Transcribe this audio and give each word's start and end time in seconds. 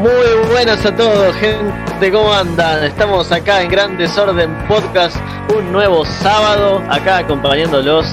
Muy 0.00 0.48
buenas 0.52 0.86
a 0.86 0.94
todos, 0.94 1.34
gente, 1.36 2.12
¿cómo 2.12 2.32
andan? 2.32 2.84
Estamos 2.84 3.32
acá 3.32 3.62
en 3.62 3.68
Gran 3.68 3.98
Desorden 3.98 4.56
Podcast, 4.68 5.16
un 5.56 5.72
nuevo 5.72 6.04
sábado, 6.04 6.80
acá 6.88 7.18
acompañándolos 7.18 8.06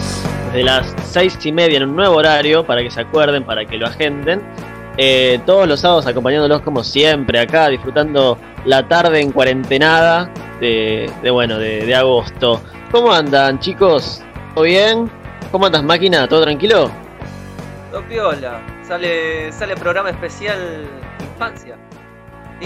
de 0.51 0.63
las 0.63 0.95
seis 1.05 1.37
y 1.45 1.51
media 1.51 1.77
en 1.77 1.89
un 1.89 1.95
nuevo 1.95 2.15
horario, 2.15 2.65
para 2.65 2.81
que 2.81 2.89
se 2.89 3.01
acuerden, 3.01 3.43
para 3.43 3.65
que 3.65 3.77
lo 3.77 3.85
agenden. 3.85 4.41
Eh, 4.97 5.39
todos 5.45 5.67
los 5.67 5.81
sábados 5.81 6.07
acompañándolos 6.07 6.61
como 6.61 6.83
siempre, 6.83 7.39
acá 7.39 7.67
disfrutando 7.67 8.39
la 8.65 8.87
tarde 8.87 9.21
en 9.21 9.31
cuarentenada 9.31 10.31
de, 10.59 11.11
de 11.21 11.29
bueno, 11.29 11.59
de, 11.59 11.93
agosto. 11.93 12.61
¿Cómo 12.91 13.13
andan, 13.13 13.59
chicos? 13.59 14.23
¿Todo 14.55 14.63
bien? 14.63 15.11
¿Cómo 15.51 15.67
andas, 15.67 15.83
máquina? 15.83 16.27
¿Todo 16.27 16.41
tranquilo? 16.41 16.89
Todo 17.91 18.01
piola. 18.07 18.59
Sale, 18.81 19.51
sale 19.51 19.75
programa 19.75 20.09
especial 20.09 20.89
infancia. 21.35 21.77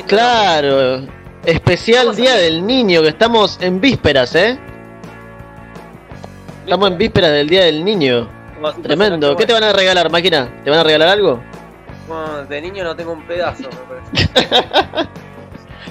Claro, 0.07 1.01
especial 1.45 2.05
¿Cómo 2.07 2.15
Día 2.17 2.35
del 2.35 2.65
Niño, 2.65 3.01
que 3.01 3.09
estamos 3.09 3.57
en 3.61 3.81
vísperas, 3.81 4.35
¿eh? 4.35 4.57
Estamos 6.63 6.91
en 6.91 6.97
vísperas 6.97 7.31
del 7.31 7.49
Día 7.49 7.65
del 7.65 7.83
Niño. 7.83 8.29
Tremendo. 8.83 9.35
¿Qué 9.35 9.45
te 9.45 9.53
van 9.53 9.63
a 9.63 9.73
regalar, 9.73 10.11
máquina? 10.11 10.49
¿Te 10.63 10.69
van 10.69 10.79
a 10.79 10.83
regalar 10.83 11.09
algo? 11.09 11.41
Bueno, 12.07 12.45
de 12.45 12.61
niño 12.61 12.83
no 12.83 12.95
tengo 12.95 13.13
un 13.13 13.25
pedazo, 13.25 13.63
me 13.63 14.23
parece. 14.25 15.09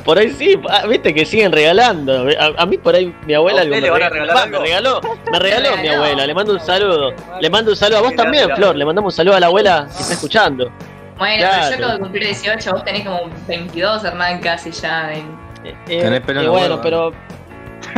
Por 0.04 0.18
ahí 0.18 0.30
sí, 0.30 0.58
ah, 0.70 0.86
viste 0.86 1.12
que 1.12 1.26
siguen 1.26 1.52
regalando. 1.52 2.28
A, 2.40 2.62
a 2.62 2.66
mí 2.66 2.78
por 2.78 2.94
ahí 2.94 3.14
mi 3.26 3.34
abuela 3.34 3.58
¿A 3.58 3.62
algo 3.62 3.74
usted 3.74 3.82
me 3.82 3.86
le 3.86 3.90
van 3.90 4.02
a 4.02 4.08
regalar 4.08 4.36
algo? 4.38 4.52
Me 4.52 4.58
regaló, 4.66 5.00
me 5.30 5.38
regaló 5.38 5.76
mi 5.76 5.88
abuela. 5.94 6.26
Le 6.26 6.34
mando 6.34 6.52
un 6.54 6.60
saludo. 6.60 7.12
Le 7.40 7.50
mando 7.50 7.72
un 7.72 7.76
saludo 7.76 7.98
a 7.98 8.02
vos 8.02 8.14
también. 8.16 8.48
Flor. 8.56 8.74
Le 8.76 8.86
mandamos 8.86 9.12
un 9.12 9.16
saludo 9.16 9.36
a 9.36 9.40
la 9.40 9.46
abuela 9.48 9.86
que 9.94 10.02
está 10.02 10.14
escuchando. 10.14 10.70
Bueno, 11.18 11.38
Claro. 11.38 11.56
pero 11.58 11.70
yo 11.70 11.76
acabo 11.76 11.92
de 11.92 11.98
cumplir 12.00 12.24
18, 12.24 12.72
vos 12.72 12.84
tenés 12.84 13.04
como 13.04 13.20
22, 13.46 14.04
Hernán, 14.04 14.40
casi 14.40 14.70
ya. 14.70 15.12
en- 15.12 15.48
Eh, 15.64 15.74
eh, 15.88 16.00
Tenés 16.02 16.20
pelo 16.20 16.40
en 16.40 16.46
y 16.46 16.48
bueno, 16.48 16.80
pero 16.80 17.12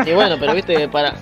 y 0.06 0.12
bueno, 0.12 0.36
pero 0.40 0.54
viste 0.54 0.74
que 0.74 0.88
para 0.88 1.14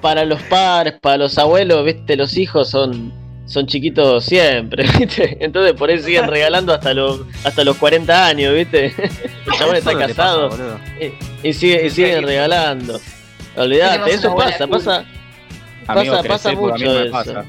para 0.00 0.24
los 0.24 0.40
padres, 0.42 0.94
para 1.00 1.16
los 1.16 1.38
abuelos, 1.38 1.84
viste, 1.84 2.16
los 2.16 2.36
hijos 2.36 2.68
son 2.70 3.12
son 3.46 3.66
chiquitos 3.66 4.24
siempre, 4.24 4.84
¿viste? 4.98 5.38
Entonces 5.40 5.72
por 5.74 5.88
ahí 5.88 5.98
siguen 6.00 6.26
regalando 6.26 6.74
hasta 6.74 6.92
los 6.94 7.20
hasta 7.44 7.62
los 7.64 7.76
40 7.76 8.26
años, 8.26 8.52
¿viste? 8.54 8.86
El 8.98 9.52
chabón 9.56 9.76
está 9.76 9.96
casado 9.98 10.50
pasa, 10.50 10.78
y, 11.00 11.48
y 11.48 11.52
sigue, 11.52 11.86
y 11.86 11.90
siguen 11.90 12.24
regalando. 12.24 13.00
Olvídate, 13.56 13.92
Tenemos 13.98 14.10
eso 14.14 14.36
pasa, 14.36 14.66
pasa, 14.66 15.04
pasa, 15.86 16.22
pasa 16.24 16.52
mucho 16.52 17.02
eso. 17.04 17.44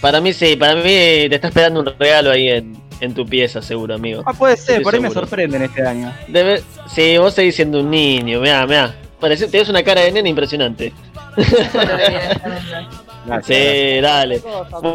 Para 0.00 0.20
mí 0.20 0.32
sí, 0.32 0.56
para 0.56 0.76
mí 0.76 0.82
te 0.82 1.34
está 1.34 1.48
esperando 1.48 1.80
un 1.80 1.86
regalo 1.98 2.30
ahí 2.30 2.48
en, 2.48 2.76
en 3.00 3.14
tu 3.14 3.26
pieza, 3.26 3.60
seguro, 3.62 3.94
amigo. 3.94 4.22
Ah, 4.26 4.32
puede 4.32 4.56
ser, 4.56 4.76
Estoy 4.76 4.84
por 4.84 4.94
ahí 4.94 5.00
me 5.00 5.08
seguro. 5.08 5.26
sorprenden 5.26 5.62
este 5.62 5.86
año. 5.86 6.12
Debe... 6.28 6.62
Sí, 6.88 7.18
vos 7.18 7.34
seguís 7.34 7.56
siendo 7.56 7.80
un 7.80 7.90
niño, 7.90 8.40
mirá, 8.40 8.66
mirá. 8.66 8.94
Parece, 9.20 9.48
tenés 9.48 9.68
una 9.68 9.82
cara 9.82 10.02
de 10.02 10.12
nene 10.12 10.28
impresionante. 10.28 10.92
Sí, 13.42 14.00
dale. 14.00 14.40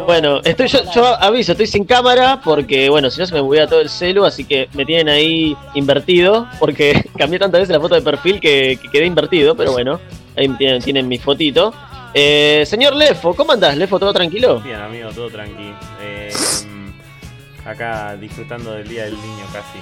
Bueno, 0.06 0.40
estoy 0.42 0.66
yo, 0.66 0.80
yo 0.92 1.06
aviso, 1.22 1.52
estoy 1.52 1.66
sin 1.66 1.84
cámara 1.84 2.40
porque, 2.42 2.88
bueno, 2.88 3.10
si 3.10 3.20
no 3.20 3.26
se 3.26 3.34
me 3.34 3.40
buguea 3.40 3.66
todo 3.68 3.80
el 3.80 3.88
celu, 3.88 4.24
así 4.24 4.44
que 4.44 4.68
me 4.72 4.84
tienen 4.84 5.08
ahí 5.08 5.56
invertido, 5.74 6.48
porque 6.58 7.04
cambié 7.18 7.38
tantas 7.38 7.60
veces 7.60 7.72
la 7.72 7.80
foto 7.80 7.94
de 7.94 8.02
perfil 8.02 8.40
que, 8.40 8.78
que 8.80 8.88
quedé 8.90 9.06
invertido, 9.06 9.54
pero 9.54 9.72
bueno, 9.72 10.00
ahí 10.36 10.48
tienen, 10.58 10.82
tienen 10.82 11.06
mi 11.06 11.18
fotito. 11.18 11.72
Eh, 12.16 12.62
señor 12.66 12.94
Lefo, 12.94 13.34
¿cómo 13.34 13.52
andás, 13.52 13.76
Lefo? 13.76 13.98
¿Todo 13.98 14.12
tranquilo? 14.12 14.60
Bien, 14.60 14.80
amigo, 14.80 15.10
todo 15.10 15.28
tranqui. 15.30 15.74
Eh, 16.00 16.32
mm, 16.68 17.68
acá 17.68 18.16
disfrutando 18.16 18.72
del 18.72 18.86
Día 18.88 19.04
del 19.04 19.14
Niño 19.16 19.44
casi. 19.52 19.80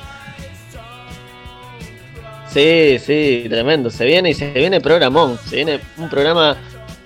Sí, 2.48 2.98
sí, 2.98 3.46
tremendo. 3.48 3.90
Se 3.90 4.04
viene 4.04 4.30
y 4.30 4.34
se 4.34 4.50
viene 4.52 4.80
programón. 4.80 5.38
Se 5.46 5.56
viene 5.56 5.80
un 5.96 6.08
programa 6.08 6.56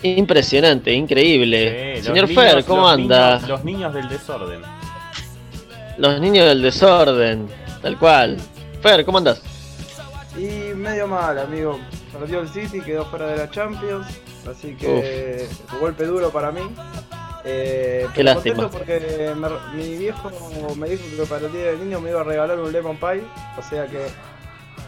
impresionante, 0.02 0.92
increíble. 0.92 2.00
Señor 2.02 2.28
niños- 2.28 2.44
Fer, 2.52 2.64
¿cómo 2.64 2.82
los 2.82 2.90
anda? 2.92 3.34
niños- 3.36 3.48
los 3.48 3.64
niños 3.64 3.94
del 3.94 4.08
desorden. 4.08 4.60
Los 5.98 6.20
niños 6.20 6.46
del 6.46 6.62
desorden, 6.62 7.48
tal 7.82 7.98
cual. 7.98 8.36
Fer, 8.82 9.04
¿cómo 9.04 9.18
andás? 9.18 9.40
Y 10.36 10.74
medio 10.74 11.06
mal, 11.08 11.38
amigo. 11.38 11.78
Perdió 12.18 12.40
el 12.40 12.48
City, 12.48 12.80
quedó 12.80 13.04
fuera 13.06 13.26
de 13.28 13.36
la 13.36 13.50
Champions. 13.50 14.06
Así 14.50 14.74
que 14.76 15.48
golpe 15.80 16.04
duro 16.04 16.30
para 16.30 16.50
mí. 16.52 16.60
Eh, 17.44 18.06
Qué 18.08 18.22
pero 18.24 18.34
lástima. 18.34 18.68
contento 18.68 18.78
porque 18.78 19.34
me- 19.36 19.76
mi 19.76 19.96
viejo 19.96 20.30
me 20.76 20.88
dijo 20.88 21.02
que 21.16 21.26
para 21.28 21.46
el 21.46 21.52
día 21.52 21.64
del 21.66 21.78
niño 21.80 22.00
me 22.00 22.10
iba 22.10 22.20
a 22.20 22.24
regalar 22.24 22.58
un 22.58 22.72
lemon 22.72 22.96
pie. 22.96 23.22
O 23.56 23.62
sea 23.62 23.86
que. 23.86 24.06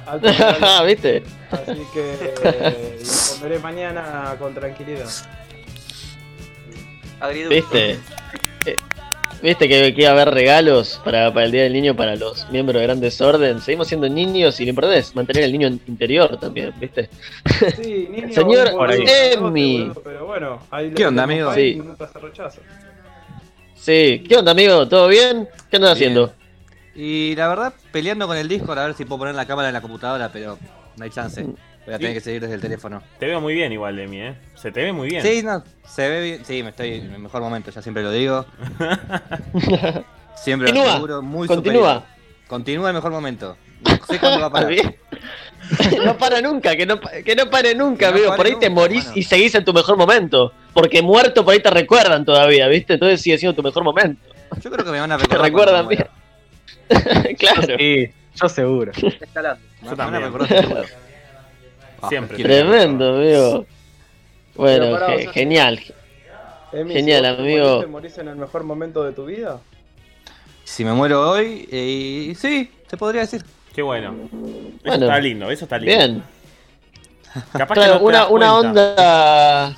alto. 0.06 0.28
¿Viste? 0.86 1.22
Así 1.50 1.86
que 1.94 2.14
eh, 2.44 2.98
lo 3.00 3.36
comeré 3.36 3.58
mañana 3.60 4.34
con 4.38 4.54
tranquilidad. 4.54 5.08
¿Viste? 7.48 7.98
Eh, 8.66 8.76
¿Viste 9.40 9.68
que, 9.68 9.94
que 9.94 10.00
iba 10.02 10.10
a 10.10 10.12
haber 10.14 10.30
regalos 10.34 11.00
para, 11.04 11.32
para 11.32 11.46
el 11.46 11.52
Día 11.52 11.62
del 11.62 11.72
Niño 11.72 11.94
para 11.94 12.16
los 12.16 12.50
miembros 12.50 12.80
de 12.80 12.86
Gran 12.86 13.00
Desorden? 13.00 13.60
Seguimos 13.60 13.86
siendo 13.86 14.08
niños 14.08 14.58
y 14.60 14.64
lo 14.64 14.70
importante 14.70 14.98
es 14.98 15.14
mantener 15.14 15.44
el 15.44 15.52
niño 15.52 15.68
interior 15.68 16.36
también, 16.38 16.74
¿viste? 16.80 17.08
Sí, 17.76 18.08
niño, 18.10 18.32
Señor 18.32 18.72
boludo, 18.72 20.02
Pero 20.02 20.26
bueno, 20.26 20.60
ahí 20.70 20.90
¿Qué 20.90 21.06
onda, 21.06 21.22
amigo? 21.22 21.54
Sí. 21.54 21.76
Nunca 21.76 22.08
se 22.08 22.18
rechaza. 22.18 22.60
Sí, 23.76 24.24
¿qué 24.28 24.36
onda, 24.36 24.50
amigo? 24.52 24.88
¿Todo 24.88 25.06
bien? 25.06 25.48
¿Qué 25.70 25.76
andas 25.76 25.96
Bien. 25.98 26.10
haciendo? 26.10 26.32
Y 26.96 27.36
la 27.36 27.46
verdad, 27.46 27.72
peleando 27.92 28.26
con 28.26 28.36
el 28.36 28.48
Discord 28.48 28.78
a 28.78 28.86
ver 28.86 28.94
si 28.94 29.04
puedo 29.04 29.20
poner 29.20 29.36
la 29.36 29.46
cámara 29.46 29.68
en 29.68 29.74
la 29.74 29.80
computadora, 29.80 30.30
pero 30.32 30.58
no 30.96 31.04
hay 31.04 31.10
chance. 31.10 31.46
Voy 31.88 31.94
a 31.94 31.98
tener 31.98 32.12
que 32.12 32.20
seguir 32.20 32.42
desde 32.42 32.54
el 32.54 32.60
teléfono. 32.60 33.02
Te 33.18 33.24
veo 33.24 33.40
muy 33.40 33.54
bien 33.54 33.72
igual, 33.72 33.96
Demi, 33.96 34.20
¿eh? 34.20 34.34
Se 34.56 34.70
te 34.70 34.82
ve 34.82 34.92
muy 34.92 35.08
bien. 35.08 35.22
Sí, 35.22 35.42
no, 35.42 35.64
se 35.86 36.06
ve 36.06 36.22
bien. 36.22 36.44
Sí, 36.44 36.62
me 36.62 36.68
estoy 36.68 36.96
en 36.98 37.14
el 37.14 37.18
mejor 37.18 37.40
momento, 37.40 37.70
ya 37.70 37.80
siempre 37.80 38.02
lo 38.02 38.12
digo. 38.12 38.44
Siempre 40.36 40.68
lo 40.68 40.74
Continúa, 40.74 40.90
aseguro, 40.92 41.22
muy 41.22 41.48
continúa. 41.48 41.94
superior. 41.94 42.02
Continúa 42.46 42.88
el 42.90 42.94
mejor 42.94 43.10
momento. 43.10 43.56
No 43.82 44.06
sé 44.06 44.18
cuándo 44.20 44.38
va 44.40 44.46
a 44.46 44.50
parar. 44.50 44.70
no 46.04 46.16
para 46.18 46.40
nunca, 46.42 46.76
que 46.76 46.84
no, 46.86 47.00
que 47.00 47.34
no 47.34 47.48
pare 47.50 47.74
nunca, 47.74 48.06
Que 48.06 48.12
no 48.12 48.16
amigo. 48.18 48.28
pare 48.28 48.36
Por 48.36 48.46
ahí 48.46 48.52
te 48.60 48.68
nunca, 48.68 48.80
morís 48.82 49.10
y 49.14 49.22
seguís 49.22 49.54
en 49.54 49.64
tu 49.64 49.72
mejor 49.72 49.96
momento. 49.96 50.52
Porque 50.74 51.00
muerto 51.02 51.42
por 51.42 51.54
ahí 51.54 51.60
te 51.60 51.70
recuerdan 51.70 52.24
todavía, 52.26 52.68
¿viste? 52.68 52.92
Entonces 52.94 53.20
sigue 53.22 53.38
siendo 53.38 53.56
tu 53.56 53.62
mejor 53.62 53.82
momento. 53.82 54.22
Yo 54.60 54.70
creo 54.70 54.84
que 54.84 54.90
me 54.92 55.00
van 55.00 55.10
a 55.12 55.16
Te 55.16 55.22
recordar. 55.24 55.44
recuerdan 55.46 55.86
cuando 55.86 55.88
bien. 55.88 56.08
muera. 57.14 57.34
claro. 57.38 57.76
Sí, 57.78 58.10
yo 58.40 58.48
seguro. 58.50 58.92
Escalando. 58.92 59.60
Me 59.82 59.88
Yo 59.90 59.96
van 59.96 60.00
a 60.00 60.04
también. 60.18 60.22
recordar 60.22 60.48
seguro. 60.62 60.84
Ah, 62.00 62.08
Siempre. 62.08 62.38
Tremendo, 62.42 63.14
amigo. 63.16 63.66
Bueno, 64.54 64.84
Pero 64.86 64.92
pará, 64.92 65.06
ge- 65.08 65.14
o 65.16 65.20
sea, 65.22 65.32
genial. 65.32 65.80
Emi, 66.72 66.94
Genial, 66.94 67.24
si 67.24 67.28
vos 67.30 67.36
te 67.36 67.42
amigo. 67.42 67.64
morís, 67.68 67.80
¿Te 67.80 67.86
morís 67.86 68.18
en 68.18 68.28
el 68.28 68.36
mejor 68.36 68.64
momento 68.64 69.02
de 69.04 69.12
tu 69.12 69.24
vida? 69.24 69.60
Si 70.64 70.84
me 70.84 70.92
muero 70.92 71.30
hoy, 71.30 71.66
eh, 71.72 72.34
sí, 72.38 72.70
se 72.88 72.96
podría 72.96 73.22
decir. 73.22 73.44
Qué 73.74 73.82
bueno. 73.82 74.14
Eso 74.14 74.78
Bueno. 74.84 75.06
está 75.06 75.18
lindo, 75.20 75.50
eso 75.50 75.64
está 75.64 75.78
lindo. 75.78 75.96
Bien. 75.96 76.22
Capaz 77.52 77.74
que 77.74 77.80
Claro, 77.80 77.92
no 77.94 77.98
te 78.00 78.04
una, 78.04 78.18
das 78.18 78.30
una 78.30 78.50
cuenta. 78.50 78.68
onda. 78.68 79.76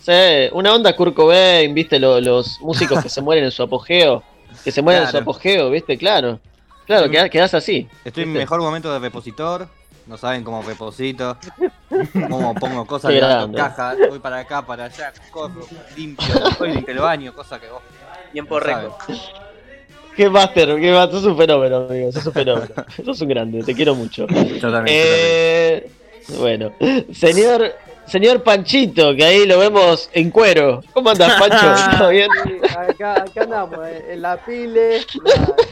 Sí, 0.00 0.48
una 0.52 0.74
onda 0.74 0.94
Kurt 0.96 1.14
Cobain, 1.14 1.72
viste, 1.74 1.98
Lo- 1.98 2.20
los 2.20 2.60
músicos 2.60 3.02
que 3.02 3.08
se 3.08 3.20
mueren 3.22 3.44
en 3.44 3.50
su 3.50 3.62
apogeo. 3.62 4.22
Que 4.64 4.70
se 4.70 4.82
mueren 4.82 5.02
en 5.02 5.06
su 5.08 5.12
Claro. 5.12 5.22
apogeo, 5.24 5.70
viste, 5.70 5.96
claro. 5.96 6.38
Claro, 6.86 7.06
Sí. 7.06 7.10
quedás, 7.12 7.30
quedás 7.30 7.54
así. 7.54 7.88
Estoy 8.04 8.24
en 8.24 8.28
mi 8.30 8.34
¿viste? 8.34 8.44
mejor 8.44 8.60
momento 8.60 8.92
de 8.92 8.98
repositor. 8.98 9.68
No 10.06 10.16
saben 10.16 10.42
cómo 10.44 10.62
reposito. 10.62 11.36
Cómo 12.28 12.54
pongo 12.54 12.86
cosas, 12.86 13.12
grande. 13.14 13.58
cajas, 13.58 13.98
voy 14.08 14.18
para 14.18 14.38
acá, 14.38 14.64
para 14.64 14.86
allá, 14.86 15.12
corro, 15.30 15.66
limpio, 15.94 16.26
voy 16.58 16.72
limpio 16.72 16.94
el 16.94 17.00
baño, 17.00 17.34
cosa 17.34 17.60
que 17.60 17.68
vos. 17.68 17.82
Tiempo 18.32 18.58
no 18.58 18.60
récord. 18.60 18.92
Qué 20.16 20.28
máster, 20.28 20.80
qué 20.80 20.90
máster, 20.92 21.20
sos 21.20 21.24
un 21.26 21.36
fenómeno, 21.36 21.76
amigo, 21.88 22.10
sos 22.12 22.26
un 22.26 22.32
fenómeno. 22.32 22.74
sos 23.04 23.20
un 23.20 23.28
grande, 23.28 23.62
te 23.62 23.74
quiero 23.74 23.94
mucho. 23.94 24.26
Totalmente. 24.26 24.92
Eh, 24.94 25.90
bueno, 26.38 26.72
señor, 27.12 27.74
señor 28.06 28.42
Panchito, 28.42 29.14
que 29.14 29.24
ahí 29.24 29.46
lo 29.46 29.58
vemos 29.58 30.08
en 30.12 30.30
cuero. 30.30 30.82
¿Cómo 30.92 31.10
andas, 31.10 31.38
Pancho? 31.38 31.98
¿Todo 31.98 32.08
bien? 32.08 32.28
Acá, 32.76 33.22
acá 33.22 33.42
andamos, 33.42 33.78
eh, 33.86 34.06
en 34.12 34.22
la 34.22 34.36
pile. 34.38 35.00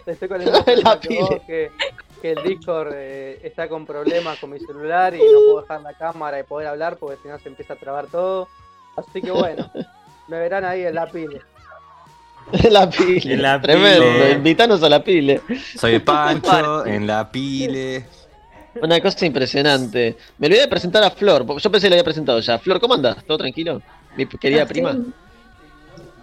te 0.04 0.12
estoy 0.12 0.28
con 0.28 0.40
el 0.42 0.48
En 0.48 0.54
la 0.54 0.62
problema 0.62 1.00
que 1.00 1.18
vos, 1.20 1.28
pile. 1.28 1.42
que, 1.46 1.70
que 2.20 2.32
el 2.32 2.42
Discord 2.42 2.92
eh, 2.94 3.40
está 3.42 3.68
con 3.68 3.86
problemas 3.86 4.38
con 4.38 4.50
mi 4.50 4.58
celular 4.60 5.14
y 5.14 5.18
no 5.18 5.40
puedo 5.46 5.60
dejar 5.62 5.80
la 5.82 5.94
cámara 5.94 6.38
y 6.40 6.42
poder 6.42 6.68
hablar 6.68 6.96
porque 6.96 7.16
si 7.22 7.28
no 7.28 7.38
se 7.38 7.48
empieza 7.48 7.74
a 7.74 7.76
trabar 7.76 8.06
todo. 8.06 8.48
Así 8.96 9.20
que 9.22 9.30
bueno, 9.30 9.70
me 10.28 10.38
verán 10.38 10.64
ahí 10.64 10.84
en 10.84 10.94
la 10.94 11.06
pile. 11.10 11.40
En 12.52 12.72
la 12.72 12.88
pile. 12.90 13.34
En 13.34 13.42
la 13.42 13.60
Tremendo, 13.60 14.04
pile. 14.04 14.32
invítanos 14.32 14.82
a 14.82 14.88
la 14.88 15.02
pile. 15.04 15.40
Soy 15.78 15.98
Pancho, 16.00 16.84
en 16.86 17.06
la 17.06 17.30
pile. 17.30 18.04
Una 18.82 19.00
cosa 19.00 19.26
impresionante. 19.26 20.16
Me 20.38 20.46
olvidé 20.46 20.62
de 20.62 20.68
presentar 20.68 21.02
a 21.02 21.10
Flor, 21.10 21.44
porque 21.46 21.62
yo 21.62 21.70
pensé 21.70 21.86
que 21.86 21.90
lo 21.90 21.94
había 21.94 22.04
presentado 22.04 22.40
ya. 22.40 22.58
Flor, 22.58 22.80
¿cómo 22.80 22.94
andas? 22.94 23.24
¿Todo 23.24 23.38
tranquilo? 23.38 23.80
Mi 24.16 24.26
querida 24.26 24.62
Estoy- 24.62 24.72
prima. 24.74 24.96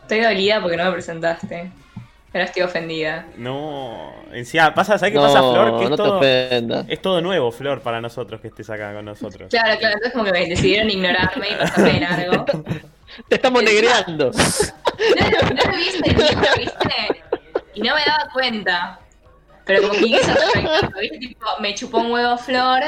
Estoy 0.01 0.21
dolida 0.21 0.61
porque 0.61 0.77
no 0.77 0.85
me 0.85 0.91
presentaste. 0.94 1.71
Pero 2.31 2.44
estoy 2.44 2.63
ofendida. 2.63 3.25
No. 3.38 4.13
Encima, 4.31 4.74
pasa, 4.74 4.97
¿sabes 4.97 5.13
qué 5.13 5.19
no, 5.19 5.25
pasa, 5.25 5.39
Flor? 5.39 5.77
Que 5.77 5.83
es 5.85 5.89
no 5.89 5.95
todo, 5.95 6.21
es 6.21 7.01
todo 7.01 7.21
nuevo, 7.21 7.51
Flor, 7.51 7.81
para 7.81 8.01
nosotros 8.01 8.41
que 8.41 8.50
estés 8.50 8.69
acá 8.69 8.94
con 8.94 9.06
nosotros. 9.06 9.50
Claro, 9.50 9.79
claro, 9.79 9.95
entonces 9.95 10.13
como 10.13 10.25
que 10.25 10.31
me 10.31 10.45
decidieron 10.47 10.89
ignorarme 10.89 11.50
y 11.50 11.56
pasarme 11.56 11.94
de 11.94 12.00
largo. 12.01 12.45
Te 13.27 13.35
estamos 13.35 13.63
negreando. 13.63 14.31
No, 14.31 15.29
no, 15.31 15.50
no 15.50 15.71
lo 15.71 15.77
vi 15.77 15.88
entendido, 15.95 16.41
¿viste? 16.57 17.24
Y 17.74 17.81
no 17.81 17.95
me 17.95 18.01
daba 18.06 18.30
cuenta. 18.33 19.00
Pero 19.65 19.81
como 19.81 19.94
que 19.94 20.19
perfecto, 20.19 21.00
¿viste? 21.00 21.18
Tipo, 21.19 21.45
me 21.59 21.73
chupó 21.75 21.97
un 22.00 22.12
huevo 22.12 22.38
flor, 22.38 22.81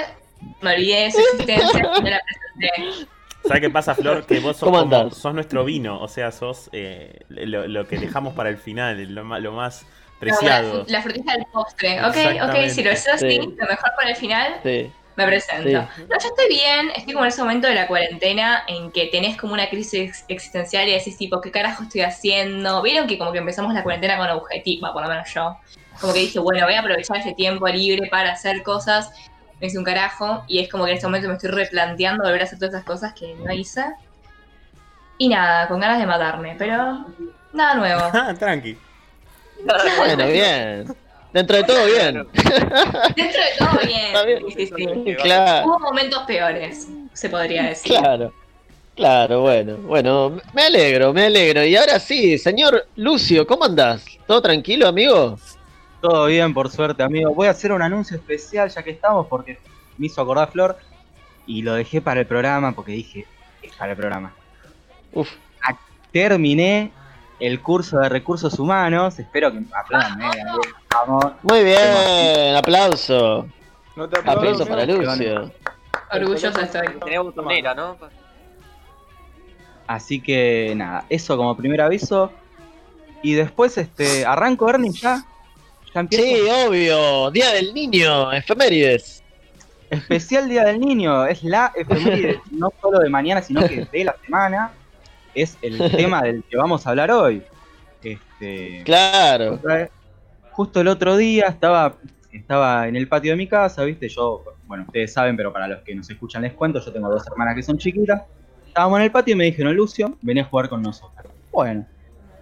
me 0.62 0.74
olvidé 0.74 1.06
de 1.06 1.12
su 1.12 1.20
existencia 1.20 1.80
y 1.80 2.02
no 2.02 2.10
la 2.10 2.22
presenté. 2.22 3.08
¿Sabes 3.46 3.62
qué 3.62 3.70
pasa, 3.70 3.96
Flor? 3.96 4.26
Que 4.26 4.40
vos 4.40 4.58
sos, 4.58 4.70
¿Cómo 4.70 4.80
como- 4.80 5.12
sos 5.12 5.34
nuestro 5.34 5.64
vino, 5.66 6.00
o 6.00 6.08
sea, 6.08 6.32
sos 6.32 6.70
eh, 6.74 7.22
lo, 7.30 7.68
lo 7.68 7.88
que 7.88 7.98
dejamos 7.98 8.34
para 8.34 8.50
el 8.50 8.58
final, 8.58 9.02
lo, 9.16 9.24
lo 9.40 9.52
más 9.54 9.84
No, 9.84 10.20
preciado. 10.20 10.86
la, 10.88 10.98
la 10.98 11.02
frutilla 11.02 11.34
del 11.34 11.46
postre. 11.52 12.04
Ok, 12.06 12.18
ok, 12.44 12.70
si 12.70 12.84
lo 12.84 12.92
es 12.92 13.08
así, 13.08 13.30
Sí. 13.32 13.38
lo 13.40 13.68
mejor 13.68 13.92
para 13.96 14.10
el 14.10 14.16
final, 14.18 14.56
Sí. 14.64 14.92
me 15.16 15.26
presento. 15.26 15.70
Sí. 15.70 15.74
No, 15.74 16.20
yo 16.20 16.28
estoy 16.28 16.48
bien, 16.50 16.92
estoy 16.96 17.14
como 17.14 17.26
en 17.26 17.30
ese 17.30 17.42
momento 17.42 17.68
de 17.68 17.76
la 17.76 17.88
cuarentena 17.88 18.64
en 18.68 18.92
que 18.92 19.08
tenés 19.08 19.38
como 19.38 19.54
una 19.54 19.70
crisis 19.70 19.94
ex- 20.10 20.26
existencial 20.28 20.88
y 20.88 20.92
decís 20.92 21.18
tipo, 21.18 21.40
¿qué 21.42 21.50
carajo 21.50 21.84
estoy 21.84 22.02
haciendo? 22.02 22.82
Vieron 22.82 23.08
que 23.08 23.18
como 23.18 23.32
que 23.32 23.40
empezamos 23.40 23.74
la 23.74 23.84
cuarentena 23.84 24.18
con 24.18 24.30
objetivo, 24.30 24.92
por 24.94 25.02
lo 25.04 25.10
menos 25.10 25.34
yo. 25.34 25.58
Como 26.02 26.14
que 26.14 26.20
dije, 26.20 26.40
bueno, 26.40 26.66
voy 26.66 26.76
a 26.76 26.82
aprovechar 26.82 27.18
ese 27.18 27.34
tiempo 27.34 27.68
libre 27.68 28.08
para 28.10 28.32
hacer 28.34 28.64
cosas. 28.64 29.12
Me 29.60 29.68
hice 29.68 29.78
un 29.78 29.84
carajo 29.84 30.44
y 30.48 30.60
es 30.60 30.70
como 30.70 30.86
que 30.86 30.92
en 30.92 30.96
este 30.98 31.08
momento 31.08 31.28
me 31.28 31.34
estoy 31.36 31.50
replanteando 31.52 32.24
volver 32.24 32.42
a 32.42 32.44
hacer 32.46 32.60
todas 32.60 32.74
esas 32.74 32.86
cosas 32.86 33.14
que 33.14 33.36
no 33.36 33.52
hice. 33.54 33.84
Y 35.18 35.28
nada, 35.28 35.68
con 35.68 35.80
ganas 35.80 36.00
de 36.00 36.06
matarme, 36.06 36.56
pero 36.58 37.06
nada 37.54 37.76
nuevo. 37.76 38.02
Ah, 38.14 38.34
tranqui. 38.38 38.78
Bueno, 39.98 40.28
bien. 40.28 40.96
Dentro 41.34 41.58
de 41.58 41.64
todo, 41.64 41.86
bien. 41.86 42.28
Dentro 43.16 43.42
de 43.42 43.52
todo 43.60 43.80
bien. 43.86 44.06
Está 44.08 44.24
bien. 44.24 44.44
Sí, 44.48 44.66
sí, 44.68 44.74
sí. 45.06 45.16
Claro, 45.16 45.68
Hubo 45.68 45.80
momentos 45.80 46.24
peores, 46.26 46.88
se 47.14 47.30
podría 47.30 47.64
decir. 47.64 47.96
claro. 47.98 48.34
Claro, 48.96 49.42
bueno. 49.42 49.78
Bueno, 49.78 50.42
me 50.54 50.64
alegro, 50.64 51.14
me 51.14 51.28
alegro. 51.28 51.64
Y 51.64 51.74
ahora 51.78 52.00
sí, 52.00 52.38
señor 52.38 52.86
Lucio, 52.98 53.48
¿cómo 53.48 53.64
andás? 53.64 54.04
¿Todo 54.28 54.42
tranquilo, 54.42 54.90
amigo? 54.90 55.40
Todo 56.02 56.28
bien, 56.28 56.54
por 56.54 56.70
suerte, 56.70 57.04
amigo. 57.04 57.34
Voy 57.34 57.48
a 57.48 57.52
hacer 57.52 57.72
un 57.72 57.82
anuncio 57.82 58.16
especial 58.16 58.70
ya 58.70 58.84
que 58.84 58.92
estamos 58.92 59.28
porque 59.28 59.60
me 59.98 60.06
hizo 60.08 60.22
acordar 60.22 60.50
Flor 60.52 60.78
y 61.46 61.62
lo 61.62 61.74
dejé 61.74 62.00
para 62.02 62.22
el 62.22 62.26
programa 62.26 62.72
porque 62.72 62.94
dije, 62.94 63.26
es 63.62 63.76
para 63.76 63.92
el 63.92 63.98
programa. 63.98 64.34
Uf. 65.14 65.30
Terminé 66.12 66.92
el 67.40 67.62
curso 67.62 68.00
de 68.00 68.10
recursos 68.10 68.58
humanos. 68.58 69.20
Espero 69.20 69.52
que 69.52 69.62
aplaudan. 69.76 70.22
eh, 70.22 70.44
Vamos. 70.92 71.26
Muy 71.44 71.64
bien, 71.64 72.56
aplauso. 72.56 73.48
No 73.96 74.08
te 74.10 74.20
Aplauso 74.20 74.64
aplaudo, 74.64 74.66
para. 74.68 74.86
Lucio. 74.86 75.52
Orgulloso 76.12 76.60
estoy. 76.62 76.88
Tenés 77.04 77.20
botonera, 77.22 77.76
¿no? 77.76 77.98
Así 79.86 80.22
que 80.22 80.74
nada, 80.76 81.06
eso 81.10 81.36
como 81.38 81.56
primer 81.58 81.82
aviso. 81.82 82.32
Y 83.22 83.34
después 83.34 83.78
este 83.78 84.26
arranco 84.26 84.70
Ernie 84.70 84.92
ya. 84.92 85.24
Sí, 86.12 86.42
obvio. 86.68 87.32
Día 87.32 87.52
del 87.54 87.74
Niño, 87.74 88.32
efemérides. 88.32 89.24
Especial 89.90 90.48
Día 90.48 90.66
del 90.66 90.80
Niño, 90.80 91.26
es 91.26 91.44
la 91.44 91.72
efeméride, 91.76 92.42
no 92.52 92.72
solo 92.82 93.00
de 93.00 93.10
mañana, 93.10 93.42
sino 93.42 93.68
que 93.68 93.86
de 93.92 94.04
la 94.04 94.16
semana. 94.24 94.72
Es 95.34 95.58
el 95.62 95.78
tema 95.92 96.22
del 96.22 96.44
que 96.44 96.58
vamos 96.58 96.86
a 96.86 96.92
hablar 96.92 97.12
hoy. 97.12 97.44
Este, 98.04 98.84
Claro. 98.86 99.60
Justo 100.52 100.82
el 100.82 100.88
otro 100.88 101.18
día 101.18 101.48
estaba, 101.48 101.96
estaba 102.32 102.88
en 102.88 102.96
el 102.96 103.08
patio 103.08 103.32
de 103.32 103.38
mi 103.38 103.48
casa, 103.48 103.84
¿viste? 103.84 104.10
Yo, 104.10 104.44
bueno, 104.68 104.84
ustedes 104.86 105.14
saben, 105.14 105.38
pero 105.38 105.52
para 105.54 105.68
los 105.68 105.80
que 105.84 105.96
nos 105.96 106.10
escuchan 106.10 106.42
les 106.44 106.54
cuento, 106.54 106.84
yo 106.84 106.92
tengo 106.92 107.10
dos 107.10 107.26
hermanas 107.28 107.56
que 107.56 107.64
son 107.64 107.78
chiquitas. 107.78 108.24
Estábamos 108.68 109.00
en 109.00 109.06
el 109.06 109.12
patio 109.12 109.34
y 109.34 109.38
me 109.38 109.46
dijeron, 109.46 109.76
Lucio, 109.76 110.18
vení 110.22 110.42
a 110.42 110.46
jugar 110.46 110.70
con 110.70 110.82
nosotros. 110.82 111.32
Bueno. 111.52 111.86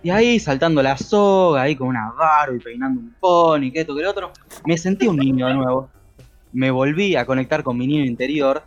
Y 0.04 0.10
ahí 0.10 0.40
saltando 0.40 0.82
la 0.82 0.98
soga, 0.98 1.64
ahí 1.64 1.76
con 1.76 1.88
una 1.88 2.12
Barbie, 2.18 2.60
peinando 2.60 3.00
un 3.02 3.14
pony, 3.20 3.72
que 3.72 3.82
esto, 3.82 3.96
que 3.96 4.04
lo 4.04 4.12
otro. 4.12 4.32
Me 4.66 4.78
sentí 4.78 5.08
un 5.08 5.18
niño 5.18 5.48
de 5.48 5.54
nuevo. 5.56 5.90
Me 6.54 6.72
volví 6.72 7.16
a 7.16 7.26
conectar 7.26 7.64
con 7.64 7.78
mi 7.78 7.88
niño 7.88 8.06
interior 8.06 8.64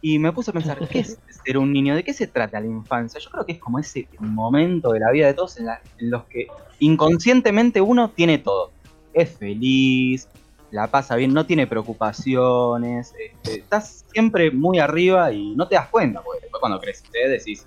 y 0.00 0.18
me 0.18 0.32
puse 0.32 0.50
a 0.50 0.54
pensar, 0.54 0.78
¿qué 0.88 1.00
es 1.00 1.18
ser 1.44 1.58
un 1.58 1.72
niño? 1.72 1.94
¿De 1.94 2.02
qué 2.02 2.12
se 2.12 2.26
trata 2.26 2.60
la 2.60 2.66
infancia? 2.66 3.20
Yo 3.20 3.30
creo 3.30 3.46
que 3.46 3.52
es 3.52 3.58
como 3.58 3.78
ese 3.78 4.08
momento 4.18 4.92
de 4.92 5.00
la 5.00 5.10
vida 5.12 5.26
de 5.26 5.34
todos 5.34 5.58
en, 5.58 5.66
la- 5.66 5.80
en 5.98 6.10
los 6.10 6.24
que 6.24 6.48
inconscientemente 6.80 7.80
uno 7.80 8.10
tiene 8.10 8.38
todo. 8.38 8.72
Es 9.12 9.30
feliz, 9.36 10.28
la 10.70 10.88
pasa 10.88 11.14
bien, 11.16 11.32
no 11.32 11.46
tiene 11.46 11.66
preocupaciones, 11.66 13.14
este, 13.18 13.60
estás 13.60 14.04
siempre 14.12 14.50
muy 14.50 14.78
arriba 14.80 15.32
y 15.32 15.54
no 15.54 15.68
te 15.68 15.76
das 15.76 15.88
cuenta, 15.88 16.20
porque 16.22 16.40
después 16.42 16.60
cuando 16.60 16.80
creces 16.80 17.08
decís, 17.12 17.66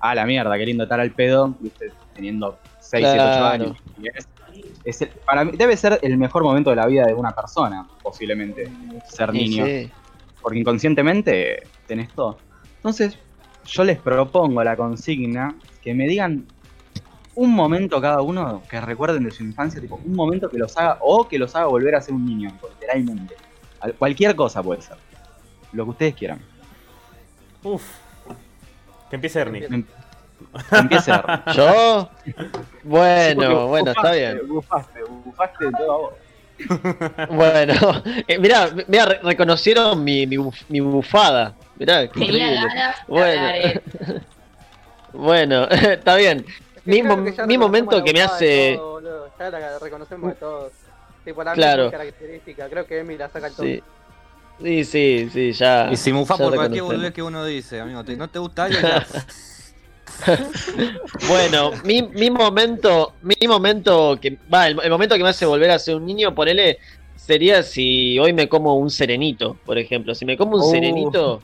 ah, 0.00 0.14
la 0.14 0.24
mierda, 0.26 0.56
queriendo 0.56 0.84
estar 0.84 0.98
al 1.00 1.10
pedo, 1.12 1.54
viste, 1.60 1.92
teniendo 2.16 2.58
6, 2.80 3.06
7, 3.06 3.08
8 3.08 3.16
Claro. 3.38 3.46
años. 3.46 3.76
Y 4.02 4.08
es- 4.08 4.28
es 4.84 5.02
el- 5.02 5.08
para 5.24 5.44
mí, 5.44 5.52
debe 5.56 5.76
ser 5.76 5.98
el 6.02 6.16
mejor 6.16 6.42
momento 6.42 6.70
de 6.70 6.76
la 6.76 6.86
vida 6.86 7.04
de 7.06 7.14
una 7.14 7.30
persona, 7.32 7.86
posiblemente, 8.02 8.70
ser 9.08 9.30
Sí, 9.32 9.38
niño 9.38 9.66
sí. 9.66 9.90
porque 10.42 10.58
inconscientemente 10.58 11.62
tenés 11.86 12.08
todo. 12.12 12.38
Entonces, 12.76 13.18
yo 13.66 13.84
les 13.84 13.98
propongo 13.98 14.62
la 14.64 14.76
consigna 14.76 15.54
que 15.82 15.92
me 15.94 16.06
digan 16.06 16.46
un 17.34 17.52
momento 17.52 18.00
cada 18.00 18.22
uno 18.22 18.62
que 18.70 18.80
recuerden 18.80 19.24
de 19.24 19.30
su 19.30 19.42
infancia, 19.44 19.80
tipo 19.80 20.00
un 20.02 20.14
momento 20.14 20.48
que 20.48 20.56
los 20.56 20.74
haga 20.78 20.98
o 21.02 21.28
que 21.28 21.38
los 21.38 21.54
haga 21.54 21.66
volver 21.66 21.94
a 21.94 22.00
ser 22.00 22.14
un 22.14 22.24
niño, 22.24 22.50
literalmente. 22.80 23.34
Al- 23.80 23.94
Cualquier 23.94 24.34
cosa 24.34 24.62
puede 24.62 24.80
ser. 24.80 24.96
Lo 25.72 25.84
que 25.84 25.90
ustedes 25.90 26.14
quieran. 26.14 26.40
Uf. 27.62 27.82
Que 29.10 29.16
empiece 29.16 29.38
Ernie. 29.40 29.66
Em- 30.72 30.78
Empiece 30.78 31.12
a 31.12 31.44
¿Yo? 31.54 32.10
Sí, 32.24 32.34
Bueno, 32.84 33.68
bueno, 33.68 33.90
está 33.90 34.12
bien. 34.12 34.40
Bufaste, 34.46 35.00
bufaste 35.24 35.64
de 35.66 35.72
todo 35.72 35.92
a 35.92 35.96
vos. 35.98 36.12
Bueno, 37.30 37.74
eh, 38.28 38.38
mirá, 38.38 38.70
mirá, 38.88 39.04
re- 39.06 39.20
reconocieron 39.22 40.02
mi, 40.02 40.26
mi, 40.26 40.36
buf- 40.36 40.64
mi 40.68 40.80
bufada. 40.80 41.54
Mirá, 41.76 42.08
qué 42.08 42.18
Tenía 42.20 42.54
increíble. 42.54 42.94
Bueno. 43.08 43.80
Bueno, 45.12 45.64
está 45.70 46.16
bien. 46.16 46.44
Mi, 46.84 47.02
mo- 47.02 47.16
mi 47.46 47.56
momento 47.58 48.04
que 48.04 48.12
me 48.12 48.20
hace... 48.22 48.74
todo, 48.76 48.92
boludo. 48.92 49.30
Ya 49.38 49.50
la 49.50 49.78
reconocemos 49.78 50.28
de 50.30 50.36
todos. 50.36 50.72
Tipo, 51.24 51.42
la 51.42 51.54
Claro. 51.54 51.90
característica. 51.90 52.68
Creo 52.68 52.86
que 52.86 52.98
Emi 53.00 53.16
la 53.16 53.28
saca 53.30 53.46
el 53.46 53.54
todo. 53.54 53.64
Sí, 53.64 53.82
sí, 54.60 54.84
sí, 54.84 55.30
sí, 55.32 55.52
ya. 55.52 55.88
Y 55.90 55.96
si 55.96 56.12
mufa 56.12 56.36
ya 56.36 56.44
por 56.44 56.54
cualquier 56.54 56.82
boludez 56.82 57.12
que 57.14 57.22
uno 57.22 57.44
dice, 57.46 57.80
amigo. 57.80 58.04
¿te- 58.04 58.16
¿No 58.16 58.28
te 58.28 58.38
gusta 58.38 58.64
algo? 58.64 58.78
Ya. 58.80 59.06
Bueno, 61.28 61.72
mi, 61.84 62.02
mi 62.02 62.30
momento, 62.30 63.14
mi 63.22 63.46
momento 63.46 64.18
que 64.20 64.38
va, 64.52 64.68
el, 64.68 64.78
el 64.82 64.90
momento 64.90 65.16
que 65.16 65.22
me 65.22 65.28
hace 65.30 65.46
volver 65.46 65.70
a 65.70 65.78
ser 65.78 65.96
un 65.96 66.06
niño, 66.06 66.34
ponele, 66.34 66.78
sería 67.16 67.62
si 67.62 68.18
hoy 68.18 68.32
me 68.32 68.48
como 68.48 68.76
un 68.76 68.90
serenito, 68.90 69.56
por 69.64 69.78
ejemplo. 69.78 70.14
Si 70.14 70.24
me 70.24 70.36
como 70.36 70.56
un 70.56 70.62
Uh. 70.62 70.70
serenito, 70.70 71.40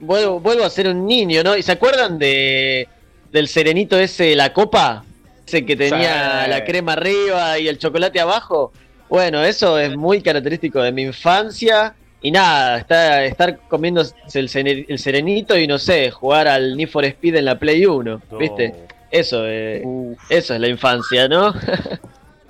vuelvo, 0.00 0.40
vuelvo 0.40 0.64
a 0.64 0.70
ser 0.70 0.88
un 0.88 1.06
niño, 1.06 1.42
¿no? 1.42 1.56
¿Y 1.56 1.62
se 1.62 1.72
acuerdan 1.72 2.18
de 2.18 2.88
del 3.32 3.48
serenito 3.48 3.98
ese, 3.98 4.34
la 4.34 4.52
copa? 4.52 5.04
Ese 5.46 5.64
que 5.66 5.76
tenía 5.76 6.44
Sí. 6.44 6.50
la 6.50 6.64
crema 6.64 6.92
arriba 6.94 7.58
y 7.58 7.68
el 7.68 7.78
chocolate 7.78 8.18
abajo. 8.20 8.72
Bueno, 9.08 9.44
eso 9.44 9.78
es 9.78 9.94
muy 9.96 10.20
característico 10.22 10.80
de 10.80 10.90
mi 10.92 11.02
infancia. 11.02 11.94
Y 12.26 12.32
nada, 12.32 12.78
está, 12.78 13.24
estar 13.24 13.56
comiendo 13.68 14.02
el, 14.34 14.48
serenito 14.48 15.56
y 15.56 15.68
no 15.68 15.78
sé, 15.78 16.10
jugar 16.10 16.48
al 16.48 16.76
Need 16.76 16.88
for 16.88 17.04
Speed 17.04 17.36
en 17.36 17.44
la 17.44 17.56
Play 17.56 17.86
1, 17.86 18.22
¿viste? 18.36 18.74
Eso, 19.12 19.46
eh, 19.46 19.84
eso 20.28 20.54
es 20.54 20.60
la 20.60 20.66
infancia, 20.66 21.28
¿no? 21.28 21.54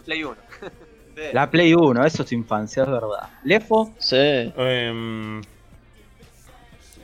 Play 0.06 0.25
1. 0.25 0.35
La 1.35 1.50
Play 1.50 1.75
1, 1.75 2.06
eso 2.06 2.23
es 2.23 2.33
infancia, 2.33 2.85
es 2.85 2.88
verdad. 2.88 3.28
Lefo, 3.45 3.92
Sí. 3.99 4.16
Em, 4.56 5.42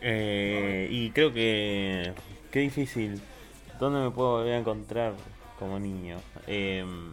eh, 0.00 0.88
y 0.90 1.10
creo 1.10 1.30
que. 1.30 2.14
Qué 2.50 2.60
difícil. 2.60 3.20
¿Dónde 3.78 4.00
me 4.00 4.10
puedo 4.12 4.38
volver 4.38 4.54
a 4.54 4.58
encontrar 4.60 5.12
como 5.58 5.78
niño? 5.78 6.16
Em, 6.46 7.10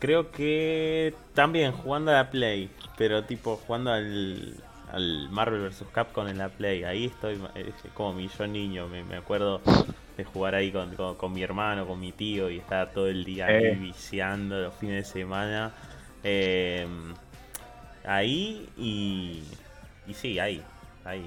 creo 0.00 0.32
que 0.32 1.14
también 1.34 1.70
jugando 1.72 2.10
a 2.10 2.14
la 2.14 2.30
Play, 2.30 2.68
pero 2.98 3.22
tipo 3.24 3.56
jugando 3.64 3.92
al, 3.92 4.54
al 4.92 5.28
Marvel 5.30 5.60
vs. 5.68 5.84
Capcom 5.92 6.26
en 6.26 6.38
la 6.38 6.48
Play. 6.48 6.82
Ahí 6.82 7.04
estoy 7.06 7.40
es 7.54 7.74
como 7.94 8.12
mi 8.14 8.28
yo 8.36 8.46
niño. 8.48 8.88
Me, 8.88 9.04
me 9.04 9.16
acuerdo 9.16 9.60
de 10.16 10.24
jugar 10.24 10.54
ahí 10.56 10.72
con, 10.72 10.94
con- 10.96 11.14
con 11.14 11.32
mi 11.32 11.42
hermano, 11.42 11.86
con 11.86 12.00
mi 12.00 12.10
tío 12.12 12.50
y 12.50 12.58
estar 12.58 12.90
todo 12.92 13.06
el 13.08 13.24
día 13.24 13.46
ahí 13.46 13.64
Eh. 13.66 13.76
viciando 13.80 14.60
los 14.60 14.74
fines 14.74 15.06
de 15.06 15.12
semana. 15.20 15.70
Em, 16.24 17.14
ahí 18.04 18.68
y. 18.76 19.42
Y 20.06 20.14
sí, 20.14 20.38
ahí. 20.40 20.60
Ahí. 21.04 21.26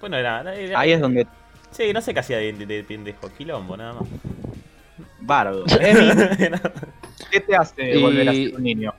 Bueno, 0.00 0.16
era. 0.16 0.40
era- 0.54 0.80
ahí 0.80 0.92
es 0.92 1.00
donde 1.00 1.26
Sí, 1.70 1.92
no 1.92 2.00
sé 2.02 2.12
qué 2.12 2.20
hacía 2.20 2.36
de, 2.38 2.52
de, 2.52 2.66
de 2.66 2.84
pendejo. 2.84 3.30
Quilombo, 3.36 3.76
nada 3.76 3.94
más. 3.94 4.02
Bardo. 5.20 5.64
¿qué 7.32 7.40
te 7.40 7.56
hace 7.56 7.94
Y- 7.96 8.00
volver 8.02 8.28
a 8.28 8.32
ser 8.32 8.54
un 8.54 8.62
niño? 8.62 8.94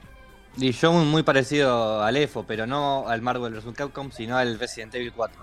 Y 0.58 0.72
yo 0.72 0.92
muy, 0.92 1.06
muy 1.06 1.24
parecido 1.24 2.04
al 2.04 2.16
EFO, 2.18 2.44
pero 2.46 2.68
no 2.68 3.08
al 3.08 3.22
Marvel 3.22 3.54
vs. 3.54 3.74
Capcom, 3.75 4.12
sino 4.12 4.38
al 4.38 4.60
Resident 4.60 4.94
Evil 4.96 5.12
4. 5.13 5.42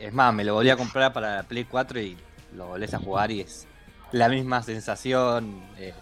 Es 0.00 0.12
más, 0.12 0.32
me 0.34 0.44
lo 0.44 0.54
volví 0.54 0.70
a 0.70 0.76
comprar 0.76 1.12
para 1.12 1.36
la 1.36 1.42
Play 1.42 1.64
4 1.64 1.98
y 2.00 2.16
lo 2.54 2.66
volvés 2.68 2.94
a 2.94 2.98
jugar 2.98 3.30
y 3.32 3.40
es 3.40 3.66
la 4.12 4.28
misma 4.28 4.62
sensación. 4.62 5.60
eh, 5.78 5.92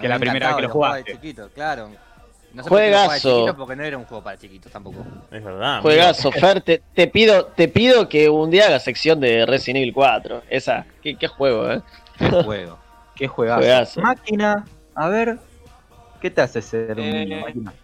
Que 0.00 0.08
la 0.08 0.18
primera 0.18 0.46
vez 0.48 0.56
que 0.56 0.62
lo 0.62 0.68
jugaste. 0.70 0.98
de 1.10 1.16
chiquito, 1.18 1.50
claro. 1.54 1.90
No 2.54 2.62
sé 2.62 2.68
por 2.70 2.78
qué 2.78 2.90
lo 2.90 2.96
jugaba 2.96 3.14
de 3.14 3.20
Juegazo. 3.20 3.36
chiquito, 3.40 3.56
porque 3.58 3.76
no 3.76 3.84
era 3.84 3.98
un 3.98 4.04
juego 4.06 4.24
para 4.24 4.38
chiquitos 4.38 4.72
tampoco. 4.72 5.04
Es 5.30 5.44
verdad. 5.44 5.82
Juegazo, 5.82 6.32
Fer, 6.32 6.62
te, 6.62 6.80
te 6.94 7.06
pido, 7.08 7.44
te 7.48 7.68
pido 7.68 8.08
que 8.08 8.30
un 8.30 8.50
día 8.50 8.66
hagas 8.68 8.84
sección 8.84 9.20
de 9.20 9.44
Resident 9.44 9.76
Evil 9.82 9.92
4. 9.92 10.42
Esa, 10.48 10.86
qué, 11.02 11.16
qué 11.16 11.26
juego, 11.28 11.70
eh. 11.70 11.82
Qué 12.18 12.30
juego. 12.42 12.78
Qué 13.14 13.28
juegazo. 13.28 13.60
Juegazo. 13.60 14.00
Máquina, 14.00 14.64
a 14.98 15.08
ver, 15.08 15.38
¿qué 16.20 16.30
te 16.30 16.40
hace 16.42 16.62
ser 16.62 17.00
un 17.00 17.04
Eh, 17.04 17.24
niño, 17.26 17.40
máquina? 17.40 17.74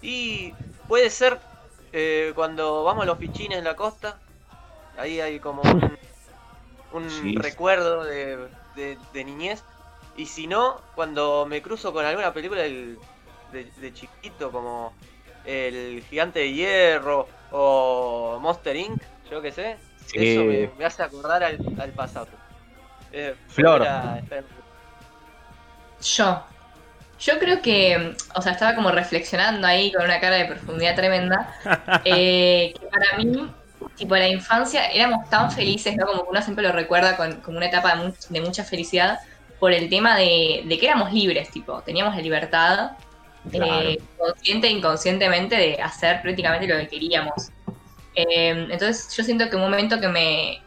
Y 0.00 0.52
puede 0.88 1.10
ser 1.10 1.38
eh, 1.92 2.32
cuando 2.34 2.84
vamos 2.84 3.02
a 3.02 3.06
los 3.06 3.18
pichines 3.18 3.58
en 3.58 3.64
la 3.64 3.76
costa, 3.76 4.18
ahí 4.98 5.20
hay 5.20 5.40
como 5.40 5.62
un, 5.62 5.96
un 6.92 7.08
Sí. 7.08 7.34
recuerdo 7.34 8.04
de, 8.04 8.48
de- 8.74 8.98
de 9.12 9.24
niñez. 9.24 9.62
Y 10.16 10.26
si 10.26 10.46
no, 10.46 10.80
cuando 10.94 11.46
me 11.46 11.60
cruzo 11.62 11.92
con 11.92 12.04
alguna 12.04 12.32
película 12.32 12.62
del- 12.62 12.98
de, 13.52 13.64
de 13.80 13.92
chiquito, 13.92 14.50
como 14.50 14.92
El 15.44 16.02
Gigante 16.08 16.40
de 16.40 16.52
Hierro 16.52 17.28
o 17.50 18.38
Monster 18.40 18.76
Inc., 18.76 19.00
yo 19.30 19.42
qué 19.42 19.52
sé, 19.52 19.76
Sí. 20.06 20.18
eso 20.22 20.44
me, 20.44 20.68
me 20.78 20.84
hace 20.84 21.02
acordar 21.02 21.42
al, 21.44 21.60
al 21.78 21.92
pasado. 21.92 22.28
Eh, 23.12 23.34
Flor. 23.48 23.82
Yo. 26.14 26.42
Yo 27.18 27.38
creo 27.38 27.62
que, 27.62 28.14
o 28.34 28.42
sea, 28.42 28.52
estaba 28.52 28.74
como 28.74 28.90
reflexionando 28.90 29.66
ahí 29.66 29.90
con 29.92 30.04
una 30.04 30.20
cara 30.20 30.36
de 30.36 30.44
profundidad 30.44 30.94
tremenda. 30.94 31.54
eh, 32.04 32.74
que 32.78 32.86
para 32.88 33.16
mí, 33.18 33.50
tipo, 33.96 34.14
la 34.16 34.28
infancia 34.28 34.86
éramos 34.88 35.28
tan 35.30 35.50
felices, 35.50 35.96
¿no? 35.96 36.06
Como 36.06 36.22
que 36.24 36.30
uno 36.30 36.42
siempre 36.42 36.64
lo 36.64 36.72
recuerda 36.72 37.16
con, 37.16 37.40
como 37.40 37.56
una 37.56 37.66
etapa 37.66 37.96
de, 37.96 38.04
much- 38.04 38.28
de 38.28 38.40
mucha 38.40 38.64
felicidad 38.64 39.18
por 39.58 39.72
el 39.72 39.88
tema 39.88 40.16
de, 40.16 40.64
de 40.66 40.78
que 40.78 40.86
éramos 40.86 41.12
libres, 41.12 41.50
tipo, 41.50 41.80
teníamos 41.82 42.14
la 42.14 42.20
libertad, 42.22 42.90
eh, 43.52 43.96
consciente 44.18 44.66
e 44.66 44.70
inconscientemente, 44.72 45.56
de 45.56 45.82
hacer 45.82 46.20
prácticamente 46.20 46.66
lo 46.66 46.76
que 46.78 46.88
queríamos. 46.88 47.48
Eh, 48.14 48.66
entonces, 48.70 49.08
yo 49.16 49.24
siento 49.24 49.48
que 49.48 49.56
un 49.56 49.62
momento 49.62 49.98
que 50.00 50.08
me 50.08 50.58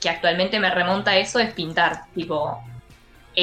que 0.00 0.08
actualmente 0.08 0.60
me 0.60 0.70
remonta 0.70 1.10
a 1.10 1.16
eso 1.18 1.40
es 1.40 1.52
pintar, 1.52 2.04
tipo, 2.14 2.62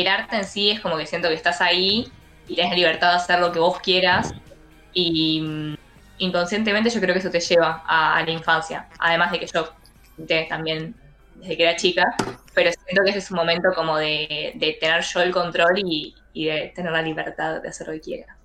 el 0.02 0.08
arte 0.08 0.36
en 0.38 0.46
sí 0.46 0.70
es 0.72 0.80
como 0.80 0.98
que 0.98 1.06
siento 1.06 1.28
que 1.30 1.36
estás 1.36 1.62
ahí 1.62 2.12
y 2.48 2.56
tienes 2.56 2.72
la 2.72 2.78
libertad 2.78 3.10
de 3.12 3.16
hacer 3.18 3.40
lo 3.40 3.52
que 3.52 3.60
vos 3.60 3.80
quieras 3.80 4.34
y 4.94 5.42
mm, 5.42 5.76
inconscientemente 6.20 6.90
yo 6.90 7.00
creo 7.02 7.14
que 7.14 7.20
eso 7.20 7.30
te 7.32 7.40
lleva 7.40 7.84
a, 7.88 8.18
a 8.18 8.24
la 8.26 8.32
infancia. 8.32 8.88
Además 9.00 9.32
de 9.32 9.40
que 9.40 9.48
yo 9.48 9.70
también 10.50 10.96
desde 11.36 11.58
que 11.58 11.64
era 11.64 11.76
chica, 11.76 12.16
pero 12.54 12.72
siento 12.72 13.04
que 13.04 13.10
ese 13.10 13.20
es 13.20 13.30
un 13.32 13.38
momento 13.38 13.70
como 13.76 13.98
de, 13.98 14.54
de 14.56 14.78
tener 14.80 15.02
yo 15.04 15.22
el 15.22 15.32
control 15.32 15.78
y, 15.80 16.16
y 16.34 16.46
de 16.46 16.72
tener 16.74 16.92
la 16.92 17.02
libertad 17.02 17.62
de 17.62 17.68
hacer 17.70 17.88
lo 17.88 17.94
que 17.94 18.02
quiera. 18.02 18.38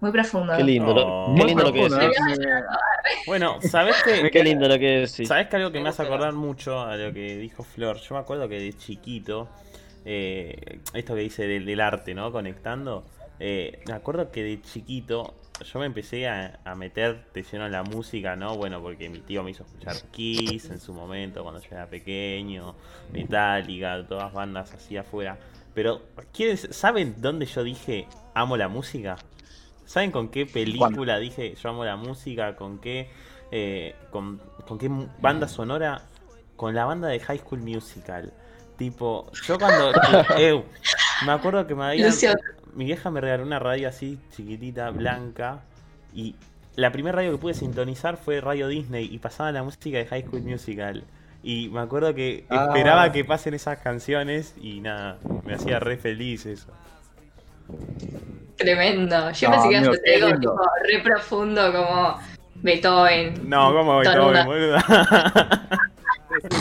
Muy 0.00 0.10
profundo. 0.10 0.56
Qué 0.56 0.64
lindo, 0.64 0.94
lo- 0.94 1.06
Oh. 1.06 1.34
qué 1.36 1.44
lindo 1.44 1.62
lo 1.64 1.72
que 1.72 1.82
decís. 1.82 2.00
¿eh? 2.00 2.08
Bueno, 3.26 3.60
¿sabes 3.60 3.96
qué? 4.04 4.30
Qué 4.32 4.42
lindo 4.42 4.66
lo 4.68 4.78
que 4.78 5.00
decís. 5.00 5.28
¿Sabes 5.28 5.48
que 5.48 5.56
algo 5.56 5.70
que 5.70 5.80
me 5.80 5.88
hace 5.90 6.02
acordar 6.02 6.32
mucho 6.32 6.80
a 6.80 6.96
lo 6.96 7.12
que 7.12 7.36
dijo 7.36 7.62
Flor? 7.62 7.98
Yo 8.00 8.14
me 8.14 8.20
acuerdo 8.20 8.48
que 8.48 8.58
de 8.58 8.72
chiquito, 8.72 9.48
eh, 10.04 10.80
esto 10.94 11.14
que 11.14 11.20
dice 11.22 11.46
del, 11.46 11.64
del 11.66 11.80
arte, 11.80 12.14
¿no? 12.14 12.32
Conectando. 12.32 13.06
eh, 13.38 13.82
me 13.86 13.94
acuerdo 13.94 14.30
que 14.30 14.42
de 14.42 14.60
chiquito 14.62 15.40
yo 15.64 15.78
me 15.78 15.86
empecé 15.86 16.26
a, 16.28 16.60
a 16.64 16.74
meter 16.74 17.30
de 17.34 17.42
lleno 17.42 17.66
en 17.66 17.72
la 17.72 17.82
música, 17.82 18.36
¿no? 18.36 18.56
Bueno, 18.56 18.80
porque 18.82 19.08
mi 19.10 19.20
tío 19.22 19.42
me 19.42 19.50
hizo 19.50 19.62
escuchar 19.64 20.10
Kiss 20.10 20.70
en 20.70 20.80
su 20.80 20.94
momento 20.94 21.42
cuando 21.42 21.60
yo 21.60 21.68
era 21.72 21.88
pequeño, 21.88 22.76
Metallica, 23.12 24.06
todas 24.06 24.32
bandas 24.32 24.72
así 24.74 24.96
afuera. 24.96 25.38
Pero, 25.74 26.02
¿quieren, 26.32 26.56
¿saben 26.58 27.20
dónde 27.20 27.46
yo 27.46 27.62
dije 27.62 28.08
amo 28.34 28.56
la 28.56 28.68
música? 28.68 29.24
¿Saben 29.84 30.10
con 30.12 30.30
qué 30.30 30.46
película 30.46 31.18
dije 31.18 31.54
yo 31.54 31.70
amo 31.70 31.84
la 31.84 31.96
música? 31.96 32.56
¿Con 32.56 32.80
qué, 32.80 33.10
eh, 33.50 34.06
con, 34.10 34.38
con 34.66 34.78
qué 34.78 34.88
banda 35.18 35.48
sonora? 35.48 36.10
Con 36.56 36.74
la 36.74 36.84
banda 36.84 37.08
de 37.08 37.20
High 37.20 37.38
School 37.38 37.60
Musical. 37.62 38.34
Tipo, 38.80 39.30
yo 39.46 39.58
cuando... 39.58 39.92
me 41.26 41.32
acuerdo 41.32 41.66
que 41.66 41.74
me 41.74 41.84
había... 41.84 42.06
Lucio. 42.06 42.32
Mi 42.72 42.86
vieja 42.86 43.10
me 43.10 43.20
regaló 43.20 43.42
una 43.42 43.58
radio 43.58 43.90
así, 43.90 44.18
chiquitita, 44.34 44.88
blanca. 44.88 45.58
Y 46.14 46.34
la 46.76 46.90
primera 46.90 47.16
radio 47.16 47.32
que 47.32 47.36
pude 47.36 47.52
sintonizar 47.52 48.16
fue 48.16 48.40
Radio 48.40 48.68
Disney 48.68 49.06
y 49.12 49.18
pasaba 49.18 49.52
la 49.52 49.62
música 49.62 49.98
de 49.98 50.06
High 50.06 50.22
School 50.22 50.44
Musical. 50.44 51.04
Y 51.42 51.68
me 51.68 51.80
acuerdo 51.80 52.14
que 52.14 52.46
Ah. 52.48 52.68
esperaba 52.68 53.12
que 53.12 53.22
pasen 53.22 53.52
esas 53.52 53.80
canciones 53.80 54.54
y 54.58 54.80
nada, 54.80 55.18
me 55.44 55.52
hacía 55.56 55.78
re 55.78 55.98
feliz 55.98 56.46
eso. 56.46 56.68
Tremendo. 58.56 59.30
Yo 59.32 59.48
No, 59.50 59.54
pensé 59.56 59.68
que 59.68 59.76
ibas 59.76 59.88
a 59.88 60.26
algo 60.26 60.40
tipo 60.40 60.62
re 60.88 61.02
profundo 61.02 61.70
como 61.70 62.18
Beethoven. 62.54 63.46
No, 63.46 63.74
¿cómo 63.74 63.94
voy 63.96 64.04
Torunda. 64.06 65.68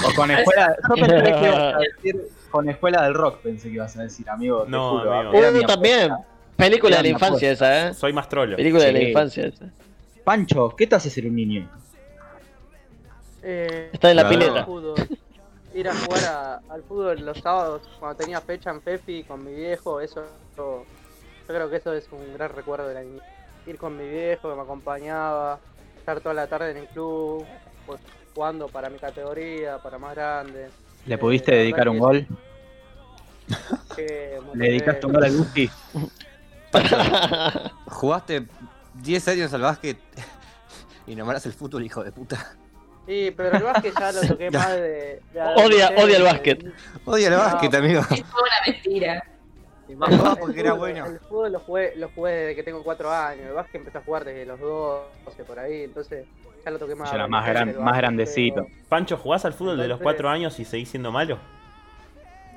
O 0.05 0.13
con 0.15 0.31
escuela. 0.31 0.75
Yo 0.89 0.95
pensé 1.07 1.23
que 1.23 1.39
ibas 1.47 1.75
a 1.75 1.77
decir 2.03 2.27
con 2.49 2.69
escuela 2.69 3.03
del 3.03 3.13
rock, 3.13 3.41
pensé 3.41 3.67
que 3.69 3.75
ibas 3.75 3.95
a 3.97 4.03
decir, 4.03 4.29
amigo. 4.29 4.63
te 4.63 4.71
No, 4.71 4.99
juro, 4.99 5.13
amigo. 5.13 5.33
era 5.37 5.67
también. 5.67 6.11
Película 6.55 6.97
de 6.97 7.03
la 7.03 7.09
infancia 7.09 7.51
esa, 7.51 7.87
¿eh? 7.89 7.93
Soy 7.93 8.11
más 8.11 8.27
trolo. 8.27 8.55
Película 8.57 8.83
de 8.85 8.91
la 8.93 9.01
infancia 9.03 9.45
esa. 9.45 9.65
Pancho, 10.23 10.75
¿qué 10.75 10.87
te 10.87 10.95
hace 10.95 11.09
ser 11.09 11.25
un 11.25 11.35
niño? 11.35 11.69
Eh, 13.41 13.89
Está 13.93 14.09
en 14.11 14.17
la 14.17 14.27
pileta. 14.27 14.67
Ir 15.73 15.87
a 15.87 15.93
jugar 15.95 16.23
a- 16.25 16.61
al 16.73 16.83
fútbol 16.83 17.23
los 17.25 17.37
sábados 17.39 17.83
cuando 17.99 18.17
tenía 18.17 18.41
fecha 18.41 18.71
en 18.71 18.81
Pefi 18.81 19.23
con 19.23 19.45
mi 19.45 19.53
viejo, 19.53 20.01
eso 20.01 20.25
yo, 20.57 20.83
yo 21.47 21.47
creo 21.47 21.69
que 21.69 21.75
eso 21.77 21.93
es 21.93 22.07
un 22.11 22.33
gran 22.33 22.49
recuerdo 22.51 22.87
de 22.87 22.95
la 22.95 23.01
niñez. 23.03 23.21
Ir 23.67 23.77
con 23.77 23.95
mi 23.95 24.07
viejo 24.09 24.49
que 24.49 24.55
me 24.55 24.61
acompañaba, 24.63 25.59
estar 25.97 26.19
toda 26.21 26.33
la 26.33 26.47
tarde 26.47 26.71
en 26.71 26.77
el 26.77 26.87
club, 26.87 27.45
pues, 27.85 27.99
jugando 28.33 28.67
para 28.67 28.89
mi 28.89 28.97
categoría, 28.99 29.77
para 29.79 29.97
más 29.97 30.15
grandes. 30.15 30.71
¿Le 31.05 31.15
Eh, 31.15 31.17
pudiste 31.17 31.51
la 31.51 31.57
dedicar 31.57 31.89
un 31.89 31.99
gol? 31.99 32.27
¿Le 33.97 34.67
dedicaste 34.69 35.05
un 35.05 35.13
gol 35.13 35.23
al 35.23 35.37
Gusti? 35.37 35.69
Jugaste 37.87 38.45
10 39.01 39.27
años 39.27 39.53
al 39.53 39.61
básquet 39.61 39.97
y 41.07 41.15
nombrás 41.15 41.45
el 41.45 41.53
fútbol, 41.53 41.83
hijo 41.85 42.03
de 42.03 42.11
puta. 42.11 42.55
Sí, 43.07 43.33
pero 43.35 43.57
el 43.57 43.63
básquet 43.63 43.93
ya 43.99 44.11
lo 44.11 44.21
toqué 44.27 44.51
más 44.51 44.69
de... 44.75 45.21
de 45.33 45.41
Odia- 45.41 45.91
odia 45.97 46.17
el 46.17 46.23
básquet. 46.23 46.65
Odia 47.05 47.27
el 47.27 47.33
No. 47.33 47.39
básquet, 47.39 47.73
amigo. 47.73 48.01
Es 48.01 48.07
toda 48.07 48.43
una 48.43 48.61
mentira. 48.73 49.23
Y 49.87 49.95
más 49.95 50.11
El 50.11 50.19
porque 50.39 50.59
era 50.59 50.73
fútbol- 50.75 50.77
bueno. 50.79 51.05
El 51.07 51.19
fútbol 51.21 51.51
lo 51.53 51.59
jugué, 51.61 51.95
lo 51.95 52.09
jugué 52.09 52.31
desde 52.33 52.55
que 52.55 52.63
tengo 52.63 52.83
4 52.83 53.11
años. 53.11 53.47
El 53.47 53.53
básquet 53.53 53.75
empecé 53.79 53.97
a 53.97 54.01
jugar 54.01 54.25
desde 54.25 54.45
los 54.45 54.59
12 54.59 55.43
por 55.47 55.57
ahí. 55.57 55.83
Entonces 55.85 56.27
ya 56.63 56.71
lo 56.71 56.79
toqué 56.79 56.95
más. 56.95 57.09
Ya 57.09 57.15
era 57.15 57.27
más 57.27 57.45
gran- 57.47 57.81
más 57.83 57.97
grandecito. 57.97 58.63
pero- 58.65 58.75
Pancho, 58.89 59.17
¿jugás 59.17 59.45
al 59.45 59.53
fútbol 59.53 59.77
de 59.77 59.87
los 59.87 59.99
Entonces- 59.99 60.03
4 60.03 60.29
años 60.29 60.59
y 60.59 60.65
seguís 60.65 60.89
siendo 60.89 61.11
malo? 61.11 61.37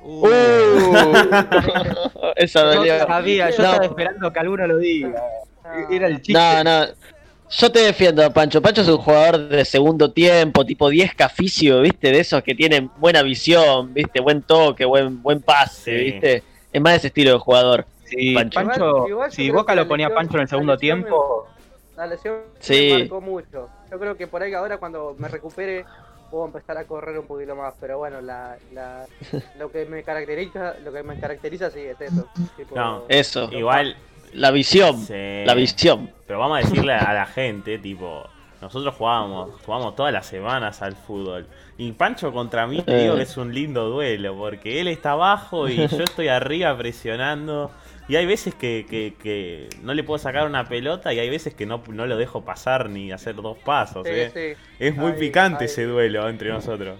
Uh, 0.05 0.27
esa 2.35 2.61
Yo 2.61 2.73
dolió. 2.79 3.07
sabía, 3.07 3.49
yo 3.51 3.57
No. 3.63 3.69
estaba 3.69 3.85
esperando 3.85 4.33
que 4.33 4.39
alguno 4.39 4.67
lo 4.67 4.77
diga. 4.77 5.21
Era 5.89 6.07
el 6.07 6.21
chiste. 6.21 6.33
No, 6.33 6.63
no. 6.63 6.85
Yo 7.49 7.71
te 7.71 7.79
defiendo, 7.79 8.31
Pancho. 8.33 8.61
Pancho 8.61 8.81
es 8.81 8.87
un 8.87 8.97
jugador 8.97 9.47
de 9.47 9.63
segundo 9.63 10.11
tiempo, 10.11 10.65
tipo 10.65 10.89
10 10.89 11.13
caficio, 11.13 11.81
¿viste? 11.81 12.11
De 12.11 12.19
esos 12.19 12.41
que 12.41 12.55
tienen 12.55 12.89
buena 12.97 13.21
visión, 13.21 13.93
¿viste? 13.93 14.21
Buen 14.21 14.41
toque, 14.41 14.85
buen, 14.85 15.21
buen 15.21 15.39
pase, 15.41 15.97
Sí. 15.99 16.03
¿viste? 16.11 16.43
Es 16.71 16.81
más 16.81 16.93
de 16.93 16.97
ese 16.97 17.07
estilo 17.07 17.31
de 17.33 17.37
jugador. 17.37 17.85
Sí, 18.05 18.33
Pancho. 18.33 18.55
Pancho, 18.59 18.87
Igual- 18.87 19.09
igual 19.09 19.29
yo 19.29 19.35
si 19.35 19.51
Boca 19.51 19.75
lo 19.75 19.87
ponía 19.87 20.07
lesión- 20.07 20.15
Pancho 20.17 20.33
en 20.33 20.39
el 20.39 20.43
la 20.45 20.49
segundo 20.49 20.77
tiempo, 20.77 21.47
La 21.95 22.07
lesión 22.07 22.37
Sí. 22.59 22.89
me 22.91 22.99
marcó 23.01 23.21
mucho. 23.21 23.69
Yo 23.93 23.99
creo 23.99 24.17
que 24.17 24.25
por 24.25 24.41
ahí 24.41 24.53
ahora 24.55 24.79
cuando 24.79 25.15
me 25.19 25.27
recupere 25.27 25.85
puedo 26.31 26.45
empezar 26.47 26.75
a 26.79 26.85
correr 26.85 27.19
un 27.19 27.27
poquito 27.27 27.55
más. 27.55 27.75
Pero 27.79 27.99
bueno, 27.99 28.21
la, 28.21 28.57
la, 28.73 29.05
lo 29.59 29.71
que 29.71 29.85
me 29.85 30.01
caracteriza, 30.01 30.73
lo 30.83 30.91
que 30.91 31.03
me 31.03 31.19
caracteriza 31.19 31.69
sí 31.69 31.81
es 31.81 32.01
eso. 32.01 32.27
tipo, 32.57 32.75
No. 32.75 33.03
Eso. 33.07 33.49
Igual. 33.51 33.95
La 34.33 34.49
visión. 34.49 34.97
sí. 34.97 35.43
La 35.45 35.53
visión. 35.53 36.11
Pero 36.25 36.39
vamos 36.39 36.57
a 36.57 36.61
decirle 36.67 36.93
a 36.95 37.13
la 37.13 37.27
gente, 37.27 37.77
tipo, 37.77 38.23
nosotros 38.61 38.95
jugábamos, 38.95 39.61
jugamos 39.63 39.95
todas 39.95 40.11
las 40.11 40.25
semanas 40.25 40.81
al 40.81 40.95
fútbol. 40.95 41.45
Y 41.77 41.91
Pancho 41.91 42.31
contra 42.33 42.65
mí 42.65 42.81
te 42.81 42.97
digo 42.97 43.13
Eh. 43.13 43.17
que 43.17 43.23
es 43.23 43.37
un 43.37 43.53
lindo 43.53 43.89
duelo, 43.89 44.35
porque 44.35 44.81
él 44.81 44.87
está 44.87 45.11
abajo 45.11 45.69
y 45.69 45.87
yo 45.87 46.03
estoy 46.03 46.29
arriba 46.29 46.75
presionando. 46.75 47.69
Y 48.07 48.15
hay 48.17 48.25
veces 48.25 48.53
que, 48.53 48.85
que- 48.89 49.13
que 49.21 49.69
no 49.81 49.93
le 49.93 50.03
puedo 50.03 50.17
sacar 50.17 50.45
una 50.45 50.67
pelota 50.67 51.13
y 51.13 51.19
hay 51.19 51.29
veces 51.29 51.53
que 51.53 51.65
no, 51.65 51.81
no 51.87 52.05
lo 52.05 52.17
dejo 52.17 52.43
pasar 52.43 52.89
ni 52.89 53.11
hacer 53.11 53.35
dos 53.35 53.57
pasos. 53.59 54.05
sí, 54.05 54.11
¿eh? 54.13 54.31
sí, 54.57 54.63
Es 54.79 54.95
muy 54.95 55.13
picante 55.13 55.65
ese 55.65 55.83
duelo 55.85 56.27
entre 56.27 56.49
nosotros. 56.49 56.99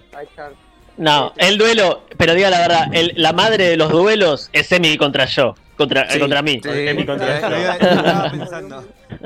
No, 0.96 1.32
el 1.36 1.58
duelo, 1.58 2.04
pero 2.16 2.34
diga 2.34 2.50
la 2.50 2.60
verdad, 2.60 2.86
el- 2.92 3.12
la 3.16 3.32
madre 3.32 3.68
de 3.68 3.76
los 3.76 3.90
duelos 3.90 4.48
es 4.52 4.70
Emi 4.72 4.96
contra 4.96 5.24
yo. 5.26 5.54
Contra, 5.76 6.08
Sí, 6.08 6.20
contra 6.20 6.40
mí. 6.40 6.60
sí, 6.62 6.68
Emi 6.70 7.04
contra 7.04 7.36
eh, 7.36 7.40
yo. 7.42 7.48
lo 7.50 7.58
iba- 7.60 7.76
lo 7.78 7.90
estaba 7.90 8.30
pensando. 8.30 8.84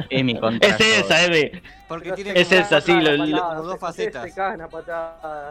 Emi 0.09 0.41
contra 0.41 0.69
Es 0.71 0.81
esa, 0.81 1.25
Emi. 1.27 1.51
Porque 1.87 2.13
tiene 2.13 2.41
Es 2.41 2.51
esa, 2.51 2.81
sí, 2.81 2.93
lo- 2.99 3.63
dos 3.63 3.79
facetas. 3.79 4.25
Se 4.25 4.35
cagan. 4.35 4.67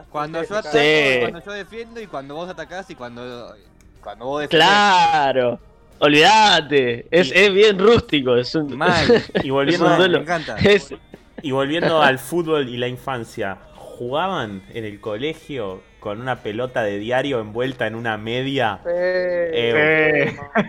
Cuando 0.10 0.44
yo, 0.44 0.58
ataco, 0.58 0.78
cuando 1.22 1.44
yo 1.46 1.52
defiendo 1.52 2.02
y 2.02 2.08
cuando 2.08 2.34
vos 2.36 2.50
atacás 2.50 2.90
y 2.90 2.96
cuando, 2.96 3.56
cuando 4.02 4.26
vos 4.26 4.42
defendés. 4.42 4.68
Claro. 4.68 5.60
Olvídate. 6.00 7.08
Es, 7.12 7.32
es 7.34 7.54
bien 7.54 7.77
rústico. 7.80 8.36
Es 8.36 8.54
un. 8.56 8.77
Mal. 8.77 9.24
Y 9.44 9.50
volviendo, 9.50 9.86
Es 9.86 9.92
un 9.92 9.98
Mal, 9.98 9.98
duelo. 9.98 10.18
me 10.20 10.24
encanta. 10.24 10.58
Es- 10.58 10.94
y 11.42 11.51
volviendo 11.51 12.01
al 12.01 12.18
fútbol 12.18 12.68
y 12.68 12.77
la 12.77 12.88
infancia, 12.88 13.58
¿jugaban 13.75 14.63
en 14.74 14.86
el 14.86 15.00
colegio 15.00 15.82
con 16.00 16.20
una 16.20 16.38
pelota 16.38 16.82
de 16.84 16.98
diario 16.98 17.39
envuelta 17.39 17.86
en 17.86 17.94
una 17.96 18.18
media? 18.18 18.80
Sí, 18.84 18.89
Eh, 18.94 20.36
sí, 20.36 20.62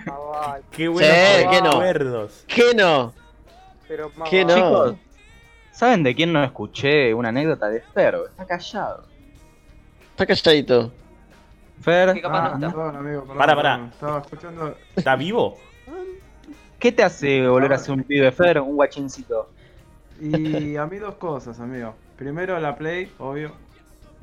¡Qué 0.70 0.88
buenos 0.88 1.10
Sí, 1.10 1.46
¿qué 1.50 1.60
no? 1.62 1.70
recuerdos! 1.70 2.44
¿Qué 2.46 2.74
no? 2.74 3.14
pero 3.88 4.12
más 4.16 4.28
¿Qué 4.28 4.44
vale. 4.44 4.60
no? 4.60 4.68
Chicos, 4.68 4.96
¿saben 5.72 6.02
de 6.02 6.14
quién 6.14 6.32
no 6.34 6.44
escuché 6.44 7.14
una 7.14 7.30
anécdota 7.30 7.68
de 7.70 7.80
Fer? 7.80 8.16
Está 8.28 8.44
callado. 8.46 9.04
Está 10.10 10.26
calladito. 10.26 10.92
Fer, 11.80 12.12
Que 12.14 12.20
capaz 12.22 12.38
Ah, 12.54 12.58
no 12.58 12.66
está. 12.66 12.76
perdón, 12.76 12.96
amigo, 12.96 13.20
perdón, 13.22 13.38
Para, 13.38 13.54
para. 13.56 13.84
Estaba 13.86 14.18
escuchando. 14.20 14.76
¿Está 14.96 15.16
vivo? 15.16 15.56
¿qué 16.78 16.92
te 16.92 17.02
hace 17.02 17.46
volver 17.48 17.72
a 17.72 17.78
ser 17.78 17.94
un 17.96 18.04
pibe, 18.04 18.30
Fer? 18.30 18.60
Un 18.60 18.76
guachincito. 18.76 19.50
Y 20.20 20.76
a 20.76 20.86
mí 20.86 20.96
dos 20.98 21.14
cosas, 21.16 21.58
amigo. 21.60 21.94
Primero 22.16 22.58
la 22.60 22.76
Play, 22.76 23.10
obvio. 23.18 23.52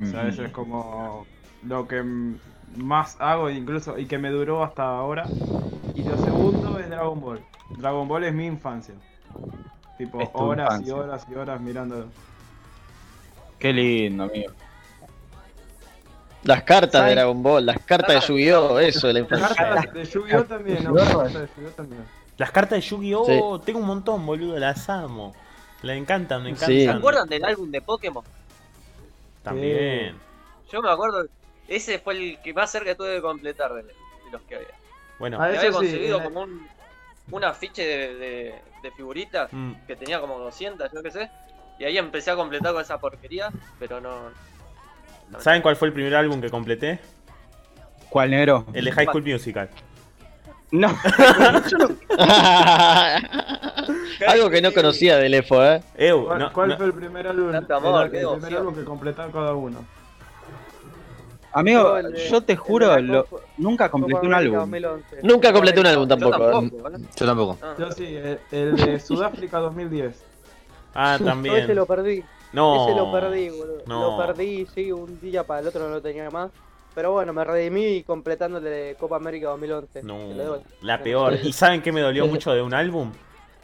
O 0.02 0.06
sea, 0.06 0.28
eso 0.28 0.44
es 0.44 0.52
como 0.52 1.26
lo 1.62 1.86
que 1.88 2.02
más 2.76 3.16
hago 3.20 3.48
incluso 3.50 3.98
y 3.98 4.06
que 4.06 4.18
me 4.18 4.30
duró 4.30 4.62
hasta 4.64 4.84
ahora. 4.84 5.24
Y 5.94 6.02
lo 6.02 6.16
segundo 6.18 6.78
es 6.78 6.88
Dragon 6.90 7.20
Ball. 7.20 7.40
Dragon 7.78 8.06
Ball 8.08 8.24
es 8.24 8.34
mi 8.34 8.46
infancia. 8.46 8.94
Tipo, 9.98 10.18
horas 10.34 10.66
infancia. 10.80 10.88
y 10.88 10.90
horas 10.98 11.26
y 11.30 11.34
horas 11.34 11.60
mirando. 11.60 12.06
Qué 13.58 13.72
lindo, 13.72 14.24
amigo. 14.24 14.52
Las 16.46 16.62
cartas 16.62 17.04
de. 17.06 17.12
Dragon 17.12 17.42
Ball, 17.42 17.66
las 17.66 17.78
cartas 17.84 18.14
de 18.14 18.26
Yu-Gi-Oh! 18.28 18.78
Eso 18.78 19.12
la 19.12 19.18
infancia. 19.20 19.54
Cartas 19.56 19.92
de 19.94 20.04
Yu-Gi-Oh 20.04 20.44
también, 20.44 20.84
¿no? 20.84 20.90
Yu-Gi-Oh! 20.96 21.18
Cartas 21.18 21.32
de 21.34 21.40
Yu-Gi-Oh 21.56 21.70
también. 21.76 22.04
Las 22.38 22.50
cartas 22.50 22.70
de 22.78 22.80
Yu-Gi-Oh! 22.82 23.60
Tengo 23.60 23.78
un 23.80 23.86
montón, 23.86 24.24
boludo, 24.26 24.58
las 24.58 24.88
amo. 24.88 25.34
Me 25.82 25.96
encantan, 25.96 26.42
me 26.42 26.50
encantan. 26.50 26.68
Sí. 26.68 26.84
¿Se 26.84 26.90
acuerdan 26.90 27.28
del 27.28 27.44
álbum 27.44 27.70
de 27.70 27.80
Pokémon? 27.82 28.24
También. 29.42 30.16
Yo 30.70 30.82
me 30.82 30.90
acuerdo, 30.90 31.26
ese 31.68 31.98
fue 31.98 32.14
el 32.14 32.38
que 32.42 32.52
más 32.52 32.70
cerca 32.70 32.94
tuve 32.94 33.10
de 33.10 33.22
completar 33.22 33.72
de, 33.74 33.84
los 34.32 34.42
que 34.42 34.56
había. 34.56 34.68
Bueno, 35.18 35.38
Ah, 35.40 35.48
Me 35.48 35.58
había 35.58 35.70
conseguido 35.70 36.22
como 36.22 36.40
un, 36.42 36.66
un 37.30 37.44
afiche 37.44 37.82
de, 37.86 38.14
de- 38.16 38.54
de 38.82 38.90
figuritas 38.92 39.48
mm, 39.52 39.72
que 39.86 39.96
tenía 39.96 40.20
como 40.20 40.38
200, 40.38 40.90
yo 40.92 41.02
qué 41.02 41.10
sé. 41.10 41.30
Y 41.78 41.84
ahí 41.84 41.98
empecé 41.98 42.30
a 42.30 42.36
completar 42.36 42.72
con 42.72 42.82
esa 42.82 42.98
porquería, 42.98 43.50
pero 43.78 44.00
no. 44.00 44.30
¿Saben 45.38 45.62
cuál 45.62 45.76
fue 45.76 45.88
el 45.88 45.94
primer 45.94 46.14
álbum 46.14 46.40
que 46.40 46.50
completé? 46.50 47.00
¿Cuál 48.10 48.30
negro? 48.30 48.64
El 48.72 48.84
de 48.84 48.92
High 48.92 49.06
School 49.06 49.24
Musical. 49.24 49.68
No. 50.70 50.88
Algo 54.26 54.50
que 54.50 54.62
no 54.62 54.72
conocía 54.72 55.16
del 55.18 55.34
EFO, 55.34 55.64
¿eh? 55.64 55.82
Eu, 55.96 56.24
¿Cuál, 56.26 56.38
no, 56.38 56.52
cuál 56.52 56.68
no- 56.70 56.76
fue 56.76 56.86
el 56.86 56.92
primer 56.94 57.26
álbum? 57.26 57.54
Amor, 57.70 58.04
el, 58.04 58.10
primer 58.10 58.56
álbum 58.56 58.74
que 58.74 58.84
completaron 58.84 59.32
cada 59.32 59.54
uno. 59.54 59.84
Amigo, 61.52 61.82
Yo 61.82 61.96
el 62.08 62.14
yo 62.28 62.40
te 62.42 62.56
juro, 62.56 62.98
lo- 63.00 63.26
nunca 63.56 63.88
completé 63.90 64.26
un 64.26 64.34
álbum. 64.34 64.56
2011. 64.58 65.18
Nunca 65.22 65.52
completé 65.52 65.80
un 65.80 65.86
álbum 65.86 66.04
Yo 66.04 66.08
tampoco. 66.08 66.48
¿eh? 66.48 66.52
tampoco, 66.52 66.82
¿vale? 66.82 66.98
Yo 67.16 67.26
tampoco. 67.26 67.58
Ah. 67.62 67.74
Yo 67.78 67.92
sí, 67.92 68.04
el, 68.16 68.38
el 68.50 68.76
de 68.76 69.00
Sudáfrica 69.06 69.58
2010. 69.58 70.22
Ah, 70.94 71.12
Yo 71.12 71.14
ese 71.16 71.24
también. 71.24 71.74
lo 71.74 71.86
perdí. 71.86 72.24
No. 72.56 72.86
Ese 72.88 72.96
lo 72.96 73.12
perdí, 73.12 73.50
boludo. 73.50 73.82
No. 73.86 74.10
Lo 74.18 74.26
perdí, 74.26 74.66
sí, 74.74 74.90
un 74.90 75.20
día 75.20 75.44
para 75.44 75.60
el 75.60 75.68
otro 75.68 75.82
no 75.84 75.90
lo 75.90 76.00
tenía 76.02 76.30
más. 76.30 76.50
Pero 76.94 77.12
bueno, 77.12 77.32
me 77.34 77.44
redimí 77.44 78.02
completando 78.02 78.56
el 78.58 78.64
de 78.64 78.96
Copa 78.98 79.16
América 79.16 79.48
2011. 79.48 80.02
No, 80.02 80.18
la 80.80 81.02
peor. 81.02 81.34
¿Y 81.42 81.52
saben 81.52 81.82
qué 81.82 81.92
me 81.92 82.00
dolió 82.00 82.26
mucho 82.26 82.52
de 82.54 82.62
un 82.62 82.72
álbum? 82.72 83.12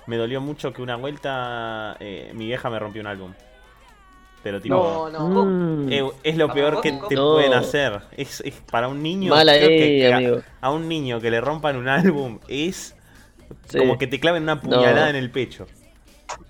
Me 0.06 0.16
dolió 0.18 0.40
mucho 0.40 0.72
que 0.72 0.82
una 0.82 0.96
vuelta 0.96 1.96
eh, 2.00 2.30
mi 2.34 2.44
vieja 2.46 2.68
me 2.68 2.78
rompió 2.78 3.00
un 3.00 3.06
álbum. 3.06 3.32
Pero 4.42 4.60
tipo, 4.60 5.08
No, 5.10 5.28
no. 5.30 5.44
Mm, 5.46 5.92
eh, 5.92 6.10
es 6.24 6.36
lo 6.36 6.52
peor 6.52 6.80
que 6.82 6.92
te 7.08 7.14
No. 7.14 7.34
pueden 7.34 7.54
hacer. 7.54 8.00
Es, 8.16 8.40
es 8.40 8.54
para 8.70 8.88
un 8.88 9.02
niño. 9.02 9.30
Mala 9.30 9.54
creo 9.54 9.68
que- 9.68 10.12
ahí, 10.12 10.24
que 10.26 10.42
a- 10.60 10.70
un 10.70 10.88
niño 10.88 11.18
que 11.20 11.30
le 11.30 11.40
rompan 11.40 11.76
un 11.76 11.88
álbum 11.88 12.40
es 12.48 12.94
Sí. 13.68 13.78
como 13.78 13.96
que 13.98 14.06
te 14.08 14.18
claven 14.20 14.42
una 14.42 14.60
puñalada 14.60 15.04
No. 15.04 15.08
en 15.10 15.16
el 15.16 15.30
pecho. 15.30 15.66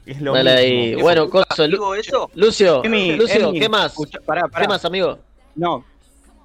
Es 0.07 0.21
lo 0.21 0.33
mismo. 0.35 0.51
ahí. 0.51 0.97
¿Qué 0.97 1.03
Bueno, 1.03 1.31
coso, 1.31 1.65
Lu- 1.67 1.71
¿Digo 1.71 1.95
eso? 1.95 2.31
Lucio, 2.35 2.85
Emi, 2.85 3.17
Lucio, 3.17 3.49
Emi, 3.49 3.61
¿qué 3.61 3.69
más? 3.69 3.87
escucha, 3.87 4.19
pará, 4.25 4.49
pará. 4.49 4.65
¿Qué 4.65 4.69
más, 4.69 4.85
amigo? 4.85 5.19
No, 5.55 5.85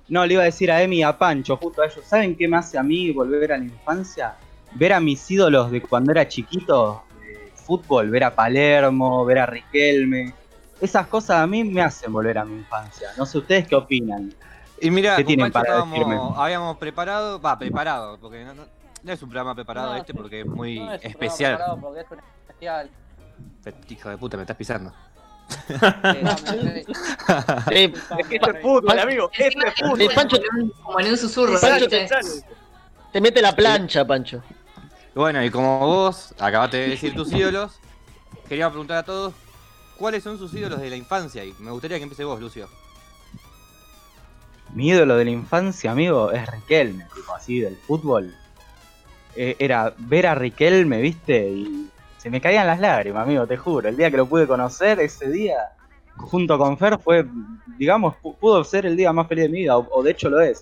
no, 0.10 0.26
le 0.26 0.34
iba 0.34 0.44
a 0.44 0.46
decir 0.46 0.72
a 0.72 0.82
Emi 0.82 0.98
y 0.98 1.04
a 1.04 1.18
Pancho, 1.18 1.58
justo 1.58 1.82
a 1.82 1.86
ellos. 1.86 2.04
¿Saben 2.06 2.36
qué 2.36 2.48
me 2.48 2.58
hace 2.58 2.78
a 2.78 2.84
mí 2.84 3.12
volver 3.12 3.52
a 3.54 3.58
la 3.58 3.64
infancia? 3.66 4.36
Ver 4.74 4.94
a 4.94 5.00
mis 5.00 5.30
ídolos 5.32 5.72
de 5.72 5.82
cuando 5.82 6.12
era 6.12 6.28
chiquito, 6.28 7.04
de 7.22 7.52
fútbol, 7.56 8.10
ver 8.10 8.26
a 8.26 8.36
Palermo, 8.36 9.26
ver 9.26 9.40
a 9.40 9.46
Riquelme. 9.46 10.34
Esas 10.80 11.08
cosas 11.08 11.38
a 11.38 11.48
mí 11.48 11.64
me 11.64 11.82
hacen 11.82 12.12
volver 12.14 12.38
a 12.38 12.46
mi 12.46 12.58
infancia. 12.58 13.10
No 13.18 13.26
sé 13.26 13.40
ustedes 13.40 13.68
qué 13.68 13.76
opinan. 13.76 14.34
Y 14.80 14.92
mira, 14.92 15.16
¿Qué 15.16 15.24
con 15.24 15.28
tienen 15.28 15.52
Pancho 15.52 15.54
para 15.54 15.80
estábamos- 15.84 15.98
decirme? 16.00 16.42
habíamos 16.44 16.78
preparado, 16.78 17.42
va, 17.42 17.58
preparado, 17.58 18.18
porque 18.20 18.44
no, 18.46 18.54
no- 18.54 18.66
no 19.04 19.12
es 19.12 19.22
un 19.24 19.30
programa 19.30 19.56
preparado 19.56 19.94
No, 19.94 19.98
este 19.98 20.14
porque 20.14 20.42
es 20.42 20.46
muy 20.46 20.80
No, 20.80 20.94
es 20.94 21.04
un 21.04 21.10
especial. 21.12 21.56
programa 21.56 21.76
preparado 21.76 21.82
porque 21.82 22.02
es 22.02 22.12
un 22.12 22.20
especial. 22.50 22.90
Hijo 23.90 24.10
de 24.10 24.18
puta, 24.18 24.38
me 24.38 24.44
estás 24.44 24.58
pisando. 24.58 24.94
Eh, 27.72 27.94
Es 28.20 28.28
que 28.28 28.36
esto 28.36 28.52
es 28.52 28.62
fútbol, 28.62 29.00
amigo. 29.00 29.30
Esto 29.38 29.60
es 29.66 29.74
fútbol. 29.76 30.10
Pancho, 30.14 30.38
Como 30.84 31.00
en 31.00 31.08
un 31.12 31.18
susurro, 31.18 31.60
Pancho, 31.60 31.88
te 33.12 33.22
mete 33.22 33.42
la 33.42 33.54
plancha, 33.56 34.06
Pancho. 34.06 34.44
Bueno, 35.16 35.44
y 35.44 35.50
como 35.50 35.80
vos 35.80 36.34
acabaste 36.40 36.78
de 36.78 36.90
decir 36.90 37.16
tus 37.16 37.32
ídolos, 37.32 37.80
quería 38.48 38.70
preguntar 38.70 38.98
a 38.98 39.04
todos, 39.04 39.34
¿cuáles 39.98 40.24
son 40.24 40.38
sus 40.38 40.54
ídolos 40.54 40.80
de 40.80 40.90
la 40.90 40.96
infancia? 40.96 41.44
Y 41.44 41.54
me 41.60 41.72
gustaría 41.72 41.98
que 41.98 42.04
empiece 42.04 42.24
vos, 42.24 42.40
Lucio. 42.40 42.70
Mi 44.74 44.90
ídolo 44.90 45.16
de 45.16 45.26
la 45.26 45.32
infancia, 45.32 45.92
amigo, 45.92 46.32
es 46.32 46.46
Riquelme, 46.52 47.06
tipo 47.16 47.34
así, 47.34 47.60
del 47.60 47.78
fútbol. 47.78 48.36
Eh, 49.36 49.56
era 49.60 49.94
ver 49.98 50.28
a 50.28 50.36
Riquelme, 50.36 51.02
viste, 51.02 51.50
y 51.50 51.90
se 52.28 52.32
me 52.32 52.42
caían 52.42 52.68
las 52.68 52.82
lágrimas, 52.82 53.24
amigo, 53.24 53.48
te 53.48 53.56
juro. 53.56 53.88
El 53.88 53.96
día 53.96 54.12
que 54.12 54.18
lo 54.18 54.26
pude 54.26 54.46
conocer, 54.46 55.00
ese 55.00 55.30
día, 55.30 55.56
junto 56.18 56.58
con 56.58 56.78
Fer, 56.78 57.00
fue, 57.00 57.26
digamos, 57.78 58.16
pu- 58.22 58.36
pudo 58.36 58.66
ser 58.66 58.86
el 58.86 58.98
día 58.98 59.14
más 59.14 59.30
feliz 59.30 59.46
de 59.46 59.50
mi 59.50 59.60
vida, 59.60 59.78
o, 59.78 59.88
o 59.90 60.04
de 60.04 60.12
hecho 60.12 60.30
lo 60.30 60.42
es. 60.42 60.62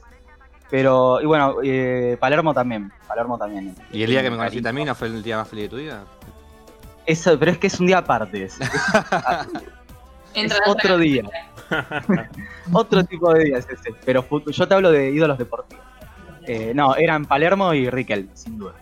Pero, 0.70 1.20
y 1.22 1.26
bueno, 1.26 1.56
eh, 1.64 2.18
Palermo 2.20 2.54
también, 2.54 2.92
Palermo 3.08 3.36
también. 3.40 3.74
¿Y 3.92 4.04
el 4.04 4.12
día 4.12 4.22
que 4.22 4.30
me 4.30 4.46
a 4.46 4.74
mí 4.74 4.86
no 4.86 4.94
fue 4.94 5.08
el 5.08 5.24
día 5.24 5.38
más 5.38 5.48
feliz 5.48 5.64
de 5.64 5.70
tu 5.70 5.78
vida? 5.78 6.04
Eso, 7.08 7.40
pero 7.40 7.50
es 7.52 7.58
que 7.58 7.66
es 7.66 7.80
un 7.80 7.88
día 7.88 7.98
aparte, 7.98 8.44
es, 8.44 8.60
otro 10.68 11.00
día. 11.00 11.24
otro 12.74 13.04
tipo 13.06 13.34
de 13.34 13.46
día 13.46 13.58
es 13.58 13.68
ese. 13.70 13.90
Pero 14.06 14.24
yo 14.46 14.68
te 14.68 14.74
hablo 14.76 14.92
de 14.92 15.10
ídolos 15.10 15.40
deportivos. 15.40 15.84
Eh, 16.46 16.74
no, 16.76 16.96
eran 16.96 17.26
Palermo 17.26 17.74
y 17.74 17.90
Riquelme, 17.90 18.30
sin 18.36 18.60
duda. 18.60 18.76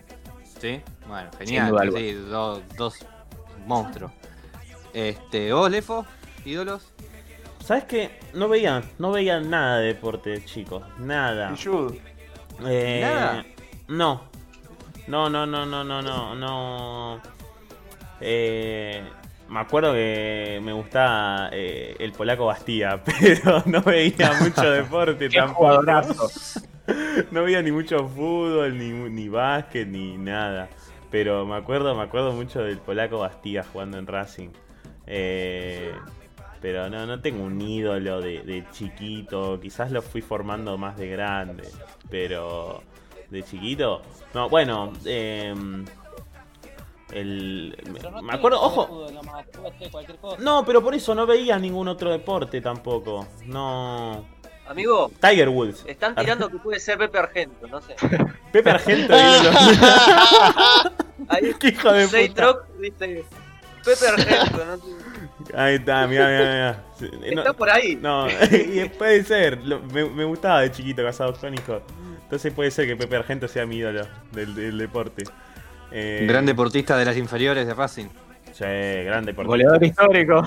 Sí, 0.63 0.81
bueno, 1.09 1.29
genial. 1.37 1.91
sí, 1.93 2.13
dos, 2.13 2.61
dos 2.77 3.05
monstruos. 3.67 4.13
Este, 4.93 5.51
¿vos, 5.51 5.69
Lefo? 5.69 6.05
¿Ídolos? 6.45 6.89
¿Sabes 7.59 7.83
qué? 7.83 8.19
No 8.33 8.47
veía, 8.47 8.81
no 8.97 9.11
veía 9.11 9.41
nada 9.41 9.79
de 9.79 9.87
deporte, 9.87 10.41
chicos. 10.45 10.81
Nada. 10.99 11.53
Eh, 12.65 12.99
¿Nada? 13.01 13.45
No. 13.89 14.21
No, 15.07 15.29
no, 15.29 15.45
no, 15.45 15.65
no, 15.65 15.83
no, 15.83 16.01
no, 16.01 16.33
no. 16.33 17.21
Eh, 18.21 19.03
me 19.49 19.59
acuerdo 19.59 19.91
que 19.91 20.61
me 20.63 20.71
gustaba 20.71 21.49
eh, 21.51 21.97
el 21.99 22.13
polaco 22.13 22.45
Bastía, 22.45 23.03
pero 23.19 23.63
no 23.65 23.81
veía 23.81 24.31
mucho 24.39 24.61
deporte 24.71 25.27
tampoco. 25.27 25.59
jugadorazo. 25.59 26.29
No 27.31 27.43
veía 27.43 27.61
ni 27.61 27.71
mucho 27.71 28.07
fútbol, 28.07 28.77
ni, 28.77 28.91
ni 28.91 29.29
básquet, 29.29 29.87
ni 29.87 30.17
nada. 30.17 30.69
Pero 31.09 31.45
me 31.45 31.55
acuerdo, 31.55 31.95
me 31.95 32.03
acuerdo 32.03 32.31
mucho 32.33 32.61
del 32.61 32.79
polaco 32.79 33.19
Bastía 33.19 33.63
jugando 33.63 33.97
en 33.97 34.07
Racing. 34.07 34.49
Eh, 35.05 35.93
pero 36.61 36.89
no, 36.89 37.05
no 37.05 37.21
tengo 37.21 37.43
un 37.43 37.61
ídolo 37.61 38.21
de, 38.21 38.41
de 38.41 38.65
chiquito. 38.71 39.59
Quizás 39.61 39.91
lo 39.91 40.01
fui 40.01 40.21
formando 40.21 40.77
más 40.77 40.97
de 40.97 41.07
grande. 41.09 41.67
Pero 42.09 42.81
de 43.29 43.43
chiquito. 43.43 44.01
No, 44.33 44.49
bueno. 44.49 44.93
em, 45.05 45.85
el, 47.11 47.77
me 48.23 48.33
acuerdo, 48.33 48.61
ojo. 48.61 49.07
No, 50.39 50.65
pero 50.65 50.81
por 50.81 50.95
eso 50.95 51.13
no 51.13 51.27
veía 51.27 51.59
ningún 51.59 51.87
otro 51.87 52.09
deporte 52.09 52.61
tampoco. 52.61 53.27
No. 53.45 54.25
Amigo, 54.67 55.11
Tiger 55.21 55.49
Woods. 55.49 55.83
están 55.85 56.15
tirando 56.15 56.49
que 56.49 56.57
puede 56.57 56.79
ser 56.79 56.97
Pepe 56.97 57.17
Argento, 57.17 57.67
no 57.67 57.81
sé. 57.81 57.95
Pepe 58.51 58.69
Argento, 58.69 59.13
ídolo. 59.15 59.51
Ahí, 61.29 61.53
Qué 61.59 61.67
hijo 61.69 61.91
de 61.91 62.07
puta. 62.07 62.33
Troc, 62.33 62.67
dice. 62.79 63.23
Pepe 63.83 64.07
Argento, 64.07 64.65
no 64.65 64.77
sé. 64.77 64.83
Ahí 65.57 65.75
está, 65.75 66.07
mira, 66.07 66.27
mira, 66.27 66.83
mira. 67.21 67.41
Está 67.41 67.53
por 67.53 67.69
ahí. 67.69 67.97
No, 68.01 68.27
y 68.51 68.87
puede 68.97 69.23
ser. 69.25 69.59
lo- 69.63 69.81
me, 69.81 70.05
me 70.09 70.23
gustaba 70.23 70.61
de 70.61 70.71
chiquito 70.71 71.03
Casados 71.03 71.37
con 71.39 71.53
Hijos. 71.53 71.81
Entonces 72.23 72.53
puede 72.53 72.71
ser 72.71 72.87
que 72.87 72.95
Pepe 72.95 73.17
Argento 73.17 73.47
sea 73.47 73.65
mi 73.65 73.77
ídolo 73.77 74.07
del, 74.31 74.55
del 74.55 74.77
deporte. 74.77 75.23
Eh, 75.91 76.25
Gran 76.27 76.45
deportista 76.45 76.97
de 76.97 77.05
las 77.05 77.17
inferiores 77.17 77.67
de 77.67 77.73
Racing. 77.73 78.07
Sí, 78.53 78.63
gran 78.63 79.25
deportista. 79.25 79.47
Goleador 79.47 79.83
histórico. 79.83 80.43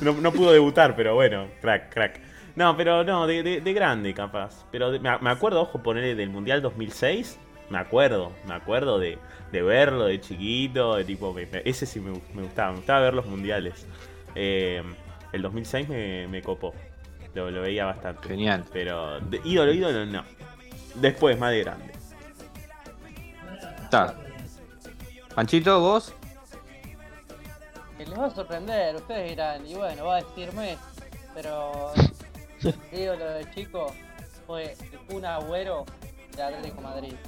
No, 0.00 0.12
no 0.12 0.32
pudo 0.32 0.52
debutar, 0.52 0.94
pero 0.96 1.14
bueno, 1.14 1.46
crack, 1.60 1.92
crack. 1.92 2.20
No, 2.54 2.76
pero 2.76 3.02
no, 3.04 3.26
de, 3.26 3.42
de- 3.42 3.60
de 3.60 3.72
grande 3.72 4.12
capaz. 4.14 4.64
Pero 4.70 4.90
de- 4.90 4.98
me, 5.00 5.16
me 5.18 5.30
acuerdo, 5.30 5.62
ojo, 5.62 5.82
ponerle 5.82 6.14
del 6.14 6.30
Mundial 6.30 6.60
2006. 6.62 7.38
Me 7.70 7.78
acuerdo, 7.78 8.32
me 8.46 8.52
acuerdo 8.54 8.98
de, 8.98 9.16
de 9.50 9.62
verlo 9.62 10.04
de 10.04 10.20
chiquito, 10.20 10.96
de 10.96 11.04
tipo, 11.04 11.32
me- 11.32 11.46
me- 11.46 11.62
ese 11.64 11.86
sí 11.86 12.00
me, 12.00 12.12
gu- 12.12 12.22
me 12.34 12.42
gustaba, 12.42 12.70
me 12.72 12.76
gustaba 12.76 13.00
ver 13.00 13.14
los 13.14 13.24
mundiales. 13.26 13.86
Eh, 14.34 14.82
el 15.32 15.40
2006 15.42 15.88
me, 15.88 16.28
me 16.28 16.42
copó, 16.42 16.74
lo, 17.34 17.50
lo 17.50 17.62
veía 17.62 17.86
bastante. 17.86 18.28
Genial. 18.28 18.64
Pero 18.72 19.20
de 19.20 19.40
ídolo, 19.44 19.72
ídolo 19.72 20.04
no. 20.04 20.22
Después, 20.96 21.38
más 21.38 21.52
de 21.52 21.60
grande. 21.60 21.92
Está. 23.84 24.14
Panchito, 25.34 25.80
vos. 25.80 26.14
Que 28.02 28.08
les 28.08 28.18
va 28.18 28.26
a 28.26 28.30
sorprender, 28.30 28.96
ustedes 28.96 29.30
dirán, 29.30 29.64
y 29.64 29.74
bueno, 29.74 30.06
va 30.06 30.16
a 30.16 30.22
decir 30.22 30.52
Messi, 30.54 30.82
pero 31.34 31.92
mi 32.92 32.98
ídolo 32.98 33.24
de 33.26 33.48
chico 33.54 33.92
fue 34.44 34.72
el 34.72 34.98
Kun 35.06 35.24
Agüero 35.24 35.84
de 36.34 36.42
Atlético 36.42 36.80
Madrid. 36.80 37.12
Me 37.12 37.18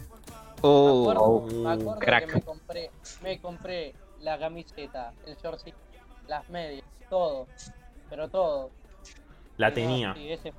acuerdo, 0.63 1.23
Oh, 1.23 1.41
me 1.43 1.71
acuerdo 1.73 1.99
crack. 2.01 2.27
que 2.27 2.33
me 2.35 2.43
compré, 2.43 2.91
me 3.23 3.41
compré 3.41 3.95
la 4.21 4.37
camiseta, 4.37 5.13
el 5.27 5.37
shortcito, 5.37 5.79
las 6.27 6.49
medias, 6.49 6.85
todo, 7.09 7.47
pero 8.11 8.29
todo. 8.29 8.71
La 9.59 9.69
Y 9.69 9.71
no, 9.71 9.75
tenía. 9.75 10.15
sí, 10.15 10.33
ese, 10.33 10.53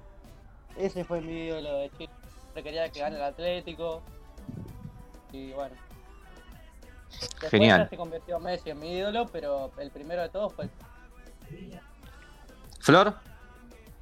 ese 0.78 1.04
fue 1.04 1.19
mi 1.19 1.47
ídolo 1.47 1.80
de 1.80 1.89
chico. 1.97 2.13
Quería 2.54 2.89
que 2.89 3.01
gane 3.01 3.17
el 3.17 3.23
Atlético. 3.23 4.01
Y 5.34 5.51
bueno. 5.51 5.75
Después 7.19 7.51
Genial. 7.51 7.84
ya 7.84 7.89
se 7.89 7.97
convirtió 7.97 8.39
Messi 8.39 8.69
en 8.71 8.80
mi 8.80 8.97
ídolo, 8.97 9.28
pero 9.32 9.71
el 9.80 9.91
primero 9.91 10.21
de 10.21 10.30
todos 10.30 10.54
fue 10.54 10.69
Flor. 12.80 13.15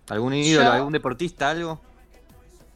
¿Algún 0.10 0.34
ídolo, 0.34 0.65
Yo- 0.65 0.71
algún 0.73 0.93
deportista, 0.93 1.49
algo? 1.49 1.82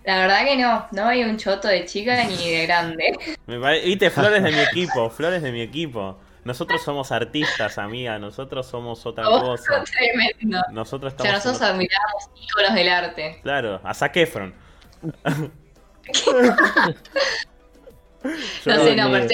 La 0.05 0.19
verdad 0.19 0.45
que 0.45 0.55
no, 0.57 0.87
no 0.91 1.05
hay 1.07 1.23
un 1.23 1.35
choto 1.37 1.67
de 1.67 1.83
chica 1.85 2.23
ni 2.23 2.37
de 2.51 2.65
grande. 2.65 3.37
Me 3.45 3.59
pare- 3.59 3.81
Viste, 3.83 4.09
Flores 4.09 4.41
de 4.41 4.51
mi 4.53 4.59
equipo, 4.59 5.09
Flores 5.09 5.41
de 5.41 5.51
mi 5.51 5.61
equipo. 5.61 6.17
Nosotros 6.45 6.81
somos 6.81 7.11
artistas, 7.11 7.77
amiga, 7.77 8.17
nosotros 8.17 8.65
somos 8.67 9.05
otra 9.05 9.27
Vos 9.27 9.41
cosa. 9.43 9.79
sos 9.79 9.91
tremendo. 9.91 10.61
Nosotros 10.71 11.13
O 11.13 11.17
sea, 11.17 11.25
estamos. 11.31 11.45
nosotros 11.45 11.69
admiramos 11.69 12.29
íconos 12.41 12.73
del 12.73 12.87
arte. 12.87 13.39
Claro, 13.43 13.81
a 13.83 13.93
Zac 13.93 14.15
Efron. 14.15 14.53
No 18.65 18.75
sé, 18.83 18.95
no, 18.95 19.11
pero 19.11 19.27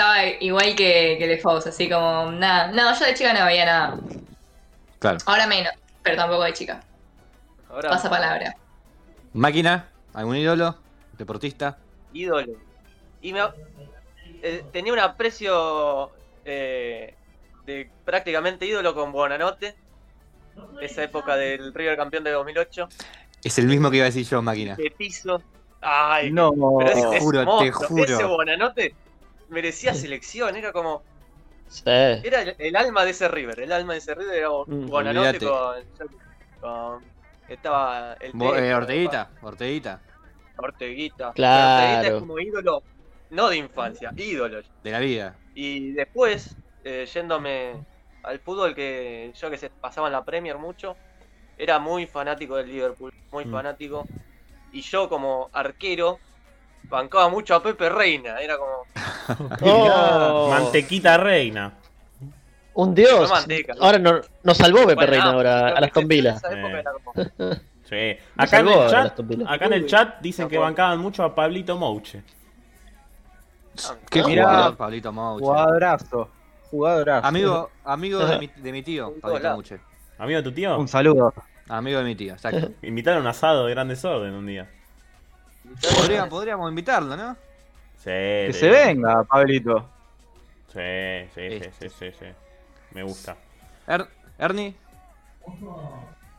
estaba- 0.00 0.26
igual 0.40 0.74
que, 0.74 1.16
que 1.18 1.26
Lefous, 1.26 1.66
así 1.66 1.88
como 1.88 2.32
nada. 2.32 2.68
No, 2.72 2.98
yo 2.98 3.04
de 3.04 3.14
chica 3.14 3.32
no 3.34 3.44
veía 3.44 3.66
nada. 3.66 3.98
Claro. 4.98 5.18
Ahora 5.26 5.46
menos, 5.46 5.72
pero 6.02 6.16
tampoco 6.16 6.42
de 6.44 6.52
chica. 6.52 6.80
Ahora, 7.68 7.90
Pasa 7.90 8.08
palabra. 8.10 8.54
¿Máquina? 9.32 9.88
¿Algún 10.14 10.36
ídolo? 10.36 10.76
¿Deportista? 11.16 11.78
ídolo. 12.12 12.54
Y 13.22 13.32
me, 13.32 13.40
eh, 14.42 14.64
tenía 14.72 14.92
un 14.92 14.98
aprecio 14.98 16.10
eh, 16.44 17.14
de 17.66 17.88
prácticamente 18.04 18.66
ídolo 18.66 18.94
con 18.94 19.12
Buonanote. 19.12 19.76
Esa 20.80 21.04
época 21.04 21.36
del 21.36 21.72
River 21.72 21.96
campeón 21.96 22.24
de 22.24 22.32
2008. 22.32 22.88
Es 23.44 23.58
el 23.58 23.66
mismo 23.66 23.90
que 23.90 23.98
iba 23.98 24.04
a 24.04 24.08
decir 24.08 24.26
yo, 24.26 24.42
Máquina. 24.42 24.74
De 24.76 24.90
piso. 24.90 25.40
Ay, 25.80 26.30
No, 26.32 26.52
pero 26.78 27.10
te 27.10 27.20
juro, 27.20 27.58
te 27.58 27.70
juro. 27.70 28.02
Ese 28.04 28.24
Buonanote 28.24 28.94
merecía 29.50 29.94
selección. 29.94 30.56
Era 30.56 30.72
como. 30.72 31.02
Sí. 31.68 31.82
Era 31.86 32.42
el, 32.42 32.56
el 32.58 32.76
alma 32.76 33.04
de 33.04 33.10
ese 33.12 33.28
River. 33.28 33.60
El 33.60 33.72
alma 33.72 33.92
de 33.94 33.98
ese 34.00 34.14
River 34.14 34.34
era 34.36 34.48
Mm, 34.66 34.86
Buonanote 34.86 35.46
olvídate. 35.46 35.46
con, 35.46 35.84
con- 36.60 37.04
Estaba 37.48 38.14
el 38.20 38.32
Bo- 38.32 38.54
eh, 38.56 38.74
Orteguita, 38.74 39.30
Orteguita. 39.42 40.00
Orteguita. 40.56 41.32
Claro. 41.32 42.00
Orteguita 42.00 42.14
es 42.16 42.20
como 42.20 42.38
ídolo, 42.38 42.82
no 43.30 43.48
de 43.48 43.56
infancia, 43.56 44.12
ídolo. 44.16 44.60
De 44.82 44.90
la 44.90 45.00
vida. 45.00 45.38
Y 45.54 45.92
después, 45.92 46.56
eh, 46.84 47.06
yéndome 47.12 47.84
al 48.22 48.40
fútbol 48.40 48.74
que 48.74 49.32
yo 49.34 49.50
que 49.50 49.58
se 49.58 49.70
pasaba 49.70 50.06
en 50.08 50.12
la 50.12 50.24
Premier 50.24 50.58
mucho, 50.58 50.96
era 51.56 51.78
muy 51.78 52.06
fanático 52.06 52.56
del 52.56 52.68
Liverpool, 52.68 53.12
muy 53.32 53.44
Mm. 53.46 53.50
fanático. 53.50 54.06
Y 54.72 54.82
yo 54.82 55.08
como 55.08 55.50
arquero 55.52 56.20
bancaba 56.84 57.28
mucho 57.28 57.54
a 57.54 57.62
Pepe 57.62 57.88
Reina, 57.88 58.38
era 58.40 58.56
como 58.58 59.50
Oh, 59.62 60.48
Mantequita 60.50 61.16
reina. 61.18 61.72
un 62.74 62.94
dios. 62.94 63.28
Manteca. 63.30 63.74
Ahora 63.80 63.98
no- 63.98 64.20
nos 64.42 64.56
salvó 64.56 64.80
Pepe 64.80 64.94
Bueno, 64.94 65.10
Reina 65.10 65.30
ahora 65.30 65.68
a 65.68 65.80
las 65.80 65.90
Eh. 65.90 65.92
como- 65.92 67.14
Sí. 67.90 68.16
Acá 68.36 68.60
en 68.60 68.68
el 68.68 68.74
chat, 68.74 68.92
las 68.92 69.06
Aston 69.06 69.28
Villa. 69.28 69.44
acá 69.52 69.66
en 69.66 69.72
el 69.72 69.86
chat 69.86 70.20
dicen 70.20 70.48
que 70.48 70.58
bancaban 70.58 71.00
mucho 71.00 71.24
a 71.24 71.34
Pablito 71.34 71.76
Mouche. 71.76 72.22
Qué 74.10 74.22
Mirá. 74.22 74.44
jugador, 74.44 74.76
Pablito 74.76 75.12
Mouche. 75.12 75.44
Jugadorazo. 75.44 76.30
Jugadorazo. 76.70 77.26
Amigo, 77.26 77.70
amigo 77.84 78.24
de 78.24 78.38
mi, 78.38 78.46
de 78.46 78.72
mi 78.72 78.82
tío, 78.82 79.14
Pablito. 79.20 79.50
Mouche. 79.52 79.80
Amigo 80.18 80.36
de 80.38 80.42
tu 80.44 80.52
tío. 80.52 80.78
Un 80.78 80.86
saludo. 80.86 81.34
Amigo 81.68 81.98
de 81.98 82.04
mi 82.04 82.14
tío, 82.14 82.32
exacto. 82.34 82.70
Invitar 82.82 83.16
a 83.16 83.20
un 83.20 83.26
asado 83.26 83.66
de 83.66 83.70
gran 83.72 83.88
desorden 83.88 84.34
un 84.34 84.46
día. 84.46 84.68
Podría- 85.96 86.28
podríamos 86.28 86.68
invitarlo, 86.70 87.16
¿no? 87.16 87.34
Sí. 87.98 88.04
Que 88.06 88.48
te 88.48 88.58
se 88.58 88.68
venga, 88.70 89.24
Pablito. 89.24 89.88
Sí, 90.72 90.80
sí, 91.34 91.60
sí, 91.60 91.70
sí, 91.80 91.88
sí, 91.98 92.06
sí. 92.18 92.26
Me 92.92 93.02
gusta. 93.02 93.36
Er- 93.86 94.06
Ernie, 94.38 94.74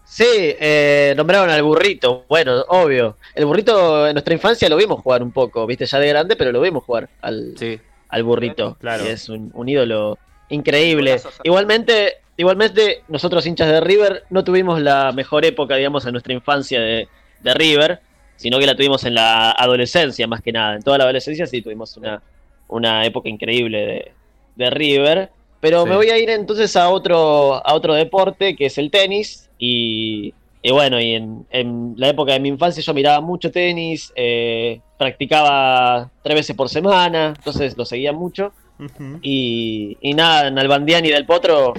Sí, 0.05 0.25
eh, 0.27 1.13
nombraron 1.15 1.49
al 1.49 1.63
burrito. 1.63 2.25
Bueno, 2.27 2.65
obvio. 2.67 3.17
El 3.33 3.45
burrito 3.45 4.07
en 4.07 4.13
nuestra 4.13 4.33
infancia 4.33 4.67
lo 4.67 4.75
vimos 4.75 4.99
jugar 5.01 5.23
un 5.23 5.31
poco, 5.31 5.65
viste, 5.65 5.85
ya 5.85 5.99
de 5.99 6.07
grande, 6.09 6.35
pero 6.35 6.51
lo 6.51 6.59
vimos 6.59 6.83
jugar 6.83 7.09
al, 7.21 7.53
sí. 7.57 7.79
al 8.09 8.23
burrito. 8.23 8.75
Claro. 8.79 9.05
Y 9.05 9.09
es 9.09 9.29
un, 9.29 9.51
un 9.53 9.69
ídolo 9.69 10.17
increíble. 10.49 11.21
Igualmente, 11.43 12.17
igualmente, 12.35 13.03
nosotros 13.07 13.45
hinchas 13.45 13.69
de 13.69 13.79
River 13.79 14.25
no 14.29 14.43
tuvimos 14.43 14.81
la 14.81 15.13
mejor 15.13 15.45
época, 15.45 15.75
digamos, 15.75 16.05
en 16.05 16.11
nuestra 16.11 16.33
infancia 16.33 16.81
de, 16.81 17.07
de 17.39 17.53
River, 17.53 18.01
sino 18.41 18.57
que 18.59 18.65
la 18.65 18.75
tuvimos 18.75 19.03
en 19.05 19.13
la 19.13 19.51
adolescencia 19.51 20.25
más 20.27 20.41
que 20.41 20.51
nada. 20.51 20.75
En 20.75 20.81
toda 20.81 20.97
la 20.97 21.03
adolescencia 21.03 21.45
sí 21.45 21.61
tuvimos 21.61 21.95
una, 21.97 22.21
una 22.69 23.05
época 23.05 23.29
increíble 23.29 23.77
de, 23.85 24.11
de 24.55 24.69
River. 24.71 25.29
Pero 25.59 25.83
Sí. 25.83 25.89
me 25.89 25.95
voy 25.95 26.09
a 26.09 26.17
ir 26.17 26.29
entonces 26.31 26.75
a 26.75 26.89
otro, 26.89 27.55
a 27.65 27.73
otro 27.75 27.93
deporte 27.93 28.55
que 28.55 28.65
es 28.65 28.77
el 28.79 28.89
tenis. 28.89 29.47
Y, 29.59 30.33
y 30.63 30.71
bueno, 30.71 30.99
y 30.99 31.13
en, 31.13 31.45
en 31.51 31.93
la 31.97 32.09
época 32.09 32.33
de 32.33 32.39
mi 32.39 32.49
infancia 32.49 32.81
yo 32.81 32.93
miraba 32.95 33.21
mucho 33.21 33.51
tenis, 33.51 34.11
eh, 34.15 34.79
practicaba 34.97 36.09
tres 36.23 36.35
veces 36.35 36.55
por 36.55 36.67
semana, 36.69 37.33
entonces 37.37 37.77
lo 37.77 37.85
seguía 37.85 38.11
mucho. 38.11 38.53
Ujú. 38.79 39.19
Y, 39.21 39.97
y 40.01 40.13
nada, 40.15 40.49
Nalbandián 40.49 41.05
y 41.05 41.09
Del 41.09 41.27
Potro 41.27 41.73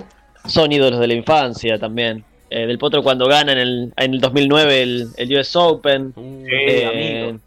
son 0.46 0.70
ídolos 0.70 1.00
de 1.00 1.08
la 1.08 1.14
infancia 1.14 1.76
también. 1.78 2.24
Eh, 2.54 2.66
Del 2.66 2.76
Potro 2.76 3.02
cuando 3.02 3.26
gana 3.28 3.52
en 3.52 3.58
el, 3.58 3.92
en 3.96 4.14
el 4.14 4.20
2009 4.20 4.82
el, 4.82 5.08
el 5.16 5.38
US 5.38 5.56
Open. 5.56 6.12
Uh, 6.14 6.44
eh, 6.46 7.22
amigo. 7.24 7.40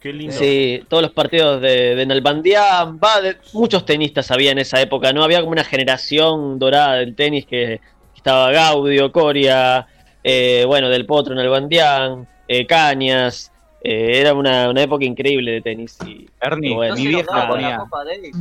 Qué 0.00 0.12
lindo. 0.12 0.32
Sí, 0.36 0.84
todos 0.88 1.02
los 1.02 1.10
partidos 1.12 1.60
de, 1.60 1.96
de 1.96 2.06
Nalbandián, 2.06 3.00
va, 3.02 3.20
de- 3.20 3.38
muchos 3.54 3.84
tenistas 3.84 4.30
había 4.30 4.52
en 4.52 4.58
esa 4.58 4.80
época, 4.80 5.12
¿no? 5.12 5.24
Había 5.24 5.40
como 5.40 5.50
una 5.50 5.64
generación 5.64 6.60
dorada 6.60 6.94
del 6.96 7.16
tenis 7.16 7.44
que 7.44 7.80
estaba 8.14 8.52
Gaudio, 8.52 9.10
Coria, 9.10 9.86
eh, 10.22 10.62
bueno, 10.64 10.88
Del 10.90 11.06
Potro, 11.06 11.34
Nalbandián, 11.34 12.28
eh, 12.46 12.66
Cañas, 12.66 13.50
eh, 13.82 14.20
era 14.20 14.32
una, 14.32 14.68
una 14.70 14.82
época 14.82 15.04
increíble 15.04 15.50
de 15.52 15.60
tenis. 15.62 15.98
Y, 16.06 16.28
Ernie, 16.40 16.72
Bueno. 16.74 16.94
no 16.94 17.00
mi 17.00 17.08
vieja 17.08 17.48
ponía. 17.48 17.78
Copa 17.78 18.04
Davis, 18.04 18.36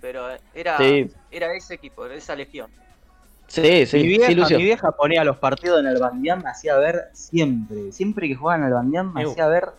pero 0.00 0.28
era, 0.54 0.76
sí, 0.78 1.06
era 1.30 1.54
ese 1.54 1.74
equipo, 1.74 2.04
esa 2.06 2.34
legión. 2.34 2.68
Sí, 3.48 3.86
sí, 3.86 3.96
mi, 3.98 4.08
vieja, 4.08 4.46
sí, 4.46 4.56
mi 4.56 4.64
vieja 4.64 4.92
ponía 4.92 5.24
los 5.24 5.38
partidos 5.38 5.80
en 5.80 5.86
el 5.86 5.98
Bandián, 5.98 6.42
me 6.42 6.50
hacía 6.50 6.76
ver 6.76 7.08
siempre. 7.12 7.92
Siempre 7.92 8.28
que 8.28 8.34
jugaban 8.34 8.62
al 8.62 8.72
Bandián 8.72 9.12
me 9.12 9.24
hacía 9.24 9.48
ver. 9.48 9.70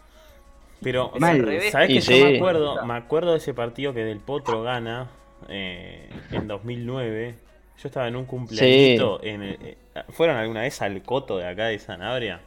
Pero, 0.82 1.12
Es 1.14 1.22
Mal. 1.22 1.62
¿sabes 1.72 1.90
Y 1.90 1.94
que 1.96 2.02
sí. 2.02 2.20
yo 2.20 2.26
me 2.26 2.36
acuerdo? 2.38 2.86
Me 2.86 2.94
acuerdo 2.96 3.32
de 3.32 3.38
ese 3.38 3.54
partido 3.54 3.94
que 3.94 4.04
Del 4.04 4.20
Potro 4.20 4.64
gana 4.64 5.08
eh, 5.48 6.10
en 6.32 6.48
2009. 6.48 7.36
Yo 7.82 7.88
estaba 7.88 8.08
en 8.08 8.16
un 8.16 8.26
cumpleañito. 8.26 9.24
En 9.24 9.42
el- 9.42 9.58
eh, 9.62 9.78
¿Fueron 10.10 10.38
alguna 10.38 10.62
vez 10.62 10.82
al 10.82 11.02
coto 11.02 11.38
de 11.38 11.48
acá 11.48 11.66
de 11.66 11.80
Sanabria? 11.80 12.40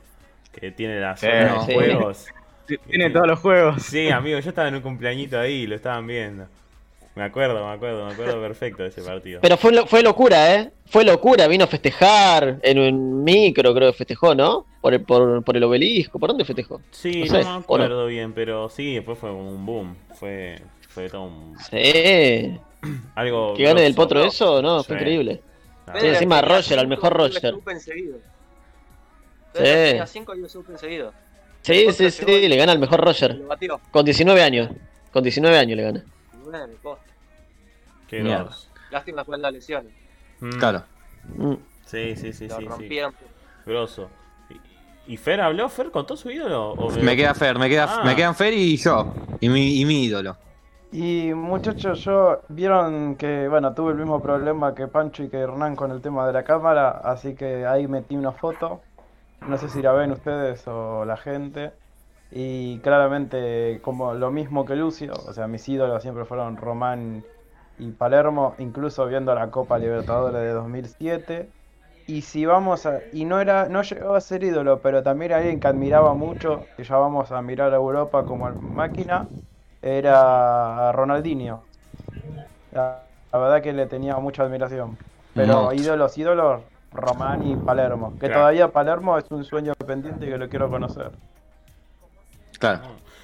Que 0.53 0.71
tiene 0.71 1.01
la 1.01 1.17
Sí, 1.17 1.27
zona 1.27 1.55
de 1.55 1.61
sí. 1.67 1.73
juegos. 1.75 2.27
Tiene 2.89 3.11
todos 3.11 3.27
los 3.27 3.39
juegos. 3.41 3.83
Sí, 3.83 4.09
amigo, 4.11 4.39
yo 4.39 4.49
estaba 4.49 4.69
en 4.69 4.77
un 4.77 4.83
cumpleañito 4.83 5.39
ahí 5.39 5.63
y 5.63 5.67
lo 5.67 5.75
estaban 5.75 6.07
viendo. 6.07 6.47
Me 7.15 7.25
acuerdo, 7.25 7.67
me 7.67 7.73
acuerdo, 7.75 8.07
me 8.07 8.13
acuerdo 8.13 8.41
perfecto 8.41 8.83
de 8.83 8.89
ese 8.89 9.03
partido. 9.03 9.41
Pero 9.43 9.57
fue, 9.59 9.73
lo- 9.73 9.87
fue 9.87 10.03
locura, 10.03 10.55
¿eh? 10.55 10.71
Fue 10.87 11.05
locura, 11.05 11.47
vino 11.47 11.65
a 11.65 11.67
festejar 11.67 12.59
en 12.63 12.79
un 12.79 13.23
micro, 13.23 13.75
creo 13.75 13.93
que 13.93 13.99
festejó, 13.99 14.35
¿no? 14.35 14.65
Por 14.81 14.95
el, 14.95 15.03
por, 15.03 15.45
por 15.45 15.57
el 15.57 15.63
obelisco, 15.65 16.19
¿por 16.19 16.29
dónde 16.31 16.45
festejó? 16.47 16.81
Sí, 16.91 17.25
no 17.25 17.27
no, 17.27 17.43
sé, 17.43 17.45
me 17.45 17.55
acuerdo 17.57 18.07
bien, 18.07 18.33
pero 18.33 18.69
sí, 18.71 18.95
después 18.95 19.19
fue 19.19 19.29
como 19.31 19.51
un 19.51 19.65
boom. 19.67 19.97
Fue, 20.15 20.59
fue 20.89 21.09
todo 21.11 21.25
un, 21.25 21.57
Sí. 21.71 22.59
algo. 23.15 23.55
Que 23.55 23.63
gane 23.65 23.83
del 23.83 23.95
potro 23.95 24.25
eso, 24.25 24.63
no, 24.63 24.83
fue 24.83 24.97
Sí. 24.97 25.01
increíble. 25.03 25.41
Ah, 25.87 25.95
Sí, 26.01 26.07
encima 26.07 26.41
Roger, 26.41 26.79
al 26.79 26.87
cinco 26.87 26.89
mejor 26.89 27.13
Roger. 27.15 27.51
supe 27.53 27.73
enseguido. 27.73 28.17
Sí. 29.55 29.63
Tenía 29.63 30.07
5 30.07 30.35
y 30.35 30.41
lo 30.41 30.49
supe 30.49 30.73
enseguido. 30.73 31.13
Sí, 31.61 31.87
sí, 31.93 32.11
sí, 32.11 32.49
le 32.49 32.57
gana 32.57 32.73
al 32.73 32.79
mejor 32.79 33.01
Roger. 33.05 33.39
Con 33.91 34.05
19 34.05 34.43
años. 34.43 34.71
Con 35.13 35.23
19 35.23 35.59
años 35.59 35.77
le 35.77 35.83
gana. 35.83 36.05
Bueno, 36.45 36.75
posta. 36.83 37.05
Qué 38.09 38.23
Mierda. 38.23 38.45
grosso. 38.45 38.69
Lástima 38.91 39.25
fue 39.25 39.39
la 39.39 39.51
lesión. 39.51 39.87
Mm, 40.41 40.59
Claro. 40.59 40.83
Mm. 41.37 41.55
Sí, 41.87 42.17
sí, 42.17 42.33
sí, 42.33 42.49
lo 42.49 42.57
sí, 42.57 42.63
sí. 42.63 42.69
rompieron. 42.69 43.15
Grosso. 43.67 44.09
¿Y, 45.07 45.15
y 45.15 45.17
Fer 45.17 45.41
habló? 45.41 45.69
¿Fer 45.69 45.91
contó 45.91 46.17
su 46.17 46.31
ídolo? 46.31 46.73
¿O 46.73 46.91
Me 46.91 47.17
queda 47.17 47.35
Fer, 47.35 47.59
me, 47.59 47.69
queda, 47.69 47.87
Ah. 48.01 48.05
me 48.05 48.15
quedan 48.17 48.35
Fer 48.35 48.53
y 48.55 48.77
yo. 48.77 49.13
Y 49.41 49.49
mi, 49.49 49.81
y 49.81 49.85
mi 49.85 50.05
ídolo. 50.05 50.37
Y 50.91 51.33
muchachos, 51.35 52.01
yo 52.05 52.43
vieron 52.49 53.17
que, 53.17 53.49
bueno, 53.49 53.73
tuve 53.75 53.93
el 53.93 53.99
mismo 53.99 54.21
problema 54.21 54.75
que 54.75 54.89
Pancho 54.89 55.23
y 55.23 55.29
que 55.31 55.39
Hernán 55.39 55.75
con 55.75 55.91
el 55.91 56.03
tema 56.03 56.27
de 56.27 56.35
la 56.35 56.45
cámara, 56.45 56.91
así 56.91 57.35
que 57.35 57.65
ahí 57.67 57.87
metí 57.89 58.15
una 58.15 58.33
foto. 58.33 58.83
No 59.49 59.57
sé 59.57 59.69
si 59.71 59.81
la 59.81 59.93
ven 59.93 60.13
ustedes 60.13 60.63
o 60.69 61.05
la 61.07 61.17
gente. 61.17 61.73
Y 62.35 62.81
claramente 62.81 63.81
como 63.83 64.15
lo 64.15 64.31
mismo 64.31 64.65
que 64.65 64.75
Lucio, 64.77 65.23
o 65.27 65.33
sea, 65.35 65.49
mis 65.49 65.69
ídolos 65.69 66.03
siempre 66.03 66.25
fueron 66.25 66.57
Román 66.57 67.29
y 67.77 67.93
Palermo, 67.93 68.57
incluso 68.59 69.07
viendo 69.07 69.35
la 69.35 69.51
Copa 69.51 69.79
Libertadores 69.79 70.41
de 70.43 70.51
2007. 70.51 71.53
Y 72.07 72.23
si 72.23 72.47
vamos 72.47 72.87
a, 72.87 73.03
y 73.13 73.25
no 73.27 73.41
era, 73.41 73.69
no 73.69 73.83
llegó 73.83 74.15
a 74.15 74.21
ser 74.23 74.45
ídolo, 74.45 74.81
pero 74.83 75.03
también 75.03 75.33
alguien 75.33 75.61
que 75.61 75.69
admiraba 75.69 76.15
mucho, 76.15 76.71
que 76.77 76.85
ya 76.85 76.97
vamos 76.97 77.31
a 77.33 77.43
mirar 77.43 77.73
a 77.75 77.77
Europa 77.77 78.25
como 78.27 78.51
máquina, 78.61 79.31
era 79.83 80.91
Ronaldinho. 80.93 81.69
La, 82.71 83.09
la 83.33 83.39
verdad 83.39 83.63
que 83.63 83.73
le 83.73 83.87
tenía 83.87 84.17
mucha 84.19 84.43
admiración. 84.45 84.99
Pero 85.35 85.73
ídolos, 85.73 86.17
ídolos, 86.19 86.67
Román 86.91 87.43
y 87.43 87.57
Palermo. 87.57 88.17
Que 88.19 88.31
Claro. 88.31 88.31
todavía 88.31 88.73
Palermo 88.73 89.17
es 89.19 89.31
un 89.31 89.45
sueño 89.45 89.73
pendiente 89.87 90.27
que 90.29 90.39
lo 90.39 90.49
quiero 90.49 90.71
conocer. 90.71 91.19
Claro. 92.63 92.83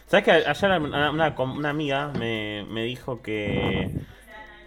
¿Sabes 0.08 0.24
que 0.24 0.32
ayer 0.32 0.80
una, 0.80 1.10
una, 1.12 1.34
una 1.38 1.70
amiga 1.70 2.08
me, 2.18 2.66
me 2.68 2.82
dijo 2.82 3.22
que, 3.22 3.88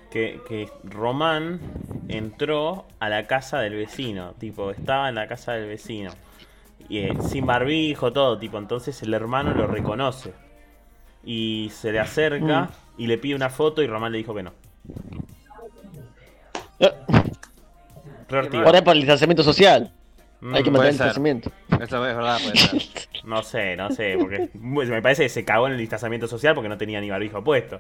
que, 0.09 0.39
que 0.47 0.69
Román 0.85 1.59
entró 2.07 2.85
a 2.99 3.09
la 3.09 3.27
casa 3.27 3.59
del 3.59 3.75
vecino? 3.75 4.33
Tipo, 4.39 4.71
estaba 4.71 5.09
en 5.09 5.15
la 5.15 5.27
casa 5.27 5.51
del 5.51 5.67
vecino. 5.67 6.11
Y, 6.87 6.99
eh, 6.99 7.17
sin 7.27 7.45
barbijo, 7.45 8.13
todo, 8.13 8.37
tipo. 8.37 8.57
Entonces 8.57 9.01
el 9.01 9.13
hermano 9.13 9.53
lo 9.53 9.67
reconoce. 9.67 10.33
Y 11.25 11.69
se 11.73 11.91
le 11.91 11.99
acerca 11.99 12.69
y 12.97 13.07
le 13.07 13.17
pide 13.17 13.35
una 13.35 13.49
foto 13.49 13.81
y 13.81 13.87
Román 13.87 14.13
le 14.13 14.19
dijo 14.19 14.33
que 14.33 14.43
no. 14.43 14.53
Eh. 16.79 16.93
Por 18.29 18.73
ahí 18.73 18.81
por 18.81 18.95
el 18.95 19.01
distanciamiento 19.01 19.43
social. 19.43 19.91
Mm, 20.41 20.55
Hay 20.55 20.63
que 20.63 20.71
mantener 20.71 20.91
el 20.93 20.97
ser. 20.97 21.05
distanciamiento. 21.07 21.51
Eso 21.69 21.83
es 21.83 22.15
verdad, 22.15 22.39
puede 22.43 22.57
ser. 22.57 22.81
No 23.23 23.43
sé, 23.43 23.75
no 23.75 23.91
sé, 23.91 24.15
porque 24.19 24.49
me 24.55 25.01
parece 25.03 25.21
que 25.23 25.29
se 25.29 25.45
cagó 25.45 25.67
en 25.67 25.73
el 25.73 25.79
distanciamiento 25.79 26.27
social 26.27 26.55
porque 26.55 26.69
no 26.69 26.77
tenía 26.77 26.99
ni 26.99 27.09
barbijo 27.11 27.43
puesto. 27.43 27.79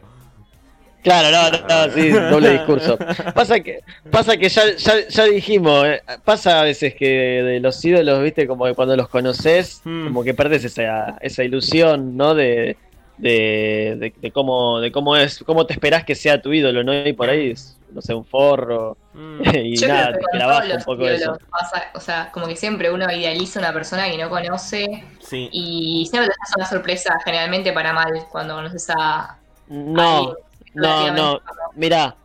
Claro, 1.03 1.31
no, 1.31 1.57
no, 1.67 1.87
no, 1.87 1.93
sí, 1.93 2.09
doble 2.29 2.51
discurso. 2.51 2.95
Pasa 3.33 3.59
que, 3.59 3.79
pasa 4.11 4.37
que 4.37 4.49
ya, 4.49 4.75
ya, 4.77 5.07
ya 5.07 5.23
dijimos, 5.25 5.83
eh, 5.87 6.01
pasa 6.23 6.61
a 6.61 6.63
veces 6.63 6.93
que 6.93 7.07
de 7.41 7.59
los 7.59 7.83
ídolos, 7.83 8.21
viste, 8.21 8.45
como 8.45 8.65
que 8.65 8.75
cuando 8.75 8.95
los 8.95 9.07
conoces, 9.07 9.81
Hmm. 9.83 10.03
como 10.05 10.23
que 10.23 10.35
perdes 10.35 10.63
esa, 10.63 11.17
esa 11.21 11.43
ilusión, 11.43 12.15
¿no? 12.15 12.35
De, 12.35 12.77
de, 13.17 13.95
de, 13.97 14.13
de 14.21 14.31
cómo, 14.31 14.79
de 14.79 14.91
cómo 14.91 15.17
es, 15.17 15.39
cómo 15.39 15.65
te 15.65 15.73
esperás 15.73 16.05
que 16.05 16.13
sea 16.13 16.39
tu 16.39 16.53
ídolo, 16.53 16.83
¿no? 16.83 16.93
Y 17.07 17.13
por 17.13 17.29
ahí 17.31 17.49
es, 17.49 17.79
no 17.91 18.01
sé, 18.03 18.13
un 18.13 18.25
forro, 18.25 18.95
Mm, 19.13 19.41
y 19.55 19.75
Yo 19.77 19.87
nada, 19.87 20.13
te 20.13 20.39
todos 20.39 20.73
un 20.77 20.83
poco 20.83 21.07
eso. 21.07 21.37
pasa, 21.49 21.91
o 21.93 21.99
sea, 21.99 22.31
como 22.31 22.47
que 22.47 22.55
siempre 22.55 22.91
uno 22.91 23.11
idealiza 23.11 23.59
a 23.59 23.63
una 23.63 23.73
persona 23.73 24.09
que 24.09 24.17
no 24.17 24.29
conoce 24.29 25.03
sí. 25.19 25.49
y 25.51 26.07
siempre 26.09 26.29
te 26.29 26.35
das 26.39 26.53
una 26.55 26.65
sorpresa, 26.65 27.17
generalmente 27.25 27.73
para 27.73 27.93
mal, 27.93 28.25
cuando 28.31 28.55
conoces 28.55 28.89
a 28.97 29.37
No, 29.67 30.35
alguien 30.83 31.15
no, 31.15 31.33
no. 31.33 31.41
Mira, 31.75 32.15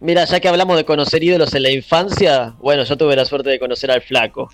mira, 0.00 0.24
ya 0.24 0.40
que 0.40 0.48
hablamos 0.48 0.76
de 0.76 0.84
conocer 0.84 1.22
ídolos 1.22 1.54
en 1.54 1.62
la 1.62 1.70
infancia, 1.70 2.54
bueno, 2.58 2.84
yo 2.84 2.96
tuve 2.96 3.14
la 3.16 3.24
suerte 3.24 3.50
de 3.50 3.58
conocer 3.58 3.90
al 3.90 4.00
flaco. 4.00 4.50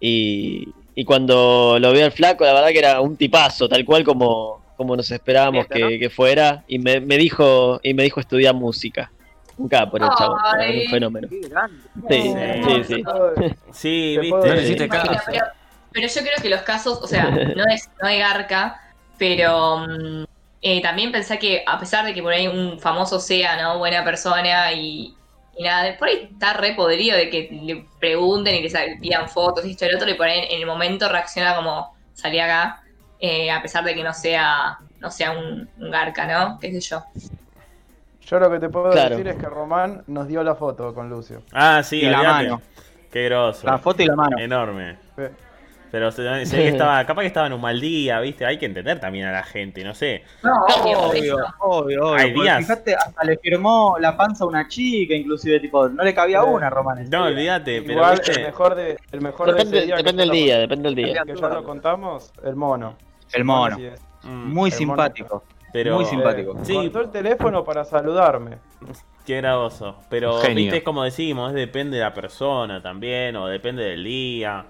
Y, 0.00 0.68
y 0.94 1.04
cuando 1.04 1.78
lo 1.78 1.92
vi 1.92 2.00
al 2.00 2.12
flaco, 2.12 2.44
la 2.44 2.52
verdad 2.52 2.68
que 2.70 2.78
era 2.78 3.00
un 3.00 3.16
tipazo, 3.16 3.68
tal 3.68 3.84
cual 3.84 4.04
como, 4.04 4.62
como 4.76 4.96
nos 4.96 5.10
esperábamos 5.10 5.66
que 5.68 6.10
fuera. 6.10 6.64
Y 6.66 6.78
me, 6.80 7.00
me 7.00 7.16
dijo, 7.16 7.80
y 7.82 7.94
me 7.94 8.02
dijo 8.02 8.20
estudiar 8.20 8.54
música. 8.54 9.10
Un 9.56 9.68
capo 9.68 9.96
el 9.96 10.02
chavo, 10.18 10.34
un 10.34 10.90
fenómeno. 10.90 11.28
Sí, 11.30 11.42
sí, 12.64 12.84
sí. 12.84 13.04
Sí, 13.72 14.12
Te 14.16 14.20
viste. 14.20 14.48
No 14.48 14.54
le 14.54 14.62
hiciste 14.62 14.88
pero, 14.88 15.44
pero 15.92 16.08
yo 16.08 16.20
creo 16.20 16.42
que 16.42 16.48
los 16.48 16.62
casos, 16.62 17.00
o 17.00 17.06
sea, 17.06 17.30
no 17.56 17.64
es, 17.72 17.88
no 18.02 18.08
es 18.08 18.18
garca, 18.18 18.80
pero 19.16 19.78
mm, 19.78 20.24
eh, 20.60 20.82
también 20.82 21.12
pensé 21.12 21.38
que 21.38 21.62
a 21.66 21.78
pesar 21.78 22.04
de 22.04 22.12
que 22.14 22.22
por 22.22 22.32
ahí 22.32 22.48
un 22.48 22.80
famoso 22.80 23.20
sea, 23.20 23.60
¿no? 23.62 23.78
Buena 23.78 24.04
persona 24.04 24.72
y, 24.72 25.14
y 25.56 25.62
nada, 25.62 25.96
por 25.96 26.08
ahí 26.08 26.28
está 26.32 26.54
re 26.54 26.74
podrido 26.74 27.16
de 27.16 27.30
que 27.30 27.48
le 27.50 27.86
pregunten 28.00 28.56
y 28.56 28.68
le 28.68 28.96
pidan 29.00 29.28
fotos 29.28 29.64
y 29.64 29.70
esto 29.70 29.86
y 29.86 29.90
lo 29.90 29.98
otro, 29.98 30.10
y 30.10 30.14
por 30.14 30.26
ahí 30.26 30.46
en 30.50 30.60
el 30.60 30.66
momento 30.66 31.08
reacciona 31.08 31.54
como 31.54 31.94
salí 32.12 32.40
acá, 32.40 32.82
eh, 33.20 33.50
a 33.50 33.62
pesar 33.62 33.84
de 33.84 33.94
que 33.94 34.02
no 34.02 34.12
sea, 34.12 34.78
no 34.98 35.10
sea 35.10 35.30
un, 35.30 35.68
un 35.78 35.90
garca, 35.90 36.26
¿no? 36.26 36.58
Qué 36.58 36.72
sé 36.72 36.80
yo. 36.80 37.04
Yo 38.26 38.38
lo 38.38 38.50
que 38.50 38.58
te 38.58 38.68
puedo 38.68 38.90
Claro. 38.90 39.10
decir 39.10 39.28
es 39.28 39.36
que 39.36 39.46
Román 39.46 40.02
nos 40.06 40.26
dio 40.28 40.42
la 40.42 40.54
foto 40.54 40.94
con 40.94 41.08
Lucio. 41.10 41.42
Ah, 41.52 41.82
sí, 41.82 42.00
Y 42.00 42.06
la 42.08 42.22
mano. 42.22 42.62
Qué 43.10 43.24
grosso. 43.26 43.66
La 43.66 43.78
foto 43.78 44.02
y 44.02 44.06
la 44.06 44.16
mano. 44.16 44.38
Enorme. 44.38 44.96
Sí. 45.16 45.22
Pero 45.90 46.10
se, 46.10 46.44
se 46.46 46.56
ve 46.56 46.62
que 46.64 46.68
estaba, 46.70 47.04
capaz 47.06 47.20
que 47.20 47.28
estaba 47.28 47.46
en 47.46 47.52
un 47.52 47.60
mal 47.60 47.80
día, 47.80 48.18
¿viste? 48.18 48.44
Hay 48.44 48.58
que 48.58 48.66
entender 48.66 48.98
también 48.98 49.26
a 49.26 49.32
la 49.32 49.44
gente, 49.44 49.84
no 49.84 49.94
sé. 49.94 50.24
No, 50.42 50.52
obvio, 50.64 50.98
Obvio, 51.02 51.36
obvio, 51.60 52.06
obvio. 52.08 52.14
Hay 52.14 52.32
días. 52.32 52.58
Fíjate, 52.58 52.96
hasta 52.96 53.24
le 53.24 53.36
firmó 53.38 53.96
la 54.00 54.16
panza 54.16 54.42
a 54.42 54.48
una 54.48 54.66
chica, 54.66 55.14
inclusive, 55.14 55.60
tipo, 55.60 55.88
no 55.88 56.02
le 56.02 56.12
cabía 56.12 56.40
Sí. 56.42 56.48
una, 56.48 56.68
Román. 56.70 57.08
No, 57.08 57.24
olvídate, 57.26 57.82
pero 57.82 57.92
Igual 57.92 58.20
el 58.26 58.42
mejor 58.42 58.74
de 58.74 58.96
el 59.12 59.20
mejor 59.20 59.46
de 59.46 59.52
Depende, 59.52 59.76
ese 59.78 59.86
día 59.86 59.96
depende 59.96 60.22
del 60.22 60.30
día, 60.32 60.58
depende 60.58 60.82
del 60.88 60.94
día. 60.96 61.22
que 61.24 61.36
ya 61.36 61.48
lo 61.48 61.62
contamos, 61.62 62.32
el 62.42 62.56
mono. 62.56 62.96
El 63.32 63.44
mono. 63.44 63.76
Mm, 64.24 64.52
Muy 64.52 64.70
El 64.76 64.86
mono. 64.86 65.04
Pero, 65.74 65.96
muy 65.96 66.04
simpático. 66.04 66.52
Eh, 66.52 66.60
Sí. 66.64 66.74
Cortó 66.74 67.00
el 67.00 67.10
teléfono 67.10 67.64
para 67.64 67.84
saludarme. 67.84 68.58
Qué 69.26 69.38
gravoso. 69.38 69.96
Pero, 70.08 70.38
Genio. 70.38 70.54
viste, 70.56 70.76
es 70.76 70.82
como 70.84 71.02
decimos, 71.02 71.48
es 71.50 71.56
depende 71.56 71.96
de 71.96 72.04
la 72.04 72.14
persona 72.14 72.80
también, 72.80 73.34
o 73.34 73.48
depende 73.48 73.82
del 73.82 74.04
día. 74.04 74.66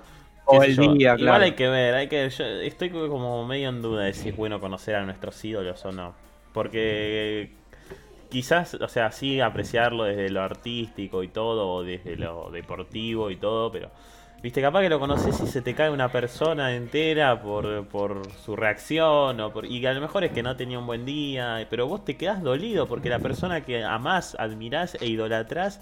O 0.46 0.62
el 0.62 0.74
yo. 0.74 0.94
día, 0.94 1.08
Igual 1.12 1.18
claro. 1.18 1.44
hay 1.44 1.52
que 1.52 1.68
ver, 1.68 1.94
hay 1.94 2.08
que 2.08 2.30
yo 2.30 2.44
estoy 2.44 2.88
como 2.88 3.46
medio 3.46 3.68
en 3.68 3.82
duda 3.82 4.04
de 4.04 4.14
si 4.14 4.30
es 4.30 4.36
bueno 4.36 4.60
conocer 4.60 4.94
a 4.94 5.04
nuestros 5.04 5.44
ídolos 5.44 5.84
o 5.84 5.92
no. 5.92 6.14
Porque 6.54 7.52
quizás, 8.30 8.72
o 8.72 8.88
sea, 8.88 9.12
sí 9.12 9.40
apreciarlo 9.42 10.04
desde 10.04 10.30
lo 10.30 10.40
artístico 10.40 11.22
y 11.22 11.28
todo, 11.28 11.68
o 11.70 11.82
desde 11.82 12.16
lo 12.16 12.50
deportivo 12.50 13.30
y 13.30 13.36
todo, 13.36 13.70
pero 13.70 13.90
viste, 14.44 14.60
capaz 14.60 14.82
que 14.82 14.90
lo 14.90 15.00
conoces 15.00 15.40
y 15.40 15.46
se 15.46 15.62
te 15.62 15.74
cae 15.74 15.88
una 15.90 16.10
persona 16.12 16.74
entera 16.74 17.40
por, 17.40 17.86
por 17.88 18.30
su 18.44 18.54
reacción, 18.54 19.40
o 19.40 19.50
por, 19.50 19.64
y 19.64 19.84
a 19.86 19.92
lo 19.94 20.02
mejor 20.02 20.22
es 20.24 20.32
que 20.32 20.42
no 20.42 20.54
tenía 20.54 20.78
un 20.78 20.86
buen 20.86 21.06
día, 21.06 21.66
pero 21.70 21.86
vos 21.88 22.04
te 22.04 22.18
quedás 22.18 22.42
dolido 22.42 22.86
porque 22.86 23.08
la 23.08 23.18
persona 23.20 23.62
que 23.64 23.82
amás, 23.82 24.36
admirás 24.38 24.96
e 25.00 25.06
idolatrás 25.06 25.80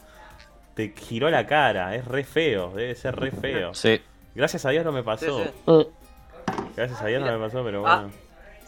te 0.75 0.94
giró 0.96 1.29
la 1.29 1.44
cara, 1.46 1.94
es 1.96 2.05
re 2.07 2.22
feo, 2.22 2.70
debe 2.70 2.94
ser 2.94 3.16
re 3.16 3.33
feo. 3.33 3.75
Sí. 3.75 4.01
Gracias 4.35 4.64
a 4.64 4.70
Dios 4.70 4.85
no 4.85 4.92
me 4.92 5.03
pasó. 5.03 5.42
sí. 5.44 5.51
Gracias 6.77 7.03
a 7.03 7.07
Dios 7.07 7.20
no 7.20 7.33
me 7.37 7.44
pasó, 7.44 7.62
pero 7.64 7.85
Ah. 7.87 8.03
bueno. 8.03 8.14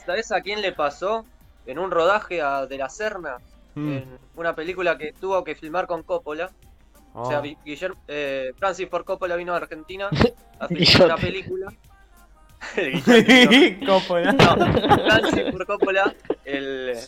¿Sabés 0.04 0.32
a 0.32 0.40
quién 0.42 0.60
le 0.60 0.72
pasó? 0.72 1.24
En 1.66 1.78
un 1.78 1.90
rodaje 1.92 2.42
a 2.42 2.66
De 2.66 2.76
la 2.76 2.90
Serna, 2.90 3.36
Mm. 3.76 3.92
en 3.92 4.18
una 4.36 4.54
película 4.54 4.98
que 4.98 5.12
tuvo 5.12 5.42
que 5.44 5.54
filmar 5.54 5.86
con 5.86 6.02
Coppola. 6.02 6.50
O 7.14 7.28
sea. 7.28 7.40
Vi- 7.40 7.56
Guillermo, 7.64 7.96
eh, 8.08 8.52
Francis 8.58 8.88
Ford 8.88 9.04
Coppola 9.04 9.36
vino 9.36 9.54
a 9.54 9.56
Argentina 9.58 10.10
a 10.58 10.68
filmar 10.68 11.04
una 11.06 11.16
película. 11.16 11.72
Coppola. 13.86 14.32
No, 14.32 14.56
Francis 14.56 15.50
Ford 15.50 15.66
Coppola, 15.66 16.14
el, 16.44 16.98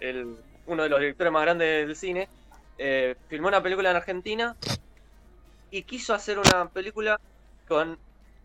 el- 0.00 0.36
uno 0.66 0.82
de 0.82 0.88
los 0.88 0.98
directores 1.00 1.32
más 1.32 1.42
grandes 1.42 1.86
del 1.86 1.96
cine, 1.96 2.28
eh, 2.78 3.14
filmó 3.28 3.48
una 3.48 3.62
película 3.62 3.90
en 3.90 3.96
Argentina 3.96 4.56
y 5.70 5.82
quiso 5.82 6.12
hacer 6.14 6.38
una 6.38 6.68
película 6.68 7.20
con 7.68 7.98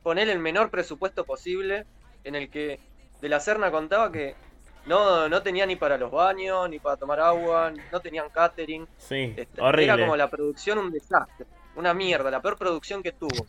poner 0.04 0.30
el 0.30 0.40
menor 0.40 0.70
presupuesto 0.70 1.26
posible 1.26 1.86
en 2.24 2.36
el 2.36 2.50
que 2.50 2.80
de 3.22 3.30
la 3.30 3.40
Serna 3.40 3.72
contaba 3.72 4.12
que 4.12 4.36
no, 4.86 5.30
no 5.30 5.44
tenía 5.44 5.65
ni 5.65 5.76
para 5.76 5.98
los 5.98 6.12
baños, 6.12 6.70
ni 6.70 6.80
para 6.80 6.98
tomar 6.98 7.20
agua, 7.20 7.72
no 7.91 8.02
tenían 8.02 8.30
catering. 8.30 8.88
Sí, 8.98 9.36
Este, 9.36 9.62
horrible. 9.62 9.84
Era 9.84 10.00
como 10.00 10.15
la 10.17 10.30
producción 10.30 10.78
un 10.80 10.91
desastre, 10.91 11.48
una 11.76 11.94
mierda, 11.94 12.32
la 12.32 12.41
peor 12.41 12.58
producción 12.58 13.02
que 13.04 13.13
tuvo. 13.13 13.48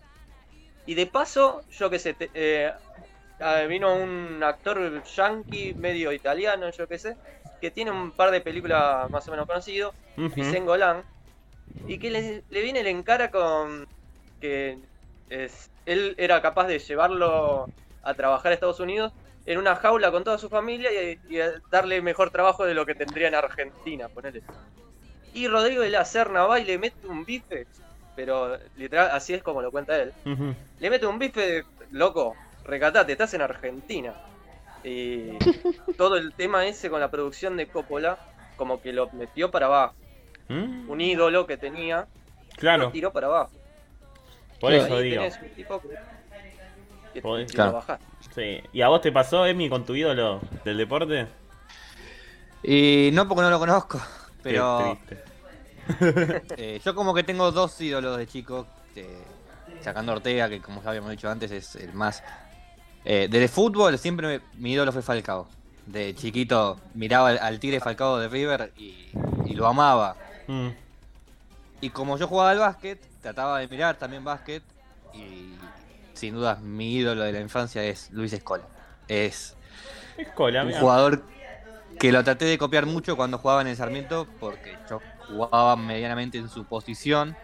Y 0.87 0.95
de 0.95 1.07
paso, 1.07 1.65
yo 1.71 1.91
qué 1.91 1.99
sé, 1.99 2.15
te- 2.15 2.31
eh, 2.35 2.73
vino 3.69 3.95
un 3.95 4.43
actor 4.43 5.03
yankee, 5.05 5.75
medio 5.77 6.13
italiano, 6.13 6.71
yo 6.71 6.87
qué 6.89 6.99
sé, 6.99 7.17
que 7.61 7.71
tiene 7.71 7.91
un 7.91 8.13
par 8.13 8.31
de 8.31 8.41
películas 8.41 9.11
más 9.11 9.27
o 9.29 9.31
menos 9.33 9.47
Ujú. 10.17 10.35
Vicen 10.35 10.67
Golan, 10.67 11.05
y 11.87 11.99
que 11.99 12.11
le, 12.11 12.45
le 12.49 12.63
viene, 12.63 12.83
le 12.83 12.91
encara 12.91 13.31
con 13.31 13.87
que 14.41 14.79
es- 15.29 15.71
él 15.87 16.15
era 16.19 16.43
capaz 16.43 16.67
de 16.67 16.79
llevarlo 16.79 17.71
a 18.03 18.15
trabajar 18.15 18.53
a 18.53 18.55
Estados 18.55 18.81
Unidos 18.81 19.13
en 19.47 19.59
una 19.59 19.77
jaula 19.77 20.11
con 20.11 20.25
toda 20.25 20.39
su 20.39 20.49
familia 20.49 20.91
y, 20.93 21.19
y 21.29 21.39
darle 21.71 22.01
mejor 22.03 22.31
trabajo 22.31 22.65
de 22.65 22.75
lo 22.75 22.87
que 22.87 22.95
tendría 22.95 23.29
en 23.29 23.35
Argentina, 23.35 24.09
ponele. 24.09 24.43
Y 25.35 25.49
Rodrigo 25.49 25.83
de 25.83 25.91
la 25.91 26.05
Serna 26.05 26.45
va 26.45 26.61
y 26.61 26.65
le 26.65 26.79
mete 26.79 27.07
un 27.07 27.25
bife, 27.25 27.67
pero 28.15 28.59
literal, 28.77 29.11
así 29.13 29.33
es 29.35 29.43
como 29.43 29.63
lo 29.63 29.71
cuenta 29.71 29.97
él. 30.01 30.13
Le 30.79 30.91
mete 30.91 31.07
un 31.07 31.19
bife 31.19 31.41
de, 31.41 31.65
loco, 31.91 32.37
recatate, 32.65 33.13
estás 33.13 33.33
en 33.35 33.41
Argentina. 33.43 34.15
Y 34.85 35.31
todo 35.97 36.17
el 36.17 36.35
tema 36.35 36.67
ese 36.67 36.91
con 36.91 37.01
la 37.01 37.11
producción 37.11 37.57
de 37.57 37.67
Coppola, 37.67 38.19
como 38.57 38.81
que 38.83 38.93
lo 38.93 39.09
metió 39.13 39.51
para 39.51 39.67
abajo. 39.67 39.95
¿Mm? 40.49 40.91
Un 40.91 41.01
ídolo 41.01 41.47
que 41.47 41.57
tenía, 41.57 42.01
lo 42.01 42.57
Claro, 42.59 42.91
tiró 42.91 43.13
para 43.13 43.29
abajo. 43.29 43.53
por 44.61 44.73
Y 44.73 44.77
eso 44.77 44.99
digo. 44.99 45.23
tenés 45.23 45.39
un 45.41 45.49
tipo 45.51 45.81
que, 45.81 45.89
que 47.15 47.47
Claro. 47.47 47.83
Sí. 48.35 48.63
¿Y 48.73 48.81
a 48.83 48.89
vos 48.89 49.01
te 49.01 49.13
pasó, 49.13 49.47
Emi, 49.47 49.69
con 49.69 49.85
tu 49.85 49.95
ídolo 49.95 50.41
del 50.65 50.79
deporte? 50.79 51.27
Y 52.63 53.11
no 53.13 53.27
porque 53.29 53.43
no 53.43 53.51
lo 53.51 53.59
conozco, 53.59 54.01
pero 54.43 54.99
eh, 56.57 56.81
yo 56.85 56.95
como 56.95 57.13
que 57.15 57.25
tengo 57.25 57.51
dos 57.53 57.81
ídolos 57.81 58.17
de 58.17 58.27
chico, 58.27 58.67
eh, 58.97 59.23
sacando 59.81 60.13
Ortega, 60.13 60.49
que 60.49 60.61
como 60.61 60.83
ya 60.83 60.91
habíamos 60.91 61.11
dicho 61.11 61.29
antes 61.31 61.51
es 61.51 61.77
el 61.77 61.93
más... 61.93 62.23
Eh, 63.05 63.27
desde 63.29 63.49
fútbol 63.49 63.99
siempre 63.99 64.27
me- 64.29 64.45
mi 64.61 64.73
ídolo 64.73 64.93
fue 64.93 65.03
Falcao. 65.03 65.49
De 65.87 66.15
chiquito 66.15 66.79
miraba 66.95 67.31
al, 67.31 67.39
al 67.39 67.59
Tigre 67.59 67.81
Falcao 67.81 68.19
de 68.19 68.29
River 68.29 68.73
y, 68.77 69.09
y 69.45 69.55
lo 69.55 69.67
amaba. 69.67 70.17
Mm. 70.47 70.69
Y 71.81 71.91
como 71.91 72.17
yo 72.17 72.29
jugaba 72.29 72.53
al 72.53 72.59
básquet, 72.61 73.01
trataba 73.21 73.59
de 73.59 73.67
mirar 73.67 73.97
también 73.97 74.23
básquet 74.23 74.63
y 75.13 75.57
sin 76.15 76.35
dudas 76.35 76.61
mi 76.61 76.95
ídolo 76.95 77.23
de 77.23 77.33
la 77.33 77.41
infancia 77.41 77.83
es 77.85 78.11
Luis 78.11 78.33
Escola. 78.33 78.65
Es 79.09 79.57
Es 80.17 80.29
cola, 80.35 80.63
un 80.63 80.69
mira. 80.69 80.81
jugador 80.81 81.23
que 81.99 82.11
lo 82.13 82.23
traté 82.25 82.45
de 82.47 82.59
copiar 82.59 82.87
mucho 82.87 83.17
cuando 83.17 83.39
jugaba 83.39 83.61
en 83.63 83.69
el 83.69 83.77
Sarmiento 83.77 84.27
porque 84.41 84.77
yo 84.89 85.01
jugaba 85.29 85.77
medianamente 85.77 86.39
en 86.39 86.49
su 86.49 86.65
posición 86.65 87.37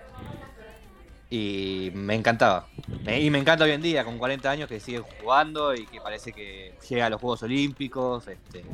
y 1.30 1.90
me 1.94 2.14
encantaba. 2.14 2.66
Me- 3.04 3.20
y 3.20 3.30
me 3.30 3.38
encanta 3.38 3.64
hoy 3.64 3.72
en 3.72 3.82
día, 3.82 4.04
con 4.04 4.18
40 4.18 4.50
años, 4.50 4.68
que 4.68 4.80
sigue 4.80 5.02
jugando 5.20 5.74
y 5.74 5.86
que 5.86 6.00
parece 6.00 6.32
que 6.32 6.74
llega 6.88 7.06
a 7.06 7.10
los 7.10 7.20
Juegos 7.20 7.42
Olímpicos. 7.42 8.26
Este, 8.28 8.64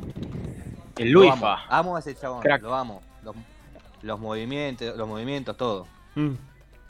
El 0.97 1.11
Luifa. 1.11 1.33
amo, 1.33 1.57
amo 1.69 1.95
a 1.97 1.99
ese 1.99 2.15
chabón, 2.15 2.41
Crack. 2.41 2.61
lo 2.61 2.73
amo. 2.73 3.01
Los, 3.23 3.35
los 4.03 4.19
movimientos, 4.19 4.95
los 4.95 5.07
movimientos, 5.07 5.57
todo. 5.57 5.87
Mm. 6.15 6.31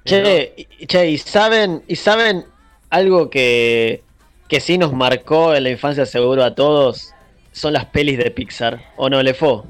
Che, 0.05 0.53
y- 0.79 0.85
che, 0.85 1.09
¿y 1.09 1.17
saben, 1.17 1.83
y 1.87 1.95
saben 1.95 2.45
algo 2.89 3.29
que, 3.29 4.03
que 4.47 4.59
sí 4.59 4.77
nos 4.77 4.93
marcó 4.93 5.53
en 5.55 5.63
la 5.63 5.69
infancia 5.69 6.05
seguro 6.05 6.43
a 6.43 6.55
todos? 6.55 7.13
Son 7.51 7.73
las 7.73 7.85
pelis 7.85 8.17
de 8.17 8.31
Pixar. 8.31 8.81
¿O 8.97 9.09
no 9.09 9.21
le 9.23 9.33
fue? 9.33 9.61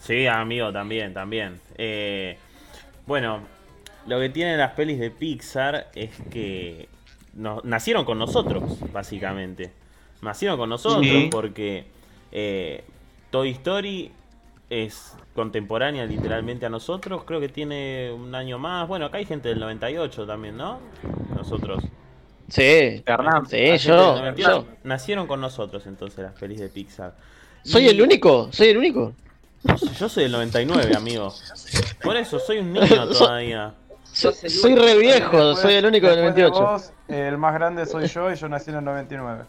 Sí, 0.00 0.26
amigo, 0.26 0.72
también, 0.72 1.12
también. 1.12 1.60
Eh, 1.76 2.38
bueno, 3.06 3.40
lo 4.06 4.18
que 4.20 4.28
tienen 4.30 4.58
las 4.58 4.72
pelis 4.72 4.98
de 4.98 5.10
Pixar 5.10 5.88
es 5.94 6.10
que 6.30 6.88
nacieron 7.64 8.04
con 8.04 8.18
nosotros, 8.18 8.78
básicamente. 8.92 9.70
Nacieron 10.22 10.58
con 10.58 10.68
nosotros 10.70 11.06
Sí. 11.06 11.28
porque 11.30 11.84
eh, 12.32 12.82
Toy 13.30 13.50
Story 13.50 14.10
es 14.70 15.14
contemporánea 15.34 16.04
literalmente 16.06 16.66
a 16.66 16.70
nosotros. 16.70 17.24
Creo 17.24 17.40
que 17.40 17.48
tiene 17.48 18.10
un 18.12 18.34
año 18.34 18.58
más. 18.58 18.88
Bueno, 18.88 19.06
acá 19.06 19.18
hay 19.18 19.24
gente 19.26 19.48
del 19.48 19.60
98 19.60 20.26
también, 20.26 20.56
¿no? 20.56 20.80
Nosotros. 21.36 21.84
Sí, 22.48 23.02
Fernán, 23.04 23.46
sí, 23.46 23.76
yo, 23.78 24.16
98. 24.16 24.50
yo. 24.50 24.66
Nacieron 24.84 25.26
con 25.26 25.40
nosotros 25.40 25.86
entonces 25.86 26.20
las 26.20 26.32
pelis 26.34 26.60
de 26.60 26.68
Pixar. 26.68 27.14
Soy 27.62 27.84
Y- 27.84 27.88
el 27.88 28.00
único, 28.00 28.48
soy 28.52 28.68
el 28.68 28.78
único. 28.78 29.12
Yo 29.98 30.08
soy 30.08 30.22
del 30.24 30.32
99, 30.32 30.94
amigo. 30.96 31.34
Por 32.02 32.16
eso, 32.16 32.38
soy 32.38 32.58
un 32.58 32.72
niño 32.72 33.08
todavía. 33.18 33.74
Soy, 34.12 34.74
re 34.74 34.96
viejo, 34.96 35.36
Después- 35.36 35.58
soy 35.60 35.74
el 35.74 35.86
único 35.86 36.06
del 36.06 36.16
después 36.16 36.34
de 36.34 36.42
28. 36.42 36.60
vos, 36.72 36.92
el 37.08 37.36
más 37.38 37.54
grande 37.54 37.84
soy 37.86 38.06
yo 38.06 38.32
y 38.32 38.36
yo 38.36 38.48
nací 38.48 38.70
en 38.70 38.76
el 38.78 38.84
99. 38.84 39.44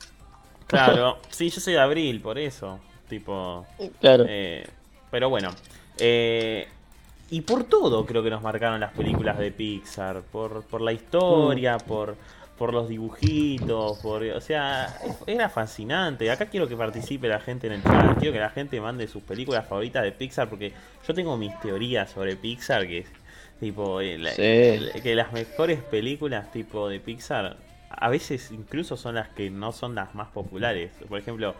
Claro, 0.67 1.17
sí, 1.29 1.49
yo 1.49 1.61
soy 1.61 1.73
de 1.73 1.79
abril, 1.79 2.21
por 2.21 2.37
eso. 2.37 2.79
Tipo. 3.07 3.65
Claro. 4.01 4.25
eh, 4.27 4.67
pero 5.09 5.29
bueno. 5.29 5.49
eh, 5.97 6.67
y 7.31 7.41
por 7.41 7.63
todo 7.63 8.05
creo 8.07 8.23
que 8.23 8.29
nos 8.31 8.41
marcaron 8.41 8.79
las 8.79 8.91
películas 8.93 9.37
de 9.37 9.51
Pixar. 9.51 10.21
Por, 10.21 10.63
por 10.63 10.81
la 10.81 10.91
historia, 10.91 11.77
por, 11.77 12.15
por 12.59 12.73
los 12.73 12.87
dibujitos, 12.89 13.97
por. 13.99 14.21
O 14.23 14.41
sea, 14.41 14.99
era 15.25 15.49
fascinante. 15.49 16.29
Acá 16.29 16.45
quiero 16.47 16.67
que 16.67 16.75
participe 16.75 17.27
la 17.27 17.39
gente 17.39 17.67
en 17.67 17.73
el 17.73 17.83
chat. 17.83 18.19
Quiero 18.19 18.33
que 18.33 18.39
la 18.39 18.49
gente 18.49 18.79
mande 18.81 19.07
sus 19.07 19.23
películas 19.23 19.65
favoritas 19.67 20.03
de 20.03 20.11
Pixar. 20.11 20.49
Porque 20.49 20.73
yo 21.07 21.13
tengo 21.13 21.37
mis 21.37 21.57
teorías 21.61 22.11
sobre 22.11 22.35
Pixar 22.35 22.85
que 22.87 23.05
tipo. 23.59 24.01
eh, 24.01 24.17
la- 24.19 24.31
Sí. 24.31 25.01
que 25.01 25.15
las 25.15 25.31
mejores 25.31 25.81
películas 25.81 26.51
tipo 26.51 26.87
de 26.89 26.99
Pixar 26.99 27.57
a 27.89 28.09
veces 28.09 28.51
incluso 28.51 28.95
son 28.97 29.15
las 29.15 29.29
que 29.29 29.49
no 29.49 29.71
son 29.71 29.95
las 29.95 30.13
más 30.13 30.27
populares. 30.27 30.91
Por 31.07 31.17
ejemplo, 31.17 31.55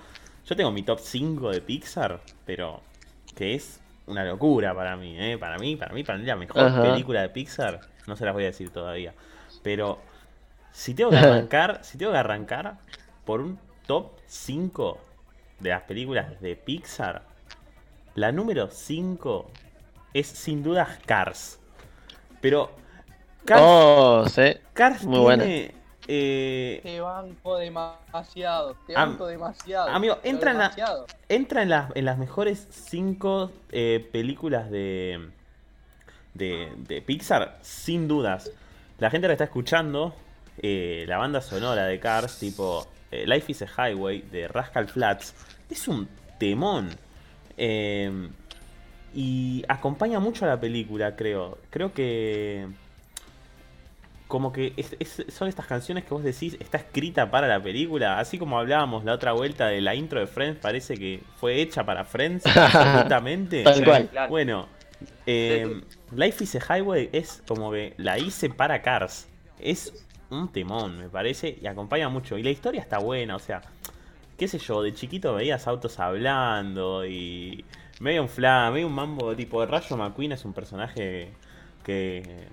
yo 0.46 0.56
tengo 0.56 0.72
mi 0.72 0.84
top 0.84 1.00
5 1.00 1.50
de 1.50 1.62
Pixar, 1.62 2.20
pero 2.46 2.82
que 3.36 3.56
es 3.56 3.80
una 4.06 4.24
locura 4.26 4.74
para 4.76 4.96
mí, 4.98 5.16
¿eh? 5.20 5.38
Para 5.38 5.58
mí, 5.58 5.76
para 5.76 5.94
mí, 5.94 6.04
para 6.04 6.18
mí 6.20 6.26
la 6.26 6.36
mejor 6.36 6.62
Ajá. 6.66 6.82
película 6.82 7.22
de 7.22 7.30
Pixar, 7.30 7.80
no 8.06 8.16
se 8.16 8.26
las 8.26 8.34
voy 8.34 8.44
a 8.44 8.48
decir 8.48 8.70
todavía. 8.70 9.14
Pero 9.64 10.00
si 10.80 10.94
tengo 10.94 11.10
que 11.12 11.18
arrancar, 11.18 11.80
si 11.84 11.98
tengo 11.98 12.14
que 12.14 12.18
arrancar 12.18 12.78
por 13.26 13.42
un 13.42 13.60
top 13.86 14.12
5 14.28 14.98
de 15.60 15.70
las 15.72 15.82
películas 15.84 16.40
de 16.40 16.56
Pixar, 16.56 17.24
la 18.16 18.32
número 18.32 18.70
5 18.72 19.52
es 20.14 20.28
sin 20.28 20.64
dudas 20.64 20.98
Cars. 21.06 21.60
Pero 22.42 22.72
Cars, 23.46 23.62
Oh, 23.64 24.26
sí. 24.28 24.56
Cars 24.74 25.04
muy 25.04 25.20
buena. 25.20 25.44
tiene, 25.44 25.76
eh, 26.08 26.80
Te 26.82 27.02
banco 27.02 27.58
demasiado, 27.58 28.76
te 28.88 28.96
Am- 28.96 29.12
banco 29.12 29.28
demasiado. 29.28 29.90
amigo, 29.90 30.18
entra 30.24 30.52
en 30.52 30.58
la- 30.60 31.06
entra 31.28 31.62
en 31.64 31.70
las, 31.70 31.92
en 31.96 32.06
las 32.06 32.18
mejores 32.18 32.68
5 32.72 33.52
películas 33.70 34.72
de, 34.72 35.30
de, 36.34 36.72
de 36.78 37.02
Pixar, 37.02 37.58
sin 37.62 38.08
dudas. 38.08 38.52
La 38.98 39.10
gente 39.10 39.28
la 39.28 39.34
está 39.34 39.44
escuchando, 39.46 40.14
eh, 40.62 41.06
la 41.08 41.18
banda 41.18 41.42
sonora 41.42 41.86
de 41.86 42.00
Cars, 42.00 42.40
tipo 42.40 42.88
eh, 43.12 43.26
Life 43.28 43.52
is 43.52 43.62
a 43.64 43.68
Highway 43.90 44.22
de 44.32 44.48
Rascal 44.48 44.88
Flats, 44.88 45.34
es 45.70 45.88
un 45.88 46.08
temón. 46.40 46.90
Eh, 47.58 48.30
y 49.14 49.64
acompaña 49.68 50.20
mucho 50.20 50.46
a 50.46 50.50
la 50.50 50.60
película, 50.60 51.16
creo. 51.16 51.58
Creo 51.72 51.94
que... 51.94 52.68
Como 54.28 54.54
que 54.54 54.74
es- 54.78 54.96
es- 55.00 55.26
son 55.34 55.48
estas 55.48 55.66
canciones 55.66 56.04
que 56.04 56.14
vos 56.14 56.24
decís, 56.24 56.56
está 56.60 56.78
escrita 56.78 57.32
para 57.32 57.48
la 57.48 57.60
película, 57.64 58.20
así 58.20 58.38
como 58.38 58.60
hablábamos 58.60 59.04
la 59.04 59.14
otra 59.14 59.32
vuelta 59.32 59.68
de 59.68 59.82
la 59.82 59.96
intro 59.96 60.20
de 60.20 60.28
Friends, 60.28 60.60
parece 60.62 60.94
que 60.98 61.24
fue 61.38 61.60
hecha 61.60 61.84
para 61.84 62.06
Friends, 62.06 62.46
absolutamente. 62.56 63.64
Tal 63.64 63.84
cual. 63.84 64.10
Bueno, 64.30 64.68
eh, 65.26 65.82
Life 66.16 66.44
is 66.44 66.56
a 66.58 66.78
Highway 66.78 67.10
es 67.12 67.42
como 67.48 67.72
que 67.72 67.96
la 67.98 68.20
hice 68.20 68.52
para 68.52 68.84
Cars. 68.84 69.28
Es 69.60 69.94
un 70.32 70.52
temón, 70.52 70.98
me 70.98 71.10
parece, 71.10 71.58
y 71.62 71.68
acompaña 71.68 72.10
mucho. 72.10 72.38
Y 72.38 72.44
la 72.44 72.52
historia 72.52 72.82
está 72.82 73.00
buena, 73.00 73.36
o 73.36 73.40
sea, 73.40 73.62
qué 74.38 74.48
sé 74.48 74.60
yo, 74.60 74.82
de 74.84 74.94
chiquito 74.94 75.34
veías 75.36 75.68
autos 75.68 76.00
hablando 76.00 77.06
y 77.06 77.66
medio 78.00 78.22
un 78.24 78.30
fla, 78.30 78.70
medio 78.72 78.88
un 78.88 78.94
mambo 78.94 79.36
tipo 79.36 79.66
Rayo 79.66 79.98
McQueen 79.98 80.32
es 80.34 80.46
un 80.46 80.54
personaje 80.54 81.34
que 81.84 82.48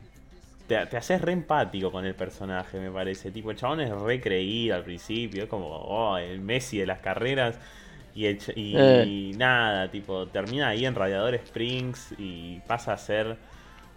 te, 0.67 0.87
te 0.87 0.97
haces 0.97 1.21
re 1.21 1.33
empático 1.33 1.91
con 1.93 2.05
el 2.07 2.15
personaje, 2.15 2.79
me 2.81 2.91
parece. 2.91 3.31
Tipo, 3.31 3.51
el 3.51 3.57
chabón 3.57 3.81
es 3.81 3.91
re 3.91 4.21
creído 4.21 4.75
al 4.77 4.85
principio, 4.85 5.45
es 5.45 5.49
como 5.49 5.69
oh, 5.69 6.17
el 6.19 6.41
Messi 6.41 6.79
de 6.79 6.87
las 6.87 7.01
carreras. 7.01 7.59
Y, 8.15 8.27
el 8.27 8.39
y 8.57 8.75
Eh. 8.77 9.33
nada, 9.37 9.91
tipo, 9.91 10.27
termina 10.29 10.69
ahí 10.69 10.87
en 10.87 10.95
Radiador 10.95 11.35
Springs 11.35 12.15
y 12.19 12.61
pasa 12.67 12.93
a 12.95 12.99
ser 12.99 13.37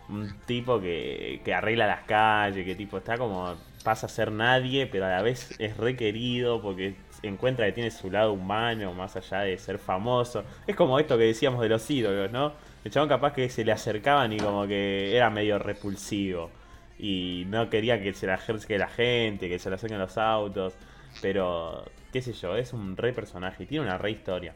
un 0.09 0.39
tipo 0.45 0.79
que, 0.81 1.41
que 1.45 1.53
arregla 1.53 1.87
las 1.87 2.03
calles, 2.05 2.65
que 2.65 2.75
tipo 2.75 2.97
está 2.97 3.17
como 3.17 3.55
pasa 3.83 4.07
a 4.07 4.09
ser 4.09 4.31
nadie, 4.31 4.87
pero 4.87 5.05
a 5.05 5.09
la 5.09 5.21
vez 5.21 5.55
es 5.59 5.77
requerido 5.77 6.61
porque 6.61 6.95
encuentra 7.23 7.65
que 7.65 7.73
tiene 7.73 7.91
su 7.91 8.09
lado 8.09 8.33
humano 8.33 8.93
más 8.93 9.15
allá 9.15 9.41
de 9.41 9.57
ser 9.57 9.79
famoso. 9.79 10.43
Es 10.67 10.75
como 10.75 10.99
esto 10.99 11.17
que 11.17 11.25
decíamos 11.25 11.61
de 11.61 11.69
los 11.69 11.89
ídolos, 11.89 12.31
¿no? 12.31 12.53
El 12.83 12.91
chabón 12.91 13.09
capaz 13.09 13.33
que 13.33 13.49
se 13.49 13.65
le 13.65 13.71
acercaban 13.71 14.31
y 14.33 14.37
como 14.37 14.67
que 14.67 15.15
era 15.15 15.29
medio 15.29 15.59
repulsivo. 15.59 16.49
Y 16.97 17.45
no 17.47 17.69
quería 17.69 18.01
que 18.01 18.13
se 18.13 18.25
le 18.25 18.33
acerque 18.33 18.77
la 18.77 18.89
gente, 18.89 19.49
que 19.49 19.59
se 19.59 19.69
le 19.69 19.75
acerquen 19.75 19.99
los 19.99 20.17
autos. 20.17 20.73
Pero, 21.21 21.85
qué 22.11 22.21
sé 22.21 22.33
yo, 22.33 22.55
es 22.55 22.73
un 22.73 22.97
re 22.97 23.13
personaje 23.13 23.63
y 23.63 23.65
tiene 23.65 23.85
una 23.85 23.97
re 23.97 24.11
historia. 24.11 24.53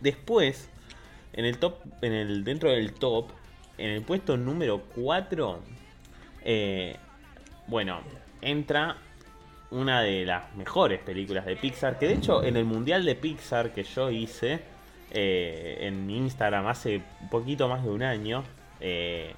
Después, 0.00 0.70
en 1.32 1.44
el 1.44 1.58
top, 1.58 1.80
en 2.02 2.12
el, 2.12 2.44
dentro 2.44 2.70
del 2.70 2.92
top, 2.94 3.30
en 3.78 3.90
el 3.90 4.02
puesto 4.02 4.36
número 4.36 4.82
4, 4.94 5.60
eh, 6.44 6.96
bueno, 7.70 8.00
entra 8.42 8.96
una 9.70 10.02
de 10.02 10.26
las 10.26 10.54
mejores 10.56 10.98
películas 10.98 11.46
de 11.46 11.54
Pixar, 11.56 11.98
que 11.98 12.08
de 12.08 12.14
hecho 12.14 12.42
en 12.42 12.56
el 12.56 12.64
Mundial 12.64 13.04
de 13.04 13.14
Pixar 13.14 13.70
que 13.70 13.84
yo 13.84 14.10
hice 14.10 14.60
eh, 15.12 15.78
en 15.82 16.04
mi 16.06 16.16
Instagram 16.16 16.66
hace 16.66 17.00
un 17.20 17.28
poquito 17.30 17.68
más 17.68 17.84
de 17.84 17.90
un 17.90 18.02
año, 18.02 18.42
eh, 18.80 19.32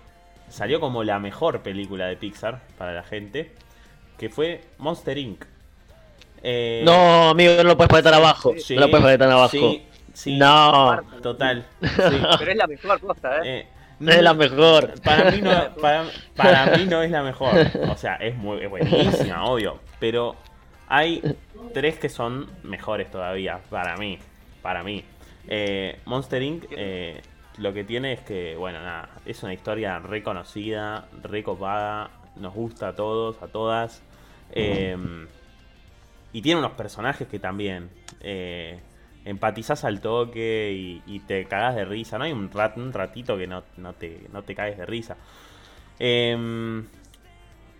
salió 0.48 0.80
como 0.80 1.04
la 1.04 1.18
mejor 1.18 1.60
película 1.60 2.06
de 2.06 2.16
Pixar 2.16 2.62
para 2.78 2.94
la 2.94 3.02
gente, 3.02 3.52
que 4.18 4.30
fue 4.30 4.62
Monster 4.78 5.18
Inc. 5.18 5.44
Eh, 6.42 6.82
No, 6.86 7.28
amigo, 7.30 7.54
no 7.58 7.64
lo 7.64 7.76
puedes 7.76 7.90
poner 7.90 8.04
tan 8.04 8.14
abajo. 8.14 8.54
sí, 8.58 8.74
no 8.74 8.80
lo 8.80 8.88
puedes 8.90 9.02
poner 9.04 9.18
tan 9.18 9.30
abajo. 9.30 9.50
sí, 9.50 9.82
sí, 10.14 10.38
No, 10.38 10.98
total. 11.22 11.66
sí. 11.82 12.22
Pero 12.38 12.50
es 12.50 12.56
la 12.56 12.66
mejor 12.66 12.98
cosa, 13.00 13.42
¿eh? 13.44 13.66
No 14.02 14.12
es 14.12 14.22
la 14.22 14.34
mejor. 14.34 15.00
Para 15.02 15.30
mí 15.30 15.40
no, 15.40 15.74
para, 15.80 16.04
para 16.36 16.76
mí 16.76 16.86
no 16.86 17.02
es 17.02 17.10
la 17.10 17.22
mejor. 17.22 17.54
O 17.88 17.96
sea, 17.96 18.16
es 18.16 18.36
muy 18.36 18.62
es 18.62 18.68
buenísima, 18.68 19.44
obvio. 19.44 19.78
Pero 20.00 20.36
hay 20.88 21.22
tres 21.72 21.98
que 21.98 22.08
son 22.08 22.50
mejores 22.64 23.10
todavía. 23.10 23.60
Para 23.70 23.96
mí. 23.96 24.18
Para 24.60 24.82
mí. 24.82 25.04
Eh, 25.48 25.98
Monster 26.04 26.42
Inc. 26.42 26.64
eh, 26.70 27.20
lo 27.58 27.72
que 27.72 27.84
tiene 27.84 28.12
es 28.12 28.20
que, 28.20 28.56
bueno, 28.56 28.80
nada. 28.80 29.08
Es 29.24 29.42
una 29.42 29.54
historia 29.54 29.98
reconocida, 29.98 31.06
recopada. 31.22 32.10
Nos 32.36 32.54
gusta 32.54 32.88
a 32.88 32.94
todos, 32.94 33.40
a 33.42 33.48
todas. 33.48 34.02
Eh, 34.52 34.96
y 36.32 36.42
tiene 36.42 36.58
unos 36.58 36.72
personajes 36.72 37.28
que 37.28 37.38
también. 37.38 37.90
Eh, 38.20 38.80
empatizás 39.24 39.84
al 39.84 40.00
toque 40.00 41.00
y, 41.06 41.20
te 41.20 41.44
cagás 41.46 41.74
de 41.76 41.84
risa. 41.84 42.18
No 42.18 42.24
hay 42.24 42.32
un, 42.32 42.50
rat- 42.50 42.76
un 42.76 42.92
ratito 42.92 43.36
que 43.36 43.46
no, 43.46 43.62
no, 43.76 43.92
te, 43.94 44.26
no 44.32 44.42
te 44.42 44.54
de 44.54 44.86
risa. 44.86 45.16
Em, 45.98 46.86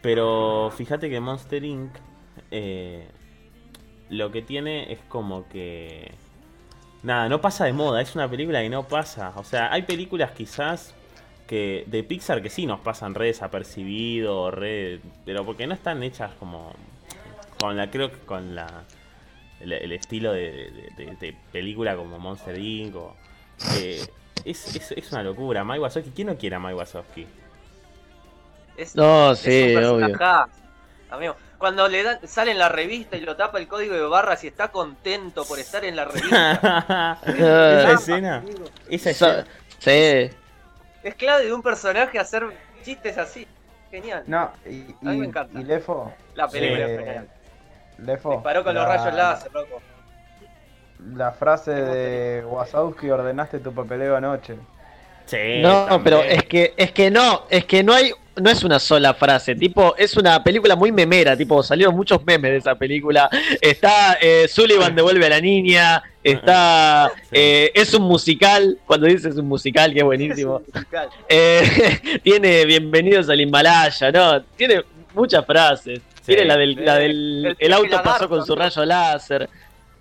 pero 0.01 0.73
fíjate 0.77 1.11
que 1.11 1.21
Monster 1.21 1.65
Inc. 1.65 1.93
eh, 2.51 3.07
lo 4.11 4.31
que 4.31 4.43
tiene 4.43 4.93
es 4.93 5.01
como 5.09 5.49
que. 5.49 6.13
Nada, 7.03 7.29
no 7.29 7.41
pasa 7.41 7.65
de 7.65 7.73
moda. 7.73 8.01
Es 8.01 8.15
una 8.15 8.29
película 8.29 8.61
que 8.63 8.69
no 8.69 8.85
pasa. 8.87 9.33
O 9.37 9.45
sea, 9.45 9.73
hay 9.73 9.83
películas 9.83 10.33
quizás 10.33 10.95
que 11.49 11.85
de 11.89 12.05
Pixar 12.05 12.43
que 12.43 12.51
sí 12.51 12.67
nos 12.67 12.81
pasan 12.81 13.15
re 13.15 13.27
desapercibido. 13.27 14.53
Pero 15.25 15.45
porque 15.45 15.67
no 15.67 15.75
están 15.75 16.03
hechas 16.03 16.33
como. 16.39 16.73
Con 17.59 17.77
la, 17.77 17.91
creo 17.91 18.11
que 18.11 18.19
con 18.19 18.55
la 18.57 18.85
el, 19.63 19.73
el 19.73 19.93
estilo 19.93 20.33
de, 20.33 20.71
de- 20.97 21.05
de- 21.07 21.17
de 21.17 21.37
película 21.53 21.97
como 21.97 22.19
Monster 22.19 22.59
Inc. 22.59 22.95
o, 22.97 23.17
eh, 23.79 24.05
es, 24.45 24.75
es, 24.77 24.93
es 24.93 25.13
una 25.13 25.23
locura. 25.23 25.65
Mike 25.65 25.81
Wazowski, 25.81 26.11
¿quién 26.11 26.27
no 26.29 26.37
quiere 26.37 26.57
a 26.57 26.59
Mike 26.59 26.75
Wazowski? 26.75 27.27
Es, 28.77 28.97
No, 28.97 29.33
es 29.33 29.39
sí, 29.41 29.75
un 29.77 29.85
obvio. 29.85 30.19
amigo. 31.11 31.37
Cuando 31.59 31.87
le 31.87 32.03
dan, 32.03 32.19
sale 32.27 32.51
en 32.51 32.59
la 32.59 32.69
revista 32.69 33.17
y 33.17 33.21
lo 33.21 33.37
tapa 33.37 33.59
el 33.59 33.69
código 33.69 33.95
de 33.95 34.01
barras 34.03 34.43
y 34.43 34.49
está 34.49 34.73
contento 34.73 35.45
por 35.45 35.61
estar 35.61 35.85
en 35.85 35.95
la 35.95 36.07
revista. 36.07 37.21
Esa 37.27 37.93
escena. 37.93 38.45
Esa 38.89 39.11
escena. 39.11 39.47
Sí. 39.79 39.91
es 41.05 41.15
clave 41.17 41.45
de 41.45 41.53
un 41.53 41.63
personaje 41.63 42.19
hacer 42.19 42.47
chistes 42.83 43.17
así. 43.19 43.47
Genial. 43.93 44.25
No, 44.27 44.51
y, 44.65 44.87
A 45.07 45.11
mí 45.11 45.19
me 45.19 45.27
encanta. 45.27 45.61
y 45.61 45.65
Lefo, 45.65 46.13
La 46.35 46.49
película 46.49 46.87
Sí. 46.87 46.93
es 46.93 46.99
genial. 46.99 47.29
Lefo. 48.05 48.33
Disparó 48.33 48.65
con 48.65 48.75
los 48.75 48.85
rayos 48.87 49.15
láser, 49.15 49.53
loco. 49.53 49.81
La 51.15 51.33
frase 51.33 51.73
de 51.73 52.45
Wazowski, 52.45 53.11
ordenaste 53.11 53.59
tu 53.59 53.73
papeleo 53.73 54.17
anoche. 54.17 54.55
Sí, 55.27 55.61
No, 55.61 55.87
también. 55.87 56.03
pero 56.05 56.23
es 56.23 56.45
que, 56.45 56.75
es 56.77 56.93
que 56.93 57.11
no, 57.11 57.45
es 57.49 57.65
que 57.65 57.83
no 57.83 57.93
hay, 57.93 58.13
no 58.37 58.51
es 58.51 58.63
una 58.65 58.79
sola 58.79 59.15
frase, 59.15 59.55
tipo, 59.55 59.95
es 59.97 60.17
una 60.17 60.43
película 60.45 60.77
muy 60.77 60.93
memera, 60.93 61.37
tipo, 61.37 61.63
salieron 61.63 61.95
muchos 61.97 62.25
memes 62.25 62.53
de 62.53 62.57
esa 62.59 62.75
película. 62.77 63.29
Está 63.61 64.19
eh, 64.21 64.47
Sullivan 64.49 64.95
devuelve 64.95 65.27
a 65.27 65.31
la 65.31 65.41
niña, 65.41 66.03
está 66.23 67.11
eh, 67.31 67.71
es 67.75 67.95
un 67.95 68.03
musical, 68.03 68.79
cuando 68.87 69.07
dice 69.07 69.29
es 69.29 69.37
un 69.37 69.47
musical, 69.49 69.93
que 69.93 70.01
es 70.01 70.05
buenísimo. 70.05 70.61
Es 70.61 70.67
un 70.67 70.73
musical. 70.75 71.09
Eh, 71.29 72.21
tiene 72.23 72.65
bienvenidos 72.65 73.29
al 73.29 73.41
Himalaya, 73.41 74.13
¿no? 74.13 74.43
Tiene 74.57 74.83
muchas 75.15 75.45
frases. 75.47 76.01
Sí. 76.21 76.23
Tiene 76.27 76.45
la 76.45 76.57
del, 76.57 76.85
la 76.85 76.95
del 76.97 77.11
El 77.11 77.47
el, 77.47 77.57
peje 77.57 77.73
auto 77.75 77.91
pasó 77.91 78.05
lagarto, 78.05 78.29
con 78.29 78.47
su 78.47 78.55
rayo 78.55 78.85
láser. 78.85 79.49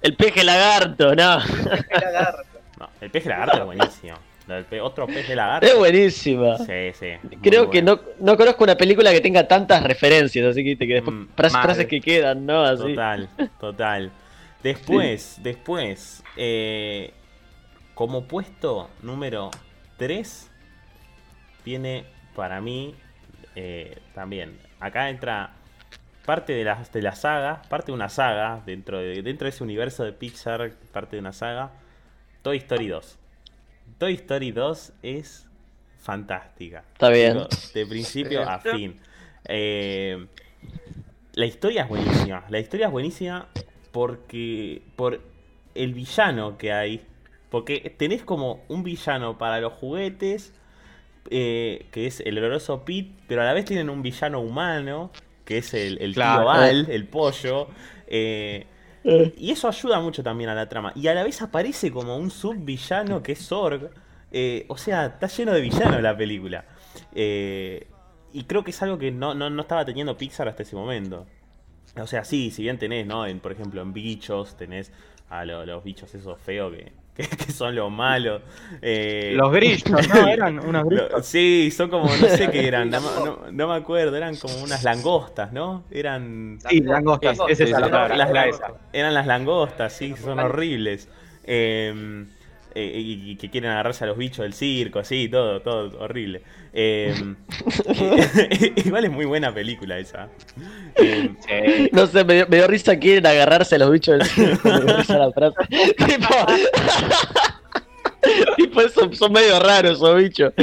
El 0.01 0.15
peje 0.15 0.43
lagarto, 0.43 1.15
¿no? 1.15 1.39
El 1.39 2.01
lagarto. 2.01 2.43
No, 2.79 2.89
el 2.99 3.11
pez 3.11 3.23
de 3.25 3.29
lagarto 3.29 3.57
es 3.59 3.65
buenísimo. 3.65 4.17
Pe- 4.67 4.81
otro 4.81 5.05
pez 5.05 5.27
de 5.27 5.35
lagarto. 5.35 5.67
Es 5.67 5.77
buenísima. 5.77 6.57
Sí, 6.57 6.91
sí. 6.99 7.11
Creo 7.43 7.69
que 7.69 7.83
no, 7.83 7.99
no 8.19 8.35
conozco 8.35 8.63
una 8.63 8.75
película 8.75 9.11
que 9.11 9.21
tenga 9.21 9.47
tantas 9.47 9.83
referencias, 9.83 10.43
así 10.47 10.63
que, 10.63 10.75
que 10.75 10.93
después 10.95 11.15
Mm, 11.15 11.27
fras- 11.37 11.53
mal. 11.53 11.63
frases 11.63 11.85
que 11.85 12.01
quedan, 12.01 12.43
¿no? 12.43 12.63
Así. 12.63 12.81
Total, 12.81 13.29
total. 13.59 14.11
Después, 14.63 15.37
después, 15.43 16.23
eh, 16.37 17.13
como 17.93 18.23
puesto 18.23 18.89
número 19.03 19.51
3, 19.97 20.49
viene 21.63 22.05
para 22.35 22.61
mí 22.61 22.95
eh, 23.55 23.97
también. 24.13 24.57
Acá 24.79 25.09
entra 25.09 25.53
parte 26.25 26.53
de 26.53 26.63
la, 26.63 26.83
de 26.91 27.01
la 27.01 27.15
saga, 27.15 27.61
parte 27.69 27.87
de 27.87 27.93
una 27.93 28.09
saga, 28.09 28.61
dentro 28.65 28.99
de, 28.99 29.21
dentro 29.21 29.45
de 29.45 29.49
ese 29.49 29.63
universo 29.63 30.03
de 30.03 30.13
Pixar, 30.13 30.71
parte 30.91 31.15
de 31.15 31.19
una 31.19 31.33
saga, 31.33 31.71
Toy 32.41 32.57
Story 32.57 32.87
2. 32.87 33.17
Toy 33.97 34.13
Story 34.13 34.51
2 34.51 34.93
es 35.03 35.47
fantástica. 35.99 36.83
Está 36.93 37.09
bien. 37.09 37.39
De 37.73 37.85
principio 37.85 38.47
a 38.47 38.59
fin. 38.59 38.99
Eh, 39.45 40.27
la 41.33 41.45
historia 41.45 41.83
es 41.83 41.89
buenísima. 41.89 42.45
La 42.49 42.59
historia 42.59 42.87
es 42.87 42.91
buenísima 42.91 43.47
porque. 43.91 44.81
por 44.95 45.21
el 45.75 45.93
villano 45.93 46.57
que 46.57 46.73
hay. 46.73 47.01
Porque 47.49 47.93
tenés 47.97 48.23
como 48.23 48.63
un 48.67 48.83
villano 48.83 49.37
para 49.37 49.59
los 49.59 49.73
juguetes. 49.73 50.53
Eh, 51.29 51.85
que 51.91 52.07
es 52.07 52.19
el 52.21 52.37
oloroso 52.37 52.83
Pete. 52.85 53.11
Pero 53.27 53.41
a 53.41 53.45
la 53.45 53.53
vez 53.53 53.65
tienen 53.65 53.89
un 53.89 54.01
villano 54.01 54.39
humano. 54.41 55.11
Que 55.45 55.57
es 55.59 55.73
el, 55.73 55.97
el 56.01 56.13
Claro. 56.13 56.41
tío 56.43 56.49
Al, 56.51 56.89
el 56.89 57.05
pollo. 57.07 57.67
eh, 58.07 58.65
y 59.03 59.49
eso 59.51 59.67
ayuda 59.67 59.99
mucho 59.99 60.21
también 60.23 60.49
a 60.49 60.55
la 60.55 60.69
trama. 60.69 60.93
Y 60.95 61.07
a 61.07 61.13
la 61.15 61.23
vez 61.23 61.41
aparece 61.41 61.91
como 61.91 62.15
un 62.17 62.29
subvillano 62.31 63.23
que 63.23 63.31
es 63.33 63.47
Zorg. 63.47 63.89
Eh, 64.31 64.65
o 64.69 64.77
sea, 64.77 65.07
está 65.07 65.27
lleno 65.27 65.51
de 65.53 65.61
villanos 65.61 66.01
la 66.01 66.15
película. 66.15 66.65
Eh, 67.13 67.87
y 68.33 68.43
creo 68.43 68.63
que 68.63 68.71
es 68.71 68.81
algo 68.81 68.97
que 68.97 69.11
no, 69.11 69.33
no, 69.33 69.49
no 69.49 69.61
estaba 69.63 69.83
teniendo 69.83 70.17
Pixar 70.17 70.47
hasta 70.47 70.63
ese 70.63 70.75
momento. 70.75 71.25
O 71.99 72.07
sea, 72.07 72.23
sí, 72.23 72.51
si 72.51 72.61
bien 72.63 72.77
tenés, 72.77 73.05
¿no? 73.05 73.25
En, 73.25 73.39
por 73.39 73.51
ejemplo, 73.51 73.81
en 73.81 73.91
bichos 73.91 74.55
tenés 74.55 74.91
a 75.29 75.43
lo- 75.43 75.65
los 75.65 75.83
bichos 75.83 76.13
esos 76.15 76.39
feos 76.39 76.71
que, 76.73 76.93
que, 77.15 77.27
que 77.27 77.51
son 77.51 77.75
los 77.75 77.91
malos. 77.91 78.41
Eh, 78.81 79.33
Los 79.35 79.51
grillos, 79.51 80.07
¿no? 80.09 80.27
Eran 80.27 80.59
unos 80.59 80.83
lo- 80.83 80.89
grillos. 80.89 81.25
sí, 81.25 81.69
son 81.75 81.89
como, 81.89 82.05
no 82.05 82.27
sé 82.27 82.49
qué 82.49 82.67
eran, 82.67 82.89
no, 82.89 82.99
no- 83.25 83.51
no 83.51 83.67
me 83.67 83.75
acuerdo, 83.75 84.15
eran 84.15 84.35
como 84.37 84.55
unas 84.63 84.83
langostas, 84.83 85.51
¿no? 85.53 85.83
Eran... 85.91 86.59
Sí, 86.67 86.81
langostas, 86.81 87.37
Langostas. 87.37 87.59
esa 87.59 87.63
es 87.63 87.71
la 87.71 87.79
Las- 87.79 87.89
palabra. 87.89 88.73
Eran 88.93 89.13
las 89.13 89.27
langostas, 89.27 89.93
sí, 89.93 90.15
son 90.15 90.39
horribles. 90.39 91.09
Eh, 91.43 92.25
eh, 92.75 92.99
y, 92.99 93.31
y 93.31 93.35
que 93.35 93.49
quieren 93.49 93.71
agarrarse 93.71 94.03
a 94.03 94.07
los 94.07 94.17
bichos 94.17 94.43
del 94.43 94.53
circo, 94.53 94.99
así, 94.99 95.27
todo, 95.29 95.61
todo 95.61 95.99
horrible. 95.99 96.41
Eh, 96.73 97.13
igual 98.85 99.05
es 99.05 99.11
muy 99.11 99.25
buena 99.25 99.53
película 99.53 99.99
esa. 99.99 100.29
Eh. 100.95 101.89
No 101.91 102.07
sé, 102.07 102.23
me 102.23 102.35
dio, 102.35 102.47
me 102.47 102.57
dio 102.57 102.67
risa 102.67 102.97
quieren 102.97 103.25
agarrarse 103.25 103.75
a 103.75 103.79
los 103.79 103.91
bichos 103.91 104.19
del 104.19 104.27
circo. 104.27 104.69
la 104.69 105.31
frase. 105.31 105.55
tipo, 106.05 106.35
tipo 108.57 108.89
son, 108.89 109.15
son 109.15 109.31
medio 109.33 109.59
raros 109.59 109.97
esos 109.97 110.17
bichos. 110.17 110.53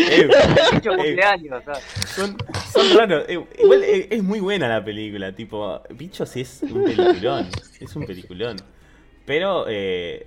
son, 2.15 2.37
son 2.73 2.97
raros. 2.97 3.25
Eh, 3.29 3.41
igual 3.59 3.85
es 3.85 4.23
muy 4.23 4.41
buena 4.41 4.69
la 4.69 4.85
película, 4.85 5.33
tipo, 5.33 5.83
Bichos 5.91 6.37
es 6.37 6.63
un 6.63 6.85
peliculón. 6.85 7.49
Es 7.81 7.95
un 7.97 8.07
peliculón. 8.07 8.57
Pero, 9.27 9.67
eh, 9.69 10.27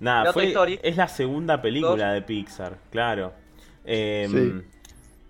nada, 0.00 0.32
fue, 0.32 0.46
Story. 0.48 0.78
es 0.82 0.96
la 0.96 1.08
segunda 1.08 1.60
película 1.62 2.12
de 2.12 2.22
Pixar, 2.22 2.76
claro. 2.90 3.32
Eh, 3.84 4.26
Sí. 4.30 4.52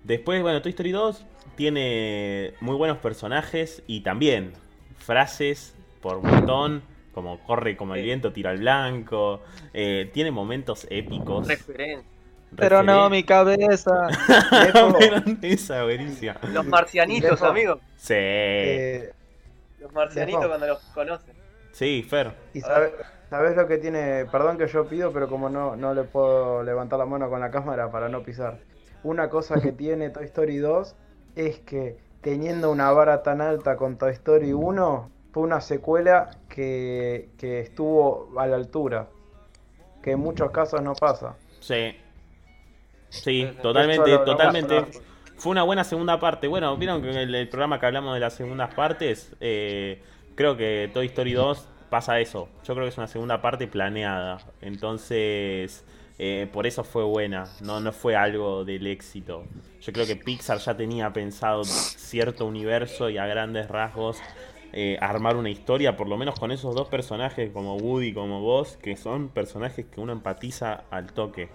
Después, 0.04 0.40
bueno, 0.40 0.62
Toy 0.62 0.70
Story 0.70 0.92
2 0.92 1.24
tiene 1.56 2.54
muy 2.60 2.76
buenos 2.76 2.98
personajes 2.98 3.82
y 3.88 4.00
también 4.02 4.52
frases 4.98 5.74
por 6.00 6.22
montón, 6.22 6.82
como 7.12 7.40
corre 7.44 7.76
como 7.76 7.94
el 7.96 8.02
viento, 8.04 8.32
tira 8.32 8.50
al 8.50 8.58
blanco. 8.58 9.42
eh, 9.74 10.10
tiene 10.14 10.30
momentos 10.30 10.86
épicos. 10.90 11.48
Referencia. 11.48 12.08
Pero 12.54 12.82
no, 12.84 13.10
mi 13.10 13.24
cabeza. 13.24 14.06
Esa 15.42 15.82
buenísima. 15.84 16.36
Los 16.52 16.66
marcianitos, 16.66 17.42
amigo. 17.42 17.80
Sí, 17.96 18.14
Eh, 18.16 19.12
Los 19.80 19.92
marcianitos 19.92 20.46
cuando 20.46 20.66
los 20.66 20.78
conocen. 20.94 21.34
sí, 21.72 22.06
Fer. 22.08 22.32
y 22.54 22.60
sabes, 22.60 22.92
sabes 23.30 23.56
lo 23.56 23.66
que 23.66 23.78
tiene, 23.78 24.26
perdón 24.30 24.58
que 24.58 24.66
yo 24.66 24.86
pido, 24.86 25.12
pero 25.12 25.28
como 25.28 25.48
no, 25.48 25.76
no 25.76 25.94
le 25.94 26.04
puedo 26.04 26.62
levantar 26.62 26.98
la 26.98 27.06
mano 27.06 27.28
con 27.28 27.40
la 27.40 27.50
cámara 27.50 27.90
para 27.90 28.08
no 28.08 28.22
pisar. 28.22 28.58
Una 29.02 29.28
cosa 29.28 29.60
que 29.60 29.72
tiene 29.72 30.10
Toy 30.10 30.24
Story 30.24 30.58
2 30.58 30.94
es 31.36 31.58
que 31.60 31.96
teniendo 32.20 32.70
una 32.70 32.90
vara 32.92 33.22
tan 33.22 33.40
alta 33.40 33.76
con 33.76 33.98
Toy 33.98 34.12
Story 34.12 34.52
1, 34.52 35.10
fue 35.32 35.42
una 35.42 35.60
secuela 35.60 36.30
que, 36.48 37.28
que 37.38 37.60
estuvo 37.60 38.30
a 38.38 38.46
la 38.46 38.56
altura. 38.56 39.08
Que 40.02 40.12
en 40.12 40.20
muchos 40.20 40.50
casos 40.50 40.80
no 40.82 40.94
pasa. 40.94 41.36
Sí. 41.60 41.96
Sí, 43.08 43.48
totalmente, 43.62 44.10
lo- 44.10 44.24
totalmente. 44.24 44.84
Fue 45.36 45.52
una 45.52 45.62
buena 45.62 45.84
segunda 45.84 46.18
parte. 46.18 46.48
Bueno, 46.48 46.76
vieron 46.76 47.02
que 47.02 47.10
en 47.10 47.16
el, 47.16 47.34
el 47.34 47.48
programa 47.48 47.78
que 47.78 47.86
hablamos 47.86 48.14
de 48.14 48.20
las 48.20 48.34
segundas 48.34 48.74
partes, 48.74 49.34
eh, 49.40 50.02
creo 50.34 50.56
que 50.56 50.90
Toy 50.92 51.06
Story 51.06 51.32
2 51.34 51.68
pasa 51.88 52.20
eso. 52.20 52.48
Yo 52.64 52.74
creo 52.74 52.86
que 52.86 52.90
es 52.90 52.98
una 52.98 53.06
segunda 53.06 53.40
parte 53.40 53.66
planeada. 53.66 54.38
Entonces, 54.60 55.84
eh, 56.18 56.48
por 56.52 56.66
eso 56.66 56.84
fue 56.84 57.04
buena. 57.04 57.44
No, 57.60 57.80
no 57.80 57.92
fue 57.92 58.16
algo 58.16 58.64
del 58.64 58.86
éxito. 58.86 59.44
Yo 59.80 59.92
creo 59.92 60.06
que 60.06 60.16
Pixar 60.16 60.58
ya 60.58 60.76
tenía 60.76 61.12
pensado 61.12 61.64
cierto 61.64 62.46
universo 62.46 63.10
y 63.10 63.18
a 63.18 63.26
grandes 63.26 63.68
rasgos 63.68 64.18
eh, 64.72 64.98
armar 65.00 65.36
una 65.36 65.50
historia, 65.50 65.96
por 65.96 66.08
lo 66.08 66.16
menos 66.16 66.38
con 66.38 66.50
esos 66.50 66.74
dos 66.74 66.88
personajes 66.88 67.50
como 67.52 67.76
Woody 67.76 68.12
como 68.12 68.40
vos, 68.40 68.76
que 68.76 68.96
son 68.96 69.28
personajes 69.28 69.86
que 69.86 70.00
uno 70.00 70.12
empatiza 70.12 70.84
al 70.90 71.12
toque. 71.12 71.48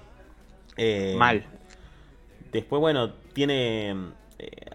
Eh, 0.77 1.15
Mal. 1.17 1.45
Después, 2.51 2.79
bueno, 2.79 3.13
tiene 3.33 3.95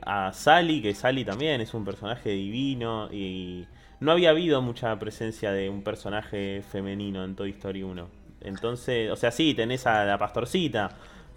a 0.02 0.32
Sally, 0.32 0.80
que 0.80 0.94
Sally 0.94 1.24
también 1.24 1.61
es 1.61 1.74
un 1.74 1.84
personaje 1.84 2.30
divino 2.30 3.09
y 3.12 3.66
no 4.01 4.12
había 4.12 4.30
habido 4.30 4.62
mucha 4.62 4.99
presencia 4.99 5.53
de 5.53 5.68
un 5.70 5.82
personaje 5.82 6.62
femenino 6.70 7.24
en 7.24 7.34
Toy 7.36 7.51
Story 7.51 7.82
1. 7.82 8.09
Entonces, 8.42 9.11
o 9.11 9.16
sea, 9.16 9.30
sí, 9.30 9.55
tenés 9.55 9.86
a 9.86 10.05
la 10.05 10.18
pastorcita, 10.18 10.90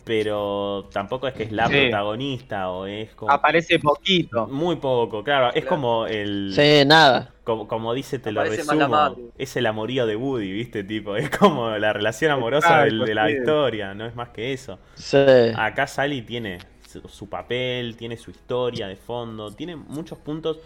pero 0.04 0.90
tampoco 0.92 1.28
es 1.28 1.34
que 1.34 1.44
es 1.44 1.52
la 1.52 1.68
Sí. 1.68 1.74
protagonista 1.74 2.70
o 2.72 2.86
es 2.86 3.14
como... 3.16 3.32
Aparece 3.32 3.80
poquito. 3.80 4.48
Muy 4.48 4.76
poco, 4.78 5.24
claro, 5.24 5.48
es 5.48 5.54
Claro. 5.64 5.68
como 5.70 6.06
el... 6.08 6.52
Sí, 6.54 6.84
nada. 6.86 7.34
Como, 7.44 7.68
como 7.68 7.94
dice, 7.94 8.20
te 8.20 8.32
lo 8.32 8.42
Aparece 8.42 8.64
resumo, 8.64 9.16
es 9.38 9.56
el 9.56 9.66
amorío 9.66 10.06
de 10.06 10.16
Woody, 10.16 10.52
¿viste? 10.52 10.84
Tipo, 10.84 11.16
es 11.16 11.30
como 11.30 11.70
la 11.78 11.94
relación 11.94 12.32
amorosa 12.32 12.68
Exacto, 12.86 12.96
del- 12.98 13.06
de 13.06 13.16
la 13.16 13.28
sí. 13.28 13.34
historia, 13.34 13.94
no 13.94 14.06
es 14.06 14.16
más 14.16 14.30
que 14.30 14.54
eso. 14.54 14.78
Sí. 14.96 15.18
Acá 15.56 15.88
Sally 15.88 16.22
tiene 16.24 16.60
su, 16.88 17.02
su 17.08 17.30
papel, 17.30 17.96
tiene 17.96 18.18
su 18.18 18.32
historia 18.32 18.88
de 18.88 18.96
fondo, 18.96 19.52
tiene 19.52 19.76
muchos 19.76 20.18
puntos 20.20 20.58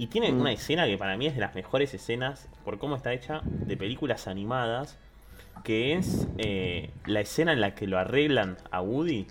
y 0.00 0.06
tiene 0.06 0.32
Mm. 0.32 0.40
una 0.40 0.52
escena 0.52 0.86
que 0.86 0.96
para 0.96 1.16
mí 1.16 1.26
es 1.26 1.34
de 1.34 1.40
las 1.40 1.54
mejores 1.54 1.92
escenas 1.94 2.48
por 2.64 2.78
cómo 2.78 2.96
está 2.96 3.12
hecha 3.12 3.42
de 3.44 3.76
películas 3.76 4.26
animadas, 4.28 4.98
que 5.62 5.92
es 5.94 6.26
eh, 6.38 6.90
la 7.04 7.20
escena 7.20 7.52
en 7.52 7.60
la 7.60 7.74
que 7.74 7.86
lo 7.86 7.98
arreglan 7.98 8.56
a 8.70 8.80
Woody. 8.80 9.26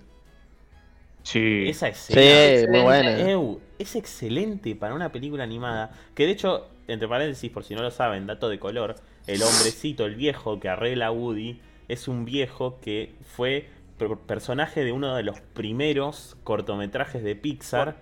Sí. 1.24 1.66
Esa 1.68 1.88
escena 1.90 2.22
Sí, 2.62 2.68
muy 2.70 2.82
buena. 2.82 3.20
Eu, 3.20 3.62
es 3.78 3.96
excelente 3.96 4.76
para 4.76 4.94
una 4.94 5.12
película 5.12 5.44
animada. 5.44 5.92
Que 6.16 6.26
de 6.26 6.32
hecho, 6.32 6.68
entre 6.88 7.08
paréntesis, 7.08 7.52
por 7.52 7.64
si 7.64 7.76
no 7.76 7.82
lo 7.82 7.92
saben, 7.92 8.26
dato 8.28 8.50
de 8.50 8.58
color, 8.60 8.96
el 9.28 9.42
hombrecito, 9.44 10.06
el 10.06 10.16
viejo 10.16 10.60
que 10.60 10.70
arregla 10.70 11.08
a 11.08 11.12
Woody, 11.12 11.60
es 11.88 12.08
un 12.08 12.26
viejo 12.26 12.80
que 12.82 13.14
fue 13.36 13.68
per- 13.98 14.18
personaje 14.18 14.84
de 14.84 14.92
uno 14.92 15.16
de 15.16 15.24
los 15.24 15.40
primeros 15.42 16.38
cortometrajes 16.44 17.24
de 17.24 17.36
Pixar. 17.36 17.98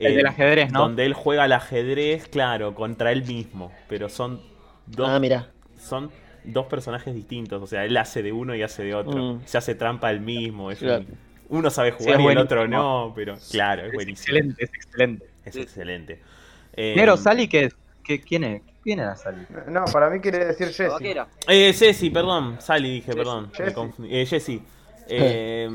El 0.00 0.12
eh, 0.12 0.16
del 0.16 0.26
ajedrez, 0.26 0.72
¿no? 0.72 0.80
Donde 0.80 1.04
él 1.06 1.12
juega 1.14 1.44
al 1.44 1.52
ajedrez, 1.52 2.28
claro, 2.28 2.74
contra 2.74 3.12
él 3.12 3.24
mismo. 3.24 3.72
Pero 3.88 4.08
son 4.08 4.40
dos, 4.86 5.08
Ah, 5.08 5.18
mira. 5.18 5.48
son 5.78 6.10
dos 6.44 6.66
personajes 6.66 7.14
distintos. 7.14 7.62
O 7.62 7.66
sea, 7.66 7.84
él 7.84 7.96
hace 7.96 8.22
de 8.22 8.32
uno 8.32 8.54
y 8.54 8.62
hace 8.62 8.82
de 8.84 8.94
otro. 8.94 9.18
Mm. 9.34 9.40
Se 9.44 9.58
hace 9.58 9.74
trampa 9.74 10.10
él 10.10 10.20
mismo. 10.20 10.70
es 10.70 10.78
Claro. 10.78 11.00
un- 11.48 11.58
uno 11.58 11.70
sabe 11.70 11.92
jugar 11.92 12.20
y 12.20 12.26
el 12.26 12.38
otro 12.38 12.68
no, 12.68 13.12
pero 13.16 13.36
claro, 13.50 13.82
es 13.82 13.88
Es 13.88 13.94
buenísimo. 13.94 14.36
excelente, 14.36 14.64
es 14.64 14.70
excelente. 14.74 15.26
Es 15.44 15.54
Sí. 15.54 15.60
excelente. 15.62 16.20
Eh, 16.74 17.16
Sally, 17.16 17.48
¿qué, 17.48 17.70
qué, 18.04 18.20
quién 18.20 18.44
es? 18.44 18.62
¿Quién 18.84 19.00
era 19.00 19.16
Sally? 19.16 19.46
No, 19.68 19.84
para 19.86 20.10
mí 20.10 20.20
quiere 20.20 20.44
decir 20.44 20.68
Jesse. 20.68 21.16
Eh, 21.48 21.72
Ceci, 21.72 22.10
perdón. 22.10 22.56
Sally 22.60 22.90
dije, 22.96 23.14
perdón. 23.14 23.50
Confundí. 23.74 24.14
Eh, 24.14 24.26
Jessy. 24.26 24.62
Eh, 25.10 25.68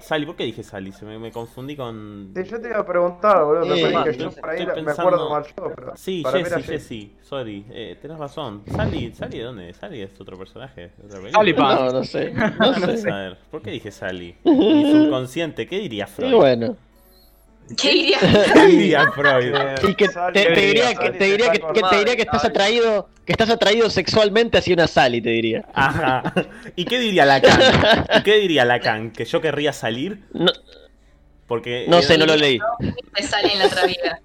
Sally, 0.00 0.26
¿por 0.26 0.36
qué 0.36 0.44
dije 0.44 0.62
Sally? 0.62 0.92
Se 0.92 1.04
me, 1.04 1.18
me 1.18 1.32
confundí 1.32 1.74
con. 1.76 2.32
Sí, 2.34 2.44
yo 2.44 2.60
te 2.60 2.68
iba 2.68 2.78
a 2.78 2.86
preguntar, 2.86 3.44
boludo, 3.44 3.74
Eh, 3.74 3.82
pero 3.90 4.04
que 4.04 4.16
yo 4.16 4.30
por 4.30 4.50
ahí 4.50 4.62
estoy 4.62 4.82
me 4.82 4.90
acuerdo 4.92 5.10
pensando- 5.10 5.30
mal 5.30 5.44
yo, 5.44 5.72
pero 5.74 5.92
Sí, 5.96 6.22
Jessy, 6.32 6.62
Jessy. 6.62 7.16
Sorry. 7.22 7.64
Eh, 7.70 7.98
tenés 8.00 8.18
razón. 8.18 8.62
Sally, 8.70 9.12
¿Sally 9.14 9.38
de 9.38 9.44
dónde? 9.44 9.72
¿Sally 9.74 10.02
es 10.02 10.20
otro 10.20 10.38
personaje? 10.38 10.92
de 10.96 11.06
otra 11.06 11.20
película? 11.20 11.34
Sally. 11.36 11.52
No, 11.54 11.92
no 11.92 12.04
sé. 12.04 12.32
No 12.32 12.96
sé. 12.96 13.10
A 13.10 13.16
ver, 13.16 13.38
¿por 13.50 13.62
qué 13.62 13.70
dije 13.70 13.90
Sally? 13.90 14.36
Mi 14.44 14.92
subconsciente, 14.92 15.66
¿qué 15.66 15.78
diría 15.78 16.06
Freud? 16.06 16.30
Y 16.30 16.34
bueno. 16.34 16.76
¿Qué 17.76 17.90
diría? 17.90 18.18
¿Qué 18.54 18.66
diría 18.66 19.10
Freud? 19.10 19.54
Y 19.88 19.94
que 19.96 20.06
te, 20.08 20.42
te 20.44 20.60
diría 20.60 20.94
que 20.94 21.10
te 21.10 21.24
diría 21.24 21.50
que, 21.50 21.58
que 21.58 21.82
te 21.82 21.96
diría 21.98 22.14
que 22.14 22.22
estás 22.22 22.44
atraído, 22.44 23.08
que 23.26 23.32
estás 23.32 23.50
atraído 23.50 23.90
sexualmente 23.90 24.56
hacia 24.56 24.72
una 24.74 24.86
Sally, 24.86 25.20
te 25.20 25.30
diría. 25.30 25.64
Ajá. 25.74 26.22
¿Y 26.76 26.84
qué 26.86 26.98
diría 27.00 27.24
Lacan? 27.26 27.60
¿Y 28.18 28.22
qué 28.22 28.36
diría 28.38 28.64
Lacan? 28.64 29.10
¿Que 29.10 29.24
yo 29.24 29.40
querría 29.40 29.72
salir? 29.72 30.20
No, 30.32 30.52
Porque. 31.46 31.86
no 31.88 32.00
sé, 32.02 32.16
no 32.18 32.26
lo 32.26 32.36
leí. 32.36 32.58
Te 33.14 33.22
sale 33.22 33.52
en 33.52 33.58
la 33.58 33.66
otra 33.66 33.84
vida. 33.86 34.20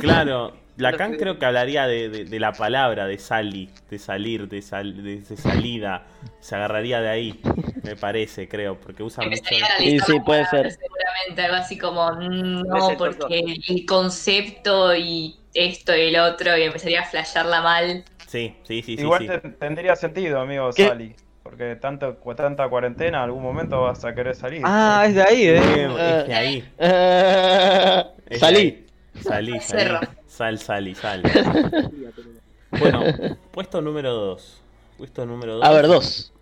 Claro, 0.00 0.56
Lacan 0.76 1.16
creo 1.16 1.38
que 1.38 1.44
hablaría 1.46 1.86
de, 1.86 2.08
de- 2.08 2.24
de 2.24 2.40
la 2.40 2.52
palabra, 2.52 3.06
de 3.06 3.18
sali, 3.18 3.68
de 3.90 3.98
salir, 3.98 4.48
de, 4.48 4.62
sal- 4.62 5.02
de, 5.02 5.20
de 5.22 5.36
salida. 5.36 6.04
Se 6.40 6.54
agarraría 6.54 7.00
de 7.00 7.08
ahí, 7.08 7.40
me 7.82 7.96
parece, 7.96 8.48
creo, 8.48 8.78
porque 8.80 9.02
usa 9.02 9.24
mucho. 9.24 9.42
Sí, 9.78 9.98
sí, 10.00 10.20
puede 10.24 10.46
ser. 10.46 10.70
Seguramente 10.72 11.42
algo 11.42 11.56
así 11.56 11.78
como, 11.78 12.10
mm, 12.12 12.62
no, 12.62 12.96
porque 12.96 13.60
el 13.68 13.84
concepto 13.86 14.94
y 14.94 15.36
esto 15.54 15.94
y 15.96 16.00
el 16.02 16.16
otro, 16.18 16.56
y 16.56 16.62
empezaría 16.62 17.02
a 17.02 17.04
flashearla 17.04 17.60
mal. 17.60 18.04
Sí, 18.32 18.56
sí, 18.62 18.82
sí, 18.82 18.96
sí. 18.96 19.02
Igual 19.02 19.20
sí. 19.20 19.26
te- 19.28 19.38
tendría 19.50 19.94
sentido, 19.94 20.40
amigo 20.40 20.70
¿Qué? 20.74 20.88
Sally. 20.88 21.14
Porque 21.42 21.76
tanto, 21.76 22.14
tanta 22.34 22.66
cuarentena, 22.68 23.18
en 23.18 23.24
algún 23.24 23.42
momento 23.42 23.82
vas 23.82 24.02
a 24.06 24.14
querer 24.14 24.34
salir. 24.34 24.62
Ah, 24.64 25.04
es 25.06 25.14
de 25.14 25.22
ahí, 25.22 25.42
Eh, 25.48 25.56
¿eh? 25.58 26.18
es 26.18 26.24
que 26.24 26.34
ahí. 26.34 26.64
Es 28.26 28.30
de 28.30 28.38
Salí. 28.38 28.58
ahí. 28.58 28.86
Salí, 29.22 29.50
salí. 29.50 29.60
Cerro. 29.60 30.00
Sal, 30.26 30.58
sal, 30.58 30.96
sal. 30.96 31.22
Bueno, 32.70 33.02
puesto 33.50 33.82
número 33.82 34.14
2. 34.14 34.62
Puesto 34.96 35.26
número 35.26 35.56
2. 35.56 35.64
A 35.64 35.70
ver, 35.72 35.86
dos. 35.88 36.32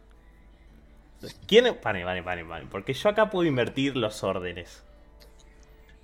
¿Quieren? 1.48 1.74
Paren, 1.74 2.04
paren, 2.04 2.22
paren, 2.24 2.48
paren. 2.48 2.68
Porque 2.68 2.92
yo 2.94 3.08
acá 3.08 3.28
puedo 3.30 3.48
invertir 3.48 3.96
los 3.96 4.22
órdenes. 4.22 4.84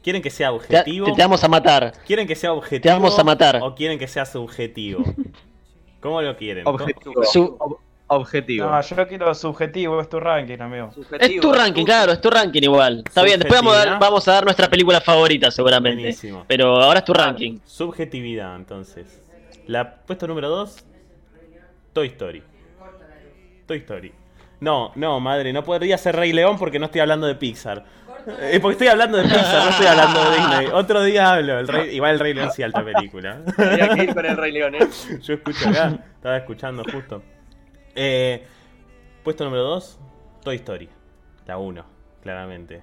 ¿Quieren 0.02 0.20
que 0.20 0.30
sea 0.30 0.48
Te, 0.48 0.54
objetivo? 0.56 1.06
te- 1.06 1.12
te 1.12 1.22
vamos 1.22 1.44
a 1.44 1.48
matar. 1.48 1.92
¿Quieren 2.06 2.26
que 2.26 2.34
sea 2.34 2.52
objetivo? 2.52 2.82
Te 2.82 2.88
vamos 2.92 3.16
a 3.16 3.22
matar. 3.22 3.60
¿O 3.62 3.74
quieren 3.76 4.00
que 4.00 4.08
sea 4.08 4.24
subjetivo? 4.26 5.04
¿Cómo 6.00 6.20
lo 6.22 6.36
quieren? 6.36 6.64
¿Cómo- 6.64 6.76
Objetivo. 6.76 7.24
Su- 7.24 7.56
Ob- 7.58 7.78
objetivo. 8.08 8.70
No, 8.70 8.80
yo 8.80 9.08
quiero 9.08 9.34
subjetivo, 9.34 10.00
es 10.00 10.08
tu 10.08 10.20
ranking, 10.20 10.60
amigo. 10.60 10.90
es 11.18 11.40
tu 11.40 11.52
ranking, 11.52 11.84
claro, 11.84 12.12
es 12.12 12.20
tu 12.20 12.30
ranking 12.30 12.62
igual. 12.62 13.02
Está 13.04 13.22
bien, 13.22 13.40
después 13.40 13.60
vamos 13.60 13.74
a, 13.76 13.84
dar, 13.84 13.98
vamos 13.98 14.28
a 14.28 14.32
dar 14.32 14.44
nuestra 14.44 14.68
película 14.68 15.00
favorita 15.00 15.50
seguramente. 15.50 16.02
Buenísimo. 16.02 16.44
Pero 16.46 16.76
ahora 16.80 17.00
es 17.00 17.04
tu 17.04 17.12
ranking. 17.12 17.58
Subjetividad, 17.64 18.54
entonces. 18.56 19.22
La 19.66 19.96
puesto 19.96 20.26
número 20.28 20.48
2, 20.48 20.84
Toy 21.92 22.06
Story. 22.08 22.42
Toy 23.66 23.78
Story. 23.78 24.12
No, 24.60 24.92
no, 24.94 25.18
madre, 25.20 25.52
no 25.52 25.64
podría 25.64 25.98
ser 25.98 26.14
Rey 26.16 26.32
León 26.32 26.56
porque 26.58 26.78
no 26.78 26.86
estoy 26.86 27.00
hablando 27.00 27.26
de 27.26 27.34
Pixar. 27.34 27.84
Eh, 28.40 28.58
porque 28.60 28.72
estoy 28.72 28.88
hablando 28.88 29.18
de 29.18 29.24
Pixar, 29.24 29.64
no 29.64 29.70
estoy 29.70 29.86
hablando 29.86 30.30
de 30.30 30.36
Disney. 30.36 30.66
Otro 30.72 31.02
día 31.04 31.34
hablo. 31.34 31.58
El 31.58 31.68
Rey, 31.68 31.94
igual 31.94 32.14
el 32.14 32.20
Rey 32.20 32.34
León 32.34 32.50
sí, 32.50 32.62
alta 32.62 32.84
película. 32.84 33.40
Tenía 33.56 33.88
que 33.90 34.04
ir 34.04 34.14
con 34.14 34.26
el 34.26 34.36
Rey 34.36 34.52
León, 34.52 34.74
¿eh? 34.74 34.88
Yo 35.22 35.34
escucho 35.34 35.68
acá, 35.68 35.98
estaba 36.16 36.36
escuchando 36.36 36.82
justo. 36.90 37.22
Eh, 37.94 38.44
puesto 39.22 39.44
número 39.44 39.62
2, 39.64 39.98
Toy 40.42 40.56
Story. 40.56 40.88
La 41.46 41.58
1, 41.58 41.84
claramente. 42.22 42.82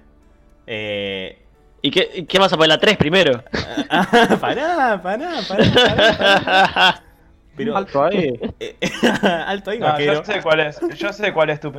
Eh, 0.66 1.38
¿Y 1.82 1.90
qué, 1.90 2.26
qué 2.26 2.38
vas 2.38 2.52
a 2.52 2.56
poner 2.56 2.70
la 2.70 2.78
3 2.78 2.96
primero? 2.96 3.44
ah, 3.90 4.38
pará, 4.40 5.00
pará, 5.02 5.40
pará, 5.46 5.68
pará, 5.86 6.16
pará. 6.16 7.03
Pero, 7.56 7.76
Alto 7.76 8.02
ahí. 8.04 8.32
eh, 8.60 8.76
alto 9.46 9.70
ahí, 9.70 9.78
No, 9.78 9.86
vaquero. 9.86 10.14
yo 10.14 10.24
sé 10.24 10.42
cuál 10.42 10.60
es, 10.60 10.80
yo 10.96 11.12
sé 11.12 11.32
cuál 11.32 11.50
es 11.50 11.60
tu, 11.60 11.70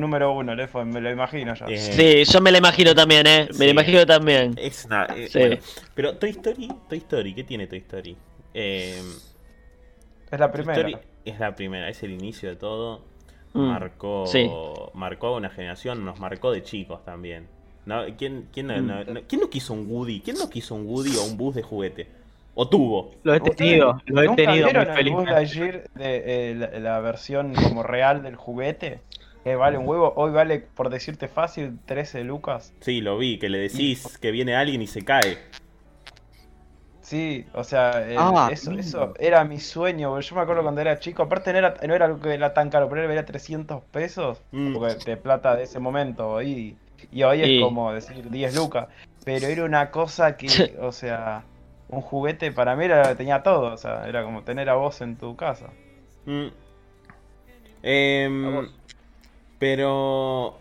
número 0.00 0.32
uno, 0.32 0.54
Lefo, 0.54 0.84
me 0.84 1.00
lo 1.00 1.10
imagino 1.10 1.54
ya. 1.54 1.66
Eh, 1.66 1.76
Sí, 1.78 2.24
yo 2.32 2.40
me 2.40 2.50
la 2.50 2.58
imagino 2.58 2.94
también, 2.94 3.26
¿eh? 3.26 3.46
Me 3.50 3.54
Sí. 3.54 3.64
la 3.66 3.70
imagino 3.70 4.04
también. 4.06 4.54
Es 4.58 4.84
una, 4.86 5.04
eh, 5.16 5.28
Sí. 5.28 5.38
bueno, 5.38 5.56
pero 5.94 6.16
Toy 6.16 6.30
Story, 6.30 6.68
Toy 6.88 6.98
Story, 6.98 7.34
¿qué 7.34 7.44
tiene 7.44 7.66
Toy 7.68 7.78
Story? 7.78 8.16
Eh, 8.54 9.00
Es 10.30 10.40
la 10.40 10.50
Toy 10.50 10.62
primera. 10.62 10.88
Story 10.88 10.98
es 11.24 11.38
la 11.38 11.54
primera, 11.54 11.88
es 11.88 12.02
el 12.02 12.10
inicio 12.12 12.48
de 12.48 12.56
todo. 12.56 13.04
Mm, 13.54 13.60
Marcó, 13.68 14.26
sí. 14.26 14.50
marcó 14.94 15.26
a 15.28 15.36
una 15.36 15.50
generación, 15.50 16.04
nos 16.04 16.18
marcó 16.18 16.50
de 16.52 16.62
chicos 16.62 17.04
también. 17.04 17.46
¿No? 17.84 18.02
¿Quién, 18.16 18.48
quién, 18.52 18.68
no, 18.68 18.76
Mm. 18.80 18.86
no- 18.86 19.04
no- 19.04 19.20
quién 19.28 19.40
no 19.40 19.50
quiso 19.50 19.74
un 19.74 19.86
Woody? 19.90 20.20
¿Quién 20.20 20.38
no 20.38 20.48
quiso 20.48 20.74
un 20.74 20.86
Woody 20.86 21.16
o 21.16 21.24
un 21.24 21.36
bus 21.36 21.54
de 21.56 21.62
juguete? 21.62 22.06
¿O 22.54 22.68
tuvo? 22.68 23.12
Lo 23.22 23.32
he 23.34 23.38
¿Ustedes 23.38 23.56
tenido, 23.56 23.98
lo 24.06 24.22
he 24.22 24.26
¿Nunca 24.26 24.44
tenido 24.44 24.68
muy 24.70 24.84
felizmente. 25.26 25.88
De 25.94 26.50
eh, 26.50 26.54
la, 26.54 26.78
la 26.80 27.00
versión 27.00 27.54
como 27.54 27.82
real 27.82 28.22
del 28.22 28.36
juguete? 28.36 29.00
Que 29.42 29.56
vale 29.56 29.76
un 29.78 29.88
huevo, 29.88 30.12
hoy 30.16 30.30
vale, 30.30 30.60
por 30.60 30.88
decirte 30.90 31.26
fácil, 31.28 31.78
13 31.86 32.22
lucas. 32.24 32.72
Sí, 32.80 33.00
lo 33.00 33.18
vi, 33.18 33.38
que 33.38 33.48
le 33.48 33.58
decís 33.58 34.18
que 34.18 34.30
viene 34.30 34.54
alguien 34.54 34.82
y 34.82 34.86
se 34.86 35.02
cae. 35.04 35.38
Sí, 37.00 37.44
o 37.52 37.64
sea, 37.64 38.06
el- 38.08 38.16
Ah, 38.18 38.48
eso, 38.52 38.70
eso 38.72 39.14
era 39.18 39.44
mi 39.44 39.58
sueño, 39.58 40.10
porque 40.10 40.26
yo 40.26 40.36
me 40.36 40.42
acuerdo 40.42 40.62
cuando 40.62 40.80
era 40.80 40.98
chico, 41.00 41.24
aparte 41.24 41.52
no 41.52 41.58
era, 41.58 41.74
no 41.86 41.94
era 41.94 42.04
algo 42.06 42.20
que 42.20 42.32
era 42.32 42.54
tan 42.54 42.70
caro, 42.70 42.88
pero 42.88 43.10
era 43.10 43.24
300 43.24 43.82
pesos, 43.90 44.40
Mm. 44.52 44.74
porque 44.74 44.94
de 45.04 45.16
plata 45.16 45.56
de 45.56 45.64
ese 45.64 45.80
momento, 45.80 46.40
y, 46.40 46.76
y 47.10 47.22
hoy 47.24 47.42
es 47.42 47.60
como 47.62 47.92
decir 47.92 48.30
10 48.30 48.54
lucas, 48.54 48.86
pero 49.24 49.48
era 49.48 49.64
una 49.64 49.90
cosa 49.90 50.36
que, 50.36 50.46
o 50.80 50.92
sea, 50.92 51.42
un 51.92 52.00
juguete 52.00 52.50
para 52.52 52.74
mí 52.74 52.86
era, 52.86 53.14
tenía 53.16 53.42
todo, 53.42 53.74
o 53.74 53.76
sea, 53.76 54.08
era 54.08 54.24
como 54.24 54.42
tener 54.42 54.68
a 54.70 54.74
vos 54.74 55.00
en 55.02 55.16
tu 55.16 55.36
casa. 55.36 55.70
Mm. 56.24 56.46
Em, 57.82 58.68
pero 59.58 60.56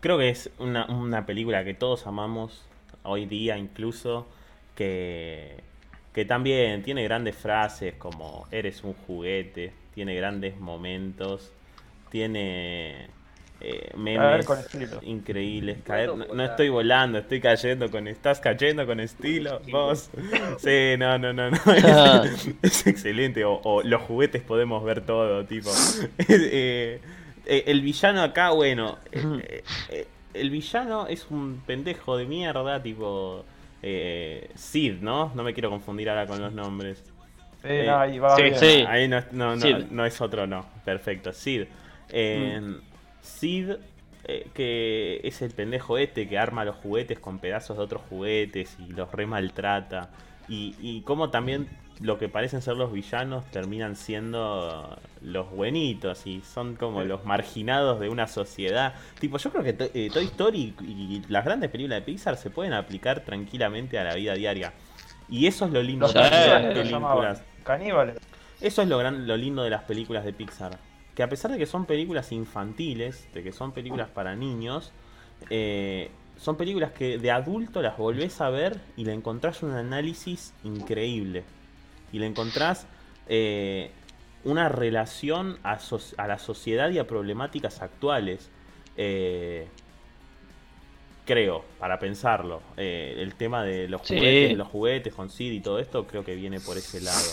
creo 0.00 0.18
que 0.18 0.28
es 0.28 0.50
una, 0.58 0.86
una 0.86 1.24
película 1.24 1.64
que 1.64 1.74
todos 1.74 2.06
amamos 2.06 2.66
hoy 3.04 3.24
día 3.24 3.56
incluso 3.56 4.26
que, 4.74 5.62
que 6.12 6.24
también 6.24 6.82
tiene 6.82 7.04
grandes 7.04 7.34
frases 7.34 7.94
como 7.94 8.46
eres 8.50 8.84
un 8.84 8.92
juguete, 9.06 9.72
tiene 9.94 10.14
grandes 10.14 10.58
momentos, 10.58 11.52
tiene 12.10 13.08
eh, 13.60 13.90
memes 13.96 14.46
con 14.46 14.58
estilo. 14.58 15.00
increíbles. 15.02 15.78
Caer, 15.84 16.14
no, 16.16 16.26
no 16.32 16.44
estoy 16.44 16.68
volando, 16.68 17.18
estoy 17.18 17.40
cayendo 17.40 17.90
con... 17.90 18.06
¿Estás 18.08 18.40
cayendo 18.40 18.86
con 18.86 19.00
estilo? 19.00 19.60
Vos. 19.70 20.10
Sí, 20.58 20.94
no, 20.98 21.18
no, 21.18 21.32
no, 21.32 21.50
no. 21.50 21.58
Ah. 21.84 22.22
Es, 22.24 22.48
es 22.62 22.86
excelente. 22.86 23.44
O, 23.44 23.60
o 23.64 23.82
los 23.82 24.02
juguetes 24.02 24.42
podemos 24.42 24.84
ver 24.84 25.00
todo, 25.04 25.44
tipo. 25.44 25.70
Eh, 26.28 27.00
eh, 27.46 27.64
el 27.66 27.80
villano 27.82 28.22
acá, 28.22 28.50
bueno. 28.50 28.98
eh, 29.12 29.62
eh, 29.88 30.06
el 30.34 30.50
villano 30.50 31.06
es 31.08 31.26
un 31.30 31.62
pendejo 31.66 32.16
de 32.16 32.26
mierda, 32.26 32.82
tipo. 32.82 33.44
Eh, 33.82 34.50
Sid, 34.54 34.94
¿no? 35.00 35.32
No 35.34 35.42
me 35.44 35.54
quiero 35.54 35.70
confundir 35.70 36.10
ahora 36.10 36.26
con 36.26 36.40
los 36.40 36.52
nombres. 36.52 36.98
Sí, 37.62 37.68
Eh, 37.68 37.84
no, 37.86 37.98
ahí 37.98 38.18
va 38.18 38.36
sí, 38.36 38.42
bien. 38.42 38.56
sí. 38.56 38.84
Ahí 38.86 39.08
no, 39.08 39.20
no, 39.32 39.56
no, 39.56 39.60
Sid. 39.60 39.76
no 39.90 40.04
es 40.06 40.20
otro, 40.20 40.46
no. 40.46 40.64
Perfecto, 40.84 41.32
Sid. 41.32 41.64
Eh, 42.10 42.60
Sid, 43.28 43.70
eh, 44.24 44.48
que 44.54 45.20
es 45.24 45.42
el 45.42 45.52
pendejo 45.52 45.98
este 45.98 46.28
que 46.28 46.38
arma 46.38 46.64
los 46.64 46.76
juguetes 46.76 47.18
con 47.18 47.38
pedazos 47.38 47.76
de 47.76 47.84
otros 47.84 48.02
juguetes 48.08 48.76
y 48.78 48.92
los 48.92 49.10
re 49.12 49.26
maltrata. 49.26 50.10
Y, 50.48 50.74
y 50.80 51.02
como 51.02 51.30
también 51.30 51.68
lo 52.00 52.16
que 52.18 52.28
parecen 52.28 52.62
ser 52.62 52.76
los 52.76 52.92
villanos 52.92 53.44
terminan 53.50 53.96
siendo 53.96 54.96
los 55.20 55.50
buenitos 55.50 56.26
y 56.26 56.40
son 56.42 56.76
como 56.76 57.02
los 57.02 57.24
marginados 57.24 58.00
de 58.00 58.08
una 58.08 58.28
sociedad. 58.28 58.94
Tipo, 59.18 59.38
yo 59.38 59.50
creo 59.50 59.64
que 59.64 59.72
To- 59.72 59.90
eh, 59.92 60.08
Toy 60.12 60.24
Story 60.24 60.74
y, 60.80 60.84
y 60.84 61.22
las 61.28 61.44
grandes 61.44 61.70
películas 61.70 61.98
de 62.00 62.02
Pixar 62.06 62.36
se 62.36 62.50
pueden 62.50 62.72
aplicar 62.72 63.20
tranquilamente 63.24 63.98
a 63.98 64.04
la 64.04 64.14
vida 64.14 64.34
diaria. 64.34 64.72
Y 65.28 65.46
eso 65.46 65.66
es 65.66 65.72
lo 65.72 65.82
lindo 65.82 66.06
Los 66.06 66.14
de 66.14 66.20
las 66.20 66.74
películas. 66.74 67.42
Caníbales. 67.64 68.16
Eso 68.60 68.82
es 68.82 68.88
lo, 68.88 68.96
gran, 68.96 69.26
lo 69.26 69.36
lindo 69.36 69.62
de 69.62 69.70
las 69.70 69.82
películas 69.82 70.24
de 70.24 70.32
Pixar. 70.32 70.78
Que 71.18 71.24
a 71.24 71.28
pesar 71.28 71.50
de 71.50 71.58
que 71.58 71.66
son 71.66 71.84
películas 71.84 72.30
infantiles, 72.30 73.26
de 73.34 73.42
que 73.42 73.50
son 73.50 73.72
películas 73.72 74.08
para 74.08 74.36
niños, 74.36 74.92
eh, 75.50 76.12
son 76.36 76.54
películas 76.56 76.92
que 76.92 77.18
de 77.18 77.32
adulto 77.32 77.82
las 77.82 77.96
volvés 77.98 78.40
a 78.40 78.50
ver 78.50 78.78
y 78.96 79.04
le 79.04 79.14
encontrás 79.14 79.64
un 79.64 79.72
análisis 79.72 80.54
increíble. 80.62 81.42
Y 82.12 82.20
le 82.20 82.26
encontrás 82.26 82.86
eh, 83.26 83.90
una 84.44 84.68
relación 84.68 85.58
a, 85.64 85.80
so- 85.80 85.98
a 86.18 86.28
la 86.28 86.38
sociedad 86.38 86.88
y 86.90 87.00
a 87.00 87.08
problemáticas 87.08 87.82
actuales. 87.82 88.48
Eh, 88.96 89.66
creo, 91.26 91.64
para 91.80 91.98
pensarlo. 91.98 92.62
Eh, 92.76 93.16
el 93.18 93.34
tema 93.34 93.64
de 93.64 93.88
los 93.88 94.02
Sí. 94.06 94.14
juguetes, 94.14 94.56
los 94.56 94.68
juguetes 94.68 95.14
con 95.14 95.30
Sid 95.30 95.50
y 95.50 95.60
todo 95.60 95.80
esto, 95.80 96.06
creo 96.06 96.24
que 96.24 96.36
viene 96.36 96.60
por 96.60 96.76
ese 96.78 97.00
lado. 97.00 97.26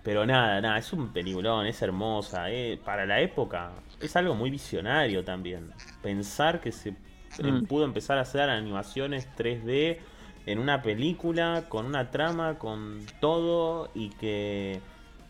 Em, 0.00 0.04
pero 0.04 0.26
nada, 0.26 0.60
nada, 0.60 0.78
es 0.78 0.92
un 0.92 1.12
peliculón, 1.12 1.66
es 1.66 1.80
hermosa. 1.82 2.50
eh, 2.50 2.78
para 2.84 3.06
la 3.06 3.20
época 3.20 3.70
es 4.00 4.16
algo 4.16 4.34
muy 4.34 4.50
visionario 4.50 5.24
también. 5.24 5.70
Pensar 6.02 6.60
que 6.60 6.72
se 6.72 6.94
Mm. 7.42 7.64
pudo 7.66 7.84
empezar 7.84 8.18
a 8.18 8.22
hacer 8.22 8.50
animaciones 8.50 9.28
3D 9.36 10.00
en 10.46 10.58
una 10.58 10.82
película, 10.82 11.64
con 11.68 11.86
una 11.86 12.10
trama, 12.10 12.58
con 12.58 13.06
todo 13.20 13.90
y 13.94 14.10
que 14.10 14.80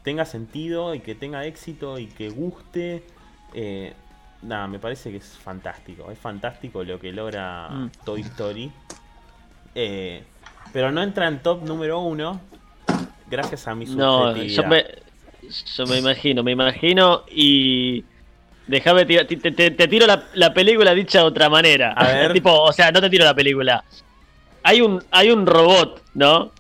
tenga 0.03 0.25
sentido 0.25 0.95
y 0.95 1.01
que 1.01 1.15
tenga 1.15 1.45
éxito 1.45 1.99
y 1.99 2.07
que 2.07 2.29
guste. 2.31 3.05
eh, 3.53 3.93
nada, 4.43 4.67
me 4.69 4.79
parece 4.79 5.11
que 5.11 5.17
es 5.19 5.37
fantástico. 5.37 6.11
Es 6.11 6.19
fantástico 6.19 6.83
lo 6.85 6.99
que 7.01 7.13
logra 7.13 7.69
Mm. 7.69 7.91
Toy 8.05 8.21
Story. 8.23 8.71
Eh, 9.75 10.23
pero 10.73 10.91
no 10.93 11.03
entra 11.03 11.27
en 11.29 11.43
top 11.43 11.63
número 11.65 12.01
uno. 12.01 12.41
Gracias 13.31 13.67
a 13.69 13.75
mi 13.75 13.87
No, 13.87 14.37
yo 14.37 14.65
me, 14.65 14.85
yo 15.77 15.87
me 15.87 15.99
imagino, 15.99 16.43
me 16.43 16.53
imagino 16.53 17.23
y... 17.31 18.05
Déjame 18.67 19.05
tirar, 19.05 19.27
te, 19.27 19.37
te- 19.37 19.71
te 19.73 19.89
tiro 19.89 20.07
la, 20.07 20.23
la 20.35 20.55
película 20.55 20.95
dicha 20.95 21.19
de 21.21 21.25
otra 21.25 21.49
manera. 21.49 21.93
A 21.93 22.07
ver. 22.07 22.33
tipo, 22.35 22.53
o 22.53 22.73
sea, 22.73 22.93
no 22.93 23.01
te 23.01 23.11
tiro 23.11 23.25
la 23.25 23.35
película. 23.35 23.83
Hay 24.63 24.81
un, 24.81 25.03
hay 25.11 25.31
un 25.33 25.45
robot, 25.45 26.03
¿no? 26.15 26.53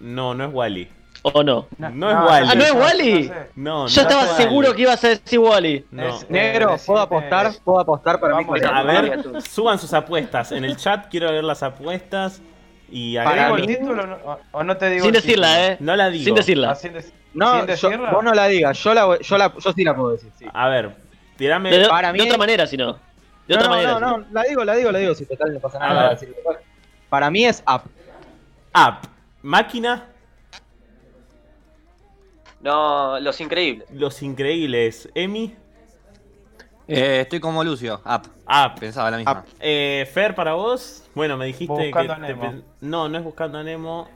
No, 0.00 0.34
no 0.34 0.44
es 0.44 0.52
Wally. 0.52 0.88
¿O 1.22 1.42
no? 1.42 1.68
No 1.78 2.10
es 2.10 2.16
Wall-E. 2.16 2.48
Ah, 2.50 2.54
¿no 2.54 2.64
es 2.64 2.72
Wall-E? 2.74 3.24
sé. 3.28 3.50
No, 3.56 3.86
Yo 3.88 4.02
no 4.02 4.08
estaba 4.08 4.26
seguro 4.36 4.74
que 4.74 4.82
ibas 4.82 5.02
a 5.04 5.08
decir 5.08 5.38
Wally. 5.38 5.86
No. 5.90 6.06
Es- 6.18 6.28
Negro, 6.28 6.76
¿puedo 6.84 7.00
apostar? 7.00 7.50
¿Puedo 7.64 7.80
apostar 7.80 8.20
para 8.20 8.36
mí? 8.36 8.46
A 8.70 8.82
ver, 8.82 9.20
suban 9.48 9.78
sus 9.78 9.94
apuestas. 9.94 10.52
En 10.52 10.66
el 10.66 10.76
chat 10.76 11.06
quiero 11.08 11.32
ver 11.32 11.42
las 11.44 11.62
apuestas. 11.62 12.42
Y 12.96 13.14
¿Te 13.16 13.24
Para 13.24 13.30
digo 13.34 13.44
hagan- 13.46 13.58
el 13.60 13.66
mí- 13.66 13.74
título 13.76 14.02
o 14.02 14.06
no- 14.06 14.14
o- 14.24 14.40
o 14.52 14.62
no 14.62 14.76
te 14.76 14.88
digo 14.90 15.02
Sin 15.04 15.12
decirla, 15.14 15.48
título? 15.48 15.72
¿eh? 15.72 15.76
No 15.80 15.96
la 15.96 16.10
digo. 16.10 16.24
Sin 16.26 16.34
decirla. 16.36 16.70
Ah, 16.70 16.74
sin 16.76 16.92
No, 16.92 17.50
sin 17.50 17.60
yo- 17.60 17.66
decirla. 17.66 18.10
vos 18.12 18.22
no 18.22 18.32
la 18.32 18.46
digas, 18.46 18.78
yo 18.78 18.94
la, 18.94 19.04
voy- 19.06 19.18
yo 19.20 19.36
la, 19.36 19.52
yo 19.58 19.72
sí 19.72 19.82
la 19.82 19.96
puedo 19.96 20.12
decir, 20.12 20.30
sí. 20.38 20.46
A 20.54 20.68
ver, 20.68 20.94
tirame. 21.36 21.70
De, 21.76 21.88
para 21.88 22.12
de 22.12 22.18
mí- 22.18 22.24
otra 22.24 22.38
manera, 22.38 22.68
si 22.68 22.76
no. 22.76 22.92
De 22.92 22.98
no, 23.48 23.56
otra 23.56 23.64
no, 23.68 23.74
manera. 23.74 23.92
no, 23.94 24.00
no. 24.00 24.18
no, 24.18 24.26
la 24.30 24.42
digo, 24.44 24.64
la 24.64 24.74
digo, 24.76 24.92
la 24.92 24.98
digo, 25.00 25.14
si 25.16 25.26
total 25.26 25.54
no 25.54 25.58
pasa 25.58 25.78
A 25.78 25.88
nada. 25.88 26.18
Para 27.08 27.30
mí 27.32 27.44
es 27.44 27.64
Up. 27.66 27.82
App. 28.72 29.04
Máquina. 29.42 30.06
No, 32.60 33.18
Los 33.20 33.40
Increíbles. 33.40 33.88
Los 33.92 34.22
increíbles. 34.22 35.08
Emi. 35.14 35.54
Eh, 36.86 37.20
estoy 37.22 37.40
como 37.40 37.64
Lucio. 37.64 38.00
Up. 38.04 38.22
App. 38.46 38.78
Pensaba 38.78 39.10
la 39.10 39.16
misma. 39.16 39.44
Eh, 39.60 40.08
Fer, 40.12 40.34
para 40.34 40.54
vos. 40.54 41.04
Bueno, 41.14 41.36
me 41.36 41.46
dijiste 41.46 41.72
Buscando 41.72 42.14
que. 42.16 42.22
a 42.22 42.26
te 42.26 42.34
Nemo. 42.34 42.42
pen- 42.42 42.64
No, 42.82 43.08
no 43.08 43.18
es 43.18 43.24
buscando 43.24 43.58
a 43.58 43.62
Nemo. 43.62 44.08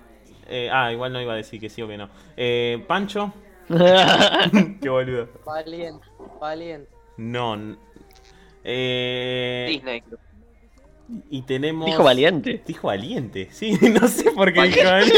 Eh, 0.46 0.68
ah, 0.72 0.92
igual 0.92 1.12
no 1.12 1.20
iba 1.20 1.32
a 1.32 1.36
decir 1.36 1.60
que 1.60 1.68
sí 1.70 1.80
o 1.82 1.88
que 1.88 1.96
no. 1.96 2.08
Eh, 2.36 2.84
Pancho. 2.86 3.32
Qué 3.68 4.88
boludo. 4.88 5.28
Valiente, 5.44 6.06
valiente. 6.40 6.90
No. 7.16 7.76
Eh, 8.64 9.66
Disney. 9.70 10.02
Y 11.30 11.42
tenemos. 11.42 11.86
Dijo 11.86 12.02
valiente. 12.04 12.62
Dijo 12.66 12.86
valiente, 12.88 13.48
sí, 13.50 13.72
no 14.00 14.06
sé 14.08 14.30
por 14.32 14.52
qué 14.52 14.62
dijo 14.62 14.84
valiente. 14.88 15.16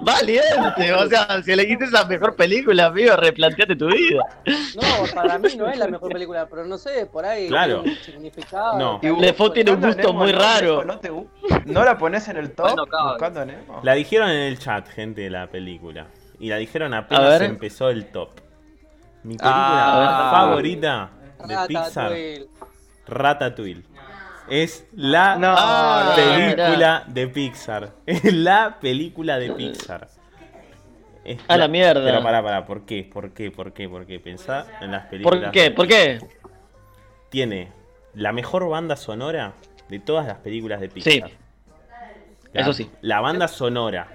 Valiente, 0.00 0.92
o 0.98 1.08
sea, 1.08 1.42
si 1.42 1.52
elegiste 1.52 1.84
esa 1.86 2.04
mejor 2.06 2.36
película, 2.36 2.86
amigo, 2.86 3.16
replanteate 3.16 3.76
tu 3.76 3.86
vida. 3.88 4.22
No, 4.76 5.14
para 5.14 5.38
mí 5.38 5.48
no 5.56 5.68
es 5.68 5.78
la 5.78 5.88
mejor 5.88 6.12
película, 6.12 6.46
pero 6.48 6.64
no 6.66 6.78
sé, 6.78 7.06
por 7.06 7.24
ahí 7.24 7.48
Claro. 7.48 7.82
significado. 8.04 8.78
No. 8.78 9.00
Lefo 9.20 9.52
tiene 9.52 9.72
un 9.72 9.80
gusto 9.80 10.12
muy 10.12 10.32
raro. 10.32 10.84
No, 10.84 10.98
te 10.98 11.10
gu- 11.10 11.28
¿No 11.66 11.84
la 11.84 11.96
pones 11.98 12.28
en 12.28 12.36
el 12.36 12.52
top? 12.52 12.66
Bueno, 12.66 12.86
cabrón. 12.86 13.08
Buscando 13.12 13.40
a 13.40 13.44
Nemo. 13.44 13.80
La 13.82 13.94
dijeron 13.94 14.30
en 14.30 14.42
el 14.42 14.58
chat, 14.58 14.88
gente, 14.88 15.22
de 15.22 15.30
la 15.30 15.46
película. 15.48 16.06
Y 16.40 16.48
la 16.50 16.56
dijeron 16.56 16.94
apenas 16.94 17.40
ver. 17.40 17.42
empezó 17.50 17.90
el 17.90 18.06
top. 18.12 18.30
Mi 19.24 19.36
película 19.36 20.28
Ah. 20.28 20.30
favorita 20.32 21.10
de 21.46 21.56
Pixar, 21.66 22.12
Ratatouille. 23.06 23.82
Es 24.50 24.86
la 24.94 25.36
No, 25.36 25.54
película 26.16 27.04
de 27.06 27.28
Pixar. 27.28 27.90
Es 28.06 28.32
la 28.32 28.78
película 28.80 29.38
de 29.38 29.50
Pixar. 29.52 30.08
es 31.24 31.38
A 31.48 31.56
la 31.56 31.68
mierda. 31.68 32.02
Pero 32.04 32.22
pará, 32.22 32.42
pará, 32.42 32.64
¿por 32.66 32.84
qué? 32.86 33.08
¿Por 33.12 33.32
qué? 33.32 33.50
¿Por 33.50 33.72
qué? 33.72 33.88
¿Por 33.88 34.06
qué? 34.06 34.18
Pensá 34.20 34.66
en 34.80 34.92
las 34.92 35.06
películas. 35.06 35.42
¿Por 35.42 35.50
qué? 35.52 35.70
¿Por 35.70 35.86
qué? 35.86 36.18
Tiene 37.30 37.72
la 38.14 38.32
mejor 38.32 38.68
banda 38.68 38.96
sonora 38.96 39.52
de 39.88 39.98
todas 40.00 40.26
las 40.26 40.38
películas 40.38 40.80
de 40.80 40.88
Pixar. 40.88 41.12
Sí. 41.12 41.22
La- 42.52 42.60
Eso 42.62 42.72
sí. 42.72 42.90
La 43.02 43.20
banda 43.20 43.46
sonora 43.48 44.08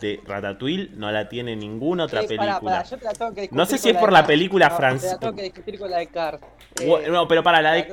de 0.00 0.20
Ratatouille 0.26 0.90
no 0.94 1.10
la 1.10 1.28
tiene 1.28 1.56
ninguna 1.56 2.04
otra 2.04 2.22
Sí, 2.22 2.28
película. 2.28 2.60
pará, 2.60 2.82
yo 2.84 2.96
te 2.98 3.04
la 3.04 3.12
tengo 3.14 3.34
que 3.34 3.40
discutir 3.42 3.56
No 3.58 3.66
sé 3.66 3.78
si 3.78 3.90
es 3.90 3.96
por 3.96 4.12
la 4.12 4.26
película 4.26 4.68
No, 4.68 4.76
francesa. 4.76 5.18
Te 5.18 5.26
la 5.26 5.30
tengo 5.30 5.36
que 5.36 5.42
discutir 5.42 5.78
con 5.78 5.90
la 5.90 5.98
de 5.98 6.06
Cars. 6.08 6.40
Bu- 6.76 7.00
Eh, 7.04 7.10
No, 7.10 7.26
pero 7.26 7.42
para 7.42 7.60
la 7.60 7.72
de. 7.72 7.86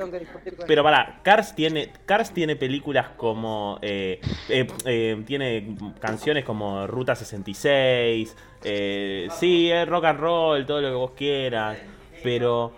Pero 0.66 0.82
para, 0.82 1.20
Cars 1.22 1.54
tiene, 1.54 1.92
Cars 2.06 2.32
tiene 2.32 2.54
películas 2.56 3.08
como. 3.16 3.78
eh, 3.82 4.20
eh, 4.48 4.66
eh, 4.84 5.22
tiene 5.26 5.76
canciones 6.00 6.44
como 6.44 6.86
Ruta 6.86 7.14
66. 7.16 8.36
eh, 8.64 9.28
sí, 9.30 9.70
es 9.70 9.88
rock 9.88 10.04
and 10.04 10.20
roll, 10.20 10.66
todo 10.66 10.80
lo 10.80 10.88
que 10.88 10.94
vos 10.94 11.10
quieras. 11.12 11.78
Pero 12.22 12.72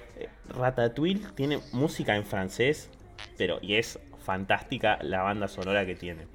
Ratatouille 0.48 1.20
tiene 1.34 1.60
música 1.72 2.16
en 2.16 2.24
francés. 2.24 2.90
Pero, 3.36 3.58
y 3.62 3.74
es 3.76 3.98
fantástica 4.24 4.98
la 5.02 5.22
banda 5.22 5.46
sonora 5.48 5.86
que 5.86 5.94
tiene. 5.94 6.26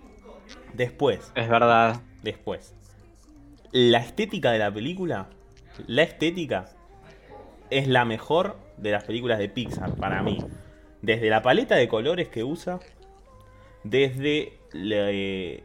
Después, 0.74 1.32
Es 1.36 1.50
verdad. 1.50 2.02
después. 2.22 2.74
La 3.74 3.98
estética 3.98 4.52
de 4.52 4.60
la 4.60 4.72
película. 4.72 5.30
La 5.88 6.04
estética 6.04 6.70
es 7.72 7.88
la 7.88 8.06
mejor 8.06 8.56
de 8.78 8.92
las 8.92 9.04
películas 9.04 9.40
de 9.40 9.50
Pixar 9.50 9.96
para 9.96 10.22
mí. 10.22 10.38
Desde 11.02 11.28
la 11.32 11.42
paleta 11.42 11.76
de 11.76 11.88
colores 11.88 12.30
que 12.30 12.44
usa, 12.44 12.80
desde 13.84 14.60
la, 14.74 15.10
eh, 15.10 15.64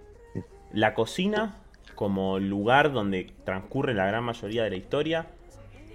cocina 0.94 1.58
como 1.94 2.38
lugar 2.38 2.92
donde 2.92 3.30
transcurre 3.44 3.92
la 3.92 4.06
gran 4.06 4.24
mayoría 4.24 4.64
de 4.64 4.70
la 4.70 4.76
historia, 4.76 5.26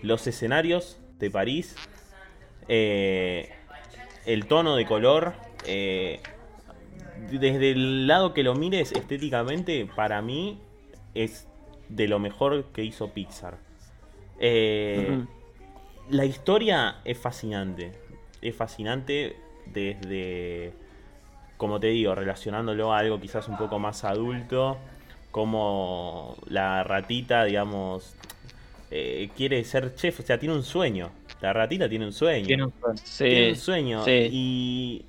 los 0.04 0.28
escenarios 0.28 1.00
de 1.18 1.32
París, 1.32 1.76
eh, 2.68 3.50
el 4.28 4.46
tono 4.46 4.76
de 4.76 4.86
color, 4.86 5.34
eh, 5.66 6.22
desde 7.32 7.72
el 7.72 8.06
lado 8.06 8.36
que 8.36 8.44
lo 8.44 8.54
mires 8.54 8.92
estéticamente, 8.92 9.90
para 9.96 10.22
mí 10.22 10.62
es 11.16 11.48
de 11.96 12.08
lo 12.08 12.20
mejor 12.20 12.66
que 12.74 12.84
hizo 12.84 13.10
Pixar. 13.10 13.58
Eh, 14.40 15.24
la 16.10 16.26
historia 16.26 16.98
es 17.06 17.18
fascinante. 17.18 17.94
Es 18.42 18.56
fascinante 18.56 19.36
desde, 19.68 20.74
como 21.58 21.80
te 21.80 21.88
digo, 21.88 22.16
relacionándolo 22.16 22.94
a 22.94 23.00
algo 23.00 23.20
quizás 23.20 23.48
un 23.48 23.58
poco 23.58 23.80
más 23.80 24.04
adulto, 24.04 24.78
como 25.32 26.36
la 26.48 26.84
ratita, 26.84 27.46
digamos, 27.46 28.16
eh, 28.92 29.30
quiere 29.36 29.64
ser 29.64 29.96
chef, 29.96 30.20
o 30.20 30.24
sea, 30.24 30.38
tiene 30.40 30.56
un 30.56 30.64
sueño. 30.64 31.12
La 31.42 31.54
ratita 31.54 31.88
tiene 31.90 32.06
un 32.06 32.14
sueño. 32.14 32.46
Tiene 32.46 32.66
un 32.66 32.74
sueño. 32.98 32.98
Tiene 33.18 33.46
Sí. 33.46 33.50
un 33.52 33.56
sueño 33.56 34.06
sí. 34.06 34.30
y 34.32 35.06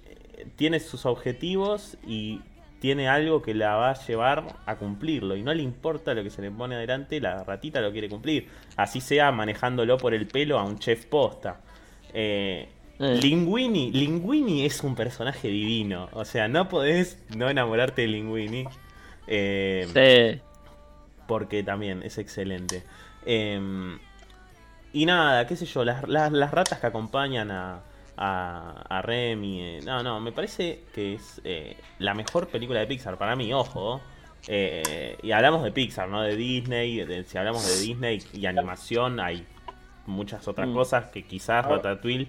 tiene 0.57 0.81
sus 0.81 1.07
objetivos 1.07 1.97
y 2.07 2.41
tiene 2.85 3.09
algo 3.09 3.41
que 3.41 3.55
la 3.55 3.77
va 3.77 3.93
a 3.93 4.07
llevar 4.07 4.45
a 4.67 4.77
cumplirlo 4.77 5.35
y 5.37 5.43
no 5.43 5.55
le 5.55 5.63
importa 5.63 6.13
lo 6.13 6.23
que 6.23 6.29
se 6.29 6.43
le 6.43 6.51
pone 6.51 6.75
adelante, 6.75 7.19
la 7.19 7.43
ratita 7.43 7.81
lo 7.81 7.91
quiere 7.91 8.11
cumplir, 8.11 8.47
así 8.77 9.01
sea 9.01 9.33
manejándolo 9.33 9.97
por 9.97 10.13
el 10.13 10.27
pelo 10.27 10.59
a 10.59 10.65
un 10.65 10.79
chef 10.79 11.07
posta. 11.07 11.61
Eh, 12.13 12.69
Eh. 12.99 13.19
Linguini, 13.23 13.91
Linguini 13.91 14.67
es 14.67 14.83
un 14.85 14.95
personaje 14.95 15.49
divino, 15.49 16.11
o 16.13 16.27
sea, 16.27 16.47
no 16.47 16.69
podés 16.69 17.19
no 17.35 17.49
enamorarte 17.49 18.03
de 18.03 18.09
Linguini. 18.09 18.65
Eh, 19.27 19.87
Sí. 20.37 20.43
porque 21.27 21.63
también 21.63 22.03
es 22.03 22.19
excelente. 22.19 22.83
Eh, 23.25 23.97
y 24.93 25.07
nada, 25.07 25.47
qué 25.47 25.57
sé 25.57 25.65
yo, 25.65 25.87
las, 25.87 26.07
las- 26.07 26.33
las 26.33 26.51
ratas 26.51 26.81
que 26.81 26.87
acompañan 26.87 27.51
a, 27.51 27.81
a, 28.17 28.85
a 28.89 29.03
Remy. 29.03 29.61
eh, 29.61 29.81
no, 29.85 30.03
no, 30.03 30.21
me 30.21 30.33
parece 30.33 30.81
que 30.95 31.15
es 31.15 31.41
eh, 31.45 31.77
la 31.99 32.15
mejor 32.15 32.49
película 32.49 32.81
de 32.81 32.87
Pixar, 32.87 33.17
para 33.19 33.35
mí, 33.37 33.53
ojo. 33.53 34.01
Eh, 34.47 35.17
y 35.23 35.33
hablamos 35.33 35.65
de 35.65 35.73
Pixar, 35.73 36.09
¿no? 36.09 36.21
De 36.23 36.37
Disney. 36.37 37.05
de- 37.05 37.25
si 37.25 37.39
hablamos 37.39 37.67
de 37.67 37.81
Disney 37.87 38.23
y 38.35 38.47
animación, 38.47 39.19
hay 39.21 39.47
muchas 40.07 40.47
otras 40.49 40.69
Mm. 40.69 40.75
cosas 40.75 41.07
que 41.07 41.25
quizás 41.25 41.65
Ratatouille 41.65 42.29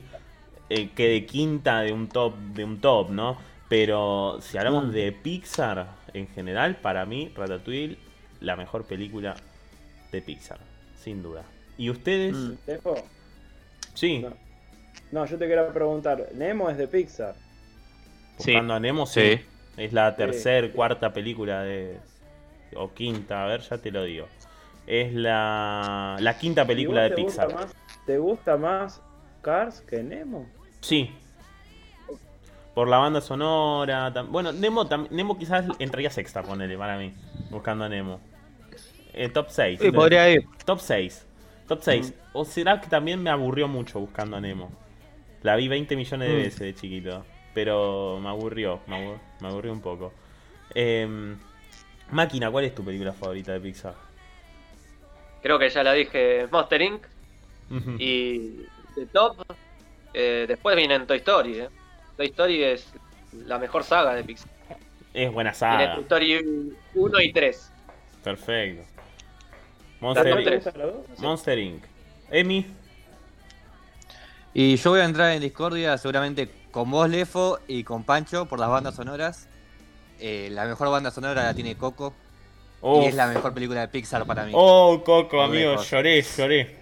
eh, 0.70 0.90
quede 0.96 1.26
quinta 1.26 1.82
de 1.82 1.92
un 1.94 2.08
top, 2.08 2.36
de 2.54 2.64
un 2.64 2.80
top, 2.82 3.10
¿no? 3.12 3.38
Pero 3.70 4.38
si 4.42 4.58
hablamos 4.58 4.86
Mm. 4.88 4.92
de 4.92 5.12
Pixar 5.12 5.88
en 6.14 6.28
general, 6.30 6.78
para 6.78 7.06
mí, 7.06 7.32
Ratatouille, 7.36 7.98
la 8.40 8.56
mejor 8.56 8.86
película 8.86 9.36
de 10.12 10.22
Pixar, 10.22 10.60
sin 11.04 11.22
duda. 11.22 11.44
¿Y 11.78 11.90
ustedes? 11.90 12.34
Mm. 12.34 12.54
Sí, 13.94 14.20
No. 14.20 14.34
No, 15.12 15.26
yo 15.26 15.38
te 15.38 15.46
quiero 15.48 15.72
preguntar. 15.72 16.30
Nemo 16.34 16.70
es 16.70 16.78
de 16.78 16.88
Pixar. 16.88 17.36
Buscando 18.38 18.74
a 18.74 18.80
Nemo, 18.80 19.06
sí. 19.06 19.38
Sí. 19.38 19.42
Es 19.78 19.94
la 19.94 20.12
Sí. 20.12 20.18
tercera, 20.18 20.70
cuarta 20.72 21.12
película 21.14 21.62
de. 21.64 21.98
O 22.76 22.92
quinta, 22.94 23.44
a 23.44 23.48
ver, 23.48 23.62
ya 23.62 23.78
te 23.78 23.92
lo 23.92 24.04
digo. 24.04 24.28
Es 24.88 25.14
la, 25.14 26.18
la 26.20 26.38
quinta 26.38 26.66
película 26.66 27.02
¿Y 27.06 27.10
de 27.10 27.16
te 27.16 27.16
Pixar. 27.24 27.46
Gusta 27.48 27.62
más, 27.66 27.76
¿Te 28.06 28.18
gusta 28.18 28.58
más 28.58 29.02
Cars 29.42 29.82
que 29.82 30.04
Nemo? 30.04 30.46
Sí. 30.82 31.12
Por 32.74 32.88
la 32.90 32.98
banda 32.98 33.22
sonora. 33.22 34.14
tam- 34.14 34.28
Bueno, 34.30 34.52
Nemo, 34.52 34.88
tam- 34.88 35.10
Nemo 35.10 35.38
quizás 35.38 35.66
entraría 35.80 36.10
sexta, 36.10 36.44
ponele, 36.44 36.78
para 36.78 36.98
mí. 36.98 37.14
Buscando 37.50 37.86
a 37.86 37.90
Nemo. 37.90 38.20
Eh, 39.14 39.30
top 39.30 39.48
6. 39.50 39.80
Sí, 39.82 39.92
podría 39.92 40.30
ir. 40.30 40.46
Top 40.66 40.80
6. 40.80 41.26
Top 41.68 41.80
6. 41.82 42.14
O 42.34 42.44
será 42.44 42.82
que 42.82 42.88
también 42.90 43.24
me 43.24 43.30
aburrió 43.30 43.68
mucho 43.70 44.00
buscando 44.00 44.36
a 44.36 44.42
Nemo. 44.42 44.70
La 45.46 45.56
vi 45.56 45.68
20 45.68 45.96
millones 45.96 46.28
de 46.28 46.34
Mm. 46.36 46.38
veces 46.44 46.60
de 46.60 46.74
chiquito. 46.76 47.24
Pero 47.54 48.20
me 48.20 48.30
aburrió. 48.30 48.82
Me, 48.88 48.96
abur- 48.98 49.20
me 49.40 49.48
aburrió 49.48 49.72
un 49.72 49.82
poco. 49.82 50.12
Em, 50.74 51.38
Máquina, 52.12 52.50
¿cuál 52.52 52.66
es 52.66 52.74
tu 52.76 52.84
película 52.84 53.14
favorita 53.14 53.54
de 53.54 53.60
Pixar? 53.60 53.94
Creo 55.42 55.58
que 55.60 55.70
ya 55.70 55.84
la 55.84 55.94
dije, 55.94 56.48
Monster 56.52 56.82
Inc. 56.82 57.06
Y 58.00 58.38
de 58.96 59.06
top, 59.14 59.38
eh, 60.14 60.46
después 60.48 60.76
vienen 60.76 61.06
Toy 61.08 61.18
Story. 61.18 61.60
eh. 61.60 61.70
Toy 62.18 62.26
Story 62.28 62.64
es 62.64 62.92
la 63.46 63.58
mejor 63.60 63.84
saga 63.84 64.16
de 64.16 64.24
Pixar. 64.24 64.50
Es 65.14 65.32
buena 65.32 65.52
Tiene 65.52 65.60
saga. 65.78 65.94
Toy 65.96 66.04
Story 66.04 66.74
1 66.96 67.22
y 67.22 67.32
3. 67.32 67.72
Perfecto. 68.24 68.84
Monster, 70.00 70.40
Inc. 70.40 71.20
Monster 71.20 71.60
Inc. 71.60 71.84
Emi. 72.32 72.66
Y 74.56 74.78
yo 74.78 74.92
voy 74.92 75.02
a 75.02 75.06
entrar 75.06 75.32
en 75.34 75.42
discordia 75.42 75.98
seguramente 75.98 76.50
con 76.72 76.90
vos, 76.90 77.10
Lefo, 77.10 77.60
y 77.68 77.84
con 77.84 78.04
Pancho 78.04 78.46
por 78.46 78.58
las 78.60 78.70
bandas 78.70 78.96
sonoras. 78.96 79.50
Eh, 80.20 80.48
la 80.52 80.66
mejor 80.66 80.90
banda 80.90 81.12
sonora 81.12 81.44
la 81.44 81.54
tiene 81.54 81.76
Coco. 81.76 82.14
Oh, 82.82 83.04
Y 83.04 83.08
es 83.08 83.16
la 83.16 83.28
mejor 83.28 83.54
película 83.54 83.82
de 83.82 83.88
Pixar 83.90 84.26
para 84.26 84.46
mí. 84.46 84.52
oh, 84.56 85.04
Coco, 85.06 85.42
amigo. 85.42 85.72
lejos. 85.72 85.90
Lloré, 85.92 86.22
lloré. 86.22 86.76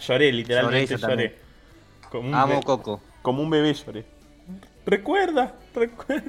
Lloré, 0.00 0.32
literalmente 0.32 0.86
Lloré 0.86 0.86
yo 0.88 0.96
lloré. 0.96 1.28
también. 1.28 1.34
Como 2.10 2.28
un, 2.28 2.34
Amo 2.34 2.60
Coco. 2.62 3.00
como 3.22 3.42
un 3.42 3.50
bebé 3.50 3.74
lloré. 3.74 4.04
Recuerda, 4.86 5.54
recuerda. 5.74 6.24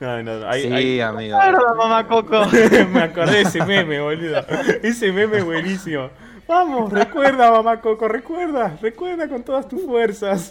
No, 0.00 0.22
no, 0.22 0.40
no. 0.40 0.48
hay- 0.50 0.62
sí, 0.64 0.72
hay- 0.72 1.00
amigo. 1.00 1.38
mamá 1.78 2.06
Coco. 2.06 2.44
Me 2.90 3.02
acordé 3.02 3.36
de 3.36 3.40
ese 3.42 3.64
meme, 3.64 4.00
boludo. 4.00 4.44
Ese 4.82 5.12
meme 5.12 5.38
es 5.38 5.44
buenísimo. 5.44 6.10
Vamos, 6.48 6.92
recuerda, 6.92 7.50
mamá 7.50 7.80
Coco, 7.80 8.06
recuerda, 8.08 8.78
recuerda 8.80 9.28
con 9.28 9.42
todas 9.42 9.68
tus 9.68 9.82
fuerzas. 9.82 10.50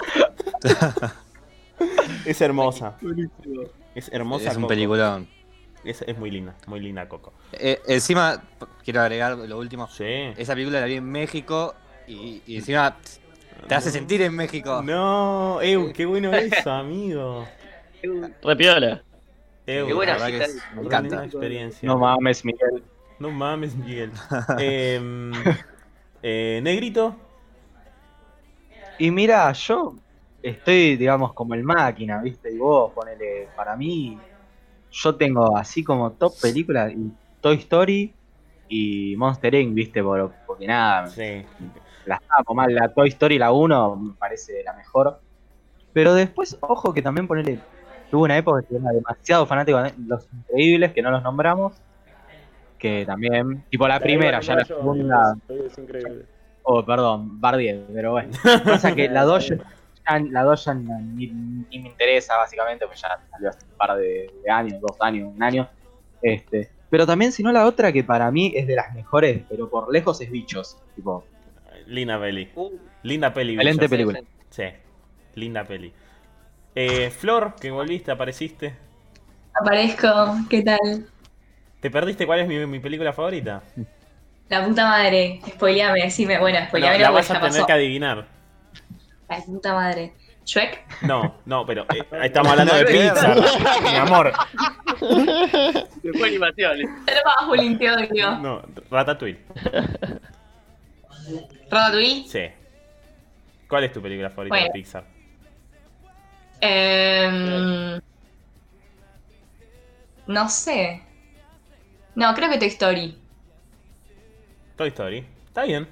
es 2.26 2.41
hermosa. 2.41 2.98
Es 3.93 4.12
hermosa. 4.12 4.50
Es 4.52 4.56
un 4.56 4.64
Coco. 4.64 4.70
peliculón. 4.70 5.28
Es, 5.84 6.02
es 6.02 6.18
muy 6.18 6.32
linda, 6.32 6.56
muy 6.68 6.80
linda 6.80 7.08
Coco. 7.08 7.34
Eh, 7.54 7.80
encima, 7.88 8.41
quiero 8.84 9.02
agregar 9.02 9.38
lo 9.38 9.58
último. 9.58 9.88
Sí. 9.88 10.04
Esa 10.36 10.54
película 10.54 10.80
la 10.80 10.86
vi 10.88 10.96
en 10.96 11.10
México 11.10 11.76
y, 12.08 12.41
y 12.46 12.58
encima 12.58 12.98
te 13.68 13.76
hace 13.76 13.91
sentir 13.91 14.22
en 14.22 14.36
México. 14.36 14.82
No, 14.84 15.62
Ew, 15.62 15.93
qué 15.93 16.06
bueno 16.06 16.34
eso, 16.34 16.72
amigo. 16.72 17.48
Repiola. 18.43 19.04
Ew, 19.68 19.88
Qué 19.88 19.93
buena 19.93 20.18
que 20.28 20.43
es 20.43 20.58
Me 20.76 20.82
encanta. 20.84 21.24
experiencia. 21.26 21.88
No 21.88 21.98
mames, 21.98 22.43
Miguel. 22.46 22.84
No 23.18 23.32
mames, 23.32 23.76
Miguel. 23.76 24.12
Em, 24.60 25.32
eh, 26.26 26.60
Negrito. 26.64 27.22
Y 28.98 29.12
mira, 29.12 29.52
yo 29.54 30.02
estoy, 30.42 30.96
digamos, 30.98 31.34
como 31.34 31.54
el 31.54 31.64
máquina, 31.64 32.22
¿viste? 32.22 32.52
Y 32.54 32.58
vos, 32.58 32.94
ponele, 32.94 33.52
para 33.56 33.76
mí, 33.76 34.26
yo 34.92 35.18
tengo 35.18 35.58
así 35.58 35.84
como 35.84 36.18
top 36.18 36.40
películas, 36.42 36.94
y 36.96 37.18
Toy 37.42 37.58
Story 37.58 38.20
y 38.68 39.16
Monster 39.18 39.56
Inc., 39.56 39.74
¿viste? 39.76 40.04
Por- 40.04 40.38
porque 40.46 40.68
nada, 40.68 41.14
Sí. 41.16 41.50
las 42.06 42.20
amo 42.30 42.56
mal. 42.56 42.74
La 42.76 42.94
Toy 42.94 43.10
Story, 43.10 43.38
la 43.40 43.52
1, 43.54 43.96
me 43.98 44.16
parece 44.18 44.64
la 44.64 44.74
mejor. 44.76 45.22
Pero 45.94 46.14
después, 46.16 46.58
ojo 46.62 46.94
que 46.94 47.02
también 47.04 47.28
ponele, 47.28 47.66
tuve 48.10 48.24
una 48.26 48.38
época 48.38 48.62
que 48.68 48.76
era 48.78 48.92
demasiado 48.94 49.48
fanático 49.48 49.82
de 49.82 49.94
Los 50.00 50.28
Increíbles, 50.34 50.94
que 50.94 51.02
no 51.04 51.12
los 51.12 51.24
nombramos, 51.24 51.84
que 52.86 53.06
también, 53.06 53.64
tipo 53.70 53.88
la 53.88 53.96
La 53.96 54.00
primera, 54.00 54.40
ya 54.42 54.56
la 54.56 54.66
segunda. 54.66 55.36
Es 55.50 55.78
increíble. 55.78 56.26
Oh, 56.64 56.86
perdón, 56.86 57.40
Bardier, 57.42 57.84
pero 57.94 58.12
bueno. 58.12 58.32
Pasa 58.64 58.94
que 58.94 59.10
la 59.10 59.24
2 59.24 59.50
ya, 59.50 60.20
la 60.20 60.44
dos 60.44 60.66
ya 60.66 60.74
ni, 60.76 61.28
ni 61.28 61.80
me 61.80 61.90
interesa, 61.90 62.38
básicamente, 62.38 62.86
porque 62.86 63.00
ya 63.02 63.20
salió 63.32 63.50
hace 63.50 63.66
un 63.66 63.78
par 63.78 63.98
de, 63.98 64.32
de 64.44 64.52
años, 64.52 64.80
dos 64.80 64.96
años, 65.00 65.32
un 65.36 65.42
año. 65.42 65.68
Este, 66.22 66.70
pero 66.90 67.08
también, 67.08 67.32
si 67.32 67.42
no, 67.42 67.52
la 67.52 67.66
otra 67.66 67.92
que 67.92 68.04
para 68.04 68.30
mí 68.32 68.54
es 68.56 68.68
de 68.68 68.76
las 68.76 68.94
mejores, 68.94 69.42
pero 69.50 69.70
por 69.70 69.92
lejos 69.92 70.22
es 70.22 70.30
Bichos. 70.30 70.78
Tipo, 70.96 71.24
Linda 71.88 72.20
peli. 72.20 72.52
Uh, 72.56 72.70
Linda 73.04 73.34
peli. 73.34 73.54
excelente 73.54 73.88
Bichos. 73.88 73.90
película. 73.90 74.20
Sí, 74.50 74.64
linda 75.36 75.64
peli. 75.64 75.92
Eh, 76.76 77.10
Flor, 77.10 77.56
que 77.60 77.72
volviste, 77.72 78.12
apareciste. 78.12 78.76
Aparezco, 79.60 80.36
¿qué 80.50 80.62
tal? 80.64 81.08
¿Te 81.86 81.92
perdiste 81.92 82.26
cuál 82.26 82.40
es 82.40 82.48
mi, 82.48 82.66
mi 82.66 82.80
película 82.80 83.14
favorita? 83.14 83.62
La 84.50 84.66
puta 84.66 84.86
madre, 84.86 85.40
spoileame, 85.48 86.02
decime, 86.02 86.40
bueno, 86.40 86.60
No, 86.62 86.66
spoileame 86.66 86.98
la 86.98 87.08
no, 87.10 87.14
vas 87.14 87.28
porque 87.28 87.38
a 87.38 87.42
tener 87.42 87.54
pasó. 87.58 87.68
que 87.68 87.74
adivinar. 87.74 88.26
La 89.30 89.38
puta 89.42 89.74
madre. 89.76 90.14
¿Shrek? 90.46 90.84
No, 91.04 91.36
no, 91.46 91.64
pero 91.64 91.84
eh, 91.94 92.04
estamos 92.24 92.52
hablando 92.54 92.74
de 92.74 92.86
Pixar, 92.86 93.38
mi 93.84 93.96
amor. 93.98 94.34
Después 96.02 96.24
animaciones. 96.24 96.90
Pero 97.06 97.20
te 97.78 97.92
odio. 97.92 98.36
No, 98.40 98.64
Ratatouille. 98.90 99.38
¿Ratatouille? 101.70 102.28
Sí. 102.28 102.48
¿Cuál 103.70 103.84
es 103.84 103.94
tu 103.94 104.02
película 104.02 104.32
favorita 104.32 104.56
Bueno. 104.56 104.66
de 104.66 104.72
Pixar? 104.74 105.04
Em, 106.62 108.02
no 110.26 110.50
sé. 110.50 111.05
No, 112.16 112.34
creo 112.34 112.49
que 112.49 112.57
Toy 112.57 112.68
Story. 112.70 113.18
Toy 114.78 114.88
Story. 114.89 115.26
Está 115.47 115.63
bien. 115.63 115.88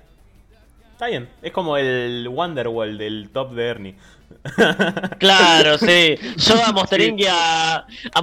Está 0.94 1.08
bien. 1.08 1.30
Es 1.42 1.52
como 1.52 1.78
el 1.78 2.28
Wonderworld 2.30 3.00
del 3.00 3.30
top 3.32 3.52
de 3.54 3.68
Ernie. 3.68 3.96
Claro, 5.20 5.78
sí. 5.78 6.18
Yo 6.38 6.56
a 6.66 6.72
y 7.18 7.26
a, 7.26 7.86
a 8.14 8.22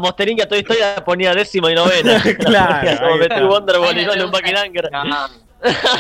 Toy 0.49 0.59
Story 0.61 0.81
la 0.81 1.05
ponía 1.05 1.35
décimo 1.35 1.69
y 1.71 1.75
novena. 1.75 2.23
Claro, 2.39 2.99
Como 3.01 3.17
metí 3.17 3.35
está. 3.35 3.47
Wonderwall 3.47 3.99
y 3.99 4.05
no 4.05 4.17
un. 4.31 4.91
Ah, 4.93 5.29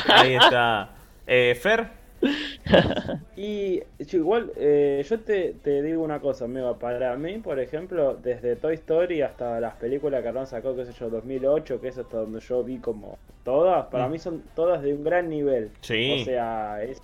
Ahí 0.08 0.34
está. 0.34 0.90
Eh, 1.26 1.58
Fer, 1.60 1.90
Y 3.36 3.82
igual, 3.98 4.52
eh, 4.56 5.02
yo 5.08 5.20
te, 5.24 5.54
te 5.54 5.82
digo 5.82 6.02
una 6.02 6.20
cosa, 6.20 6.46
Mega. 6.46 6.78
Para 6.78 7.16
mí, 7.16 7.38
por 7.38 7.58
ejemplo, 7.58 8.14
desde 8.16 8.56
Toy 8.56 8.74
Story 8.74 9.22
hasta 9.22 9.60
las 9.60 9.76
películas 9.76 10.22
que 10.22 10.28
habrán 10.28 10.46
sacado, 10.46 10.76
qué 10.76 10.84
sé 10.84 10.92
yo, 10.92 11.08
2008, 11.10 11.80
que 11.80 11.88
es 11.88 11.98
hasta 11.98 12.18
donde 12.18 12.40
yo 12.40 12.62
vi 12.64 12.80
como 12.80 13.18
todas, 13.42 13.86
para 13.86 14.08
Mm. 14.08 14.12
mí 14.12 14.18
son 14.18 14.42
todas 14.54 14.82
de 14.82 14.94
un 14.94 15.04
gran 15.04 15.28
nivel. 15.30 15.72
Sí. 15.80 16.22
O 16.22 16.24
sea, 16.24 16.82
es, 16.82 16.98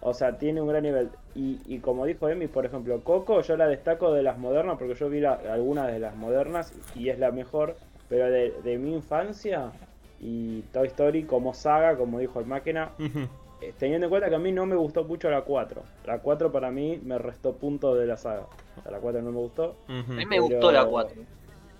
o 0.00 0.14
sea, 0.14 0.38
tiene 0.38 0.60
un 0.62 0.68
gran 0.68 0.82
nivel. 0.82 1.10
Y, 1.34 1.62
y 1.66 1.80
como 1.80 2.06
dijo 2.06 2.28
Emi, 2.28 2.46
por 2.48 2.66
ejemplo, 2.66 3.02
Coco, 3.02 3.40
yo 3.40 3.56
la 3.56 3.66
destaco 3.68 4.12
de 4.12 4.22
las 4.22 4.38
modernas, 4.38 4.76
porque 4.78 4.94
yo 4.94 5.08
vi 5.08 5.20
la- 5.20 5.34
algunas 5.34 5.88
de 5.92 5.98
las 5.98 6.14
modernas 6.16 6.72
y 6.94 7.08
es 7.08 7.18
la 7.18 7.32
mejor. 7.32 7.76
Pero 8.08 8.30
de, 8.30 8.60
de 8.62 8.78
mi 8.78 8.94
infancia 8.94 9.72
y 10.18 10.62
Toy 10.72 10.88
Story 10.88 11.24
como 11.26 11.54
saga, 11.54 11.96
como 11.96 12.18
dijo 12.18 12.40
el 12.40 12.46
máquina, 12.46 12.92
teniendo 13.78 14.06
en 14.06 14.10
cuenta 14.10 14.28
que 14.28 14.34
a 14.34 14.38
mí 14.38 14.52
no 14.52 14.66
me 14.66 14.76
gustó 14.76 15.04
mucho 15.04 15.30
la 15.30 15.42
4. 15.42 15.82
La 16.06 16.18
4 16.20 16.50
para 16.52 16.70
mí 16.70 16.98
me 17.02 17.18
restó 17.18 17.54
puntos 17.54 17.98
de 17.98 18.06
la 18.06 18.16
saga. 18.16 18.46
O 18.78 18.82
sea, 18.82 18.90
la 18.92 18.98
4 18.98 19.22
no 19.22 19.30
me 19.30 19.38
gustó. 19.38 19.76
Ujú. 19.88 20.12
a 20.12 20.16
mí 20.16 20.26
me 20.26 20.40
gustó 20.40 20.72
la 20.72 20.84
4. 20.86 21.16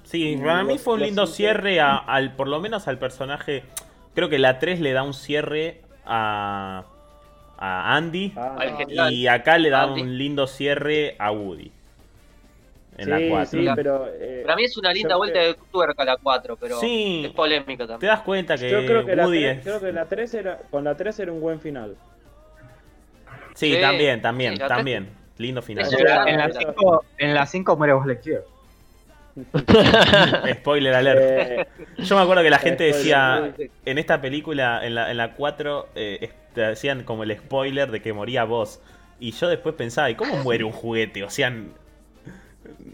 Sí, 0.05 0.37
para 0.43 0.64
mí 0.64 0.78
fue 0.78 0.95
un 0.95 1.01
lindo 1.01 1.26
cierre 1.26 1.81
a- 1.81 1.97
al, 1.97 2.35
por 2.35 2.49
lo 2.49 2.61
menos 2.61 2.89
al 2.89 2.99
personaje. 2.99 3.64
Creo 4.14 4.28
que 4.28 4.39
la 4.39 4.59
3 4.59 4.81
le 4.81 4.93
da 4.93 5.03
un 5.03 5.14
cierre 5.14 5.83
a, 6.05 6.85
a 7.59 7.97
Andy. 7.97 8.33
Ah. 8.37 9.11
Y 9.11 9.26
acá 9.26 9.59
le 9.59 9.70
da 9.70 9.83
Andy. 9.85 10.03
un 10.03 10.18
lindo 10.18 10.47
cierre 10.47 11.16
a 11.18 11.31
Woody. 11.33 11.70
En 13.01 13.05
sí, 13.07 13.11
la 13.11 13.28
4. 13.28 13.46
sí, 13.61 13.68
pero... 13.74 14.07
eh, 14.20 14.42
Para 14.44 14.57
mí 14.57 14.64
es 14.64 14.76
una 14.76 14.92
linda 14.92 15.16
vuelta 15.16 15.38
creo- 15.40 15.53
de 15.55 15.59
tuerca 15.72 16.05
la 16.05 16.16
4, 16.16 16.57
pero 16.57 16.78
Sí. 16.80 17.22
es 17.26 17.32
polémica 17.32 17.84
Te 17.84 17.88
también. 17.88 18.12
das 18.12 18.20
cuenta 18.20 18.57
que 18.57 18.70
yo 18.70 18.84
creo 18.86 19.05
que, 19.05 19.16
la 19.16 19.24
Woody 19.26 19.40
3, 19.40 19.57
es. 19.59 19.62
creo 19.64 19.80
que 19.80 19.92
la 19.92 20.05
3 20.07 20.34
era, 20.34 20.59
con 20.70 20.84
la 20.84 20.94
3 20.96 21.18
era 21.20 21.32
un 21.32 21.40
buen 21.40 21.61
final. 21.61 21.96
Sí, 23.55 23.74
Sí, 23.74 23.80
también, 23.80 24.22
también, 24.22 24.59
la 24.59 24.68
también. 24.68 25.09
Lindo 25.38 25.62
final. 25.62 25.86
En 25.86 25.90
la- 25.92 26.01
era- 26.01 26.30
en 26.30 26.38
la 26.38 26.51
5 26.53 27.05
en 27.18 27.34
la 27.34 27.46
cinco 27.46 27.76
muere 27.76 27.92
Buzz 27.94 28.07
Lightyear. 28.07 28.42
Spoiler 30.55 30.94
alert. 30.94 31.20
Eh, 31.22 31.66
Yo 31.98 32.16
me 32.16 32.22
acuerdo 32.22 32.42
que 32.42 32.51
la 32.51 32.59
gente 32.59 32.92
spoiler, 32.92 33.53
decía. 33.55 33.68
En 33.86 33.98
esta 33.98 34.20
película, 34.20 34.84
en 34.84 34.94
la, 34.94 35.11
en 35.11 35.16
la 35.16 35.32
4, 35.34 35.88
eh, 35.94 36.30
te 36.55 36.61
decían 36.62 37.05
como 37.05 37.22
el 37.22 37.36
spoiler 37.36 37.90
de 37.90 38.03
que 38.03 38.12
moría 38.12 38.44
vos. 38.44 38.80
Y 39.18 39.32
yo 39.32 39.48
después 39.48 39.74
pensaba, 39.74 40.11
¿y 40.11 40.14
cómo 40.14 40.36
muere 40.38 40.64
un 40.64 40.72
juguete? 40.72 41.22
O 41.24 41.30
sea, 41.30 41.53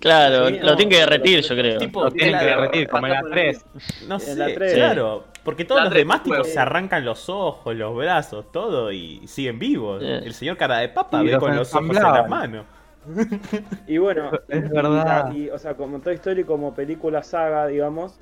Claro, 0.01 0.49
Sí, 0.49 0.59
lo 0.59 0.67
no, 0.67 0.77
tiene 0.77 0.91
que 0.91 0.97
pero- 0.99 1.11
derretir, 1.11 1.41
yo 1.43 1.55
creo. 1.57 1.79
tipo, 1.79 2.05
Lo 2.05 2.11
tienen 2.11 2.39
que 2.39 2.45
derretir, 2.45 2.89
como 2.89 3.07
en 3.07 3.13
la 3.13 3.23
3. 3.23 3.65
No 4.09 4.19
sé, 4.19 4.35
la 4.37 4.53
claro. 4.55 5.25
Porque 5.45 5.65
todos 5.65 5.85
los 5.85 5.93
demás 5.95 6.23
tipo, 6.25 6.35
juego. 6.37 6.45
se 6.45 6.59
arrancan 6.59 7.05
los 7.05 7.29
ojos, 7.29 7.75
los 7.77 7.95
brazos, 7.97 8.51
todo 8.53 8.91
y 8.93 9.27
siguen 9.29 9.59
vivos. 9.59 10.03
El 10.03 10.35
señor 10.35 10.57
cara 10.57 10.79
de 10.79 10.89
papa 10.89 11.23
Y 11.23 11.27
ve 11.27 11.33
los 11.33 11.41
con 11.41 11.55
los 11.57 11.73
ojos 11.75 11.89
en 11.97 12.03
las 12.03 12.29
manos. 12.29 12.65
Y 13.87 13.99
bueno, 13.99 14.31
Es 14.49 14.65
y- 14.65 14.69
verdad. 14.69 15.33
Y, 15.33 15.49
o 15.51 15.59
sea, 15.59 15.75
como 15.75 16.01
Toy 16.01 16.15
Story 16.17 16.43
como 16.45 16.75
película 16.75 17.23
saga, 17.23 17.67
digamos, 17.69 18.19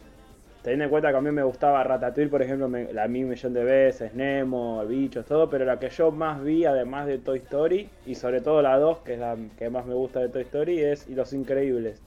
teniendo 0.64 0.84
en 0.84 0.90
cuenta 0.90 1.10
que 1.10 1.18
a 1.18 1.20
mí 1.20 1.30
me 1.30 1.42
gustaba 1.42 1.84
Ratatouille, 1.84 2.30
por 2.30 2.40
ejemplo, 2.40 2.70
me, 2.70 2.90
la 2.94 3.04
un 3.04 3.28
millón 3.28 3.52
de 3.52 3.62
veces, 3.62 4.14
Nemo, 4.14 4.82
Bichos, 4.86 5.26
todo, 5.26 5.50
pero 5.50 5.66
la 5.66 5.78
que 5.78 5.90
yo 5.90 6.10
más 6.10 6.42
vi, 6.42 6.64
además 6.64 7.06
de 7.06 7.18
Toy 7.18 7.38
Story, 7.40 7.90
y 8.06 8.14
sobre 8.14 8.40
todo 8.40 8.62
la 8.62 8.78
2, 8.78 9.00
que 9.00 9.12
es 9.12 9.20
la 9.20 9.36
que 9.58 9.68
más 9.68 9.84
me 9.84 9.92
gusta 9.92 10.20
de 10.20 10.30
Toy 10.30 10.40
Story, 10.40 10.80
es 10.80 11.06
Los 11.10 11.34
Increíbles. 11.34 12.00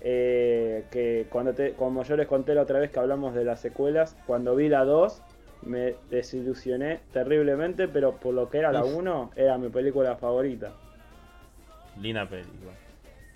Eh, 0.00 0.86
que 0.90 1.26
cuando 1.28 1.52
te, 1.52 1.74
como 1.74 2.02
yo 2.02 2.16
les 2.16 2.26
conté 2.26 2.54
la 2.54 2.62
otra 2.62 2.78
vez 2.78 2.90
que 2.90 2.98
hablamos 2.98 3.34
de 3.34 3.44
las 3.44 3.60
secuelas, 3.60 4.16
cuando 4.26 4.56
vi 4.56 4.70
la 4.70 4.86
2 4.86 5.22
me 5.66 5.96
desilusioné 6.08 7.00
terriblemente, 7.12 7.86
pero 7.86 8.16
por 8.16 8.32
lo 8.32 8.48
que 8.48 8.56
era 8.60 8.72
la 8.72 8.82
1, 8.82 9.32
era 9.36 9.58
mi 9.58 9.68
película 9.68 10.16
favorita. 10.16 10.72
Linda 12.00 12.26
película. 12.26 12.72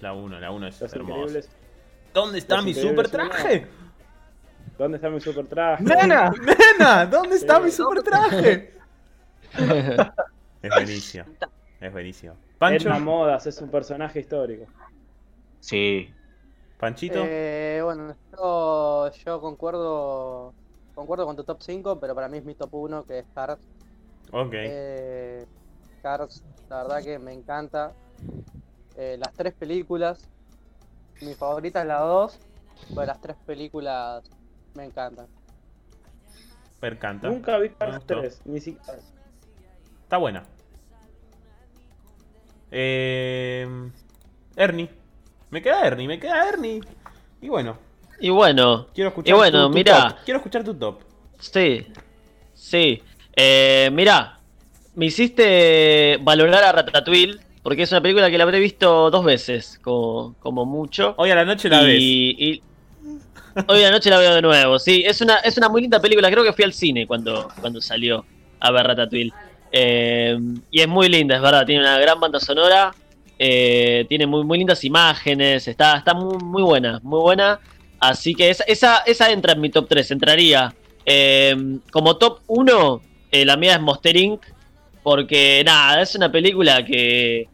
La 0.01 0.15
1, 0.15 0.41
la 0.41 0.51
1 0.51 0.67
es 0.69 0.81
Los 0.81 0.95
hermosa. 0.95 1.19
Increíbles. 1.19 1.51
¿Dónde 2.15 2.39
está 2.39 2.57
Los 2.57 2.65
mi 2.65 2.73
super 2.73 3.11
traje? 3.11 3.67
¿Dónde 4.79 4.97
está 4.97 5.09
mi 5.09 5.21
super 5.21 5.47
traje? 5.47 5.85
¡Nena! 5.85 6.31
¡Nena! 6.31 7.07
¿Dónde 7.07 7.37
está 7.37 7.61
mi 7.61 7.71
super 7.71 8.03
traje? 8.03 8.75
es 10.63 10.71
buenísimo. 10.71 11.25
Es 11.81 11.93
buenísimo. 11.93 12.35
Pancho, 12.59 12.89
Edna 12.89 12.99
Modas 12.99 13.47
es 13.47 13.61
un 13.61 13.71
personaje 13.71 14.21
histórico. 14.21 14.67
Sí. 15.61 16.13
Panchito. 16.79 17.21
Eh, 17.25 17.81
bueno, 17.85 18.15
yo, 18.33 19.11
yo 19.13 19.41
concuerdo 19.41 20.53
concuerdo 20.95 21.27
con 21.27 21.37
tu 21.37 21.45
top 21.45 21.61
5, 21.61 22.01
pero 22.01 22.15
para 22.15 22.29
mí 22.29 22.39
es 22.39 22.45
mi 22.45 22.55
top 22.55 22.75
1, 22.75 23.05
que 23.05 23.21
es 23.21 23.27
Cars. 23.35 23.61
ok. 24.33 24.53
Eh, 24.53 25.47
Cars, 26.03 26.43
la 26.69 26.83
verdad 26.83 27.03
que 27.03 27.19
me 27.19 27.33
encanta. 27.33 27.93
Eh, 28.97 29.17
las 29.19 29.33
tres 29.35 29.55
películas, 29.55 30.29
mi 31.21 31.35
favorita 31.35 31.81
es 31.81 31.87
la 31.87 32.01
2, 32.01 32.39
pero 32.91 33.07
las 33.07 33.21
tres 33.21 33.37
películas 33.45 34.23
me 34.75 34.85
encantan. 34.85 35.27
Percanta. 36.81 37.29
Nunca 37.29 37.59
vi 37.59 37.69
Me 37.69 37.75
Cars 37.77 37.97
gustó. 37.97 38.21
3, 38.21 38.43
ni 38.47 38.61
siquiera. 38.61 38.99
Está 40.03 40.17
buena. 40.19 40.43
Eh, 42.71 43.67
Ernie. 44.57 44.91
Me 45.51 45.63
queda 45.63 45.87
Ernie, 45.87 46.09
me 46.09 46.19
queda 46.19 46.49
Ernie. 46.49 46.81
Y 47.41 47.49
bueno, 47.49 47.79
Y 48.19 48.31
bueno, 48.31 48.89
quiero 48.95 49.09
escuchar 49.11 49.31
Y 49.35 49.37
bueno, 49.37 49.67
tu, 49.67 49.69
tu 49.71 49.75
mirá. 49.75 50.09
top. 50.09 50.19
Quiero 50.25 50.39
escuchar 50.39 50.65
tu 50.65 50.75
top. 50.75 51.01
sí, 51.39 51.87
sí. 52.55 53.03
Eh, 53.37 53.91
mirá, 53.93 54.41
me 54.95 55.07
hiciste 55.07 56.19
valorar 56.23 56.63
a 56.65 56.73
Ratatouille, 56.73 57.39
porque 57.63 57.83
es 57.83 57.91
una 57.93 58.01
película 58.01 58.31
que 58.31 58.39
la 58.39 58.45
habré 58.45 58.61
visto 58.61 59.11
dos 59.11 59.25
veces, 59.25 59.79
como, 59.83 60.35
como 60.41 60.65
mucho. 60.65 61.15
Hoy 61.19 61.31
a 61.31 61.35
la 61.35 61.45
noche 61.45 61.69
la 61.69 61.83
ves. 61.83 61.97
y, 62.01 62.37
y 62.39 62.63
hoy 63.69 63.83
a 63.83 63.87
la 63.87 63.91
noche 63.93 64.11
la 64.11 64.19
veo 64.19 64.35
de 64.35 64.43
nuevo. 64.43 64.79
Sí, 64.79 65.03
es 65.07 65.21
una, 65.21 65.37
es 65.37 65.57
una 65.57 65.69
muy 65.69 65.83
linda 65.83 66.01
película. 66.01 66.31
Creo 66.31 66.45
que 66.45 66.53
fui 66.53 66.65
al 66.65 66.73
cine 66.73 67.07
cuando, 67.07 67.49
cuando 67.61 67.81
salió 67.81 68.25
a 68.61 68.71
ver 68.71 68.87
Ratatouille. 68.87 69.33
Eh, 69.73 70.39
y 70.71 70.81
es 70.81 70.89
muy 70.89 71.09
linda, 71.09 71.37
es 71.37 71.43
verdad. 71.43 71.67
Tiene 71.67 71.83
una 71.83 71.99
gran 71.99 72.21
banda 72.21 72.41
sonora. 72.41 72.95
eh, 73.39 74.07
tiene 74.09 74.27
muy, 74.27 74.45
muy 74.45 74.59
lindas 74.59 74.85
imágenes. 74.85 75.67
Está, 75.69 75.99
está 75.99 76.15
muy, 76.15 76.39
muy 76.39 76.63
buena, 76.63 77.01
muy 77.03 77.21
buena. 77.21 77.61
Así 78.01 78.35
que 78.35 78.51
esa, 78.51 78.65
esa, 78.65 78.99
esa 78.99 79.31
entra 79.31 79.53
en 79.53 79.61
mi 79.61 79.71
top 79.71 79.87
3. 79.89 80.11
Entraría 80.13 80.75
eh, 81.07 81.57
como 81.91 82.17
top 82.17 82.41
1. 82.47 83.03
la 83.33 83.57
mía 83.57 83.75
es 83.75 83.81
Monster 83.81 84.17
Inc. 84.17 84.43
Porque 85.03 85.63
nada, 85.67 86.01
es 86.01 86.15
una 86.15 86.33
película 86.33 86.83
que, 86.83 87.47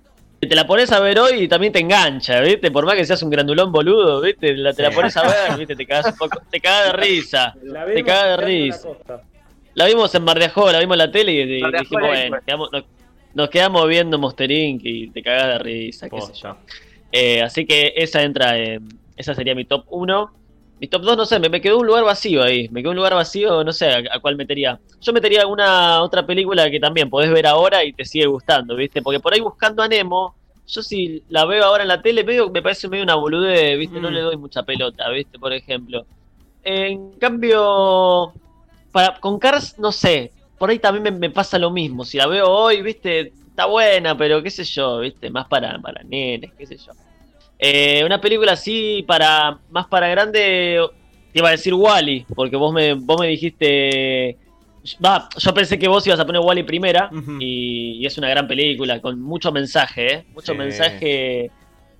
te 0.48 0.54
la 0.54 0.66
pones 0.66 0.90
a 0.92 1.00
ver 1.00 1.18
hoy 1.18 1.42
y 1.42 1.48
también 1.48 1.72
te 1.72 1.80
engancha, 1.80 2.40
¿viste? 2.40 2.70
Por 2.70 2.86
más 2.86 2.94
que 2.94 3.04
seas 3.04 3.22
un 3.22 3.30
grandulón 3.30 3.70
boludo, 3.72 4.20
¿viste? 4.20 4.56
La, 4.56 4.72
te 4.72 4.82
la 4.82 4.90
pones 4.90 5.16
a 5.16 5.22
ver, 5.22 5.58
¿viste? 5.58 5.76
Te 5.76 5.86
cagas 5.86 6.06
un 6.12 6.16
poco, 6.18 6.40
te 6.50 6.60
cagas 6.60 6.92
de 6.92 6.92
risa. 6.98 7.54
Te 7.54 7.60
vimos 7.94 8.02
caga 8.06 8.26
de 8.28 8.36
risa. 8.38 8.88
La 9.74 9.86
vimos 9.86 10.14
en 10.14 10.24
Mar 10.24 10.38
de 10.38 10.46
Ajó, 10.46 10.72
la 10.72 10.80
vimos 10.80 10.94
en 10.94 10.98
la 10.98 11.10
tele 11.12 11.32
y, 11.32 11.44
dijimos, 11.46 11.88
bueno, 12.08 12.36
quedamos- 12.44 12.72
nos, 12.72 12.84
nos 13.34 13.50
quedamos 13.50 13.86
viendo 13.86 14.18
Monster 14.18 14.50
Inc. 14.50 14.80
y 14.84 15.10
te 15.10 15.22
cagas 15.22 15.46
de 15.48 15.58
risa, 15.58 16.08
qué 16.08 16.20
sé 16.20 16.32
yo. 16.34 16.56
Eh, 17.12 17.42
así 17.42 17.66
que 17.66 17.92
esa 17.96 18.22
entra, 18.22 18.56
en- 18.58 18.88
esa 19.16 19.34
sería 19.34 19.54
mi 19.54 19.64
top 19.66 19.84
1. 19.90 20.32
Mi 20.80 20.88
top 20.88 21.02
2, 21.02 21.16
no 21.16 21.26
sé, 21.26 21.38
me, 21.38 21.48
me 21.50 21.60
quedó 21.60 21.78
un 21.78 21.86
lugar 21.86 22.04
vacío 22.04 22.42
ahí. 22.42 22.68
Me 22.70 22.80
quedó 22.82 22.90
un 22.90 22.96
lugar 22.96 23.14
vacío, 23.14 23.62
no 23.64 23.72
sé 23.72 23.86
a, 23.90 23.98
a 24.16 24.20
cuál 24.20 24.36
metería. 24.36 24.80
Yo 25.00 25.12
metería 25.12 25.42
alguna 25.42 26.02
otra 26.02 26.26
película 26.26 26.70
que 26.70 26.80
también 26.80 27.10
podés 27.10 27.30
ver 27.30 27.46
ahora 27.46 27.84
y 27.84 27.92
te 27.92 28.04
sigue 28.04 28.26
gustando, 28.26 28.74
¿viste? 28.76 29.02
Porque 29.02 29.20
por 29.20 29.34
ahí 29.34 29.40
buscando 29.40 29.82
a 29.82 29.88
Nemo, 29.88 30.36
yo 30.66 30.82
si 30.82 31.22
la 31.28 31.44
veo 31.44 31.64
ahora 31.64 31.82
en 31.82 31.88
la 31.88 32.00
tele, 32.02 32.24
me 32.50 32.62
parece 32.62 32.88
medio 32.88 33.04
una 33.04 33.14
boludez, 33.16 33.78
¿viste? 33.78 34.00
No 34.00 34.10
Mm. 34.10 34.14
le 34.14 34.20
doy 34.20 34.36
mucha 34.38 34.62
pelota, 34.62 35.08
¿viste? 35.10 35.38
Por 35.38 35.52
ejemplo. 35.52 36.06
En 36.62 37.18
cambio, 37.18 38.36
para, 38.92 39.18
con 39.20 39.38
Cars, 39.38 39.78
no 39.78 39.92
sé. 39.92 40.34
Por 40.58 40.70
ahí 40.70 40.78
también 40.78 41.02
me, 41.04 41.10
me 41.12 41.30
pasa 41.30 41.58
lo 41.58 41.70
mismo. 41.70 42.04
Si 42.04 42.18
la 42.18 42.26
veo 42.26 42.48
hoy, 42.50 42.82
¿viste? 42.82 43.34
Está 43.50 43.66
buena, 43.66 44.16
pero 44.16 44.42
qué 44.42 44.50
sé 44.50 44.64
yo, 44.64 45.00
¿viste? 45.00 45.30
Más 45.30 45.46
para, 45.48 45.78
para 45.80 46.02
nenes, 46.04 46.52
qué 46.56 46.66
sé 46.66 46.76
yo. 46.78 46.92
Eh, 47.62 48.02
una 48.06 48.20
película 48.20 48.52
así 48.52 49.04
para 49.06 49.58
más 49.70 49.86
para 49.86 50.08
grande 50.08 50.80
te 51.32 51.38
iba 51.38 51.48
a 51.48 51.52
decir 51.52 51.74
Wally 51.74 52.24
porque 52.34 52.56
vos 52.56 52.72
me 52.72 52.94
vos 52.94 53.20
me 53.20 53.26
dijiste 53.28 54.38
va 55.04 55.28
yo 55.36 55.52
pensé 55.52 55.78
que 55.78 55.86
vos 55.86 56.06
ibas 56.06 56.18
a 56.20 56.24
poner 56.24 56.40
Wally 56.40 56.62
primera 56.62 57.10
y, 57.38 57.98
y 58.00 58.06
es 58.06 58.16
una 58.16 58.30
gran 58.30 58.48
película 58.48 59.00
con 59.00 59.20
mucho 59.20 59.52
mensaje 59.52 60.14
¿eh? 60.14 60.24
mucho 60.34 60.52
Sí. 60.52 60.58
mensaje 60.58 61.50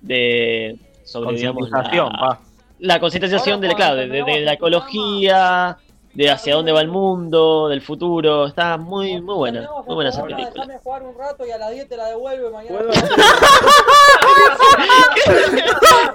de 0.01 0.75
sobre 1.03 1.35
digamos 1.37 1.69
Concientización, 1.69 2.11
la, 2.13 2.19
va. 2.27 2.39
la 2.79 2.99
concientización 2.99 3.55
Ahora, 3.55 3.67
de, 3.67 3.75
claro, 3.75 3.95
de, 4.25 4.39
la 4.41 4.53
ecología 4.53 5.77
de 6.13 6.29
hacia 6.29 6.55
dónde 6.55 6.73
va 6.73 6.81
el 6.81 6.89
mundo 6.89 7.69
del 7.69 7.81
futuro 7.81 8.45
está 8.47 8.75
muy 8.77 9.21
muy 9.21 9.35
buena 9.35 9.69
muy 9.85 9.95
buena 9.95 10.09
esa 10.09 10.23
película 10.23 10.49
Déjame 10.53 10.77
jugar 10.79 11.03
un 11.03 11.17
rato 11.17 11.45
y 11.45 11.51
a 11.51 11.57
las 11.57 11.71
10 11.71 11.87
te 11.87 11.95
la 11.97 12.07
devuelvo 12.07 12.49
y 12.49 12.51
mañana. 12.51 12.77
¿Puedo 12.77 12.91
te- 12.91 12.99
hacer- 12.99 13.15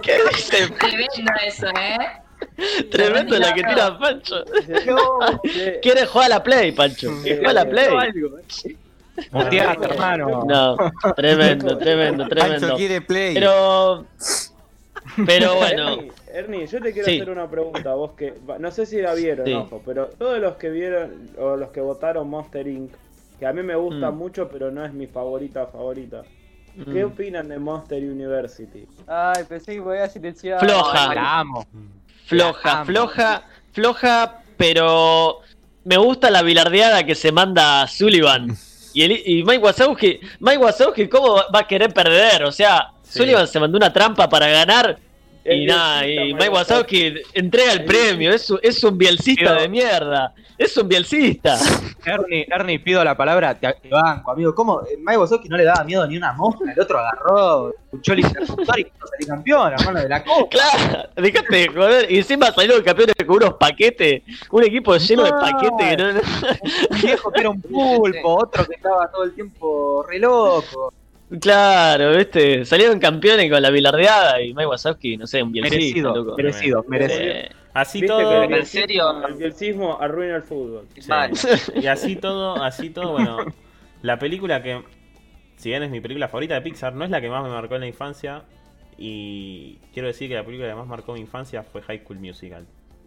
¿Qué 0.02 0.18
dice? 0.32 0.68
Tremendo 0.68 1.32
eso, 1.46 1.66
¿eh? 1.68 1.98
Tremendo 2.90 3.38
la 3.38 3.54
que 3.54 3.62
tira 3.62 3.98
Pancho. 3.98 4.44
Quiere 5.82 6.06
jugar 6.06 6.26
a 6.26 6.28
la 6.36 6.42
Play, 6.42 6.72
Pancho. 6.72 7.10
Quiere 7.22 7.38
jugar 7.38 7.50
a 7.58 7.64
la 7.64 7.70
Play. 7.70 7.88
Muteate, 9.30 9.84
hermano. 9.86 10.44
No, 10.46 10.76
tremendo, 11.16 11.78
tremendo, 11.78 12.24
Pancho 12.28 12.36
tremendo. 12.36 12.76
quiere 12.76 13.00
play. 13.00 13.34
Pero. 13.34 14.04
Pero 15.26 15.54
bueno. 15.56 15.96
Ernie, 16.36 16.66
yo 16.66 16.80
te 16.80 16.92
quiero 16.92 17.06
Sí. 17.08 17.16
hacer 17.16 17.30
una 17.30 17.48
pregunta, 17.48 17.94
vos 17.94 18.12
que 18.12 18.34
va, 18.48 18.58
no 18.58 18.70
sé 18.70 18.86
si 18.86 19.00
la 19.00 19.14
vieron, 19.14 19.46
Sí. 19.46 19.52
ojo, 19.54 19.82
pero 19.84 20.06
todos 20.18 20.38
los 20.38 20.56
que 20.56 20.68
vieron 20.70 21.30
o 21.38 21.56
los 21.56 21.70
que 21.70 21.80
votaron 21.80 22.28
Monster 22.28 22.66
Inc, 22.66 22.92
que 23.38 23.46
a 23.46 23.52
mí 23.52 23.62
me 23.62 23.74
gusta 23.76 24.10
Mm. 24.10 24.16
mucho, 24.16 24.48
pero 24.48 24.70
no 24.70 24.84
es 24.84 24.92
mi 24.92 25.06
favorita 25.06 25.66
favorita. 25.66 26.22
¿Qué 26.92 27.04
mm, 27.04 27.08
opinan 27.08 27.48
de 27.48 27.58
Monster 27.58 28.02
University? 28.02 28.86
Ay, 29.06 29.44
pensé 29.48 29.72
que 29.74 29.80
voy 29.80 29.96
a 29.98 30.08
silenciar. 30.10 30.60
Floja. 30.60 31.14
La 31.14 31.38
amo. 31.40 31.66
Floja, 32.26 32.72
amo. 32.80 32.84
floja, 32.84 33.42
floja, 33.72 34.42
pero. 34.56 35.40
Me 35.84 35.96
gusta 35.96 36.30
la 36.32 36.42
bilardeada 36.42 37.06
que 37.06 37.14
se 37.14 37.30
manda 37.32 37.86
Sullivan. 37.86 38.56
Y, 38.92 39.02
el, 39.04 39.12
y 39.24 39.44
Mike 39.44 39.58
Wazowski, 39.58 40.18
Mike 40.40 40.58
Wazowski, 40.58 41.06
¿cómo 41.08 41.36
va 41.54 41.60
a 41.60 41.66
querer 41.66 41.94
perder? 41.94 42.42
O 42.44 42.50
sea, 42.52 42.90
Sí. 43.02 43.20
Sullivan 43.20 43.46
se 43.46 43.60
mandó 43.60 43.76
una 43.78 43.92
trampa 43.92 44.28
para 44.28 44.48
ganar 44.48 44.98
El 45.46 45.62
y 45.62 45.66
nada, 45.66 46.06
y 46.06 46.34
Mike 46.34 46.48
Wazowski 46.48 47.14
entrega 47.34 47.72
el 47.72 47.84
premio. 47.84 48.32
Es, 48.32 48.50
un- 48.50 48.58
es 48.62 48.82
un 48.84 48.98
bielcista 48.98 49.54
de 49.54 49.68
mierda. 49.68 50.34
Es 50.58 50.74
un 50.78 50.88
bielcista. 50.88 51.56
Ernie, 52.06 52.46
Ernie, 52.50 52.78
pido 52.80 53.04
la 53.04 53.14
palabra, 53.16 53.54
te, 53.58 53.70
te 53.74 53.88
banco, 53.90 54.30
amigo. 54.32 54.54
¿Cómo? 54.54 54.80
Eh, 54.82 54.96
Mike 54.98 55.18
Wazowski 55.18 55.48
no 55.48 55.56
le 55.56 55.64
daba 55.64 55.84
miedo 55.84 56.06
ni 56.06 56.16
una 56.16 56.32
mosca, 56.32 56.72
el 56.72 56.80
otro 56.80 56.98
agarró, 56.98 57.74
escuchó 57.84 58.12
el 58.14 58.20
interruptor 58.20 58.80
y 58.80 58.84
quiso 58.90 59.06
salir 59.06 59.26
campeón, 59.26 59.72
hermano 59.74 60.00
de 60.00 60.08
la 60.08 60.24
copa. 60.24 60.48
Claro, 60.50 61.08
dejate 61.16 61.56
de 61.56 61.68
joder. 61.68 62.10
Y 62.10 62.16
encima 62.18 62.50
salieron 62.52 62.82
campeones 62.82 63.14
con 63.26 63.36
unos 63.36 63.54
paquetes, 63.54 64.22
un 64.50 64.64
equipo 64.64 64.96
lleno 64.96 65.24
de 65.24 65.30
No. 65.30 65.38
paquetes 65.40 65.96
que 65.96 65.96
no. 65.96 66.20
Un 66.90 67.00
viejo 67.02 67.30
que 67.30 67.40
era 67.40 67.50
un 67.50 67.60
pulpo, 67.60 68.34
otro 68.42 68.64
que 68.64 68.74
estaba 68.76 69.10
todo 69.10 69.24
el 69.24 69.34
tiempo 69.34 70.04
re 70.08 70.18
loco. 70.18 70.92
Claro, 71.40 72.16
¿viste? 72.16 72.64
Salieron 72.64 73.00
campeones 73.00 73.50
con 73.50 73.60
la 73.60 73.70
bilardeada 73.70 74.40
y 74.40 74.54
Mike 74.54 74.66
Wazowski, 74.66 75.16
no 75.16 75.26
sé, 75.26 75.42
un 75.42 75.50
bielcista, 75.50 75.76
Merecido, 75.78 76.14
loco. 76.14 76.36
merecido, 76.36 76.84
merecido. 76.88 77.20
Eh, 77.22 77.48
Así 77.74 78.00
¿Viste 78.00 78.16
todo. 78.16 78.40
que 78.48 78.54
el 78.54 78.60
¿En 78.60 78.66
serio? 78.66 79.26
el 79.26 79.34
bielcismo 79.34 79.98
arruina 80.00 80.36
el 80.36 80.42
fútbol? 80.42 80.86
Sí. 80.96 81.10
Y 81.82 81.86
así 81.88 82.16
todo, 82.16 82.62
así 82.62 82.90
todo, 82.90 83.12
bueno. 83.12 83.38
La 84.02 84.18
película 84.18 84.62
que, 84.62 84.82
si 85.56 85.68
bien 85.70 85.82
es 85.82 85.90
mi 85.90 86.00
película 86.00 86.28
favorita 86.28 86.54
de 86.54 86.62
Pixar, 86.62 86.94
no 86.94 87.04
es 87.04 87.10
la 87.10 87.20
que 87.20 87.28
más 87.28 87.42
me 87.42 87.50
marcó 87.50 87.74
en 87.74 87.80
la 87.82 87.86
infancia. 87.88 88.44
Y 88.96 89.78
quiero 89.92 90.08
decir 90.08 90.28
que 90.30 90.36
la 90.36 90.44
película 90.44 90.68
que 90.70 90.74
más 90.74 90.86
marcó 90.86 91.12
mi 91.12 91.20
infancia 91.20 91.64
fue 91.64 91.82
High 91.82 91.98
School 92.04 92.18
Musical. 92.18 92.66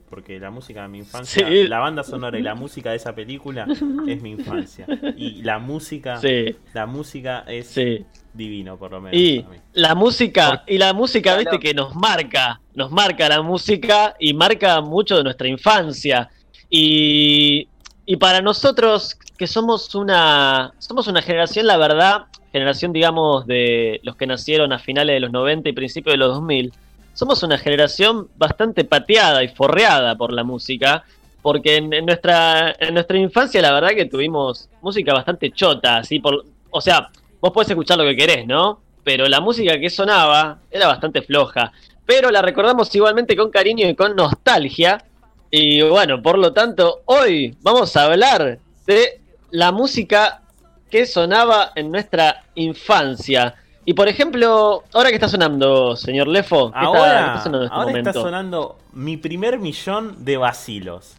Porque 0.09 0.39
la 0.39 0.49
música 0.49 0.81
de 0.81 0.87
mi 0.87 0.97
infancia, 0.99 1.47
Sí. 1.47 1.67
la 1.67 1.79
banda 1.79 2.03
sonora 2.03 2.39
y 2.39 2.41
la 2.41 2.55
música 2.55 2.89
de 2.91 2.95
esa 2.97 3.13
película 3.13 3.67
es 4.07 4.21
mi 4.21 4.31
infancia. 4.31 4.85
Y 5.15 5.41
la 5.43 5.59
música, 5.59 6.17
sí, 6.17 6.55
la 6.73 6.85
música 6.87 7.43
es 7.47 7.67
sí. 7.67 8.05
divino, 8.33 8.77
por 8.77 8.91
lo 8.91 9.01
menos. 9.01 9.19
Y 9.19 9.39
para 9.41 9.53
mí. 9.53 9.57
la 9.73 9.95
música, 9.95 10.63
y 10.67 10.77
la 10.79 10.93
música, 10.93 11.35
Claro. 11.35 11.51
viste, 11.51 11.59
que 11.59 11.73
nos 11.75 11.95
marca, 11.95 12.59
nos 12.73 12.91
marca 12.91 13.29
la 13.29 13.41
música 13.41 14.15
y 14.19 14.33
marca 14.33 14.81
mucho 14.81 15.15
de 15.17 15.23
nuestra 15.23 15.47
infancia. 15.47 16.29
Y, 16.71 17.67
y 18.05 18.15
para 18.17 18.41
nosotros, 18.41 19.17
que 19.37 19.47
somos 19.47 19.93
una, 19.95 20.73
somos 20.79 21.07
una 21.07 21.21
generación, 21.21 21.67
la 21.67 21.77
verdad, 21.77 22.25
generación, 22.51 22.93
digamos, 22.93 23.45
de 23.45 23.99
los 24.03 24.15
que 24.15 24.25
nacieron 24.27 24.73
a 24.73 24.79
finales 24.79 25.15
de 25.15 25.19
los 25.19 25.31
90 25.31 25.69
y 25.69 25.73
principios 25.73 26.13
de 26.13 26.17
los 26.17 26.29
2000, 26.35 26.73
somos 27.19 27.43
una 27.43 27.57
generación 27.57 28.29
bastante 28.37 28.85
pateada 28.85 29.43
y 29.43 29.49
forreada 29.49 30.15
por 30.15 30.31
la 30.31 30.45
música. 30.45 31.03
Porque 31.41 31.75
en, 31.75 31.91
en 31.91 32.05
nuestra, 32.05 32.73
en 32.79 32.93
nuestra 32.93 33.17
infancia, 33.17 33.61
la 33.61 33.73
verdad 33.73 33.89
que 33.89 34.05
tuvimos 34.05 34.69
música 34.81 35.13
bastante 35.13 35.51
chota, 35.51 35.97
así 35.97 36.19
por, 36.19 36.45
o 36.69 36.79
sea, 36.79 37.09
vos 37.41 37.51
podés 37.51 37.69
escuchar 37.69 37.97
lo 37.97 38.05
que 38.05 38.15
querés, 38.15 38.47
¿no? 38.47 38.79
Pero 39.03 39.27
la 39.27 39.41
música 39.41 39.77
que 39.77 39.89
sonaba 39.89 40.59
era 40.71 40.87
bastante 40.87 41.21
floja. 41.21 41.73
Pero 42.05 42.31
la 42.31 42.41
recordamos 42.41 42.93
igualmente 42.95 43.35
con 43.35 43.51
cariño 43.51 43.87
y 43.89 43.95
con 43.95 44.15
nostalgia. 44.15 45.03
Y 45.51 45.81
bueno, 45.81 46.21
por 46.21 46.37
lo 46.37 46.53
tanto, 46.53 47.01
hoy 47.05 47.53
vamos 47.61 47.97
a 47.97 48.05
hablar 48.05 48.59
de 48.85 49.19
la 49.51 49.73
música 49.73 50.41
que 50.89 51.05
sonaba 51.05 51.73
en 51.75 51.91
nuestra 51.91 52.43
infancia. 52.55 53.55
Y 53.85 53.93
por 53.93 54.07
ejemplo, 54.07 54.83
ahora 54.93 55.09
que 55.09 55.15
está 55.15 55.27
sonando, 55.29 55.95
señor 55.95 56.27
Lefo, 56.27 56.71
¿qué 56.71 56.79
está, 56.79 56.91
qué 56.91 56.97
Ahora, 56.97 57.25
está 57.37 57.43
sonando 57.43 57.57
en 57.59 57.63
este 57.65 57.73
ahora 57.75 57.87
momento? 57.87 58.09
está 58.09 58.21
sonando 58.21 58.77
mi 58.93 59.17
primer 59.17 59.57
millón 59.59 60.23
de 60.25 60.37
vacilos. 60.37 61.15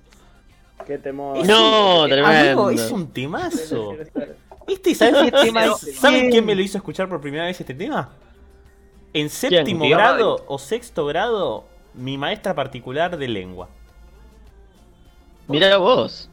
¿Qué 0.86 0.98
temor? 0.98 1.44
No, 1.46 2.02
Amigo, 2.02 2.08
tremendo. 2.08 2.70
es 2.70 2.90
un 2.90 3.08
temazo. 3.12 3.94
¿Viste? 4.66 4.94
¿Sabes, 4.94 5.22
qué 5.24 5.30
tema 5.46 5.64
es? 5.66 5.98
¿Saben 5.98 6.30
quién 6.30 6.44
me 6.46 6.54
lo 6.54 6.62
hizo 6.62 6.78
escuchar 6.78 7.08
por 7.08 7.20
primera 7.20 7.44
vez 7.44 7.60
este 7.60 7.74
tema? 7.74 8.10
En 9.12 9.28
séptimo 9.28 9.80
¿Quién? 9.84 9.98
grado 9.98 10.44
o 10.46 10.58
sexto 10.58 11.06
grado, 11.06 11.64
mi 11.94 12.16
maestra 12.16 12.54
particular 12.54 13.16
de 13.18 13.26
lengua. 13.26 13.68
Mirá 15.48 15.76
vos. 15.78 16.28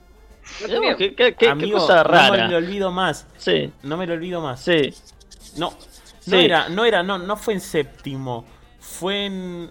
Mirá 0.62 0.80
vos, 0.80 0.96
qué, 0.98 1.16
qué- 1.16 1.16
qué- 1.16 1.36
qué 1.36 1.50
Amigo, 1.50 1.80
cosa 1.80 2.04
no 2.04 2.10
me 2.12 2.38
lo 2.38 2.44
rara. 2.44 2.58
olvido 2.58 2.92
más. 2.92 3.26
Sí, 3.38 3.72
No 3.82 3.98
me 3.98 4.06
lo 4.06 4.14
olvido 4.14 4.42
más. 4.42 4.62
sí. 4.62 4.94
No, 5.58 5.74
no 6.28 6.38
Sí. 6.38 6.46
era, 6.46 6.70
no 6.70 6.86
era, 6.86 7.04
no, 7.04 7.18
no 7.18 7.36
fue 7.38 7.54
en 7.56 7.62
séptimo. 7.62 8.46
Fue 8.80 9.26
en 9.26 9.70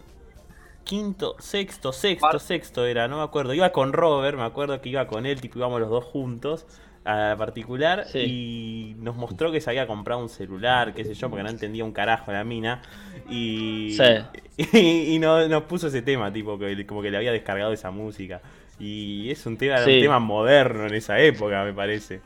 quinto, 0.84 1.36
sexto, 1.38 1.92
sexto, 1.92 2.38
sexto 2.38 2.84
era, 2.86 3.09
no 3.09 3.18
me 3.18 3.22
acuerdo. 3.24 3.54
Iba 3.54 3.70
con 3.72 3.92
Robert, 3.92 4.36
me 4.36 4.44
acuerdo 4.44 4.80
que 4.80 4.88
iba 4.88 5.07
con 5.07 5.26
él, 5.26 5.40
tipo 5.40 5.59
íbamos 5.59 5.80
los 5.80 5.90
dos 5.90 6.04
juntos 6.04 6.66
a 7.04 7.28
la 7.30 7.36
particular 7.36 8.04
Sí. 8.09 8.18
y 8.18 8.96
nos 8.98 9.14
mostró 9.16 9.52
que 9.52 9.61
se 9.61 9.70
había 9.70 9.86
comprado 9.86 10.20
un 10.20 10.28
celular, 10.28 10.92
qué 10.92 11.04
sé 11.04 11.14
yo, 11.14 11.28
porque 11.30 11.44
no 11.44 11.50
entendía 11.50 11.84
un 11.84 11.92
carajo 11.92 12.32
la 12.32 12.42
mina. 12.44 12.82
Y, 13.28 13.96
y, 14.57 15.14
y 15.14 15.18
no- 15.18 15.46
nos 15.48 15.62
puso 15.64 15.86
ese 15.88 16.02
tema, 16.02 16.32
tipo, 16.32 16.59
que 16.59 16.84
como 16.86 17.02
que 17.02 17.11
le 17.11 17.16
había 17.16 17.32
descargado 17.32 17.72
esa 17.72 17.90
música. 17.90 18.40
Y 18.78 19.30
es 19.30 19.46
un 19.46 19.57
tema, 19.57 19.78
Sí. 19.84 19.94
un 19.94 20.00
tema 20.02 20.18
moderno 20.18 20.86
en 20.86 20.94
esa 20.94 21.18
época, 21.20 21.64
me 21.64 21.72
parece. 21.72 22.20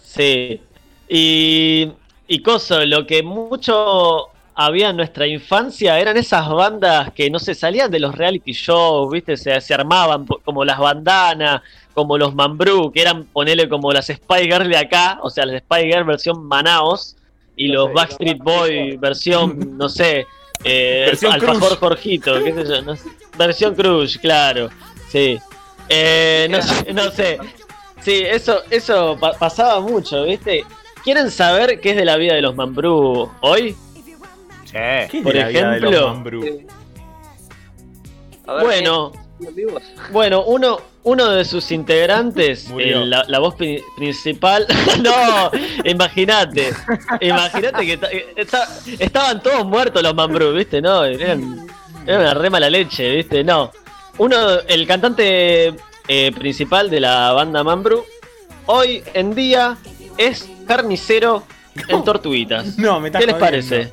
Sí. 0.00 0.60
Y, 1.08 1.92
y 2.28 2.42
coso, 2.42 2.84
lo 2.84 3.06
que 3.06 3.22
mucho 3.24 4.28
había 4.54 4.90
en 4.90 4.96
nuestra 4.96 5.26
infancia 5.26 5.98
eran 6.00 6.16
esas 6.16 6.48
bandas 6.48 7.12
que 7.12 7.30
no 7.30 7.38
se 7.38 7.54
salían 7.54 7.90
de 7.90 8.00
los 8.00 8.14
reality 8.14 8.52
shows, 8.52 9.10
¿viste? 9.10 9.36
Se, 9.36 9.60
se 9.60 9.72
armaban 9.74 10.26
como 10.44 10.64
las 10.64 10.78
bandanas, 10.78 11.62
como 11.94 12.18
los 12.18 12.34
Mambrú, 12.34 12.90
que 12.92 13.00
eran, 13.02 13.24
ponele 13.26 13.68
como 13.68 13.92
las 13.92 14.06
Spy 14.06 14.42
Girls 14.44 14.68
de 14.68 14.76
acá, 14.76 15.18
o 15.22 15.30
sea, 15.30 15.46
las 15.46 15.60
Spy 15.62 15.84
Girls 15.84 16.06
versión 16.06 16.44
Manaos. 16.46 17.16
y 17.56 17.68
No 17.68 17.74
los 17.74 17.86
sé, 17.88 17.94
Backstreet 17.94 18.38
Boy 18.38 18.96
versión, 18.96 19.76
no 19.78 19.88
sé, 19.88 20.26
eh, 20.64 21.04
Versión 21.06 21.32
Alfajor. 21.32 21.76
Jorgito, 21.78 22.42
qué 22.42 22.52
sé 22.52 22.64
yo, 22.66 22.82
no 22.82 22.94
sé, 22.96 23.08
versión 23.36 23.74
Crush, 23.76 24.18
claro, 24.18 24.68
sí. 25.08 25.38
Eh, 25.88 26.46
no, 26.50 26.60
sé, 26.62 26.92
no 26.92 27.10
sé, 27.10 27.38
sí, 28.02 28.22
eso, 28.26 28.60
eso 28.70 29.16
pa- 29.18 29.32
pasaba 29.32 29.80
mucho, 29.80 30.24
¿viste? 30.24 30.64
¿Quieren 31.08 31.30
saber 31.30 31.80
qué 31.80 31.92
es 31.92 31.96
de 31.96 32.04
la 32.04 32.18
vida 32.18 32.34
de 32.34 32.42
los 32.42 32.54
Mambrú 32.54 33.30
hoy? 33.40 33.74
Che. 34.66 35.08
¿Qué 35.10 35.16
es 35.16 35.22
Por 35.24 35.32
de 35.32 35.40
la 35.40 35.48
vida 35.48 35.70
de 35.70 35.80
los 35.80 35.90
ejemplo, 35.90 36.08
Mambrú? 36.08 36.66
A 38.46 38.52
ver, 38.52 38.62
Bueno, 38.62 39.12
¿siguen 39.38 39.54
vivos? 39.54 39.82
Bueno, 40.12 40.44
uno, 40.44 40.78
uno 41.04 41.30
de 41.30 41.46
sus 41.46 41.72
integrantes, 41.72 42.68
eh, 42.78 42.94
la, 43.06 43.24
la 43.26 43.38
voz 43.38 43.54
pri- 43.54 43.82
principal. 43.96 44.66
no, 45.02 45.50
imagínate. 45.86 46.74
Imagínate 47.22 47.86
que 47.86 47.92
eh, 48.14 48.26
esta- 48.36 48.68
estaban 48.98 49.42
todos 49.42 49.64
muertos 49.64 50.02
los 50.02 50.14
Mambrú, 50.14 50.52
¿viste? 50.52 50.82
No, 50.82 51.06
eran, 51.06 51.66
era 52.06 52.18
una 52.18 52.34
re 52.34 52.50
mala 52.50 52.68
leche, 52.68 53.10
¿viste? 53.16 53.42
No. 53.42 53.72
Uno, 54.18 54.36
el 54.68 54.86
cantante 54.86 55.72
eh, 56.06 56.32
principal 56.38 56.90
de 56.90 57.00
la 57.00 57.32
banda 57.32 57.64
Mambrú, 57.64 58.04
hoy 58.66 59.02
en 59.14 59.34
día 59.34 59.78
es 60.18 60.50
carnicero 60.68 61.42
en 61.88 62.04
Tortuguitas. 62.04 62.78
No, 62.78 63.00
me 63.00 63.10
¿Qué 63.10 63.26
les 63.26 63.34
parece? 63.34 63.92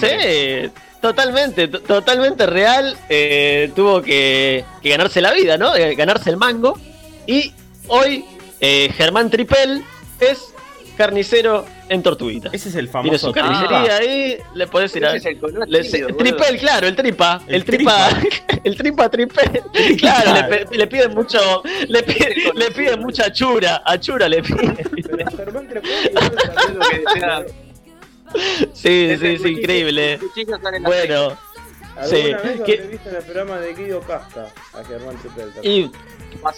Sí, 0.00 0.70
totalmente, 1.00 1.68
to- 1.68 1.80
totalmente 1.80 2.46
real. 2.46 2.96
eh, 3.10 3.70
tuvo 3.76 4.00
que, 4.02 4.64
que 4.82 4.88
ganarse 4.88 5.20
la 5.20 5.32
vida, 5.32 5.58
¿no? 5.58 5.74
Eh, 5.76 5.94
ganarse 5.94 6.30
el 6.30 6.36
mango. 6.38 6.78
Y 7.26 7.52
hoy 7.88 8.24
eh, 8.60 8.90
Germán 8.96 9.28
Tripel 9.30 9.84
es 10.20 10.54
carnicero 10.98 11.64
en 11.88 12.02
Tortuguitas. 12.02 12.52
Ese 12.52 12.68
es 12.68 12.74
el 12.74 12.90
Tiene 12.90 13.16
su 13.18 13.32
famoso 13.32 13.32
tripa. 13.32 13.48
carnicería 13.48 13.96
ahí, 13.96 14.38
le 14.54 14.66
podés 14.66 14.94
ir 14.96 15.06
a... 15.06 15.08
Ese 15.16 15.16
es 15.16 15.26
el 15.34 15.40
conocido, 15.40 16.08
le- 16.08 16.14
tripel, 16.16 16.58
claro, 16.58 16.86
el 16.86 16.94
tripa, 16.96 17.40
el, 17.46 17.54
El 17.54 17.64
tripa, 17.64 18.08
el 18.64 18.76
tripa 18.76 19.08
tripel, 19.08 19.62
claro, 19.98 20.54
le, 20.70 20.86
piden 20.86 21.14
mucho, 21.14 21.62
le 21.88 22.02
piden, 22.02 22.32
le 22.54 22.70
piden 22.72 23.00
mucha 23.00 23.32
chura, 23.32 23.82
a 23.86 23.98
chura 23.98 24.28
le 24.28 24.42
piden. 24.42 24.76
Pero 24.76 25.30
Germán 25.36 25.68
lo 25.72 25.80
que 25.80 26.98
decía. 26.98 27.46
Sí, 28.74 29.16
sí, 29.18 29.38
sí, 29.38 29.48
increíble. 29.48 30.18
Bueno, 30.82 31.38
sí, 32.04 32.16
¿Alguna 32.32 32.38
vez 32.42 32.60
que- 32.62 32.74
he 32.74 32.86
visto 32.88 33.08
en 33.08 33.16
el 33.16 33.22
programa 33.22 33.56
de 33.58 33.74
Guido 33.74 34.00
Casca 34.00 34.46
a 34.74 34.84
Germán 34.84 35.16
también? 35.16 35.48
y 35.62 35.90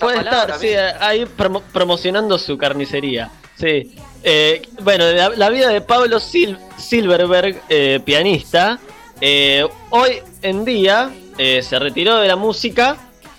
Puede 0.01 0.19
estar, 0.19 0.59
sí, 0.59 0.75
ahí 0.99 1.25
promo- 1.39 1.63
promocionando 1.73 2.39
su 2.39 2.59
carnicería. 2.59 3.31
Sí. 3.57 3.95
Eh, 4.23 4.63
bueno, 4.83 5.11
la, 5.13 5.31
la 5.31 5.49
vida 5.51 5.69
de 5.69 5.81
Pablo 5.81 6.19
Sil- 6.21 6.59
Silverberg, 6.79 7.61
eh, 7.69 8.01
pianista, 8.05 8.79
eh, 9.21 9.67
hoy 9.91 10.21
en 10.43 10.65
día 10.65 11.11
eh, 11.39 11.63
se 11.63 11.79
retiró 11.79 12.17
de 12.19 12.29
la 12.29 12.37
música, 12.37 12.97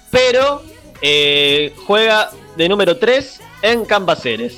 pero 0.09 0.63
eh, 1.01 1.73
juega 1.85 2.31
de 2.55 2.67
número 2.69 2.97
3 2.97 3.41
en 3.61 3.85
Cambaceres. 3.85 4.57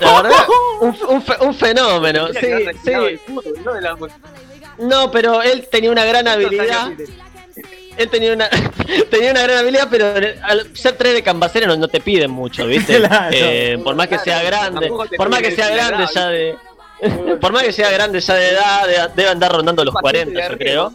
La 0.00 0.22
verdad, 0.22 0.46
un, 0.80 0.96
un 1.08 1.22
fe- 1.22 1.36
un 1.40 1.54
fenómeno. 1.54 2.28
Sí, 2.28 2.46
sí. 2.84 2.92
No 3.64 3.74
de 3.74 3.80
la 3.80 3.96
música. 3.96 4.18
No, 4.78 5.10
pero 5.10 5.42
él 5.42 5.68
tenía 5.70 5.90
una 5.90 6.04
gran 6.04 6.26
habilidad. 6.26 6.92
Él 7.96 8.08
tenía 8.08 8.32
una, 8.32 8.48
tenía 9.10 9.30
una 9.32 9.42
gran 9.42 9.58
habilidad, 9.58 9.88
pero 9.90 10.06
al 10.42 10.76
ser 10.76 10.96
tres 10.96 11.14
de 11.14 11.22
cambacero 11.22 11.66
no, 11.66 11.76
no 11.76 11.88
te 11.88 12.00
piden 12.00 12.30
mucho, 12.30 12.66
¿viste? 12.66 12.98
Claro. 13.06 13.28
Eh, 13.36 13.78
por 13.82 13.94
más 13.94 14.08
que 14.08 14.18
sea 14.18 14.42
grande, 14.42 14.90
por 15.16 15.28
más 15.28 15.40
que 15.40 15.50
sea 15.52 15.68
grande 15.70 16.06
ya 16.14 16.28
de. 16.28 16.56
Por 17.40 17.50
más 17.52 17.62
que 17.62 17.72
sea 17.72 17.90
grande 17.90 18.20
ya 18.20 18.34
de 18.34 18.48
edad, 18.50 18.86
de- 18.86 19.14
debe 19.16 19.30
andar 19.30 19.50
rondando 19.52 19.82
los 19.86 19.94
40, 19.94 20.50
yo 20.50 20.58
creo. 20.58 20.92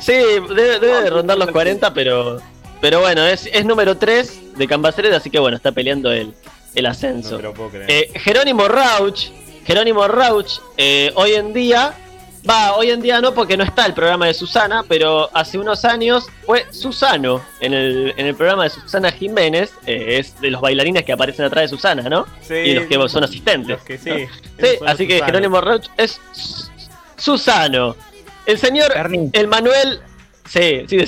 Sí, 0.00 0.12
debe, 0.12 0.78
debe 0.80 1.02
de 1.02 1.10
rondar 1.10 1.38
los 1.38 1.50
40, 1.50 1.92
pero 1.94 2.40
pero 2.80 3.00
bueno, 3.00 3.24
es, 3.26 3.48
es 3.52 3.64
número 3.64 3.96
3 3.96 4.56
de 4.56 4.66
Cambaceres, 4.66 5.14
así 5.14 5.30
que 5.30 5.38
bueno, 5.38 5.56
está 5.56 5.70
peleando 5.70 6.10
el, 6.10 6.34
el 6.74 6.86
ascenso. 6.86 7.40
Eh, 7.86 8.10
Jerónimo 8.16 8.66
Rauch, 8.66 9.28
Jerónimo 9.64 10.08
Rauch, 10.08 10.58
eh, 10.76 11.12
hoy 11.14 11.34
en 11.34 11.52
día, 11.52 11.94
va, 12.48 12.74
hoy 12.74 12.90
en 12.90 13.00
día 13.00 13.20
no 13.20 13.34
porque 13.34 13.56
no 13.56 13.64
está 13.64 13.86
el 13.86 13.94
programa 13.94 14.26
de 14.26 14.34
Susana, 14.34 14.84
pero 14.88 15.30
hace 15.34 15.58
unos 15.58 15.84
años 15.84 16.26
fue 16.44 16.66
Susano 16.72 17.40
en 17.60 17.72
el, 17.72 18.14
en 18.16 18.26
el 18.26 18.34
programa 18.34 18.64
de 18.64 18.70
Susana 18.70 19.10
Jiménez, 19.12 19.72
eh, 19.86 20.18
es 20.18 20.40
de 20.40 20.50
los 20.50 20.60
bailarines 20.60 21.04
que 21.04 21.12
aparecen 21.12 21.44
atrás 21.44 21.62
de 21.64 21.68
Susana, 21.68 22.02
¿no? 22.08 22.26
Sí, 22.40 22.54
y 22.54 22.74
los 22.74 22.86
que 22.86 23.08
son 23.08 23.24
asistentes. 23.24 23.68
los 23.68 23.82
que 23.82 23.98
sí. 23.98 24.26
Sí, 24.58 24.68
así 24.86 25.06
que. 25.06 25.22
Jerónimo 25.22 25.60
Rauch 25.60 25.86
es 25.96 26.20
Sus- 26.32 26.70
Susano. 27.16 27.94
El 28.46 28.58
señor, 28.58 28.90
Ernie, 28.96 29.30
el 29.32 29.46
Manuel, 29.46 30.00
sí, 30.48 30.84
sí, 30.88 30.98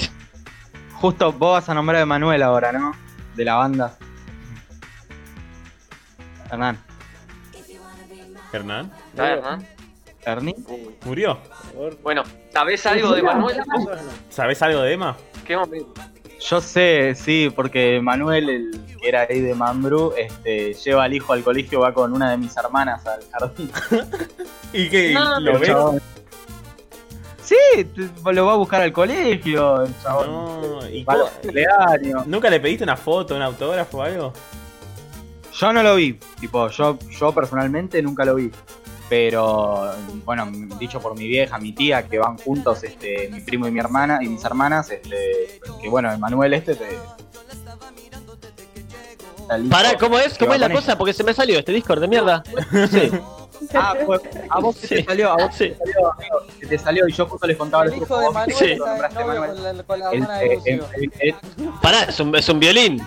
justo 0.92 1.32
vos 1.32 1.54
vas 1.60 1.68
a 1.68 1.74
nombrar 1.74 1.96
a 1.98 2.02
Emanuel 2.02 2.42
ahora, 2.42 2.70
¿no? 2.70 2.92
De 3.34 3.44
la 3.44 3.56
banda. 3.56 3.98
Hernán. 6.50 6.78
Hernán, 8.52 8.92
A 9.18 9.22
ver, 9.22 9.42
¿no? 9.42 9.73
¿Ernie? 10.26 10.54
¿murió? 11.04 11.38
Bueno, 12.02 12.22
¿sabés 12.52 12.84
algo 12.86 13.12
de 13.14 13.22
Manuel? 13.22 13.56
¿Sabes 14.30 14.62
algo 14.62 14.80
de 14.82 14.92
Emma? 14.94 15.16
¿Qué 15.46 15.56
momento? 15.56 15.92
Yo 16.40 16.60
sé, 16.60 17.14
sí, 17.14 17.50
porque 17.54 18.00
Manuel, 18.02 18.50
el 18.50 18.80
que 19.00 19.08
era 19.08 19.26
ahí 19.28 19.40
de 19.40 19.54
Mambrú, 19.54 20.12
este, 20.16 20.74
lleva 20.74 21.04
al 21.04 21.14
hijo 21.14 21.32
al 21.32 21.42
colegio, 21.42 21.80
va 21.80 21.94
con 21.94 22.12
una 22.12 22.30
de 22.32 22.36
mis 22.36 22.54
hermanas 22.56 23.06
al 23.06 23.20
jardín. 23.30 23.70
¿Y 24.72 24.88
qué? 24.88 25.12
No, 25.14 25.40
¿Lo 25.40 25.52
El 25.52 25.58
ves? 25.58 25.68
chabón- 25.70 26.00
Sí, 27.42 27.56
lo 28.24 28.46
va 28.46 28.52
a 28.54 28.56
buscar 28.56 28.80
al 28.82 28.92
colegio, 28.92 29.82
el 29.84 29.94
chabón. 30.02 30.26
No, 30.26 30.88
¿y 30.88 31.04
Va 31.04 31.14
a. 31.14 32.24
¿Nunca 32.26 32.48
le 32.48 32.58
pediste 32.58 32.84
una 32.84 32.96
foto, 32.96 33.36
un 33.36 33.42
autógrafo 33.42 33.98
o 33.98 34.02
algo? 34.02 34.32
Yo 35.52 35.72
no 35.72 35.82
lo 35.82 35.94
vi, 35.96 36.14
tipo, 36.40 36.68
yo, 36.70 36.98
yo 37.18 37.32
personalmente 37.32 38.02
nunca 38.02 38.24
lo 38.24 38.34
vi. 38.36 38.50
Pero, 39.16 39.92
bueno, 40.24 40.50
dicho 40.80 40.98
por 41.00 41.16
mi 41.16 41.28
vieja, 41.28 41.56
mi 41.58 41.70
tía, 41.72 42.02
que 42.08 42.18
van 42.18 42.36
juntos, 42.36 42.82
este, 42.82 43.28
mi 43.30 43.40
primo 43.42 43.68
y 43.68 43.70
mi 43.70 43.78
hermana, 43.78 44.18
y 44.20 44.26
mis 44.26 44.44
hermanas, 44.44 44.90
este, 44.90 45.60
que 45.80 45.88
bueno, 45.88 46.12
Emanuel 46.12 46.52
este 46.54 46.74
te... 46.74 46.98
Pará, 49.70 49.96
¿cómo 50.00 50.18
es? 50.18 50.36
¿Cómo 50.36 50.52
es 50.54 50.58
la 50.60 50.68
cosa? 50.68 50.98
Porque 50.98 51.12
se 51.12 51.22
me 51.22 51.32
salió 51.32 51.60
este 51.60 51.70
Discord 51.70 52.00
de 52.00 52.08
mierda. 52.08 52.42
Sí. 52.90 53.08
Ah, 53.72 53.94
fue- 54.04 54.20
a 54.50 54.58
vos 54.58 54.74
Sí. 54.76 54.88
te 54.88 55.04
salió, 55.04 55.30
a 55.30 55.36
vos 55.36 55.54
Sí. 55.56 55.68
te 55.70 55.76
salió, 55.78 56.12
amigo, 56.12 56.36
que 56.58 56.66
te 56.66 56.78
salió 56.78 57.08
y 57.08 57.12
yo 57.12 57.26
justo 57.26 57.46
les 57.46 57.56
contaba 57.56 57.84
El 57.84 57.90
al 57.92 57.96
hijo 57.96 58.06
grupo, 58.06 58.20
de 58.20 58.30
Manuel 58.30 58.56
Sí. 58.56 58.64
Manuel. 58.64 58.78
con 58.78 59.62
la, 59.76 59.82
con 59.84 59.98
la 60.00 60.10
El- 60.10 60.14
hermana 60.22 60.38
de 60.40 60.46
eh, 60.46 60.54
Lucio. 60.56 60.86
el- 60.96 61.12
el- 61.20 61.34
Pará, 61.80 62.02
es 62.02 62.18
un, 62.18 62.34
es 62.34 62.48
un 62.48 62.58
violín. 62.58 63.00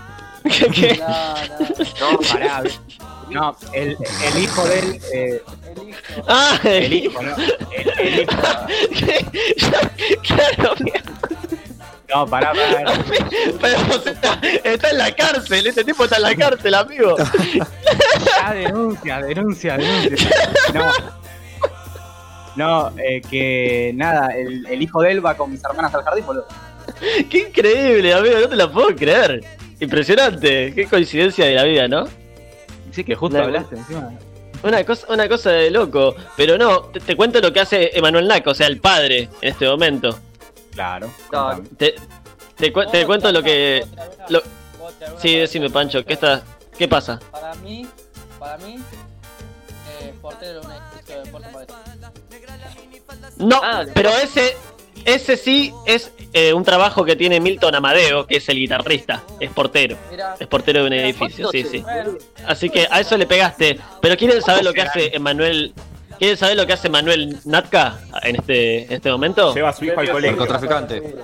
¿Qué, 0.44 0.68
qué? 0.74 1.00
No, 1.00 1.08
no, 2.10 2.12
No, 2.14 2.20
pará, 2.20 2.64
no, 3.30 3.56
el, 3.74 3.98
el 4.26 4.44
hijo 4.44 4.66
de 4.66 4.80
él, 4.80 5.02
eh, 5.14 5.42
el 5.76 5.90
hijo. 5.90 6.00
Ah, 6.28 6.60
el 6.64 6.94
hijo, 6.94 7.22
¿no? 7.22 7.36
El, 7.76 7.90
el 8.00 8.20
hijo, 8.22 8.32
claro, 10.24 10.76
no, 12.14 12.26
pará, 12.26 12.54
pará, 12.54 12.94
Pero, 13.62 14.02
sea, 14.02 14.40
está 14.64 14.90
en 14.92 14.98
la 14.98 15.12
cárcel, 15.14 15.68
este 15.68 15.84
tipo 15.84 16.06
está 16.06 16.16
en 16.16 16.22
la 16.24 16.36
cárcel, 16.36 16.74
amigo. 16.74 17.16
ya 18.38 18.54
denuncia, 18.54 19.22
denuncia, 19.22 19.78
denuncia. 19.78 20.30
No, 20.74 20.92
no, 22.56 22.92
eh, 22.98 23.22
que 23.30 23.92
nada, 23.96 24.30
el, 24.36 24.66
el 24.68 24.82
hijo 24.82 25.02
de 25.02 25.12
él 25.12 25.26
va 25.26 25.36
con 25.36 25.52
mis 25.52 25.64
hermanas 25.64 25.94
al 25.94 26.04
jardín, 26.04 26.26
boludo. 26.26 26.48
Qué 27.30 27.40
increíble, 27.40 28.14
amigo, 28.14 28.40
no 28.40 28.48
te 28.50 28.56
la 28.56 28.72
puedo 28.72 28.96
creer. 28.96 29.44
Impresionante, 29.80 30.74
qué 30.74 30.88
coincidencia 30.88 31.46
de 31.46 31.56
la 31.56 31.64
vida, 31.66 31.88
¿no? 31.90 32.08
Sí, 32.98 33.04
que 33.04 33.14
justo 33.14 33.38
No, 33.38 33.44
hablaste 33.44 33.76
encima. 33.76 34.12
Una 34.64 34.84
cosa, 34.84 35.06
una 35.14 35.30
cosa 35.30 35.52
de 35.52 35.70
loco. 35.70 36.16
Pero 36.36 36.58
no, 36.58 36.82
te, 36.86 37.00
te 37.00 37.16
cuento 37.16 37.40
lo 37.40 37.54
que 37.54 37.60
hace 37.60 37.92
Emanuel 37.96 38.28
Nac, 38.28 38.48
o 38.48 38.56
sea, 38.56 38.66
el 38.66 38.80
padre, 38.82 39.30
en 39.40 39.50
este 39.52 39.68
momento. 39.70 40.18
Claro. 40.72 41.12
No. 41.32 41.62
Te, 41.78 41.94
te, 42.56 42.74
cu- 42.74 42.88
te 42.92 43.06
cuento 43.06 43.32
lo 43.32 43.44
que. 43.44 43.86
lo- 44.30 44.42
Sí, 45.20 45.36
decime, 45.36 45.70
Pancho, 45.70 46.04
¿qué 46.04 46.14
está, 46.14 46.42
¿qué 46.76 46.88
pasa? 46.88 47.20
Para 47.32 47.54
mí, 47.56 47.88
para 48.40 48.58
mí, 48.58 48.80
eh, 50.02 50.14
portero 50.20 50.62
un 50.62 50.70
de 50.70 51.32
Madero. 51.52 51.76
No, 53.38 53.62
Ah, 53.64 53.84
pero 53.94 54.10
ese, 54.10 54.58
ese 55.08 55.38
sí 55.38 55.74
es 55.86 56.12
eh, 56.34 56.54
un 56.54 56.64
trabajo 56.64 57.04
que 57.04 57.16
tiene 57.16 57.40
Milton 57.40 57.74
Amadeo, 57.74 58.28
que 58.28 58.38
es 58.38 58.50
el 58.50 58.58
guitarrista, 58.58 59.24
es 59.40 59.50
portero, 59.50 59.98
es 60.40 60.46
portero 60.48 60.82
de 60.82 60.88
un 60.88 60.94
edificio, 60.94 61.50
sí, 61.50 61.64
sí. 61.64 61.84
Así 62.46 62.70
que 62.70 62.88
a 62.92 63.00
eso 63.00 63.18
le 63.18 63.26
pegaste. 63.26 63.80
Pero 64.02 64.16
quieren 64.18 64.42
saber 64.42 64.64
lo 64.64 64.74
que 64.74 64.82
hace 64.84 65.16
Emanuel. 65.16 65.74
¿Quieren 66.20 66.36
saber 66.36 66.58
lo 66.58 66.66
que 66.66 66.74
hace 66.74 66.90
Manuel 66.90 67.38
Natka 67.46 68.00
en 68.24 68.36
este, 68.38 68.84
en 68.86 68.92
este 68.94 69.12
momento? 69.12 69.54
Lleva 69.54 69.70
a 69.70 69.74
su 69.74 69.86
hijo 69.86 70.00
al 70.00 70.10
colegio. 70.12 70.36
Narcotraficante. 70.38 71.16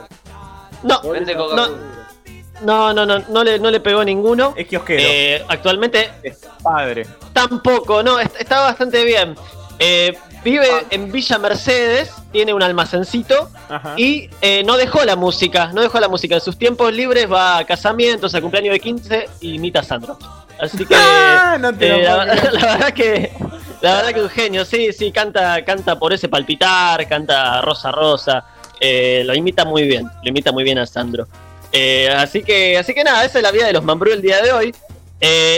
No, 0.83 1.01
no, 1.03 1.55
no, 2.61 2.93
no, 2.93 3.05
no, 3.05 3.19
no 3.27 3.43
le, 3.43 3.57
no 3.59 3.71
le 3.71 3.79
pegó 3.79 4.03
ninguno. 4.03 4.53
Es 4.55 4.67
kiosquero. 4.67 5.01
Eh, 5.03 5.43
actualmente, 5.47 6.11
Es 6.21 6.41
padre. 6.61 7.07
tampoco, 7.33 8.03
no, 8.03 8.19
est- 8.19 8.39
está 8.39 8.61
bastante 8.61 9.03
bien. 9.03 9.35
Eh, 9.79 10.15
vive 10.43 10.67
en 10.89 11.11
Villa 11.11 11.37
Mercedes, 11.37 12.11
tiene 12.31 12.53
un 12.53 12.61
almacencito 12.61 13.49
Ajá. 13.69 13.95
y 13.97 14.29
eh, 14.41 14.63
no 14.65 14.77
dejó 14.77 15.03
la 15.05 15.15
música, 15.15 15.71
no 15.73 15.81
dejó 15.81 15.99
la 15.99 16.09
música. 16.09 16.35
En 16.35 16.41
sus 16.41 16.57
tiempos 16.57 16.93
libres 16.93 17.31
va 17.31 17.59
a 17.59 17.65
casamientos, 17.65 18.35
a 18.35 18.41
cumpleaños 18.41 18.73
de 18.73 18.79
15 18.79 19.29
y 19.41 19.55
imita 19.55 19.79
a 19.79 19.83
Sandro. 19.83 20.17
Así 20.59 20.85
que 20.85 20.95
Ah, 20.97 21.57
no 21.59 21.73
te 21.73 22.01
eh, 22.01 22.03
la, 22.03 22.25
la 22.25 22.35
verdad 22.35 22.93
que 22.93 23.31
la 23.81 23.95
verdad 23.95 24.13
que 24.13 24.21
un 24.21 24.29
genio, 24.29 24.65
sí, 24.65 24.93
sí, 24.93 25.11
canta, 25.11 25.63
canta 25.65 25.97
por 25.97 26.13
ese 26.13 26.29
palpitar, 26.29 27.07
canta 27.07 27.61
Rosa 27.61 27.91
Rosa, 27.91 28.45
eh, 28.79 29.23
lo 29.25 29.33
imita 29.35 29.65
muy 29.65 29.83
bien, 29.83 30.05
lo 30.05 30.29
imita 30.29 30.51
muy 30.51 30.63
bien 30.63 30.77
a 30.77 30.85
Sandro. 30.85 31.27
Así 32.15 32.43
que, 32.43 32.77
así 32.77 32.93
que 32.93 33.03
nada, 33.03 33.25
esa 33.25 33.39
es 33.39 33.43
la 33.43 33.51
vida 33.51 33.65
de 33.65 33.73
los 33.73 33.83
Mambrú 33.83 34.11
el 34.11 34.21
día 34.21 34.41
de 34.41 34.51
hoy. 34.53 34.75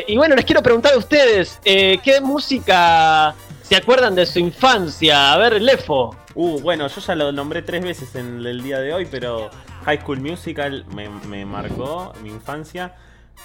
Y 0.07 0.15
bueno, 0.15 0.33
les 0.33 0.45
quiero 0.45 0.63
preguntar 0.63 0.93
a 0.93 0.97
ustedes, 0.97 1.59
¿qué 1.63 2.19
música 2.23 3.35
se 3.67 3.75
acuerdan 3.75 4.15
de 4.15 4.25
su 4.25 4.39
infancia? 4.39 5.33
A 5.33 5.37
ver, 5.37 5.61
Lefo. 5.61 6.15
Uh, 6.35 6.59
bueno, 6.61 6.87
yo 6.87 7.01
ya 7.01 7.15
lo 7.15 7.31
nombré 7.31 7.61
tres 7.61 7.83
veces 7.83 8.13
en 8.15 8.45
el 8.45 8.61
día 8.61 8.79
de 8.79 8.93
hoy, 8.93 9.07
pero 9.09 9.49
High 9.85 10.01
School 10.01 10.19
Musical 10.19 10.85
me, 10.93 11.07
me 11.09 11.45
marcó 11.45 12.11
mi 12.21 12.29
infancia, 12.29 12.93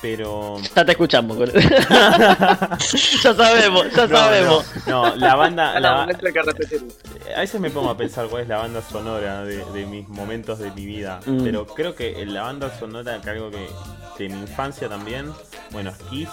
pero... 0.02 0.56
Ya 0.74 0.84
te 0.84 0.92
escuchamos. 0.92 1.38
ya 3.22 3.34
sabemos, 3.34 3.86
ya 3.94 4.06
No, 4.06 4.16
sabemos. 4.16 4.64
No, 4.86 5.08
no, 5.10 5.16
la 5.16 5.34
banda... 5.36 5.78
La- 5.80 6.02
a 6.02 7.40
veces 7.40 7.60
me 7.60 7.70
pongo 7.70 7.90
a 7.90 7.96
pensar 7.96 8.26
cuál 8.28 8.42
es 8.42 8.48
la 8.48 8.56
banda 8.58 8.82
sonora 8.82 9.44
de, 9.44 9.64
de 9.72 9.86
mis 9.86 10.08
momentos 10.08 10.58
de 10.58 10.70
mi 10.72 10.84
vida, 10.86 11.20
Mm. 11.26 11.44
pero 11.44 11.66
creo 11.66 11.94
que 11.94 12.24
la 12.26 12.42
banda 12.42 12.76
sonora 12.78 13.20
que 13.20 13.30
algo 13.30 13.50
que 13.50 13.68
de 14.18 14.28
mi 14.28 14.40
infancia 14.40 14.88
también, 14.88 15.32
bueno, 15.70 15.90
es 15.90 15.96
Kiss 16.10 16.28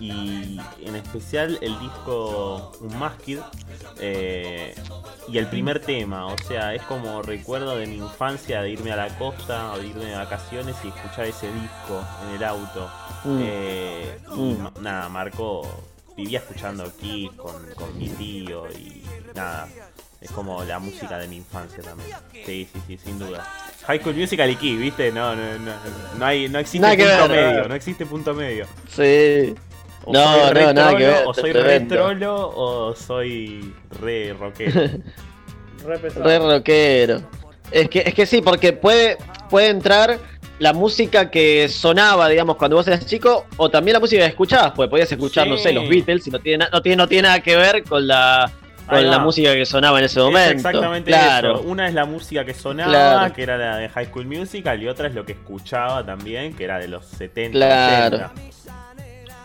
y 0.00 0.60
en 0.82 0.96
especial 0.96 1.58
el 1.62 1.78
disco 1.78 2.72
Unmasked 2.80 3.38
eh, 3.98 4.74
y 5.28 5.38
el 5.38 5.46
primer 5.48 5.80
tema, 5.80 6.26
o 6.26 6.36
sea, 6.46 6.74
es 6.74 6.82
como 6.82 7.22
recuerdo 7.22 7.76
de 7.76 7.86
mi 7.86 7.96
infancia 7.96 8.60
de 8.62 8.70
irme 8.70 8.92
a 8.92 8.96
la 8.96 9.08
costa 9.18 9.72
o 9.72 9.78
de 9.78 9.86
irme 9.86 10.04
de 10.06 10.16
vacaciones 10.16 10.76
y 10.84 10.88
escuchar 10.88 11.24
ese 11.26 11.50
disco 11.52 12.02
en 12.28 12.34
el 12.36 12.44
auto. 12.44 12.90
Mm. 13.24 13.38
Eh, 13.42 14.18
y 14.36 14.40
Mm. 14.54 14.68
nada, 14.80 15.08
marcó. 15.08 15.62
Vivía 16.16 16.38
escuchando 16.38 16.90
Kiss 16.98 17.30
con, 17.32 17.54
con 17.74 17.98
mi 17.98 18.08
tío 18.08 18.70
y 18.72 19.02
nada. 19.34 19.68
Es 20.26 20.32
como 20.32 20.64
la 20.64 20.80
música 20.80 21.18
de 21.18 21.28
mi 21.28 21.36
infancia 21.36 21.84
también. 21.84 22.10
Sí, 22.32 22.66
sí, 22.72 22.80
sí, 22.88 22.98
sin 22.98 23.16
duda. 23.16 23.46
High 23.86 24.00
School 24.00 24.16
Musical 24.16 24.50
y 24.50 24.56
Kiss, 24.56 24.80
¿viste? 24.80 25.12
No, 25.12 25.36
no, 25.36 25.42
no, 25.60 25.72
no, 26.18 26.26
hay, 26.26 26.48
no 26.48 26.58
existe 26.58 26.80
Nada 26.80 26.96
punto 26.96 27.32
ver. 27.32 27.52
medio, 27.52 27.68
no 27.68 27.74
existe 27.76 28.06
punto 28.06 28.34
medio. 28.34 28.66
Sí. 28.88 29.54
O 30.04 30.12
No, 30.12 30.52
no, 30.52 30.72
nada 30.72 30.96
que 30.96 31.04
trolo, 31.04 31.18
ver, 31.18 31.26
O 31.26 31.34
soy 31.34 31.52
re 31.52 31.80
trolo 31.80 32.52
o 32.56 32.96
soy 32.96 33.72
re 34.00 34.32
rockero. 34.36 34.80
Re. 35.86 35.96
Re 36.10 36.38
rockero. 36.40 37.22
Es 37.70 37.88
que, 37.88 38.00
es 38.00 38.12
que 38.14 38.26
sí, 38.26 38.42
porque 38.42 38.72
puede, 38.72 39.18
puede 39.48 39.68
entrar 39.68 40.18
la 40.58 40.72
música 40.72 41.30
que 41.30 41.68
sonaba, 41.68 42.28
digamos, 42.28 42.56
cuando 42.56 42.74
vos 42.78 42.88
eras 42.88 43.06
chico, 43.06 43.46
o 43.58 43.70
también 43.70 43.92
la 43.92 44.00
música 44.00 44.22
que 44.22 44.30
escuchabas, 44.30 44.72
pues 44.74 44.90
podías 44.90 45.12
escuchar, 45.12 45.46
no 45.46 45.56
sé, 45.56 45.72
los 45.72 45.88
Beatles, 45.88 46.26
y 46.26 46.30
no 46.30 46.40
tiene, 46.40 46.66
no 46.72 46.82
tiene, 46.82 46.96
no 46.96 47.06
tiene 47.06 47.28
nada 47.28 47.40
que 47.40 47.54
ver 47.54 47.84
con 47.84 48.08
la 48.08 48.50
con 48.88 49.10
la 49.10 49.18
música 49.18 49.52
que 49.54 49.66
sonaba 49.66 49.98
en 49.98 50.04
ese 50.04 50.20
Es 50.20 50.24
momento. 50.24 50.52
exactamente 50.52 51.10
claro. 51.10 51.54
eso. 51.56 51.62
Una 51.68 51.88
es 51.88 51.94
la 51.94 52.04
música 52.04 52.44
que 52.44 52.54
sonaba, 52.54 52.90
Claro. 52.90 53.34
que 53.34 53.42
era 53.42 53.56
la 53.56 53.76
de 53.78 53.88
High 53.88 54.06
School 54.06 54.26
Musical, 54.26 54.82
y 54.82 54.88
otra 54.88 55.08
es 55.08 55.14
lo 55.14 55.24
que 55.24 55.32
escuchaba 55.32 56.04
también, 56.04 56.54
que 56.54 56.64
era 56.64 56.78
de 56.78 56.88
los 56.88 57.04
70, 57.06 57.52
Claro. 57.56 58.16
80. 58.16 58.32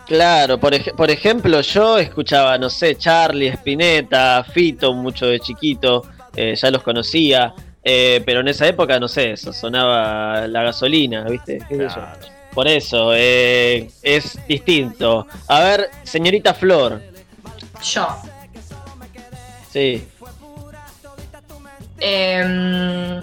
Claro, 0.07 0.57
por, 0.59 0.73
ej- 0.73 0.93
por 0.95 1.09
ejemplo, 1.09 1.61
yo 1.61 1.97
escuchaba, 1.97 2.57
no 2.57 2.69
sé, 2.69 2.95
Charlie, 2.97 3.47
Spinetta, 3.47 4.43
Fito, 4.43 4.93
mucho 4.93 5.25
de 5.27 5.39
chiquito, 5.39 6.03
eh, 6.35 6.53
ya 6.55 6.69
los 6.69 6.83
conocía, 6.83 7.53
eh, 7.83 8.21
pero 8.25 8.41
en 8.41 8.49
esa 8.49 8.67
época, 8.67 8.99
no 8.99 9.07
sé, 9.07 9.31
eso 9.31 9.53
sonaba 9.53 10.47
la 10.47 10.63
gasolina, 10.63 11.23
¿viste? 11.23 11.59
¿Qué 11.69 11.75
sé 11.77 11.83
yo? 11.83 11.93
Claro. 11.93 12.19
Por 12.53 12.67
eso, 12.67 13.13
eh, 13.15 13.89
es 14.03 14.37
distinto. 14.45 15.25
A 15.47 15.59
ver, 15.61 15.89
señorita 16.03 16.53
Flor, 16.53 17.01
Yo. 17.81 18.07
Sí. 19.71 20.07
Em, 21.99 23.21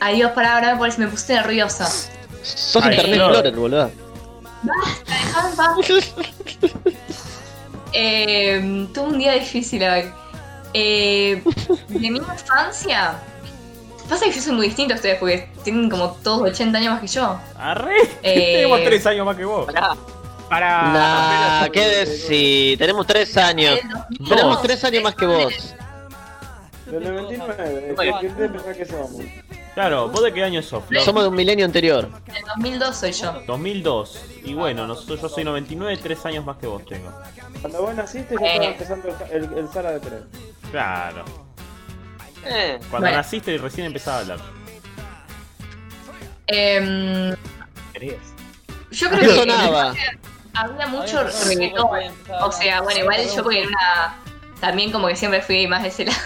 Adiós, 0.00 0.32
para 0.32 0.54
ahora 0.54 0.76
por 0.76 0.98
me 0.98 1.06
puse 1.06 1.32
nerviosa. 1.32 1.86
Sos 2.42 2.82
Ay, 2.82 2.94
Internet. 2.94 3.20
Explorer, 3.20 3.54
boludo. 3.54 3.90
Dejame 5.06 5.50
en 5.50 5.56
paz. 5.56 6.14
Em, 7.94 8.86
tuve 8.92 9.04
un 9.04 9.18
día 9.18 9.32
difícil 9.34 9.82
hoy. 9.82 10.10
Eh, 10.74 11.42
de 11.88 12.10
mi 12.10 12.18
infancia. 12.18 13.20
Pasa 14.08 14.24
que 14.24 14.32
yo 14.32 14.40
soy 14.40 14.54
muy 14.54 14.66
distinto 14.66 14.94
a 14.94 14.96
ustedes 14.96 15.18
porque 15.18 15.48
tienen 15.62 15.88
como 15.90 16.12
todos 16.22 16.50
80 16.50 16.78
años 16.78 16.92
más 16.94 17.00
que 17.02 17.06
yo. 17.06 17.38
Arre, 17.56 17.96
Eh, 18.22 18.54
tenemos 18.56 18.82
tres 18.82 19.06
años 19.06 19.26
más 19.26 19.36
que 19.36 19.44
vos. 19.44 19.66
Pará, 19.66 19.94
Para. 20.52 20.82
Nah, 20.92 21.68
¿qué 21.70 21.80
decís? 22.04 22.78
Tenemos 22.78 23.06
tres 23.06 23.34
años. 23.38 23.76
Del 23.76 23.88
2002. 23.90 24.28
Tenemos 24.28 24.62
tres 24.62 24.84
años 24.84 25.02
más 25.02 25.14
que 25.14 25.24
vos. 25.26 25.74
Del 26.84 27.04
99. 27.14 27.94
¿Qué, 27.98 28.12
qué 28.20 28.28
te 28.28 28.48
pensás 28.50 28.76
que 28.76 28.84
somos? 28.84 29.10
Claro, 29.72 30.08
¿vos 30.10 30.22
de 30.22 30.30
qué 30.34 30.44
año 30.44 30.60
sos, 30.60 30.84
Flor? 30.84 31.02
Somos 31.02 31.22
de 31.22 31.30
un 31.30 31.34
milenio 31.36 31.64
anterior. 31.64 32.10
Del 32.26 32.42
2002 32.56 32.94
soy 32.96 33.12
yo. 33.12 33.32
2002. 33.46 34.24
Y 34.44 34.52
bueno, 34.52 34.86
nosotros, 34.86 35.22
yo 35.22 35.28
soy 35.30 35.44
99, 35.44 35.98
tres 36.02 36.26
años 36.26 36.44
más 36.44 36.58
que 36.58 36.66
vos 36.66 36.84
tengo. 36.84 37.10
Cuando 37.62 37.80
vos 37.80 37.94
naciste, 37.94 38.34
yo 38.34 38.40
Eh. 38.44 38.50
estaba 38.52 38.72
empezando 38.72 39.08
el, 39.30 39.44
el, 39.44 39.58
el 39.58 39.68
Sara 39.72 39.92
de 39.92 40.00
Tres. 40.00 40.20
Claro. 40.70 41.24
eh, 42.44 42.76
Cuando 42.90 43.06
Bueno. 43.06 43.16
naciste 43.16 43.56
recién 43.56 43.86
empezaba 43.86 44.18
a 44.18 44.20
hablar. 44.20 44.38
Querías. 46.46 48.20
yo 48.90 49.08
creo 49.08 49.20
¿Qué 49.20 49.26
que 49.26 49.34
sonaba? 49.34 49.94
Había 50.54 50.86
mucho 50.86 51.24
reggaetón. 51.46 51.88
O 52.40 52.52
sea, 52.52 52.80
bueno, 52.82 53.00
igual 53.00 53.20
yo 53.34 53.42
porque 53.42 53.60
era 53.60 53.68
una. 53.68 54.16
También 54.60 54.92
como 54.92 55.08
que 55.08 55.16
siempre 55.16 55.42
fui 55.42 55.66
más 55.66 55.82
de 55.82 55.88
ese 55.88 56.04
lado. 56.04 56.18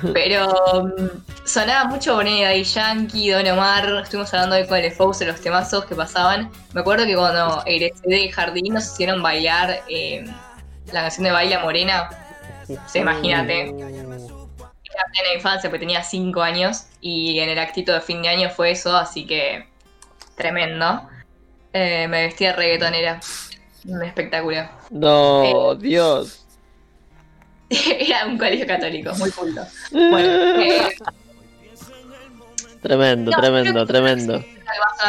Pero 0.14 0.48
mm, 0.48 1.44
sonaba 1.44 1.84
mucho 1.84 2.14
Bonnie 2.14 2.44
Daddy 2.44 2.64
Yankee, 2.64 3.30
Don 3.30 3.46
Omar, 3.48 3.86
estuvimos 4.02 4.32
hablando 4.32 4.56
de 4.56 4.66
con 4.66 4.78
el 4.78 4.92
Fox 4.92 5.18
de 5.18 5.26
los 5.26 5.40
temazos 5.40 5.84
que 5.84 5.94
pasaban. 5.94 6.50
Me 6.72 6.80
acuerdo 6.80 7.04
que 7.04 7.14
cuando 7.14 7.62
egresé 7.66 8.02
de 8.06 8.30
jardín 8.30 8.74
nos 8.74 8.86
hicieron 8.92 9.22
bailar 9.22 9.82
eh, 9.88 10.24
la 10.92 11.02
canción 11.02 11.24
de 11.24 11.32
Baila 11.32 11.60
Morena. 11.60 12.08
O 12.68 12.88
sea, 12.88 13.02
imagínate. 13.02 13.68
Era 13.68 15.04
plena 15.12 15.34
infancia, 15.34 15.70
porque 15.70 15.80
tenía 15.80 16.02
5 16.02 16.40
años 16.40 16.86
y 17.00 17.38
en 17.38 17.48
el 17.48 17.58
actito 17.58 17.92
de 17.92 18.00
fin 18.00 18.22
de 18.22 18.28
año 18.28 18.50
fue 18.50 18.70
eso, 18.72 18.96
así 18.96 19.26
que 19.26 19.66
tremendo. 20.36 21.08
Eh, 21.72 22.06
me 22.08 22.26
vestí 22.26 22.44
de 22.44 22.52
reggaetonera. 22.52 23.20
Un 23.86 24.02
espectáculo. 24.02 24.68
No, 24.90 25.74
Dios. 25.76 26.44
Era 27.70 28.26
un 28.26 28.36
colegio 28.36 28.66
católico, 28.66 29.14
muy 29.16 29.30
culto. 29.30 29.62
Bueno, 29.92 30.60
eh, 30.60 30.96
Tremendo, 32.82 33.30
no, 33.30 33.36
tremendo, 33.36 33.86
tremendo. 33.86 34.44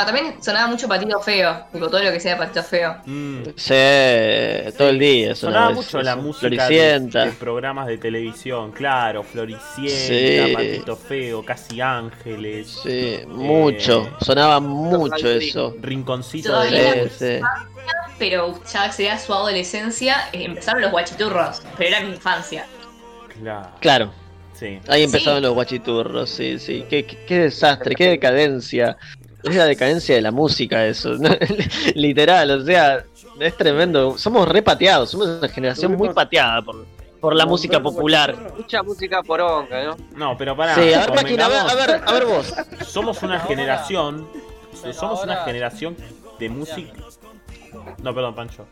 También 0.06 0.42
sonaba 0.44 0.68
mucho 0.68 0.88
patito 0.88 1.20
feo, 1.20 1.66
tipo 1.72 1.88
todo 1.90 2.02
lo 2.04 2.12
que 2.12 2.20
sea 2.20 2.38
patito 2.38 2.64
feo. 2.64 2.96
Mm. 3.06 3.44
Sí, 3.56 4.74
todo 4.78 4.90
el 4.90 5.00
día. 5.00 5.36
Sonaba 5.36 5.68
sonaba 5.68 5.72
mucho 5.76 6.02
la 6.02 6.16
música 6.16 6.50
de, 6.50 6.56
Floricienta. 6.58 7.26
de 7.26 7.32
programas 7.32 7.88
de 7.88 7.98
televisión, 7.98 8.72
claro, 8.72 9.24
Floricienta, 9.24 10.48
Sí. 10.48 10.54
Patito 10.54 10.96
Feo, 10.96 11.44
Casi 11.46 11.82
Ángeles, 11.82 12.80
Sí, 12.84 13.20
mucho. 13.28 14.10
Sonaba 14.22 14.60
mucho 14.60 15.30
eso. 15.30 15.76
Rinconcito 15.82 16.60
de 16.62 17.10
Sí. 17.18 17.40
Pero 18.18 18.60
ya 18.72 18.92
sería 18.92 19.18
su 19.18 19.34
adolescencia, 19.34 20.30
eh, 20.32 20.44
empezaron 20.46 20.82
los 20.82 20.92
guachiturros, 20.92 21.62
pero 21.78 21.90
era 21.90 22.02
mi 22.02 22.10
infancia. 22.14 22.66
Claro, 23.42 23.70
Claro, 23.80 24.12
sí. 24.54 24.80
ahí 24.88 25.04
empezaron 25.04 25.42
los 25.42 25.54
guachiturros, 25.56 26.30
sí, 26.30 26.60
sí. 26.60 26.86
Qué, 26.88 27.04
qué, 27.06 27.18
qué 27.26 27.40
desastre, 27.40 27.96
qué 27.96 28.10
decadencia. 28.10 28.96
Es 29.44 29.56
la 29.56 29.66
decadencia 29.66 30.16
de 30.16 30.22
la 30.22 30.32
música 30.32 30.86
eso, 30.86 31.10
¿no? 31.16 31.30
literal, 31.96 32.52
o 32.52 32.66
sea, 32.66 33.04
es 33.40 33.58
tremendo. 33.58 34.18
Somos 34.18 34.48
repateados, 34.48 35.12
somos 35.12 35.28
una 35.28 35.48
generación 35.50 35.96
muy 35.96 36.10
pateada 36.10 36.62
por, 36.62 36.86
por 37.20 37.36
la 37.36 37.46
música 37.46 37.82
popular. 37.82 38.36
Mucha 38.58 38.84
música 38.84 39.24
poronga, 39.24 39.84
¿no? 39.84 39.98
No, 40.16 40.38
pero 40.38 40.56
pará, 40.56 40.76
Sí, 40.76 40.94
a 40.94 41.00
ver, 41.00 41.10
Joaquín, 41.10 41.42
a 41.42 41.48
ver, 41.48 41.60
a 41.60 41.76
ver, 41.76 42.02
a 42.06 42.12
ver 42.14 42.26
vos. 42.26 42.54
somos 42.86 43.22
una 43.24 43.36
Ahora. 43.36 43.48
generación, 43.48 44.28
somos 44.94 45.24
una 45.24 45.38
generación 45.44 45.96
de 46.40 46.50
música... 46.50 46.94
No, 48.04 48.14
perdón, 48.14 48.36
Pancho. 48.36 48.66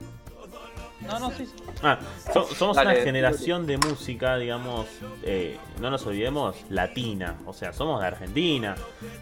No, 1.07 1.17
no, 1.19 1.31
sí, 1.31 1.45
sí. 1.45 1.53
Ah, 1.81 1.97
so- 2.33 2.47
somos 2.53 2.75
Dale, 2.75 2.91
una 2.95 3.03
generación 3.03 3.65
de 3.65 3.77
música, 3.77 4.37
digamos, 4.37 4.85
eh, 5.23 5.57
no 5.79 5.89
nos 5.89 6.05
olvidemos, 6.05 6.55
latina. 6.69 7.35
O 7.45 7.53
sea, 7.53 7.71
somos 7.73 8.01
de 8.01 8.07
Argentina. 8.07 8.75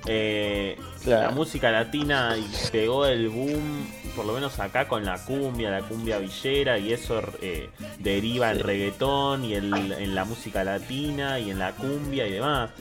Eh, 0.05 0.77
Claro. 1.03 1.27
La 1.27 1.31
música 1.31 1.71
latina 1.71 2.35
pegó 2.71 3.05
el 3.05 3.29
boom, 3.29 3.87
por 4.15 4.25
lo 4.25 4.33
menos 4.33 4.59
acá 4.59 4.87
con 4.87 5.05
la 5.05 5.23
cumbia, 5.23 5.69
la 5.69 5.81
cumbia 5.83 6.17
villera, 6.17 6.77
y 6.79 6.91
eso 6.91 7.21
eh, 7.41 7.69
deriva 7.99 8.51
en 8.51 8.59
reggaetón 8.59 9.45
y 9.45 9.53
el- 9.53 9.91
en 9.93 10.15
la 10.15 10.25
música 10.25 10.63
latina 10.63 11.39
y 11.39 11.51
en 11.51 11.59
la 11.59 11.71
cumbia 11.73 12.27
y 12.27 12.31
demás. 12.33 12.71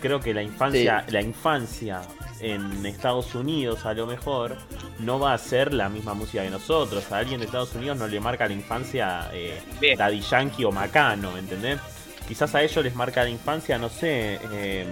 Creo 0.00 0.20
que 0.20 0.34
la 0.34 0.42
infancia, 0.42 1.04
la 1.08 1.22
infancia 1.22 2.02
en 2.52 2.84
Estados 2.86 3.34
Unidos 3.34 3.86
a 3.86 3.94
lo 3.94 4.06
mejor 4.06 4.56
no 4.98 5.18
va 5.18 5.32
a 5.34 5.38
ser 5.38 5.72
la 5.72 5.88
misma 5.88 6.14
música 6.14 6.42
que 6.42 6.50
nosotros. 6.50 7.10
A 7.10 7.18
alguien 7.18 7.40
de 7.40 7.46
Estados 7.46 7.74
Unidos 7.74 7.96
no 7.98 8.06
le 8.06 8.20
marca 8.20 8.46
la 8.46 8.52
infancia 8.52 9.30
eh. 9.32 9.60
Daddy 9.96 10.20
Yankee 10.20 10.64
o 10.64 10.70
Macano, 10.72 11.32
¿me 11.32 11.38
entendés? 11.40 11.78
Quizás 12.28 12.54
a 12.54 12.62
ellos 12.62 12.84
les 12.84 12.94
marca 12.94 13.22
la 13.22 13.30
infancia, 13.30 13.76
no 13.78 13.88
sé, 13.88 14.38
eh, 14.52 14.86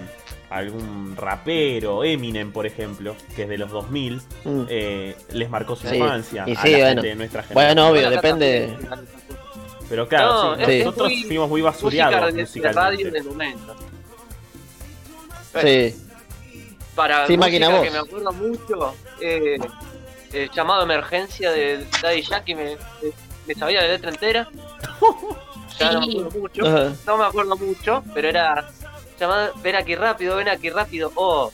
algún 0.49 1.15
rapero, 1.15 2.03
Eminem 2.03 2.51
por 2.51 2.65
ejemplo, 2.67 3.15
que 3.35 3.43
es 3.43 3.49
de 3.49 3.57
los 3.57 3.71
2000, 3.71 4.21
Mm. 4.45 4.63
eh, 4.69 5.15
les 5.31 5.49
marcó 5.49 5.75
su 5.75 5.87
Sí, 5.87 5.95
infancia 5.95 6.43
y 6.47 6.53
a 6.55 6.61
sí, 6.61 6.71
la 6.71 6.77
bueno. 6.77 6.87
gente 6.93 7.07
de 7.07 7.15
nuestra 7.15 7.43
generación. 7.43 7.75
Bueno, 7.75 7.89
obvio, 7.89 8.09
depende. 8.09 8.77
Pero 9.89 10.07
claro, 10.07 10.55
No, 10.57 10.65
sí, 10.65 10.71
es 10.71 10.85
nosotros 10.85 11.09
muy- 11.09 11.23
fuimos 11.23 11.49
muy 11.49 11.61
basureados 11.61 12.25
de, 12.27 12.31
de 12.33 12.41
musicalmente. 12.41 12.79
radio 12.81 13.11
del 13.11 13.23
momento. 13.25 13.75
Sí. 15.61 15.95
Para 16.95 17.25
Sí, 17.27 17.37
música 17.37 17.81
que 17.81 17.91
me 17.91 17.97
acuerdo 17.97 18.31
mucho, 18.33 18.93
eh, 19.19 19.57
el 20.31 20.49
llamado 20.51 20.83
emergencia 20.83 21.51
de 21.51 21.85
Daddy 22.01 22.21
Yankee, 22.21 22.55
me, 22.55 22.77
me, 23.47 23.55
sabía 23.55 23.81
la 23.81 23.87
letra 23.87 24.09
entera. 24.09 24.49
Ya 25.79 25.91
no 25.91 26.01
me 26.01 26.05
acuerdo 26.05 26.39
mucho. 26.39 26.95
No 27.07 27.17
me 27.17 27.23
acuerdo 27.25 27.57
mucho, 27.57 28.03
pero 28.13 28.29
era 28.29 28.69
llamado 29.19 29.53
Ven 29.63 29.75
aquí 29.75 29.95
rápido, 29.95 30.35
ven 30.35 30.47
aquí 30.47 30.69
rápido. 30.69 31.11
Oh, 31.15 31.51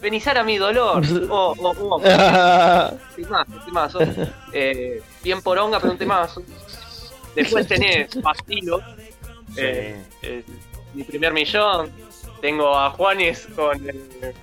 venizar 0.00 0.38
a 0.38 0.44
mi 0.44 0.56
dolor. 0.56 1.02
Oh, 1.28 1.52
oh, 1.58 1.74
oh. 1.80 2.00
Temazo, 3.16 3.52
temazo. 3.64 3.98
Eh, 4.52 5.02
bien 5.22 5.42
poronga, 5.42 5.80
pero 5.80 5.92
un 5.92 5.98
temazo. 5.98 6.42
Después 7.34 7.66
tenés 7.66 8.08
Pastilo, 8.22 8.80
Sí. 9.54 9.60
Eh, 9.62 10.04
eh, 10.22 10.44
mi 10.94 11.04
primer 11.04 11.32
millón. 11.32 11.90
Tengo 12.40 12.76
a 12.78 12.90
Juanes 12.90 13.48
con 13.56 13.88
eh, 13.88 14.34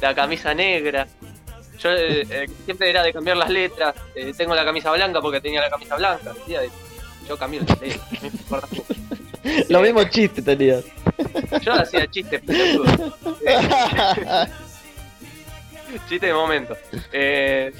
la 0.00 0.14
camisa 0.14 0.54
negra. 0.54 1.06
Yo 1.78 1.90
eh, 1.90 2.26
eh, 2.30 2.46
siempre 2.64 2.90
era 2.90 3.02
de 3.02 3.12
cambiar 3.12 3.36
las 3.36 3.50
letras. 3.50 3.94
Eh, 4.14 4.32
tengo 4.36 4.54
la 4.54 4.64
camisa 4.64 4.92
blanca 4.92 5.20
porque 5.20 5.40
tenía 5.40 5.60
la 5.60 5.70
camisa 5.70 5.96
blanca. 5.96 6.32
decía, 6.34 6.60
Yo 7.28 7.36
cambié 7.36 7.60
las 7.60 7.80
letras. 7.80 8.64
Los 9.68 9.82
mismos 9.82 10.10
chistes 10.10 10.44
tenías. 10.44 10.84
Yo 11.62 11.72
hacía 11.72 12.06
chistes, 12.10 12.42
chiste 16.08 16.26
de 16.26 16.34
momento. 16.34 16.76
Eh, 17.12 17.72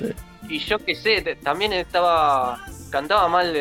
Y 0.49 0.59
yo 0.59 0.79
qué 0.79 0.95
sé, 0.95 1.21
también 1.43 1.73
estaba. 1.75 2.65
Cantaba 2.91 3.29
mal 3.29 3.55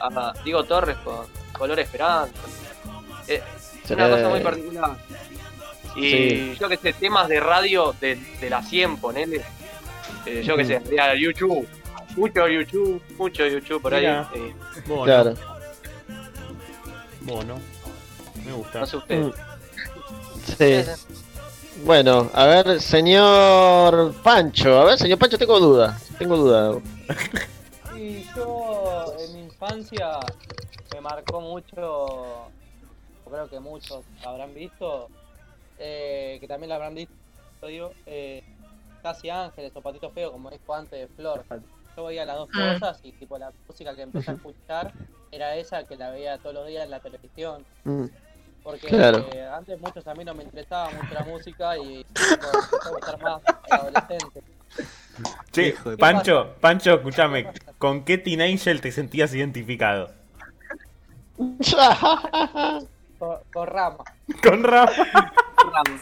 a 0.00 0.32
Diego 0.42 0.64
Torres 0.64 0.96
con 1.04 1.26
Color 1.52 1.80
Esperanza. 1.80 2.32
Se 3.84 3.94
una 3.94 4.08
cosa 4.10 4.28
muy 4.28 4.40
particular. 4.40 4.96
Y 5.98 6.10
Sí. 6.10 6.56
yo 6.60 6.68
que 6.68 6.76
sé, 6.76 6.92
temas 6.92 7.28
de 7.28 7.40
radio 7.40 7.94
de, 8.00 8.16
de 8.40 8.50
la 8.50 8.62
100, 8.62 8.96
ponele. 8.98 9.42
Eh, 10.26 10.42
yo 10.44 10.56
que 10.56 10.64
sé, 10.64 10.78
de 10.80 11.20
YouTube. 11.20 11.66
Mucho 12.16 12.48
YouTube, 12.48 13.02
mucho 13.16 13.46
YouTube 13.46 13.80
por 13.82 13.94
Mira. 13.94 14.28
ahí. 14.32 14.40
Eh, 14.40 14.54
Bueno, 14.86 15.04
Claro. 15.04 15.34
bueno. 17.22 17.60
Me 18.44 18.52
gusta. 18.52 18.80
no 18.80 18.86
sé 18.86 18.96
ustedes. 18.96 19.26
Mm. 19.26 19.32
Sí. 20.58 21.04
Bueno, 21.84 22.30
a 22.34 22.46
ver, 22.46 22.80
señor 22.80 24.14
Pancho. 24.22 24.80
A 24.80 24.84
ver, 24.84 24.98
señor 24.98 25.18
Pancho, 25.18 25.38
tengo 25.38 25.60
duda. 25.60 25.98
Tengo 26.18 26.36
duda. 26.36 26.78
Y 27.96 28.24
yo 28.34 29.04
en 29.20 29.32
mi 29.34 29.40
infancia 29.44 30.18
me 30.94 31.00
marcó 31.00 31.40
mucho, 31.40 32.48
creo 33.30 33.48
que 33.50 33.60
muchos 33.60 34.00
habrán 34.24 34.54
visto, 34.54 35.08
eh, 35.78 36.38
que 36.40 36.46
también 36.48 36.68
lo 36.68 36.74
habrán 36.74 36.94
visto, 36.94 37.12
digo, 37.66 37.92
eh, 38.06 38.42
Casi 39.02 39.30
Ángeles 39.30 39.72
o 39.74 39.80
Patito 39.80 40.10
Feo, 40.10 40.32
como 40.32 40.50
dijo 40.50 40.74
antes 40.74 40.98
de 40.98 41.08
Flor. 41.08 41.44
Yo 41.96 42.04
veía 42.04 42.24
las 42.24 42.36
dos 42.36 42.48
Mm. 42.52 42.72
cosas 42.72 43.00
y 43.02 43.12
tipo 43.12 43.38
la 43.38 43.52
música 43.66 43.94
que 43.94 44.02
empecé 44.02 44.30
a 44.30 44.34
escuchar 44.34 44.92
era 45.30 45.56
esa 45.56 45.84
que 45.84 45.96
la 45.96 46.10
veía 46.10 46.38
todos 46.38 46.54
los 46.54 46.66
días 46.66 46.84
en 46.84 46.90
la 46.90 47.00
televisión. 47.00 47.64
Mm. 47.84 48.04
Porque 48.62 48.88
Claro. 48.88 49.18
eh, 49.32 49.46
antes 49.46 49.80
muchos 49.80 50.06
a 50.06 50.14
mí 50.14 50.24
no 50.24 50.34
me 50.34 50.42
interesaba 50.44 50.90
mucho 50.90 51.14
la 51.14 51.24
música 51.24 51.78
y 51.78 52.04
tipo, 52.04 52.26
me 52.52 52.58
empezó 52.58 52.88
a 52.88 52.92
gustar 52.92 53.20
más 53.22 53.42
de 53.66 53.74
adolescente. 53.76 54.40
De 55.52 55.96
Pancho, 55.96 56.54
Pancho, 56.60 56.94
escúchame. 56.94 57.50
¿Con 57.78 58.04
qué 58.04 58.18
Teen 58.18 58.40
Angel 58.42 58.80
te 58.80 58.92
sentías 58.92 59.34
identificado? 59.34 60.12
Con, 63.18 63.36
con 63.52 63.66
Rama. 63.66 64.04
Con 64.42 64.62
Rafa. 64.64 65.04
Ramos, 65.72 66.00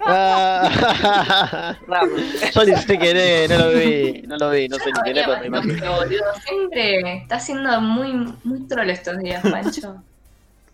Ah, 0.00 1.76
Ramos. 1.86 2.20
Yo 2.54 2.64
ni 2.64 2.76
sé 2.76 2.98
quién 2.98 3.16
es, 3.16 3.50
no 3.50 3.58
lo 3.58 3.70
vi, 3.78 4.22
no 4.26 4.36
lo 4.38 4.50
vi, 4.50 4.68
no 4.68 4.78
sé 4.78 4.86
ni 4.86 5.00
quién 5.02 5.18
es, 5.18 5.26
pero 5.26 5.40
me 5.40 5.46
imagino. 5.48 5.96
boludo, 5.96 6.24
siempre 6.46 7.16
está 7.18 7.38
siendo 7.38 7.78
muy, 7.82 8.12
muy 8.44 8.66
troll 8.66 8.88
estos 8.90 9.18
días, 9.18 9.42
Pancho. 9.42 10.02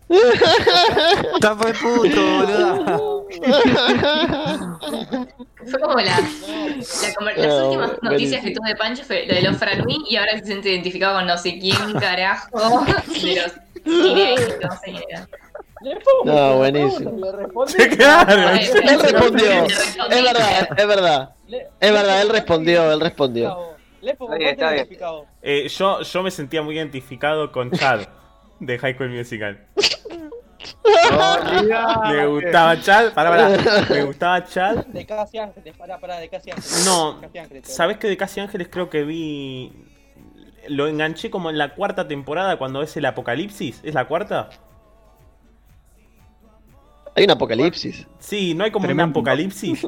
Está 0.07 1.55
fue 1.55 1.73
puto, 1.73 2.21
boludo. 2.21 3.25
Fue 5.65 5.79
como 5.79 5.95
la, 5.99 6.03
la 6.03 7.31
las 7.35 7.47
No, 7.47 7.65
últimas 7.67 7.91
noticias 8.03 8.43
que 8.43 8.51
tuve 8.51 8.69
de 8.69 8.75
Pancho 8.75 9.03
fue 9.03 9.25
lo 9.27 9.33
de 9.35 9.41
los 9.41 9.57
Franui 9.57 10.05
y 10.09 10.15
ahora 10.15 10.37
se 10.37 10.45
siente 10.45 10.69
identificado 10.69 11.15
con 11.17 11.25
no 11.27 11.37
sé 11.37 11.57
quién 11.59 11.75
carajo 11.99 12.85
de 13.21 13.35
los 13.41 13.53
no 16.25 16.57
buenísimo. 16.57 17.11
le 17.77 17.89
claro. 17.97 18.49
Él 18.49 18.99
respondió, 18.99 19.47
le 20.09 20.17
es 20.17 20.23
verdad, 20.23 20.69
es 20.77 20.87
verdad. 20.87 21.29
Le- 21.47 21.67
Es 21.79 21.91
verdad, 21.91 22.15
le 22.15 22.21
él 22.21 22.27
pongo 22.27 22.33
respondió, 22.33 22.91
él 22.91 22.99
respondió. 22.99 23.75
Está 24.01 24.71
bien. 24.71 24.87
Eh, 25.41 25.67
yo, 25.67 26.01
yo 26.01 26.23
me 26.23 26.31
sentía 26.31 26.61
muy 26.61 26.75
identificado 26.77 27.51
con 27.51 27.71
Chad 27.71 28.01
de 28.59 28.77
High 28.79 28.95
School 28.95 29.09
Musical. 29.09 29.65
Me 32.07 32.27
gustaba 32.27 32.79
Chad, 32.81 33.13
pará, 33.13 33.29
pará. 33.29 33.85
Me 33.89 34.03
gustaba 34.03 34.45
Chad. 34.45 34.85
De 34.87 35.05
Casi 35.05 35.37
Ángeles, 35.37 35.75
pará, 35.77 35.99
pará, 35.99 36.17
de 36.19 36.29
Casi 36.29 36.51
Ángeles. 36.51 36.83
No, 36.85 37.19
Casi 37.21 37.37
Ángeles, 37.37 37.67
¿sabés 37.67 37.97
que 37.97 38.07
de 38.07 38.17
Casi 38.17 38.39
Ángeles 38.39 38.67
creo 38.71 38.89
que 38.89 39.03
vi. 39.03 39.71
Lo 40.69 40.87
enganché 40.87 41.29
como 41.29 41.49
en 41.49 41.57
la 41.57 41.73
cuarta 41.75 42.07
temporada 42.07 42.57
cuando 42.57 42.81
es 42.81 42.95
el 42.97 43.05
apocalipsis? 43.05 43.81
¿Es 43.83 43.93
la 43.93 44.05
cuarta? 44.07 44.49
Hay 47.15 47.23
un 47.23 47.31
apocalipsis. 47.31 48.07
Sí, 48.19 48.53
¿no 48.53 48.65
hay 48.65 48.71
como 48.71 48.85
Tremendo. 48.87 49.05
un 49.05 49.09
apocalipsis? 49.11 49.81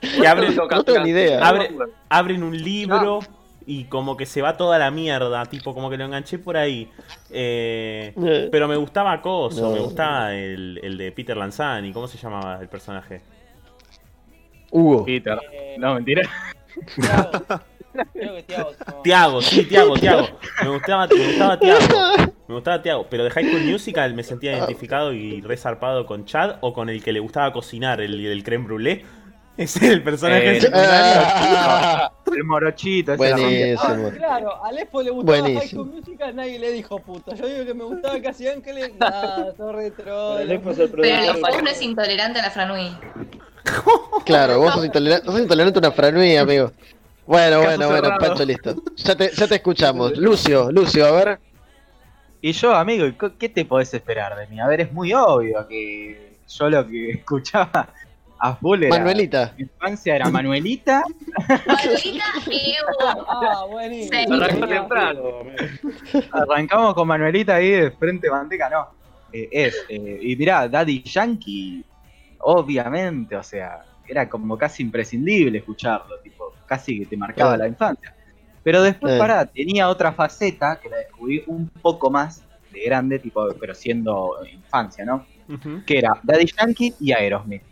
Que 0.00 0.26
abren, 0.26 0.56
No 0.56 0.82
tengo 0.82 1.00
ni 1.00 1.10
idea. 1.10 1.40
Abre- 1.46 1.70
abren 2.08 2.42
un 2.42 2.56
libro 2.56 3.20
y 3.66 3.84
como 3.84 4.16
que 4.16 4.24
se 4.24 4.40
va 4.40 4.56
toda 4.56 4.78
la 4.78 4.90
mierda, 4.90 5.44
tipo, 5.46 5.74
como 5.74 5.90
que 5.90 5.98
lo 5.98 6.04
enganché 6.06 6.38
por 6.38 6.56
ahí. 6.56 6.90
Eh, 7.30 8.14
Eh, 8.16 8.48
pero 8.50 8.66
me 8.66 8.76
gustaba 8.76 9.20
Coso, 9.20 9.60
No. 9.68 9.72
me 9.74 9.80
gustaba 9.80 10.34
el, 10.34 10.80
el 10.82 10.96
de 10.96 11.12
Peter 11.12 11.36
Lanzani, 11.36 11.92
¿cómo 11.92 12.08
se 12.08 12.16
llamaba 12.16 12.58
el 12.62 12.68
personaje? 12.68 13.20
Hugo. 14.70 15.04
Peter. 15.04 15.38
No, 15.78 15.94
mentira. 15.94 16.22
Tiago. 17.92 18.10
Creo 18.12 18.34
que 18.36 18.42
Tiago. 18.42 18.70
no. 18.86 19.02
Tiago, 19.02 19.42
sí, 19.42 19.64
Tiago, 19.64 19.94
Tiago. 19.94 20.28
Me 20.62 20.68
gustaba, 20.70 21.06
me 21.06 21.26
gustaba 21.26 21.58
Tiago. 21.58 21.80
Me 22.48 22.54
gustaba 22.54 22.82
Tiago. 22.82 23.06
Pero 23.10 23.24
de 23.24 23.30
High 23.30 23.48
School 23.48 23.62
Musical 23.62 24.14
me 24.14 24.22
sentía 24.22 24.56
identificado 24.56 25.12
y 25.12 25.40
resarpado 25.40 26.06
con 26.06 26.24
Chad 26.24 26.56
o 26.60 26.72
con 26.72 26.88
el 26.88 27.02
que 27.02 27.12
le 27.12 27.20
gustaba 27.20 27.52
cocinar, 27.52 28.00
el 28.00 28.22
del 28.22 28.42
creme 28.44 28.66
brûlée. 28.66 29.04
Ese 29.56 29.78
es 29.86 29.92
el 29.92 30.02
personaje 30.02 30.56
Eh, 30.56 30.60
secundario. 30.60 31.22
Ah, 31.26 32.12
El 32.34 32.44
morochito. 32.44 33.12
rompía. 33.16 33.34
Ah, 33.34 33.88
Buenísimo. 33.88 34.10
claro, 34.16 34.64
a 34.64 34.72
Lespo 34.72 35.02
le 35.02 35.10
gustaba 35.10 35.36
High 35.38 35.42
Buenísimo. 35.52 35.82
School 35.84 35.96
Musical, 35.96 36.36
nadie 36.36 36.58
le 36.58 36.72
dijo 36.72 36.98
puto. 37.00 37.34
Yo 37.34 37.46
digo 37.46 37.64
que 37.66 37.74
me 37.74 37.84
gustaba 37.84 38.22
Casi 38.22 38.46
Ángeles, 38.48 38.92
nada, 39.00 39.52
todo 39.54 39.72
retro. 39.72 40.04
Pero 40.38 40.44
Lespo 40.44 40.70
es 40.70 40.78
el 40.78 40.90
Pero 40.90 41.02
productor. 41.02 41.34
el 41.36 41.40
Pau 41.42 41.62
no 41.62 41.70
es 41.70 41.82
intolerante 41.82 42.38
a 42.38 42.42
la 42.42 42.50
Franui. 42.50 42.96
Claro, 44.24 44.58
vos 44.60 44.72
sos 44.74 44.84
intolerante, 44.84 45.26
sos 45.26 45.40
intolerante 45.40 45.78
a 45.78 45.80
una 45.80 45.90
franui, 45.92 46.36
amigo. 46.36 46.72
Bueno, 47.26 47.62
Caso 47.62 47.76
bueno, 47.76 47.88
bueno. 48.00 48.18
Pancho, 48.18 48.44
listo. 48.44 48.74
Ya 48.96 49.14
te, 49.14 49.30
ya 49.30 49.46
te 49.46 49.54
escuchamos. 49.60 50.16
Lucio, 50.16 50.70
Lucio, 50.72 51.06
a 51.06 51.10
ver. 51.12 51.40
Y 52.42 52.52
yo, 52.52 52.74
amigo, 52.74 53.06
¿qué- 53.18 53.36
¿qué 53.38 53.48
te 53.48 53.64
podés 53.64 53.92
esperar 53.94 54.36
de 54.36 54.46
mí? 54.46 54.58
A 54.60 54.66
ver, 54.66 54.80
es 54.80 54.92
muy 54.92 55.12
obvio 55.12 55.66
que 55.68 56.38
yo 56.48 56.70
lo 56.70 56.86
que 56.88 57.10
escuchaba 57.12 57.92
A 58.38 58.56
full 58.56 58.82
era. 58.82 58.96
Manuelita. 58.96 59.52
Mi 59.58 59.64
infancia 59.64 60.16
era 60.16 60.30
Manuelita. 60.30 61.04
Manuelita 61.66 62.24
y 62.50 62.74
Evo. 62.74 63.26
Ah, 63.28 63.64
buenísimo. 63.70 64.16
Sí. 64.18 64.32
Arrancó 64.42 64.66
temprano. 64.66 65.22
Arrancamos 66.32 66.94
con 66.94 67.06
Manuelita 67.08 67.56
ahí 67.56 67.70
de 67.70 67.90
frente 67.92 68.30
manteca, 68.30 68.68
no. 68.70 68.88
Eh, 69.32 69.48
es, 69.52 69.76
eh, 69.88 70.18
y 70.22 70.34
mirá, 70.36 70.66
Daddy 70.68 71.02
Yankee, 71.02 71.84
obviamente, 72.40 73.36
o 73.36 73.42
sea, 73.42 73.84
era 74.08 74.28
como 74.28 74.56
casi 74.58 74.82
imprescindible 74.82 75.58
escucharlo, 75.58 76.18
tipo, 76.20 76.39
casi 76.70 77.00
que 77.00 77.06
te 77.06 77.16
marcaba 77.16 77.54
Sí. 77.54 77.58
la 77.58 77.66
infancia. 77.66 78.14
Pero 78.62 78.80
después, 78.82 79.14
Sí. 79.14 79.18
pará, 79.18 79.44
tenía 79.44 79.88
otra 79.88 80.12
faceta 80.12 80.78
que 80.80 80.88
la 80.88 80.98
descubrí 80.98 81.42
un 81.48 81.68
poco 81.68 82.10
más 82.10 82.44
de 82.72 82.84
grande, 82.84 83.18
tipo, 83.18 83.48
pero 83.58 83.74
siendo 83.74 84.36
infancia, 84.52 85.04
¿no? 85.04 85.26
Que 85.84 85.98
era 85.98 86.12
Daddy 86.22 86.46
Yankee 86.56 86.94
y 87.00 87.12
Aerosmith. 87.12 87.62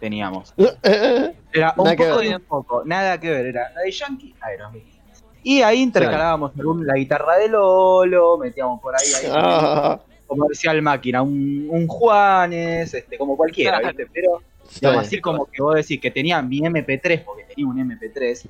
Teníamos. 0.00 0.52
Era 1.52 1.74
un 1.76 1.84
Nada 1.84 1.96
poco 1.96 2.22
y 2.24 2.34
un 2.34 2.40
poco, 2.40 2.82
nada 2.84 3.20
que 3.20 3.30
ver, 3.30 3.46
era 3.46 3.70
Daddy 3.72 3.92
Yankee, 3.92 4.34
Aerosmith. 4.40 4.84
Y 5.44 5.62
ahí 5.62 5.80
intercalábamos 5.80 6.50
la 6.56 6.94
guitarra 6.94 7.36
de 7.36 7.48
Lolo, 7.48 8.38
metíamos 8.38 8.80
por 8.80 8.94
ahí, 8.96 9.06
ahí 9.22 9.30
Ah, 9.32 10.00
comercial 10.26 10.80
máquina, 10.82 11.22
un, 11.22 11.68
un 11.70 11.86
Juanes, 11.86 12.92
este, 12.94 13.16
como 13.18 13.36
cualquiera, 13.36 13.78
Claro. 13.78 13.96
¿viste? 13.96 14.10
Pero 14.12 14.42
digamos, 14.80 15.02
sí. 15.02 15.06
así 15.16 15.20
como 15.20 15.46
que 15.46 15.62
vos 15.62 15.74
decís 15.74 16.00
que 16.00 16.10
tenía 16.10 16.40
mi 16.42 16.60
MP3, 16.60 17.24
porque 17.24 17.44
tenía 17.44 17.66
un 17.66 17.78
MP3, 17.78 18.48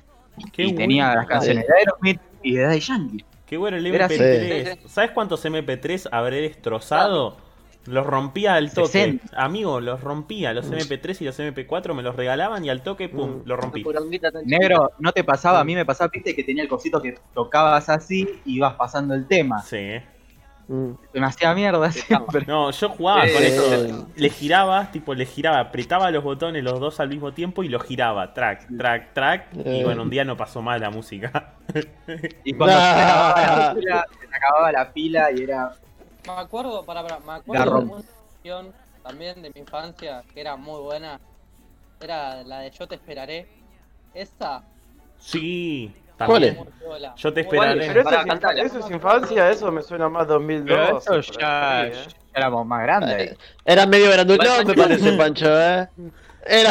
Qué 0.53 0.63
y 0.63 0.65
bueno. 0.67 0.79
tenía 0.79 1.15
las 1.15 1.27
canciones 1.27 1.67
de 1.67 1.75
Aerosmith 1.79 2.21
y 2.43 2.55
de 2.55 2.63
Daddy 2.63 2.81
Yankee. 2.81 3.25
Qué 3.47 3.57
bueno 3.59 3.77
el 3.77 3.87
Era 3.87 4.09
MP3. 4.09 4.79
¿Sabes 4.87 5.11
cuántos 5.11 5.45
MP3 5.45 6.09
habré 6.11 6.41
destrozado? 6.41 7.37
Los 7.85 8.07
rompía 8.07 8.55
al 8.55 8.73
toque. 8.73 8.89
60. 8.89 9.37
Amigo, 9.37 9.81
los 9.81 10.01
rompía. 10.01 10.55
Los 10.55 10.71
MP3 10.71 11.21
y 11.21 11.25
los 11.25 11.39
MP4 11.39 11.95
me 11.95 12.03
los 12.03 12.15
regalaban 12.15 12.65
y 12.65 12.71
al 12.71 12.83
toque, 12.83 13.09
pum, 13.09 13.39
Mm. 13.39 13.43
lo 13.45 13.57
rompí. 13.57 13.85
Negro, 14.45 14.93
¿no 15.01 15.13
te 15.13 15.25
pasaba? 15.25 15.61
A 15.61 15.65
mí 15.65 15.75
me 15.75 15.85
pasaba, 15.85 16.09
viste, 16.15 16.35
que 16.35 16.45
tenía 16.45 16.63
el 16.63 16.69
cosito 16.69 17.03
que 17.03 17.19
tocabas 17.35 17.89
así 17.89 18.29
y 18.45 18.57
ibas 18.57 18.75
pasando 18.75 19.15
el 19.15 19.27
tema. 19.27 19.61
Sí. 19.63 19.97
¿Eh? 20.69 20.73
mm. 20.73 20.93
Se 21.13 21.21
me 21.21 21.27
hacía 21.27 21.55
mierda 21.55 21.91
siempre. 21.93 22.45
No, 22.47 22.71
yo 22.71 22.89
jugaba 22.89 23.21
con 23.23 23.43
Eh, 23.43 23.47
eso. 23.49 24.09
Le 24.17 24.31
giraba, 24.31 24.91
tipo, 24.91 25.15
le 25.15 25.27
giraba, 25.27 25.61
apretaba 25.61 26.11
los 26.11 26.23
botones 26.25 26.63
los 26.65 26.79
dos 26.81 27.01
al 27.01 27.09
mismo 27.09 27.33
tiempo 27.33 27.63
y 27.63 27.69
los 27.69 27.83
giraba. 27.83 28.33
Track, 28.35 28.69
track, 28.77 29.13
track. 29.13 29.47
Y 29.55 29.61
Eh. 29.81 29.85
bueno, 29.85 30.03
un 30.03 30.11
día 30.11 30.25
no 30.25 30.37
pasó 30.37 30.63
mal 30.63 30.81
la 30.81 30.91
música. 30.91 31.55
Y 32.45 32.53
cuando 32.55 32.77
se, 32.77 32.83
acababa 32.83 33.43
la 33.43 33.75
pila, 33.75 34.07
se 34.21 34.37
acababa 34.37 34.73
la 34.73 34.93
pila 34.93 35.33
y 35.33 35.43
era... 35.43 35.73
Me 36.27 36.33
acuerdo, 36.35 36.85
para, 36.85 37.03
para, 37.03 37.19
me 37.21 37.33
acuerdo 37.33 37.79
de 37.81 37.85
una 37.85 38.03
canción 38.03 38.73
también 39.03 39.43
de 39.43 39.51
mi 39.55 39.61
infancia 39.61 40.23
que 40.33 40.41
era 40.41 40.57
muy 40.57 40.81
buena. 40.81 41.19
Era 42.01 42.43
la 42.45 42.61
de 42.61 42.71
Yo 42.71 42.87
te 42.87 42.95
esperaré. 42.97 43.49
Esa. 44.15 44.63
Sí, 45.19 45.95
¿Cuál 46.27 46.45
es? 46.45 46.57
Yo 47.17 47.33
te 47.33 47.41
esperaré. 47.41 47.87
Pero 47.89 48.01
eso, 48.01 48.11
cantala. 48.27 48.63
eso 48.63 48.79
es 48.79 48.91
infancia, 48.91 49.51
eso 49.51 49.73
me 49.73 49.83
suena 49.83 50.09
más 50.09 50.27
2002. 50.29 51.05
Pero 51.05 51.19
eso 51.21 51.33
ya, 51.39 51.87
¿eh? 51.87 51.93
ya 51.93 52.07
éramos 52.35 52.67
más 52.67 52.83
grandes. 52.83 53.37
Era 53.65 53.87
medio 53.87 54.11
grandulón, 54.11 54.47
me 54.67 54.75
Pancho- 54.75 54.83
parece, 54.83 55.13
Pancho, 55.19 55.61
¿eh? 55.61 55.89
Era. 56.47 56.71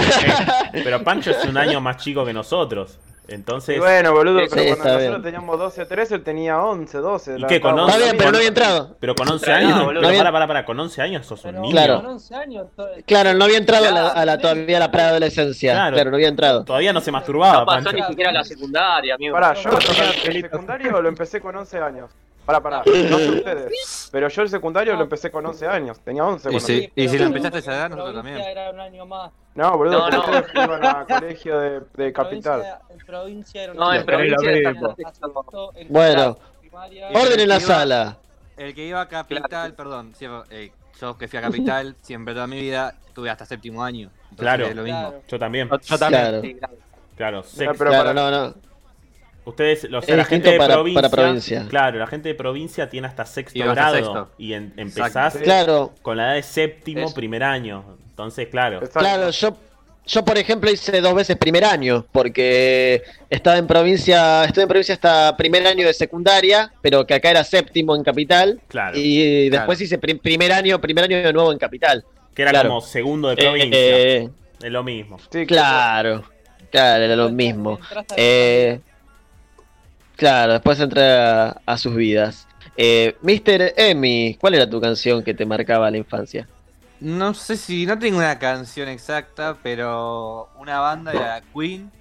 Pero 0.72 1.04
Pancho 1.04 1.32
es 1.32 1.44
un 1.46 1.58
año 1.58 1.80
más 1.82 1.98
chico 1.98 2.26
que 2.26 2.34
nosotros. 2.34 2.98
Entonces, 3.32 3.78
Y 3.78 3.80
bueno, 3.80 4.12
boludo, 4.14 4.36
pero 4.38 4.50
sí, 4.50 4.56
cuando 4.56 4.76
nosotros 4.84 5.00
bien. 5.10 5.22
teníamos 5.22 5.60
12, 5.60 5.86
13, 5.86 6.16
él 6.16 6.24
tenía 6.24 6.62
11, 6.62 6.98
12. 6.98 7.32
¿Y 7.40 7.46
qué, 7.46 7.62
con 7.62 7.72
estábamos- 7.72 7.90
Está 7.90 8.04
bien, 8.04 8.18
pero 8.18 8.32
no 8.32 8.38
había 8.38 8.48
entrado. 8.50 8.96
pero 9.00 9.16
con 9.16 9.30
11 9.30 9.46
Claro, 9.46 9.60
años. 9.66 9.74
boludo. 9.80 9.88
pero 9.90 10.02
No 10.02 10.08
había- 10.08 10.20
para, 10.20 10.32
para, 10.32 10.48
para, 10.48 10.66
con 10.66 10.80
11 10.80 11.02
años 11.02 11.26
sos 11.26 11.44
un 11.46 11.52
Pero 11.52 11.62
niño. 11.62 11.72
Claro. 11.72 11.96
Con 11.98 12.06
11 12.08 12.36
años. 12.36 12.68
todo- 12.76 12.90
Claro, 13.06 13.34
no 13.34 13.46
había 13.46 13.58
entrado 13.58 13.88
a 13.88 13.92
la, 13.92 14.08
a 14.10 14.26
la- 14.26 14.38
todavía 14.38 14.78
a 14.78 14.80
la 14.80 14.92
preadolescencia. 14.92 15.74
Claro. 15.74 15.96
Claro. 15.96 16.10
no 16.12 16.16
había 16.18 16.28
entrado. 16.28 16.64
Todavía 16.66 16.94
no 16.94 17.02
se 17.02 17.12
masturbaba, 17.12 17.60
No 17.60 17.66
pasó 17.66 17.84
Pancho. 17.86 17.98
ni 17.98 18.04
siquiera 18.08 18.32
la 18.32 18.44
secundaria, 18.44 19.16
amigo. 19.16 19.34
Pará, 19.34 19.54
yo 19.54 19.70
el 20.26 20.42
secundario 20.42 21.02
lo 21.02 21.10
empecé 21.10 21.40
con 21.42 21.56
11 21.56 21.78
años. 21.80 22.10
Pará, 22.46 22.60
pará, 22.60 22.82
no 22.86 23.18
sé 23.18 23.30
ustedes. 23.38 24.10
Pero 24.12 24.28
yo 24.28 24.42
el 24.42 24.50
secundario 24.50 24.96
lo 24.96 25.04
empecé 25.04 25.30
con 25.30 25.46
11 25.46 25.68
años. 25.68 26.00
Tenía 26.00 26.26
11 26.26 26.50
Y 26.50 26.52
cuando 26.52 26.60
sí. 26.68 26.74
empecé. 26.86 26.92
y 26.96 27.08
si 27.08 27.18
lo 27.20 27.26
empezaste 27.26 27.58
a 27.58 27.60
esa 27.60 27.74
edad, 27.76 27.90
nosotros 27.92 28.16
también. 28.16 28.38
Era 28.40 28.72
un 28.72 28.80
año 28.80 29.06
más. 29.06 29.32
No, 29.54 29.78
boludo, 29.78 30.00
No, 30.00 30.10
no. 30.10 30.20
ustedes 30.22 30.46
iban 30.56 30.86
a 30.86 31.06
colegio 31.06 31.60
de, 31.60 31.82
de 31.96 32.14
capital. 32.14 32.64
Provincia- 33.22 33.64
era 33.64 33.72
un 33.74 33.78
No, 33.78 33.94
en 33.94 34.06
provincia 34.06 34.38
más. 34.74 34.96
En 35.76 35.88
Bueno, 35.90 36.38
primaria- 36.62 37.10
orden 37.10 37.40
en 37.42 37.50
la 37.50 37.58
Iba- 37.58 37.68
sala. 37.68 38.18
El 38.56 38.74
que 38.74 38.86
iba 38.86 39.02
a 39.02 39.08
Capital, 39.08 39.74
perdón, 39.74 40.14
eh, 40.50 40.72
yo 41.02 41.18
que 41.18 41.28
fui 41.28 41.40
a 41.40 41.42
Capital, 41.42 41.96
siempre 42.02 42.34
toda 42.34 42.48
mi 42.48 42.62
vida, 42.62 42.96
tuve 43.14 43.30
hasta 43.30 43.46
séptimo 43.46 43.84
año. 43.84 44.10
Claro. 44.38 44.66
es 44.68 44.76
lo 44.76 44.84
mismo. 44.84 45.00
Claro. 45.10 45.24
Yo 45.28 45.40
también. 45.40 45.70
Yo, 45.70 45.78
yo 45.82 45.98
también. 45.98 46.22
Claro, 46.24 46.42
Sí, 46.42 46.54
claro. 46.56 46.74
Claro, 47.18 47.38
No, 47.38 47.44
sexto. 47.44 47.76
pero 47.78 47.90
claro, 47.92 48.14
para- 48.14 48.32
no, 48.32 48.32
no. 48.48 48.56
Ustedes, 49.44 49.84
Es 49.86 49.90
la 49.92 50.24
gente 50.26 50.52
de 50.52 50.58
para- 50.58 50.76
provincia, 50.76 51.02
para 51.02 51.10
provincia. 51.24 51.66
Claro, 51.68 52.00
la 52.00 52.08
gente 52.08 52.30
de 52.30 52.36
provincia 52.36 52.90
tiene 52.90 53.08
hasta 53.08 53.26
sexto 53.26 53.60
grado. 53.60 53.96
sexto. 53.96 54.30
Y 54.38 54.54
en- 54.54 54.74
empezás 54.78 55.34
Sí. 55.34 55.40
Claro, 55.40 55.94
con 56.02 56.16
la 56.16 56.28
edad 56.28 56.34
de 56.36 56.44
séptimo, 56.44 57.12
primer 57.14 57.44
año. 57.44 57.84
Entonces, 58.12 58.48
claro. 58.50 58.78
Exacto. 58.78 59.00
claro, 59.00 59.30
yo, 59.32 59.58
yo 60.06 60.26
por 60.26 60.38
ejemplo 60.38 60.70
hice 60.72 61.00
dos 61.02 61.14
veces 61.14 61.38
primer 61.38 61.64
año, 61.64 62.06
porque 62.12 63.04
estaba 63.30 63.58
en 63.58 63.68
provincia, 63.68 64.44
estuve 64.46 64.64
en 64.64 64.68
provincia 64.70 64.96
hasta 64.96 65.38
primer 65.38 65.66
año 65.68 65.86
de 65.86 65.94
secundaria, 65.94 66.72
pero 66.82 67.06
que 67.06 67.14
acá 67.14 67.30
era 67.32 67.44
séptimo 67.44 67.96
en 67.96 68.04
capital, 68.04 68.60
Claro. 68.68 68.98
y 68.98 69.50
después 69.50 69.78
Claro. 69.78 69.84
hice 69.86 69.98
pri- 70.00 70.16
primer 70.16 70.52
año, 70.52 70.82
primer 70.82 71.06
año 71.06 71.22
de 71.22 71.32
nuevo 71.34 71.52
en 71.52 71.58
capital. 71.60 72.04
que 72.34 72.42
era 72.44 72.52
claro. 72.52 72.70
como 72.70 72.82
segundo 72.82 73.28
de 73.30 73.36
provincia. 73.36 73.70
eh, 73.74 74.30
Es 74.64 74.72
lo 74.72 74.84
mismo. 74.84 75.18
Sí, 75.32 75.46
claro, 75.46 76.24
claro, 76.72 77.04
era 77.04 77.16
lo 77.16 77.30
mismo. 77.30 77.78
Eh, 78.16 78.80
claro, 80.16 80.54
después 80.54 80.80
entré 80.80 81.04
a, 81.04 81.58
a 81.66 81.78
sus 81.78 81.94
vidas. 81.96 82.48
Eh, 82.78 83.16
Mr. 83.22 83.74
Emi, 83.76 84.38
¿cuál 84.40 84.56
era 84.56 84.70
tu 84.70 84.80
canción 84.80 85.24
que 85.24 85.34
te 85.34 85.46
marcaba 85.46 85.92
la 85.92 85.98
infancia? 85.98 86.48
No 87.02 87.34
sé 87.34 87.58
si, 87.58 87.86
no 87.88 87.98
tengo 87.98 88.20
una 88.20 88.38
canción 88.38 88.88
exacta, 88.88 89.58
pero 89.64 90.50
una 90.58 90.80
banda 90.80 91.12
era 91.12 91.42
Queen. 91.54 91.92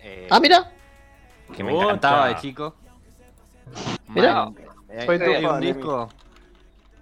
eh, 0.00 0.26
Ah, 0.30 0.40
mira. 0.40 0.72
que 1.54 1.62
me 1.62 1.72
encantaba 1.72 2.28
de 2.28 2.36
chico. 2.36 2.74
Eh, 4.14 5.04
tu 5.06 5.12
hay 5.24 5.44
un 5.44 5.60
disco 5.60 6.08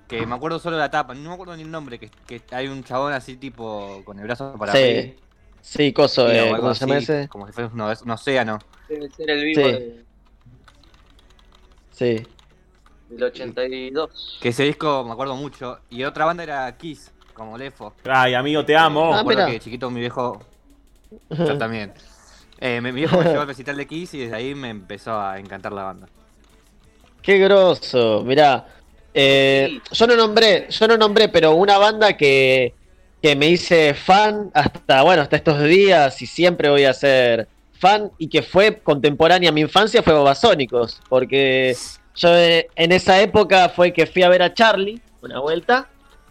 que 0.09 0.27
me 0.27 0.35
acuerdo 0.35 0.59
solo 0.59 0.77
de 0.77 0.83
la 0.83 0.91
tapa, 0.91 1.15
no 1.15 1.29
me 1.29 1.35
acuerdo 1.35 1.57
ni 1.57 1.63
el 1.63 1.71
nombre, 1.71 1.99
que, 1.99 2.11
que 2.27 2.43
hay 2.51 2.67
un 2.67 2.83
chabón 2.83 3.13
así 3.13 3.37
tipo 3.37 4.03
con 4.05 4.19
el 4.19 4.25
brazo 4.25 4.57
para 4.59 4.73
Sí, 4.73 5.17
sí, 5.61 5.93
coso, 5.93 6.31
eh, 6.31 6.53
¿cómo 6.57 6.75
se 6.75 6.97
ese? 6.99 7.29
Como 7.29 7.47
si 7.47 7.53
fuera 7.53 7.69
un, 7.73 7.81
un 7.81 8.11
océano. 8.11 8.59
Debe 8.89 9.09
ser 9.11 9.31
el 9.31 9.45
vivo 9.45 9.67
Sí. 9.67 9.73
de- 9.73 10.05
Sí. 11.93 12.27
Del 13.17 13.25
82. 13.25 14.39
Que 14.41 14.49
ese 14.51 14.65
disco 14.65 15.05
me 15.05 15.13
acuerdo 15.13 15.37
mucho. 15.37 15.79
Y 15.91 16.05
otra 16.05 16.25
banda 16.25 16.43
era 16.43 16.77
Kiss, 16.77 17.13
como 17.35 17.57
Lefo. 17.59 17.95
Ay, 18.05 18.35
amigo, 18.35 18.65
te 18.65 18.77
amo. 18.77 19.11
Me 19.11 19.17
Ah, 19.17 19.21
acuerdo 19.21 19.41
mira. 19.47 19.53
que 19.53 19.61
chiquito 19.65 19.91
mi 19.91 20.01
viejo. 20.01 20.41
Yo 21.31 21.59
también. 21.59 21.93
Eh, 22.61 22.81
mi 22.81 22.93
mi 22.93 23.01
viejo 23.01 23.19
me 23.19 23.25
llevó 23.25 23.41
al 23.43 23.47
recital 23.49 23.77
de 23.77 23.87
Kiss 23.87 24.15
y 24.15 24.19
desde 24.21 24.37
ahí 24.37 24.55
me 24.55 24.71
empezó 24.71 25.19
a 25.21 25.39
encantar 25.39 25.73
la 25.73 25.83
banda. 25.85 26.09
Qué 27.23 27.39
grosso, 27.39 28.23
mirá. 28.25 28.67
eh, 29.15 29.81
yo 29.93 30.07
no 30.07 30.17
nombré, 30.17 30.67
yo 30.71 30.89
no 30.89 30.97
nombré, 30.97 31.29
pero 31.29 31.53
una 31.55 31.79
banda 31.79 32.17
que, 32.17 32.75
que 33.23 33.35
me 33.37 33.49
hice 33.49 33.95
fan 33.95 34.51
hasta, 34.53 35.03
bueno, 35.03 35.23
hasta 35.23 35.37
estos 35.37 35.63
días 35.63 36.21
y 36.21 36.27
siempre 36.27 36.69
voy 36.69 36.85
a 36.85 36.93
ser 36.93 37.49
fan 37.79 38.11
y 38.19 38.29
que 38.29 38.43
fue 38.43 38.81
contemporánea 38.81 39.51
a 39.51 39.53
mi 39.53 39.63
infancia 39.63 40.03
fue 40.03 40.13
Babasónicos, 40.13 41.01
porque 41.09 41.75
yo 42.17 42.37
eh, 42.37 42.69
en 42.77 42.93
esa 42.93 43.21
época 43.21 43.69
fue 43.69 43.93
que 43.93 44.07
fui 44.07 44.23
a 44.23 44.29
ver 44.29 44.43
a 44.43 44.55
Charlie 44.55 45.01
una 45.23 45.41
vuelta 45.41 45.89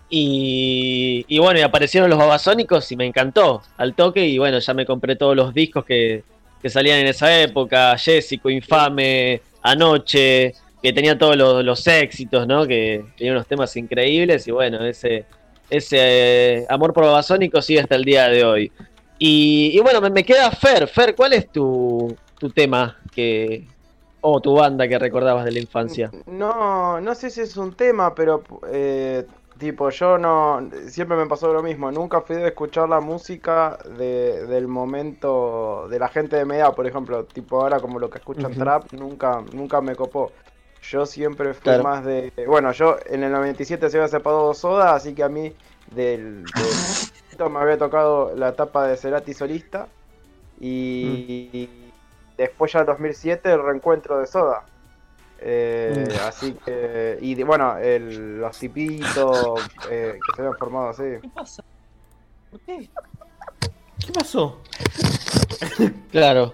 y, 0.09 1.25
y 1.27 1.39
bueno, 1.39 1.59
y 1.59 1.63
aparecieron 1.63 2.09
los 2.09 2.19
Babasónicos 2.19 2.91
y 2.91 2.95
me 2.95 3.05
encantó 3.05 3.63
al 3.77 3.95
toque 3.95 4.25
y 4.27 4.37
bueno, 4.37 4.59
ya 4.59 4.73
me 4.73 4.85
compré 4.85 5.15
todos 5.15 5.35
los 5.35 5.53
discos 5.53 5.83
que, 5.85 6.23
que 6.61 6.69
salían 6.69 6.99
en 6.99 7.07
esa 7.07 7.41
época, 7.41 7.97
Jessico, 7.97 8.49
Infame, 8.49 9.41
Anoche, 9.63 10.53
que 10.81 10.93
tenía 10.93 11.17
todos 11.17 11.35
los, 11.35 11.65
los 11.65 11.87
éxitos, 11.87 12.45
¿no? 12.45 12.67
Que 12.67 13.03
tenía 13.17 13.33
unos 13.33 13.47
temas 13.47 13.75
increíbles 13.75 14.47
y 14.47 14.51
bueno, 14.51 14.85
ese, 14.85 15.25
ese 15.69 15.97
eh, 15.99 16.65
amor 16.69 16.93
por 16.93 17.05
Babasónicos 17.05 17.65
sigue 17.65 17.79
hasta 17.79 17.95
el 17.95 18.05
día 18.05 18.29
de 18.29 18.45
hoy. 18.45 18.71
Y, 19.17 19.71
y 19.73 19.79
bueno, 19.79 19.99
me, 19.99 20.09
me 20.09 20.23
queda 20.23 20.51
Fer. 20.51 20.87
Fer, 20.87 21.15
¿cuál 21.15 21.33
es 21.33 21.51
tu, 21.51 22.15
tu 22.37 22.49
tema 22.49 22.99
que 23.15 23.65
o 24.29 24.41
tu 24.41 24.51
banda 24.55 24.87
que 24.89 24.99
recordabas 24.99 25.45
de 25.45 25.51
la 25.53 25.59
infancia? 25.59 26.15
No, 26.25 26.99
no 27.01 27.15
sé 27.15 27.29
si 27.29 27.41
es 27.41 27.57
un 27.57 27.75
tema, 27.75 28.15
pero 28.15 28.45
eh, 28.67 29.27
tipo, 29.57 29.89
yo 29.89 30.17
no, 30.17 30.69
siempre 30.87 31.17
me 31.17 31.27
pasó 31.27 31.51
lo 31.53 31.61
mismo, 31.61 31.91
nunca 31.91 32.21
fui 32.21 32.37
de 32.37 32.47
escuchar 32.47 32.87
la 32.89 33.01
música 33.01 33.77
de, 33.97 34.45
del 34.47 34.67
momento 34.67 35.87
de 35.89 35.99
la 35.99 36.07
gente 36.09 36.35
de 36.37 36.45
media, 36.45 36.73
por 36.73 36.87
ejemplo, 36.87 37.25
tipo 37.27 37.61
ahora 37.61 37.81
como 37.81 37.99
lo 37.99 38.09
que 38.09 38.17
escuchan 38.19 38.55
trap, 38.55 38.87
nunca, 38.93 39.41
nunca 39.41 39.81
me 39.81 39.95
copó. 39.95 40.33
Yo 40.81 41.05
siempre 41.05 41.53
fui 41.53 41.75
Claro. 41.75 41.83
más 41.83 42.03
de, 42.05 42.31
bueno, 42.47 42.71
yo 42.71 42.97
en 43.05 43.23
el 43.23 43.31
97 43.31 43.89
se 43.89 43.97
había 43.97 44.07
separado 44.09 44.53
Soda, 44.53 44.95
así 44.95 45.13
que 45.13 45.23
a 45.23 45.29
mí 45.29 45.55
del, 45.85 46.53
del- 46.53 46.77
me 47.51 47.59
había 47.59 47.77
tocado 47.77 48.35
la 48.35 48.49
etapa 48.49 48.87
de 48.87 48.97
Cerati 48.97 49.33
solista 49.33 49.93
y 50.57 51.82
después 52.37 52.71
ya 52.71 52.79
en 52.81 52.85
2007 52.87 53.51
el 53.51 53.63
reencuentro 53.63 54.19
de 54.19 54.27
Soda. 54.27 54.63
Eh, 55.39 56.05
Mm. 56.07 56.27
Así 56.27 56.55
que, 56.65 57.17
y 57.21 57.35
de- 57.35 57.43
bueno, 57.43 57.77
el- 57.77 58.39
los 58.39 58.57
tipitos 58.57 59.59
eh, 59.89 60.13
que 60.19 60.35
se 60.35 60.41
habían 60.41 60.57
formado 60.57 60.89
así. 60.89 61.03
¿Qué 61.21 61.29
pasa? 61.33 61.63
¿Por 62.49 62.59
qué? 62.61 62.89
¿Qué 64.05 64.11
pasó? 64.13 64.61
Claro. 66.11 66.53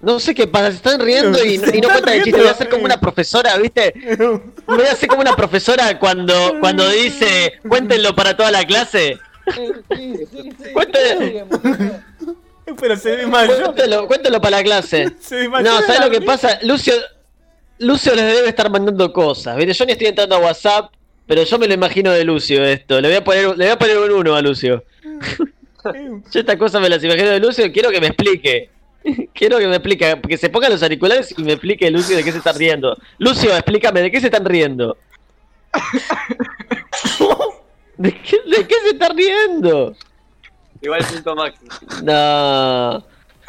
No 0.00 0.20
sé 0.20 0.32
qué 0.34 0.46
pasa, 0.46 0.70
se 0.70 0.76
están 0.76 1.00
riendo 1.00 1.44
y, 1.44 1.58
no 1.58 1.88
cuentan 1.88 2.14
el 2.14 2.22
chiste. 2.24 2.38
Voy 2.40 2.48
a 2.48 2.54
ser 2.54 2.68
como 2.68 2.84
una 2.84 3.00
profesora, 3.00 3.56
¿viste? 3.58 3.92
Voy 4.66 4.82
a 4.84 4.94
ser 4.94 5.08
como 5.08 5.22
una 5.22 5.34
profesora 5.34 5.98
cuando, 5.98 6.54
cuando 6.60 6.88
dice, 6.88 7.54
cuéntenlo 7.68 8.14
para 8.14 8.36
toda 8.36 8.50
la 8.52 8.64
clase. 8.64 9.18
Sí, 9.54 9.72
sí, 9.96 10.26
sí, 10.30 10.52
sí. 10.62 10.72
Pero 12.80 12.96
se 12.96 13.16
desmayó. 13.16 13.56
Cuéntelo, 13.56 14.06
cuéntelo 14.06 14.40
para 14.40 14.58
la 14.58 14.62
clase. 14.62 15.12
Se 15.20 15.36
desmayó. 15.36 15.64
No, 15.64 15.80
¿sabes 15.82 16.00
lo 16.00 16.10
que 16.10 16.20
pasa? 16.20 16.58
Lucio, 16.62 16.94
Lucio 17.78 18.14
les 18.14 18.36
debe 18.36 18.48
estar 18.48 18.70
mandando 18.70 19.12
cosas. 19.12 19.56
¿viste? 19.56 19.72
Yo 19.72 19.86
ni 19.86 19.92
estoy 19.92 20.08
entrando 20.08 20.36
a 20.36 20.40
WhatsApp, 20.40 20.92
pero 21.26 21.42
yo 21.42 21.58
me 21.58 21.66
lo 21.66 21.74
imagino 21.74 22.10
de 22.10 22.24
Lucio 22.24 22.64
esto. 22.64 23.00
Le 23.00 23.08
voy 23.08 23.16
a 23.16 23.24
poner, 23.24 23.44
le 23.56 23.64
voy 23.64 23.68
a 23.68 23.78
poner 23.78 23.98
un 23.98 24.12
1 24.12 24.34
a 24.34 24.42
Lucio. 24.42 24.84
Yo 26.32 26.40
esta 26.40 26.58
cosa 26.58 26.80
me 26.80 26.88
las 26.88 27.02
imagino 27.02 27.30
de 27.30 27.38
Lucio 27.38 27.64
y 27.64 27.72
quiero 27.72 27.90
que 27.90 28.00
me 28.00 28.08
explique. 28.08 28.68
Quiero 29.32 29.58
que 29.58 29.68
me 29.68 29.76
explique, 29.76 30.20
que 30.28 30.36
se 30.36 30.50
pongan 30.50 30.72
los 30.72 30.82
auriculares 30.82 31.32
y 31.38 31.42
me 31.42 31.52
explique 31.52 31.90
Lucio 31.90 32.16
de 32.16 32.24
qué 32.24 32.32
se 32.32 32.38
está 32.38 32.52
riendo. 32.52 32.96
Lucio, 33.18 33.54
explícame, 33.54 34.02
¿de 34.02 34.10
qué 34.10 34.20
se 34.20 34.26
están 34.26 34.44
riendo? 34.44 34.98
¿De 37.96 38.12
qué, 38.12 38.36
de 38.44 38.66
qué 38.66 38.74
se 38.82 38.88
está 38.90 39.08
riendo? 39.10 39.94
Igual 40.80 41.04
punto 41.04 41.34
máximo. 41.34 41.70
No, 42.02 43.04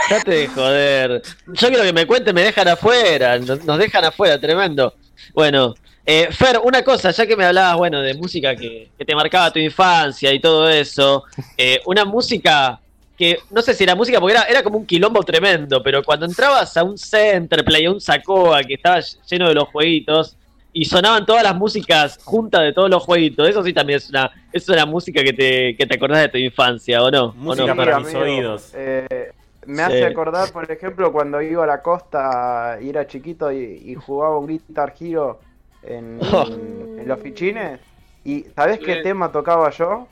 date 0.09 0.31
de 0.31 0.47
joder. 0.47 1.21
Yo 1.47 1.67
quiero 1.67 1.83
que 1.83 1.93
me 1.93 2.07
cuenten, 2.07 2.35
me 2.35 2.43
dejan 2.43 2.67
afuera, 2.67 3.37
nos, 3.39 3.77
dejan 3.77 4.05
afuera, 4.05 4.39
tremendo. 4.39 4.93
Bueno, 5.33 5.75
eh, 6.05 6.29
Fer, 6.31 6.59
una 6.63 6.83
cosa, 6.83 7.11
ya 7.11 7.27
que 7.27 7.35
me 7.35 7.45
hablabas, 7.45 7.77
bueno, 7.77 8.01
de 8.01 8.13
música 8.15 8.55
que, 8.55 8.89
te 8.97 9.15
marcaba 9.15 9.51
tu 9.51 9.59
infancia 9.59 10.33
y 10.33 10.39
todo 10.39 10.69
eso, 10.69 11.23
eh, 11.57 11.79
una 11.85 12.05
música 12.05 12.79
que, 13.17 13.37
no 13.51 13.61
sé 13.61 13.73
si 13.73 13.83
era 13.83 13.95
música, 13.95 14.19
porque 14.19 14.35
era, 14.35 14.43
era 14.45 14.63
como 14.63 14.77
un 14.77 14.85
quilombo 14.85 15.21
tremendo, 15.23 15.83
pero 15.83 16.01
cuando 16.03 16.25
entrabas 16.25 16.75
a 16.77 16.83
un 16.83 16.97
Centerplay, 16.97 17.85
a 17.85 17.91
un 17.91 18.01
Sacoa 18.01 18.63
que 18.63 18.75
estaba 18.75 19.01
lleno 19.29 19.49
de 19.49 19.53
los 19.53 19.67
jueguitos, 19.67 20.35
y 20.81 20.85
sonaban 20.85 21.25
todas 21.25 21.43
las 21.43 21.55
músicas 21.55 22.17
juntas 22.23 22.61
de 22.61 22.71
todos 22.73 22.89
los 22.89 23.03
jueguitos, 23.03 23.47
eso 23.49 23.63
sí 23.63 23.73
también 23.73 23.97
es 23.97 24.09
una, 24.09 24.31
es 24.53 24.67
una 24.69 24.85
música 24.85 25.21
que 25.23 25.33
te, 25.33 25.75
que 25.75 25.85
te 25.85 25.95
acordás 25.95 26.21
de 26.21 26.29
tu 26.29 26.37
infancia, 26.37 27.03
¿o 27.03 27.11
no? 27.11 27.25
¿O 27.25 27.33
Música 27.33 27.67
no, 27.67 27.75
para 27.75 27.99
mis 27.99 28.15
oídos. 28.15 28.71
eh, 28.75 29.31
me 29.65 29.75
Sí. 29.77 29.81
hace 29.81 30.05
acordar, 30.05 30.51
por 30.51 30.71
ejemplo, 30.71 31.11
cuando 31.11 31.41
iba 31.41 31.63
a 31.63 31.67
la 31.67 31.81
costa 31.81 32.77
y 32.81 32.89
era 32.89 33.05
chiquito 33.05 33.51
y, 33.51 33.83
y 33.85 33.95
jugaba 33.95 34.37
un 34.39 34.47
Guitar 34.47 34.93
Hero 34.99 35.39
en, 35.83 36.19
Oh. 36.31 36.45
en 36.47 37.07
los 37.07 37.19
fichines. 37.19 37.79
¿Y 38.23 38.45
sabés 38.55 38.79
qué 38.79 38.95
Sí. 38.95 39.03
tema 39.03 39.31
tocaba 39.31 39.69
yo? 39.71 40.07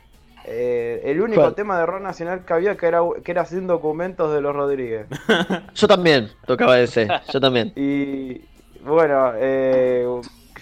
Eh, 0.45 1.01
el 1.05 1.21
único 1.21 1.41
¿Cuál? 1.41 1.55
tema 1.55 1.79
de 1.79 1.85
rock 1.85 2.01
nacional 2.01 2.45
que 2.45 2.53
había 2.53 2.75
que 2.77 2.85
era, 2.87 2.99
que 3.23 3.31
era 3.31 3.45
sin 3.45 3.67
documentos 3.67 4.33
de 4.33 4.41
los 4.41 4.55
Rodríguez. 4.55 5.07
Yo 5.75 5.87
también 5.87 6.29
tocaba 6.45 6.79
ese, 6.79 7.07
yo 7.31 7.39
también. 7.41 7.73
Y 7.75 8.41
bueno, 8.85 9.31
eh, 9.35 10.05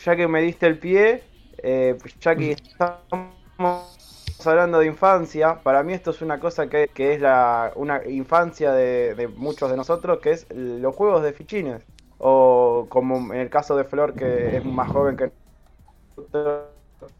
ya 0.04 0.16
que 0.16 0.28
me 0.28 0.42
diste 0.42 0.68
el 0.68 0.80
pie, 0.80 1.24
eh, 1.58 1.98
ya 2.22 2.36
que 2.36 2.52
estamos 2.54 3.36
hablando 4.46 4.80
de 4.80 4.88
infancia, 4.88 5.62
para 5.64 5.84
mí 5.84 5.94
esto 5.94 6.12
es 6.12 6.22
una 6.22 6.40
cosa 6.40 6.70
que, 6.70 6.88
que 6.94 7.14
es 7.14 7.22
la, 7.22 7.72
una 7.76 8.06
infancia 8.08 8.72
de, 8.74 9.28
muchos 9.36 9.70
de 9.72 9.78
nosotros, 9.78 10.20
que 10.22 10.32
es 10.32 10.48
los 10.52 10.96
juegos 10.96 11.24
de 11.24 11.34
fichines. 11.34 11.86
O 12.18 12.88
como 12.90 13.34
en 13.34 13.42
el 13.42 13.50
caso 13.50 13.76
de 13.76 13.84
Flor, 13.86 14.16
que 14.16 14.58
es 14.58 14.66
más 14.66 14.90
joven 14.90 15.18
que 15.18 15.32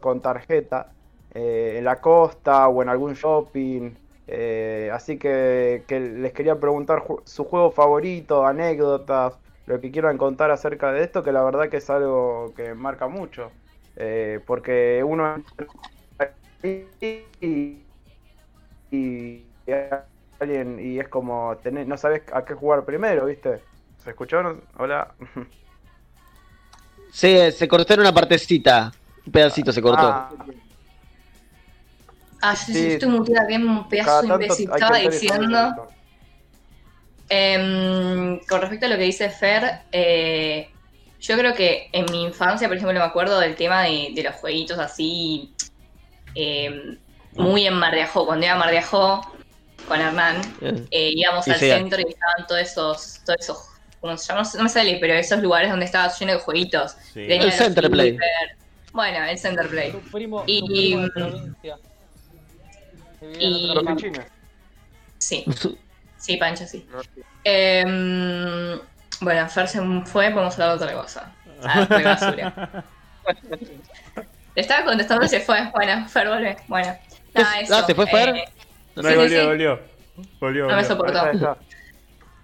con 0.00 0.20
tarjeta, 0.22 0.94
eh, 1.30 1.76
en 1.78 1.84
la 1.84 2.00
costa 2.00 2.68
o 2.68 2.82
en 2.82 2.88
algún 2.88 3.14
shopping. 3.14 3.94
eh, 4.26 4.90
así 4.92 5.18
que, 5.18 5.84
que 5.86 6.00
les 6.00 6.32
quería 6.32 6.58
preguntar 6.58 7.04
su 7.24 7.44
juego 7.44 7.70
favorito, 7.70 8.44
anécdotas, 8.46 9.38
lo 9.66 9.80
que 9.80 9.90
quieran 9.90 10.18
contar 10.18 10.50
acerca 10.50 10.92
de 10.92 11.02
esto, 11.02 11.22
que 11.22 11.32
la 11.32 11.42
verdad 11.42 11.68
que 11.68 11.78
es 11.78 11.90
algo 11.90 12.52
que 12.56 12.74
marca 12.74 13.08
mucho. 13.08 13.50
Eh, 13.96 14.40
porque 14.46 15.02
uno 15.04 15.42
y, 16.62 16.86
y, 17.40 17.86
y 18.90 19.46
alguien 20.40 20.78
y 20.80 20.98
es 20.98 21.08
como 21.08 21.56
tener, 21.62 21.86
no 21.86 21.96
sabes 21.96 22.22
a 22.32 22.44
qué 22.44 22.54
jugar 22.54 22.84
primero, 22.84 23.26
¿viste? 23.26 23.60
¿Se 24.02 24.10
escuchó? 24.10 24.40
Hola. 24.78 25.14
Sí, 27.12 27.34
se 27.50 27.66
cortó 27.66 27.94
en 27.94 28.00
una 28.00 28.12
partecita, 28.12 28.92
un 29.24 29.32
pedacito 29.32 29.72
se 29.72 29.80
cortó. 29.80 30.02
Ah, 30.02 30.28
Ah, 32.42 32.54
yo 32.54 32.58
sí, 32.66 32.72
Sí. 32.74 32.80
estoy 32.84 33.08
muteada, 33.08 33.46
que 33.46 33.56
un 33.56 33.88
pedazo 33.88 34.26
imbécil. 34.26 34.70
Estaba 34.70 34.98
diciendo. 34.98 35.88
Em, 37.28 38.38
con 38.46 38.60
respecto 38.60 38.86
a 38.86 38.88
lo 38.88 38.96
que 38.96 39.02
dice 39.02 39.28
Fer, 39.30 39.80
eh, 39.92 40.68
yo 41.20 41.36
creo 41.36 41.54
que 41.54 41.88
en 41.92 42.06
mi 42.12 42.22
infancia, 42.24 42.68
por 42.68 42.76
ejemplo, 42.76 42.98
me 42.98 43.04
acuerdo 43.04 43.40
del 43.40 43.56
tema 43.56 43.82
de, 43.82 44.10
de 44.14 44.22
los 44.22 44.34
jueguitos 44.36 44.78
así, 44.78 45.52
em, 46.34 46.98
muy 47.34 47.66
en 47.66 47.74
Mar 47.74 47.94
de 47.94 48.02
Ajó. 48.02 48.26
Cuando 48.26 48.46
iba 48.46 48.54
a 48.54 48.58
Mar 48.58 48.70
de 48.70 48.78
Ajó 48.78 49.20
con 49.88 50.00
Hernán, 50.00 50.40
Eh, 50.90 51.10
íbamos 51.14 51.44
Sí, 51.44 51.50
al 51.50 51.58
centro 51.58 52.00
y 52.00 52.04
estaban 52.10 52.46
todos 52.46 52.60
esos, 52.60 53.20
todos 53.24 53.40
esos, 53.40 53.58
¿cómo 54.00 54.16
se 54.16 54.28
llama? 54.28 54.48
No 54.56 54.62
me 54.62 54.68
sale, 54.68 54.98
pero 55.00 55.14
esos 55.14 55.40
lugares 55.42 55.70
donde 55.70 55.84
estaba 55.86 56.12
lleno 56.16 56.32
de 56.32 56.38
jueguitos. 56.38 56.92
Sí. 57.12 57.20
El 57.28 57.44
los 57.46 57.54
Centerplay. 57.54 58.10
Flipper. 58.10 58.56
Bueno, 58.92 59.24
el 59.26 59.38
Centerplay. 59.38 59.92
Tu 59.92 60.00
primo, 60.10 60.44
Y- 60.46 60.60
tu 60.60 60.66
primo 60.66 61.02
de 61.02 61.10
provincia. 61.10 61.78
Y-. 63.38 63.74
Sí, 65.18 65.44
sí, 66.26 66.36
Pancho, 66.36 66.66
sí. 66.66 66.86
No, 66.90 67.02
sí. 67.02 67.08
Em, 67.44 68.78
bueno, 69.20 69.48
Fer 69.48 69.68
se 69.68 69.80
fue, 70.04 70.30
podemos 70.30 70.54
hablar 70.58 70.78
de 70.78 70.84
otra 70.84 70.96
cosa. 70.96 71.32
Ah, 71.64 71.86
fue 71.86 72.02
basura. 72.02 72.84
Le 74.54 74.60
estaba 74.62 74.84
contestando 74.84 75.24
y 75.24 75.28
se 75.28 75.40
fue. 75.40 75.70
Bueno, 75.72 76.06
Fer 76.08 76.28
vuelve. 76.28 76.56
Bueno. 76.68 76.96
Nada, 77.34 77.60
eso. 77.60 77.76
Ah, 77.76 77.84
¿se 77.86 77.94
fue 77.94 78.06
Fer? 78.06 78.28
Eh, 78.36 78.44
No, 78.96 79.02
Sí, 79.08 79.14
volvió, 79.14 79.40
sí. 79.40 79.46
volvió. 79.46 79.80
Volvió, 80.40 80.62
no 80.62 80.68
me 80.76 80.82
volvió. 80.82 80.88
soportó. 80.88 81.58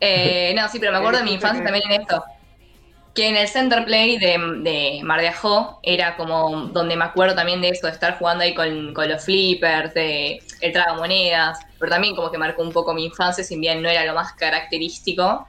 Eh, 0.01 0.53
no, 0.57 0.69
sí, 0.69 0.79
pero 0.79 0.93
me 0.93 0.99
acuerdo 0.99 1.19
de 1.19 1.25
mi 1.25 1.35
infancia 1.35 1.63
también 1.65 1.85
en 1.91 2.01
esto. 2.03 2.25
Que 3.15 3.29
en 3.29 3.37
el 3.37 3.47
Center 3.47 3.85
Play 3.85 4.19
de, 4.19 4.39
de 4.63 5.01
Mar 5.05 5.21
de 5.21 5.29
Ajó 5.29 5.81
era 5.83 6.17
como 6.17 6.69
donde 6.69 6.97
me 6.97 7.05
acuerdo 7.05 7.35
también 7.35 7.61
de 7.61 7.69
eso, 7.69 7.87
de 7.87 7.93
estar 7.93 8.19
jugando 8.19 8.45
ahí 8.45 8.55
con, 8.55 8.95
con 8.95 9.09
los 9.09 9.25
flippers, 9.25 9.93
de 9.93 10.43
el 10.61 10.73
tragamonedas, 10.73 11.61
pero 11.79 11.91
también 11.91 12.17
como 12.17 12.31
que 12.31 12.39
marcó 12.39 12.63
un 12.63 12.73
poco 12.73 12.95
mi 12.95 13.05
infancia, 13.05 13.45
si 13.45 13.59
bien 13.59 13.83
no 13.83 13.89
era 13.89 14.07
lo 14.07 14.15
más 14.15 14.33
característico, 14.33 15.47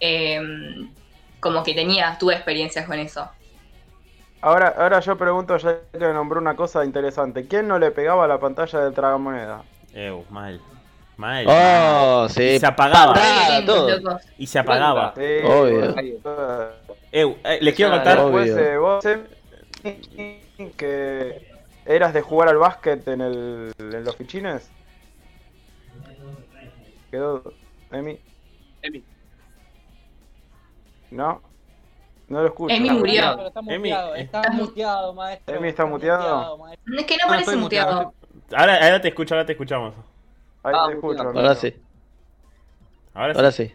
eh, 0.00 0.40
como 1.38 1.62
que 1.62 1.74
tenía, 1.74 2.16
tuve 2.18 2.34
experiencias 2.34 2.86
con 2.86 2.98
eso. 2.98 3.28
Ahora, 4.40 4.74
ahora 4.78 5.00
yo 5.00 5.16
pregunto, 5.16 5.56
ya 5.56 5.78
que 5.92 5.98
nombró 5.98 6.40
una 6.40 6.54
cosa 6.54 6.84
interesante. 6.84 7.48
¿Quién 7.48 7.66
no 7.68 7.78
le 7.78 7.90
pegaba 7.90 8.24
a 8.24 8.28
la 8.28 8.38
pantalla 8.38 8.80
del 8.80 8.94
tragamoneda? 8.94 9.62
Ew, 9.94 10.24
mal. 10.30 10.60
Mal. 11.16 11.46
mal. 11.46 11.54
Oh, 11.56 12.28
sí. 12.28 12.42
Y 12.42 12.58
se 12.60 12.66
apagaba. 12.66 13.14
Patada, 13.14 13.64
todo. 13.64 14.20
Y 14.38 14.46
se 14.46 14.58
apagaba. 14.58 15.14
Sí, 15.16 15.44
Obvio. 15.44 15.94
Eh, 17.22 17.58
les 17.60 17.74
quiero 17.74 17.92
contar. 17.92 18.18
Después 18.20 18.50
eh, 18.56 18.76
vos 18.78 19.04
eh, 19.84 20.40
que 20.76 21.48
eras 21.84 22.12
de 22.14 22.20
jugar 22.22 22.48
al 22.48 22.58
básquet 22.58 23.06
en, 23.08 23.20
el, 23.20 23.72
en 23.78 24.04
los 24.04 24.16
fichines. 24.16 24.70
Quedó 27.10 27.42
Emi. 27.92 28.18
Emi. 28.82 29.02
No, 31.10 31.40
no 32.28 32.40
lo 32.40 32.46
escucho. 32.48 32.74
Emi 32.74 32.90
murió. 32.90 33.34
Pero 33.36 33.48
está 33.48 33.62
muteado, 33.62 34.14
eh. 34.16 34.20
está 34.22 34.40
Está 34.40 34.52
mu- 34.52 34.64
muteado, 34.64 35.14
maestro. 35.14 35.54
Emi 35.56 35.68
está 35.68 35.86
muteado. 35.86 36.66
Es 36.98 37.06
que 37.06 37.16
no 37.16 37.24
No, 37.26 37.28
parece 37.28 37.56
muteado, 37.56 37.92
muteado. 37.92 38.14
Ahora, 38.60 38.74
ahora 38.84 39.00
te 39.00 39.08
escucho, 39.08 39.34
ahora 39.34 39.46
te 39.46 39.52
escuchamos. 39.52 39.94
Ahí 40.62 40.74
Ah, 40.76 40.86
te 40.88 40.94
escucho. 40.94 41.22
Ahora 41.22 41.38
amigo. 41.40 41.54
sí, 41.54 41.74
Ahora 43.14 43.32
sí. 43.32 43.38
ahora 43.38 43.52
sí. 43.52 43.72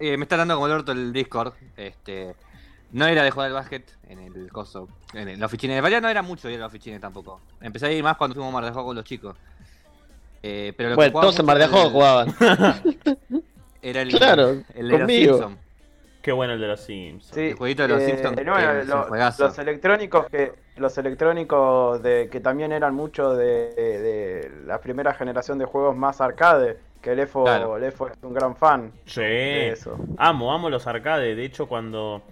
Eh, 0.00 0.16
me 0.16 0.24
está 0.24 0.36
dando 0.36 0.54
como 0.54 0.66
el 0.66 0.72
orto 0.72 0.90
el 0.92 1.12
Discord. 1.12 1.54
Este, 1.76 2.34
no 2.92 3.06
era 3.06 3.22
de 3.24 3.30
jugar 3.30 3.48
al 3.48 3.54
básquet 3.54 3.84
en 4.08 4.18
el 4.20 4.50
coso, 4.52 4.88
en 5.14 5.28
el- 5.28 5.40
los 5.40 5.50
fichines. 5.50 5.76
En 5.76 5.82
realidad 5.82 6.02
no 6.02 6.08
era 6.08 6.22
mucho 6.22 6.48
ir 6.48 6.58
a 6.60 6.64
los 6.64 6.72
fichines 6.72 7.00
tampoco. 7.00 7.40
Empecé 7.60 7.86
a 7.86 7.92
ir 7.92 8.02
más 8.02 8.16
cuando 8.16 8.34
fuimos 8.34 8.50
a 8.50 8.54
Mar 8.54 8.64
de 8.64 8.70
Juego 8.70 8.86
con 8.88 8.96
los 8.96 9.04
chicos. 9.04 9.36
Eh, 10.42 10.72
pero 10.76 10.90
lo 10.90 10.96
Bueno, 10.96 11.20
todos 11.20 11.38
en 11.38 11.46
Mar 11.46 11.58
de 11.58 11.64
el- 11.64 11.70
jugaban. 11.70 12.34
Era 13.82 14.02
el, 14.02 14.10
Claro, 14.10 14.62
el 14.74 14.88
de 14.88 14.98
los. 14.98 15.08
Simpsons. 15.10 15.58
Qué 16.20 16.30
bueno 16.30 16.52
el 16.52 16.60
de 16.60 16.68
los 16.68 16.80
Sims. 16.80 17.30
Sí, 17.34 17.40
El 17.48 17.54
jueguito 17.54 17.82
de 17.82 17.88
los 17.88 18.00
eh, 18.02 18.06
Simpsons, 18.06 18.38
eh, 18.38 18.84
lo- 18.84 19.08
los 19.46 19.58
electrónicos 19.58 20.26
que 20.26 20.52
los 20.76 20.96
electrónicos 20.96 22.00
de 22.00 22.28
que 22.30 22.38
también 22.38 22.70
eran 22.70 22.94
mucho 22.94 23.34
de, 23.34 23.74
de 23.74 24.52
la 24.64 24.80
primera 24.80 25.14
generación 25.14 25.58
de 25.58 25.64
juegos 25.64 25.96
más 25.96 26.20
arcade, 26.20 26.78
que 27.00 27.10
el 27.12 27.18
EFO, 27.18 27.42
Claro. 27.42 27.76
el 27.76 27.82
EFO 27.82 28.06
es 28.06 28.14
un 28.22 28.34
gran 28.34 28.54
fan 28.54 28.92
Sí. 29.04 29.20
de 29.20 29.70
eso. 29.70 29.98
Amo, 30.16 30.52
amo 30.52 30.70
los 30.70 30.86
arcades. 30.86 31.36
De 31.36 31.44
hecho, 31.44 31.66
cuando 31.66 32.22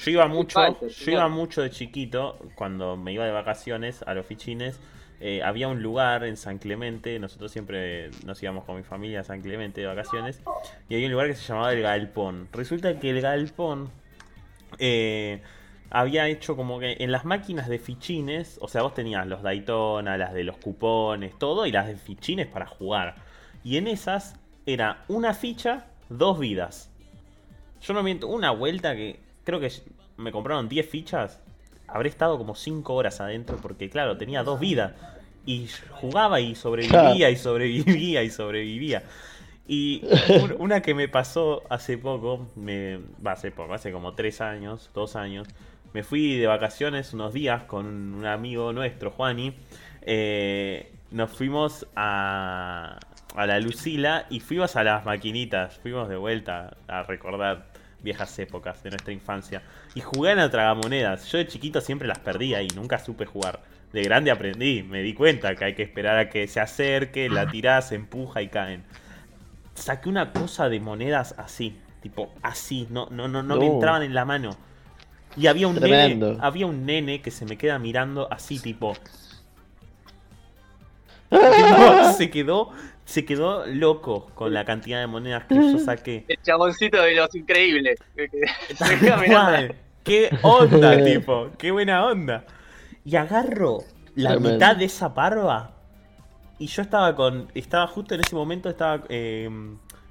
yo 0.00 0.10
iba 0.10 0.26
mucho, 0.28 0.58
yo 0.88 1.12
iba 1.12 1.28
mucho 1.28 1.60
de 1.60 1.70
chiquito, 1.70 2.38
cuando 2.54 2.96
me 2.96 3.12
iba 3.12 3.26
de 3.26 3.32
vacaciones 3.32 4.02
a 4.06 4.14
los 4.14 4.24
fichines, 4.24 4.80
eh, 5.20 5.42
había 5.42 5.68
un 5.68 5.82
lugar 5.82 6.24
en 6.24 6.38
San 6.38 6.56
Clemente, 6.56 7.18
nosotros 7.18 7.52
siempre 7.52 8.10
nos 8.24 8.42
íbamos 8.42 8.64
con 8.64 8.76
mi 8.76 8.82
familia 8.82 9.20
a 9.20 9.24
San 9.24 9.42
Clemente 9.42 9.82
de 9.82 9.86
vacaciones, 9.86 10.40
y 10.88 10.94
había 10.94 11.06
un 11.06 11.12
lugar 11.12 11.26
que 11.26 11.34
se 11.34 11.46
llamaba 11.46 11.72
el 11.74 11.82
Galpón. 11.82 12.48
Resulta 12.52 12.98
que 12.98 13.10
el 13.10 13.20
Galpón 13.20 13.90
eh, 14.78 15.42
había 15.90 16.28
hecho 16.28 16.56
como 16.56 16.80
que 16.80 16.96
en 17.00 17.12
las 17.12 17.26
máquinas 17.26 17.68
de 17.68 17.78
fichines, 17.78 18.58
o 18.62 18.68
sea, 18.68 18.80
vos 18.80 18.94
tenías 18.94 19.26
los 19.26 19.42
Daytona, 19.42 20.16
las 20.16 20.32
de 20.32 20.44
los 20.44 20.56
cupones, 20.56 21.38
todo, 21.38 21.66
y 21.66 21.72
las 21.72 21.86
de 21.86 21.96
fichines 21.96 22.46
para 22.46 22.66
jugar. 22.66 23.16
Y 23.62 23.76
en 23.76 23.86
esas 23.86 24.36
era 24.64 25.04
una 25.08 25.34
ficha, 25.34 25.88
dos 26.08 26.38
vidas. 26.38 26.90
Yo 27.82 27.92
no 27.92 28.02
miento, 28.02 28.28
una 28.28 28.50
vuelta 28.50 28.96
que 28.96 29.20
creo 29.44 29.60
que 29.60 29.70
me 30.16 30.32
compraron 30.32 30.68
10 30.68 30.88
fichas. 30.88 31.40
Habré 31.88 32.08
estado 32.08 32.38
como 32.38 32.54
5 32.54 32.94
horas 32.94 33.20
adentro 33.20 33.56
porque, 33.60 33.90
claro, 33.90 34.16
tenía 34.16 34.42
dos 34.42 34.60
vidas. 34.60 34.92
Y 35.46 35.68
jugaba 35.90 36.38
y 36.40 36.54
sobrevivía 36.54 37.30
y 37.30 37.36
sobrevivía 37.36 38.22
y 38.22 38.30
sobrevivía. 38.30 39.02
Y 39.66 40.02
un- 40.42 40.56
una 40.58 40.82
que 40.82 40.94
me 40.94 41.08
pasó 41.08 41.62
hace 41.70 41.96
poco, 41.96 42.48
me, 42.56 43.00
hace 43.24 43.50
poco, 43.50 43.72
hace 43.74 43.90
como 43.92 44.14
3 44.14 44.40
años, 44.40 44.90
2 44.94 45.16
años. 45.16 45.48
Me 45.92 46.02
fui 46.04 46.36
de 46.36 46.46
vacaciones 46.46 47.12
unos 47.14 47.32
días 47.32 47.64
con 47.64 47.86
un 47.86 48.26
amigo 48.26 48.72
nuestro, 48.72 49.10
Juani. 49.10 49.54
Eh, 50.02 50.92
nos 51.10 51.30
fuimos 51.30 51.86
a, 51.96 52.98
a 53.34 53.46
la 53.46 53.58
Lucila 53.60 54.26
y 54.30 54.40
fuimos 54.40 54.76
a 54.76 54.84
las 54.84 55.04
maquinitas. 55.04 55.78
Fuimos 55.78 56.08
de 56.08 56.16
vuelta 56.16 56.76
a 56.86 57.02
recordar 57.04 57.66
viejas 58.02 58.38
épocas 58.38 58.82
de 58.82 58.90
nuestra 58.90 59.12
infancia. 59.12 59.62
Y 59.94 60.00
jugué 60.00 60.32
a 60.32 60.34
la 60.34 60.50
tragamonedas. 60.50 61.30
Yo 61.30 61.38
de 61.38 61.46
chiquito 61.46 61.80
siempre 61.80 62.08
las 62.08 62.18
perdía 62.18 62.62
y 62.62 62.68
nunca 62.68 62.98
supe 62.98 63.26
jugar. 63.26 63.60
De 63.92 64.02
grande 64.02 64.30
aprendí, 64.30 64.82
me 64.82 65.02
di 65.02 65.14
cuenta 65.14 65.54
que 65.56 65.64
hay 65.64 65.74
que 65.74 65.82
esperar 65.82 66.16
a 66.18 66.28
que 66.28 66.46
se 66.46 66.60
acerque, 66.60 67.28
la 67.28 67.46
tirás, 67.50 67.88
se 67.88 67.96
empuja 67.96 68.42
y 68.42 68.48
caen. 68.48 68.84
Saqué 69.74 70.08
una 70.08 70.32
cosa 70.32 70.68
de 70.68 70.78
monedas 70.78 71.34
así, 71.38 71.76
tipo 72.02 72.32
así, 72.42 72.86
no, 72.90 73.08
no, 73.10 73.28
no, 73.28 73.42
no 73.42 73.56
me 73.56 73.66
entraban 73.66 74.02
en 74.02 74.14
la 74.14 74.24
mano. 74.24 74.56
Y 75.36 75.46
había 75.46 75.68
un 75.68 75.76
Tremendo. 75.76 76.30
nene, 76.32 76.38
había 76.42 76.66
un 76.66 76.84
nene 76.86 77.22
que 77.22 77.30
se 77.30 77.44
me 77.46 77.56
queda 77.56 77.78
mirando 77.78 78.32
así, 78.32 78.58
tipo. 78.58 78.94
Tipo, 81.30 82.12
se 82.16 82.30
quedó, 82.30 82.72
se 83.10 83.24
quedó 83.24 83.66
loco 83.66 84.30
con 84.36 84.54
la 84.54 84.64
cantidad 84.64 85.00
de 85.00 85.08
monedas 85.08 85.44
que 85.46 85.56
yo 85.56 85.80
saqué. 85.80 86.24
El 86.28 86.40
chaboncito 86.42 87.02
de 87.02 87.16
los 87.16 87.34
increíbles. 87.34 87.98
qué 90.04 90.30
onda, 90.42 91.02
tipo, 91.02 91.50
qué 91.58 91.72
buena 91.72 92.06
onda. 92.06 92.44
Y 93.04 93.16
agarro 93.16 93.78
la 94.14 94.30
Tremendo. 94.30 94.52
mitad 94.52 94.76
de 94.76 94.84
esa 94.84 95.12
parva. 95.12 95.72
Y 96.60 96.68
yo 96.68 96.82
estaba 96.82 97.16
con. 97.16 97.50
Estaba 97.52 97.88
justo 97.88 98.14
en 98.14 98.20
ese 98.20 98.36
momento, 98.36 98.70
estaba 98.70 99.02
eh, 99.08 99.50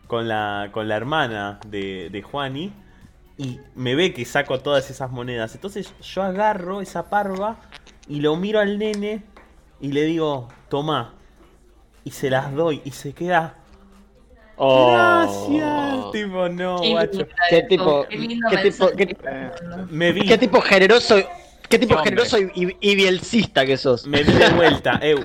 con 0.07 0.27
la. 0.27 0.67
con 0.73 0.89
la 0.89 0.97
hermana 0.97 1.61
de, 1.67 2.09
de 2.11 2.21
Juani. 2.21 2.73
Y 3.37 3.61
me 3.75 3.95
ve 3.95 4.13
que 4.13 4.25
saco 4.25 4.59
todas 4.59 4.89
esas 4.89 5.09
monedas. 5.09 5.55
Entonces 5.55 5.93
yo 6.01 6.21
agarro 6.21 6.81
esa 6.81 7.09
parva 7.09 7.61
y 8.09 8.19
lo 8.19 8.35
miro 8.35 8.59
al 8.59 8.77
nene 8.77 9.23
y 9.79 9.93
le 9.93 10.03
digo, 10.03 10.49
toma. 10.67 11.13
Y 12.09 12.11
se 12.11 12.27
las 12.31 12.51
doy. 12.55 12.81
Y 12.85 12.89
se 12.89 13.13
queda. 13.13 13.53
Oh. 14.55 14.91
Gracias. 14.91 16.11
Tipo, 16.11 16.49
no, 16.49 16.81
Qué 16.81 16.89
guacho. 16.89 17.27
¿Qué 17.51 17.61
tipo- 17.69 18.05
qué 18.09 18.17
lindo 18.17 18.47
qué 18.49 18.57
tipo- 18.57 18.89
qué- 18.97 19.17
dando. 19.23 19.87
Me 19.91 20.11
vi. 20.11 20.25
Qué 20.25 20.39
tipo 20.39 20.59
generoso, 20.59 21.17
qué 21.69 21.77
tipo 21.77 21.93
Hombre. 21.93 22.09
generoso 22.09 22.39
y, 22.39 22.49
y, 22.55 22.77
y 22.91 22.95
bielcista 22.95 23.63
que 23.63 23.77
sos. 23.77 24.07
Me 24.07 24.23
vi 24.23 24.33
de 24.33 24.49
vuelta. 24.49 24.97
eh, 25.03 25.13
Un 25.15 25.23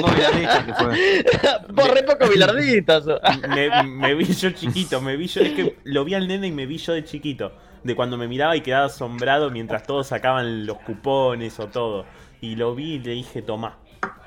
poco 0.00 0.14
miradista 0.14 0.64
que 0.66 0.74
fue. 0.74 1.94
Re 1.94 2.02
poco 2.04 2.28
bilardista 2.28 3.00
me, 3.48 3.82
me 3.88 4.14
vi 4.14 4.26
yo 4.26 4.50
chiquito, 4.52 5.00
me 5.00 5.16
vi 5.16 5.26
yo, 5.26 5.40
es 5.40 5.50
que 5.52 5.76
lo 5.82 6.04
vi 6.04 6.14
al 6.14 6.28
nene 6.28 6.46
y 6.46 6.52
me 6.52 6.64
vi 6.64 6.78
yo 6.78 6.92
de 6.92 7.02
chiquito, 7.04 7.50
de 7.82 7.96
cuando 7.96 8.16
me 8.16 8.28
miraba 8.28 8.54
y 8.56 8.60
quedaba 8.60 8.86
asombrado 8.86 9.50
mientras 9.50 9.82
todos 9.82 10.06
sacaban 10.06 10.64
los 10.64 10.78
cupones 10.78 11.58
o 11.58 11.66
todo. 11.66 12.06
Y 12.40 12.54
lo 12.54 12.76
vi 12.76 12.94
y 12.94 12.98
le 13.00 13.10
dije, 13.14 13.42
tomá, 13.42 13.78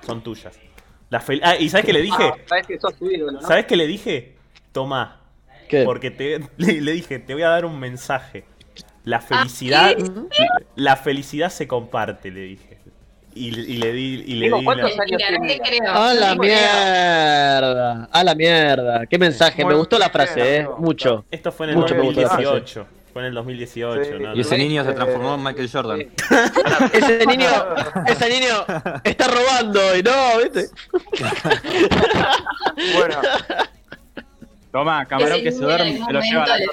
son 0.05 0.21
tuyas. 0.21 0.59
La 1.09 1.21
fel- 1.21 1.41
ah, 1.43 1.55
y 1.57 1.69
¿sabes 1.69 1.85
qué 1.85 1.93
le 1.93 2.01
dije? 2.01 2.23
Ah, 2.23 2.35
sabes 2.47 2.67
que 2.67 2.80
sos 2.80 2.95
tu 2.95 3.09
ídolo, 3.09 3.34
¿no? 3.34 3.41
¿Sabes 3.41 3.65
qué 3.65 3.75
le 3.75 3.85
dije? 3.88 4.35
Tomá, 4.71 5.21
¿Qué? 5.69 5.84
porque 5.84 6.09
te, 6.11 6.39
le, 6.57 6.81
le 6.81 6.91
dije, 6.91 7.19
te 7.19 7.34
voy 7.34 7.43
a 7.43 7.49
dar 7.49 7.65
un 7.65 7.80
mensaje. 7.80 8.45
La 9.03 9.19
felicidad, 9.19 9.93
la 10.75 10.95
felicidad 10.95 11.49
se 11.49 11.67
comparte, 11.67 12.31
le 12.31 12.41
dije. 12.41 12.77
Y, 13.35 13.47
y 13.47 13.77
le 13.77 13.91
di, 13.91 14.23
y 14.27 14.34
le 14.35 14.45
Digo, 14.45 14.59
di 14.59 14.63
¿cuántos 14.65 14.91
la-. 14.95 16.09
A 16.09 16.13
la 16.13 16.35
mierda. 16.35 18.09
A 18.11 18.23
la 18.23 18.35
mierda. 18.35 19.05
Qué 19.07 19.17
mensaje. 19.17 19.65
Me 19.65 19.73
gustó 19.73 19.97
la 19.97 20.05
bien, 20.09 20.11
frase, 20.13 20.57
eh. 20.57 20.67
Mucho. 20.77 21.25
Esto 21.31 21.51
fue 21.51 21.65
en 21.65 21.71
el 21.71 21.77
Mucho 21.77 21.95
me 21.95 22.01
gustó 22.03 22.21
la 22.21 22.27
frase. 22.30 22.43
2018. 22.43 22.88
Fue 23.14 23.22
en 23.22 23.27
el 23.27 23.34
2018, 23.35 24.03
Sí. 24.03 24.10
¿no? 24.23 24.35
Y 24.35 24.41
ese 24.41 24.57
niño 24.57 24.84
se 24.84 24.94
transformó 24.94 25.35
en 25.35 25.44
Michael 25.44 25.69
Jordan. 25.72 25.99
Ese 26.94 27.26
niño, 27.27 27.48
ese 28.07 28.30
niño 28.30 28.65
está 29.03 29.27
robando 29.27 29.95
y 29.95 30.02
no, 30.03 30.11
¿viste? 30.41 30.69
Bueno. 32.95 33.15
Toma, 34.72 35.06
camarón 35.06 35.41
que 35.44 35.52
se 35.52 35.60
duerme, 35.60 36.03
se 36.03 36.11
lo 36.11 36.19
lleva 36.22 36.44
a 36.45 36.48
la 36.48 36.65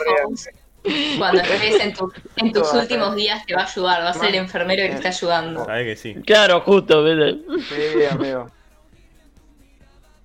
Cuando 1.18 1.42
estés 1.42 1.80
en, 1.84 1.92
tu- 1.92 2.10
en 2.36 2.52
tus 2.52 2.72
últimos 2.72 3.14
días 3.14 3.44
te 3.44 3.54
va 3.54 3.62
a 3.62 3.66
ayudar, 3.66 4.02
va 4.02 4.08
a 4.08 4.14
ser 4.14 4.30
el 4.30 4.36
enfermero 4.36 4.82
que 4.82 4.88
te 4.88 4.94
está 4.94 5.08
ayudando. 5.10 5.64
Sabes 5.66 5.84
que 5.84 5.96
sí. 5.96 6.14
Claro, 6.24 6.62
justo, 6.62 7.04
¿viste? 7.04 7.38
Sí, 7.68 8.04
amigo. 8.10 8.46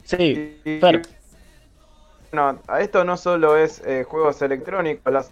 Sí, 0.06 0.62
Y- 0.64 0.80
Fer. 0.80 1.02
No, 2.32 2.62
a 2.68 2.80
esto 2.82 3.04
no 3.04 3.18
solo 3.18 3.58
es 3.58 3.82
eh, 3.86 4.06
juegos 4.08 4.42
electrónicos, 4.42 5.12
las 5.12 5.32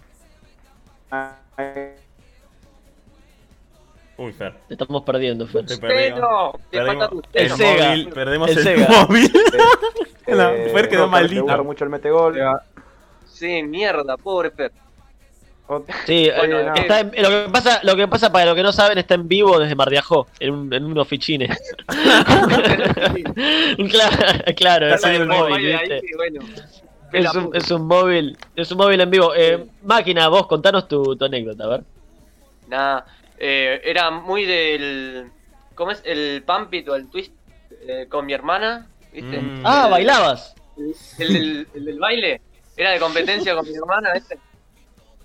Uy, 4.16 4.32
Fer. 4.32 4.54
Te 4.68 4.74
estamos 4.74 5.02
perdiendo, 5.02 5.46
Fer. 5.46 5.66
Te 5.66 5.76
perdimos. 5.76 6.52
Tu 6.70 6.78
el 6.78 6.88
El 7.32 7.50
Sega. 7.50 7.88
móvil, 7.88 8.08
perdemos 8.10 8.50
El 8.50 8.58
el, 8.58 8.64
Sega. 8.64 8.88
móvil. 8.88 9.32
No, 10.28 10.48
eh, 10.50 10.70
Fer 10.72 10.88
quedó 10.88 11.02
no, 11.02 11.08
maldito. 11.08 11.64
Mucho 11.64 11.84
el 11.84 11.90
metegol. 11.90 12.36
Sí, 13.26 13.62
mierda, 13.64 14.16
pobre 14.16 14.50
Fer. 14.52 14.70
Sí, 16.06 16.30
Bueno, 16.36 16.58
eh, 16.60 16.64
no. 16.66 16.74
está 16.74 17.00
en- 17.00 17.12
lo 17.22 17.28
que 17.30 17.48
pasa, 17.50 17.80
lo 17.84 17.96
que 17.96 18.06
pasa 18.06 18.30
para 18.30 18.44
los 18.44 18.54
que 18.54 18.62
no 18.62 18.70
saben 18.70 18.98
está 18.98 19.14
en 19.14 19.26
vivo 19.26 19.58
desde 19.58 19.74
Mar 19.74 19.88
de 19.88 19.96
Ajó, 19.98 20.26
en, 20.38 20.52
un- 20.52 20.72
en 20.74 20.84
unos 20.84 21.08
fichines. 21.08 21.48
claro, 23.90 24.16
claro, 24.56 24.86
es 24.88 24.94
Está 24.96 25.08
un 25.08 25.14
haciendo 25.14 25.34
móvil, 25.34 25.74
ahí, 25.74 26.00
bueno. 26.16 26.40
Es 27.18 27.34
un, 27.34 27.54
es 27.56 27.70
un 27.70 27.86
móvil, 27.86 28.36
es 28.56 28.70
un 28.72 28.78
móvil 28.78 29.00
en 29.00 29.10
vivo. 29.10 29.32
Eh, 29.34 29.66
máquina, 29.82 30.28
vos 30.28 30.46
contanos 30.46 30.88
tu, 30.88 31.16
tu 31.16 31.24
anécdota, 31.24 31.64
a 31.64 31.68
ver. 31.68 31.84
Nada, 32.68 33.06
eh, 33.38 33.80
era 33.84 34.10
muy 34.10 34.44
del. 34.44 35.30
¿Cómo 35.74 35.90
es? 35.90 36.02
El 36.04 36.42
Pampit 36.46 36.88
o 36.88 36.94
el 36.94 37.08
Twist 37.08 37.32
eh, 37.86 38.06
con 38.08 38.26
mi 38.26 38.32
hermana, 38.32 38.86
¿viste? 39.12 39.40
Mm. 39.40 39.62
Ah, 39.64 39.88
bailabas. 39.88 40.54
El, 40.76 40.94
el 41.18 41.32
del- 41.34 41.68
el 41.74 41.84
del 41.84 41.98
baile. 41.98 42.40
Era 42.76 42.90
de 42.90 42.98
competencia 42.98 43.54
con 43.54 43.64
mi 43.68 43.74
hermana, 43.76 44.12
¿viste? 44.14 44.38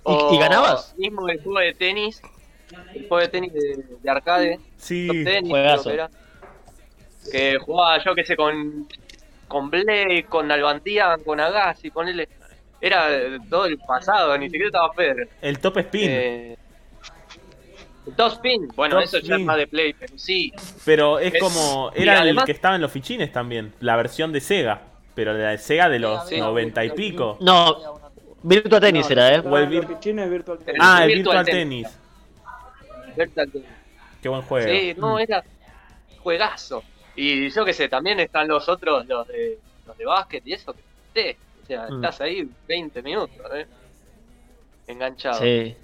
¿Y- 0.05 0.35
y 0.35 0.39
ganabas? 0.39 0.93
Mismo 0.97 1.27
el 1.29 1.41
juego 1.41 1.59
de 1.59 1.73
tenis. 1.73 2.21
El 2.93 3.07
juego 3.07 3.17
de 3.21 3.27
tenis 3.29 3.53
de, 3.53 3.83
de 4.01 4.09
arcade. 4.09 4.59
Sí. 4.77 5.07
tenis, 5.23 5.49
Juegazo. 5.49 5.89
que 5.89 5.93
era. 5.95 6.09
Que 7.31 7.57
jugaba 7.59 8.03
yo 8.03 8.13
que 8.15 8.23
sé 8.25 8.35
con. 8.35 8.87
Con 9.49 9.69
Blake, 9.69 10.25
con 10.29 10.49
Albantian, 10.49 11.21
con 11.23 11.39
Agassi, 11.41 11.89
ponele. 11.91 12.29
Era 12.79 13.07
todo 13.49 13.65
el 13.65 13.77
pasado, 13.79 14.37
ni 14.37 14.45
siquiera 14.45 14.67
estaba 14.67 14.93
Federer. 14.93 15.27
El 15.41 15.59
top 15.59 15.77
spin. 15.79 16.09
Eh, 16.09 16.57
el 18.07 18.15
Top 18.15 18.31
Spin, 18.33 18.67
bueno, 18.75 18.95
Top 18.95 19.03
eso 19.03 19.19
ya 19.19 19.35
es 19.35 19.41
más 19.41 19.57
de 19.57 19.67
Play, 19.67 19.93
pero 19.93 20.17
sí. 20.17 20.51
pero 20.85 21.19
es 21.19 21.33
es- 21.33 21.39
como. 21.41 21.91
Era 21.93 22.13
el 22.13 22.19
además- 22.21 22.45
que 22.45 22.53
estaba 22.53 22.73
en 22.75 22.81
los 22.81 22.91
fichines 22.91 23.31
también. 23.31 23.73
La 23.81 23.95
versión 23.97 24.31
de 24.31 24.39
Sega. 24.41 24.81
Pero 25.13 25.33
la 25.33 25.49
de 25.49 25.57
Sega 25.57 25.89
de 25.89 25.99
los 25.99 26.27
Sí. 26.29 26.39
90 26.39 26.83
y 26.85 26.91
pico. 26.91 27.37
No, 27.41 27.99
Virtua 28.41 28.79
Tennis 28.79 29.09
era, 29.11 29.35
¿eh? 29.35 29.39
O 29.45 29.57
el 29.57 29.67
vir- 29.67 29.85
virtual 30.29 30.59
El 30.65 30.75
Ah, 30.79 31.03
el 31.03 31.07
Virtual 31.09 31.37
Virtual 31.39 31.45
Tennis. 31.45 31.87
Tennis. 31.87 33.15
Virtual 33.17 33.51
Tennis. 33.51 33.67
Qué 34.21 34.29
buen 34.29 34.41
juego. 34.43 34.67
Sí, 34.71 34.93
no, 34.97 35.19
era 35.19 35.43
juegazo. 36.19 36.83
Y 37.21 37.49
yo 37.49 37.65
qué 37.65 37.73
sé, 37.73 37.89
también 37.89 38.19
están 38.21 38.47
los 38.47 38.69
otros, 38.69 39.05
los 39.05 39.27
de, 39.27 39.59
los 39.85 39.97
de 39.97 40.05
básquet 40.05 40.41
y 40.47 40.53
eso, 40.53 40.73
que 40.73 40.79
sé, 41.13 41.37
O 41.63 41.65
sea, 41.67 41.87
Mm. 41.89 41.95
estás 41.95 42.21
ahí 42.21 42.49
20 42.67 43.01
minutos, 43.01 43.35
¿eh? 43.53 43.67
enganchado. 44.87 45.39
Sí, 45.39 45.75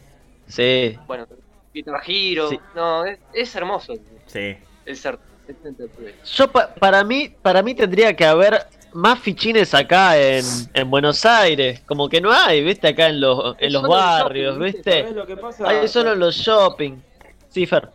sí. 0.48 0.98
Bueno, 1.07 1.28
Guitar 1.74 2.02
Hero. 2.07 2.49
Sí. 2.49 2.60
No, 2.74 3.06
es, 3.06 3.20
es 3.34 3.56
hermoso 3.56 3.94
Sí. 4.28 4.56
el 4.86 4.95
ser. 4.95 5.20
Yo 6.26 6.52
pa- 6.52 6.74
para 6.74 7.03
mí, 7.03 7.30
para 7.41 7.62
mí 7.62 7.76
tendría 7.76 8.16
que 8.16 8.26
haber 8.26 8.66
más 8.94 9.20
fichines 9.20 9.74
acá 9.76 10.18
en, 10.18 10.44
en 10.74 10.90
Buenos 10.90 11.24
Aires. 11.26 11.82
Como 11.82 12.10
que 12.10 12.20
no 12.20 12.32
hay, 12.32 12.64
viste, 12.64 12.88
acá 12.88 13.10
en 13.10 13.20
los, 13.22 13.56
en 13.60 13.74
los 13.74 13.84
barrios, 13.84 14.56
shopping, 14.56 14.66
viste. 14.74 14.91
¿Sabés 15.02 15.16
lo 15.16 15.26
que 15.28 15.38
pasa? 15.38 15.68
Hay 15.70 15.88
solo 15.88 16.14
en 16.14 16.20
los 16.20 16.36
shopping. 16.36 16.98
Sí, 17.49 17.66
Fer. 17.68 17.90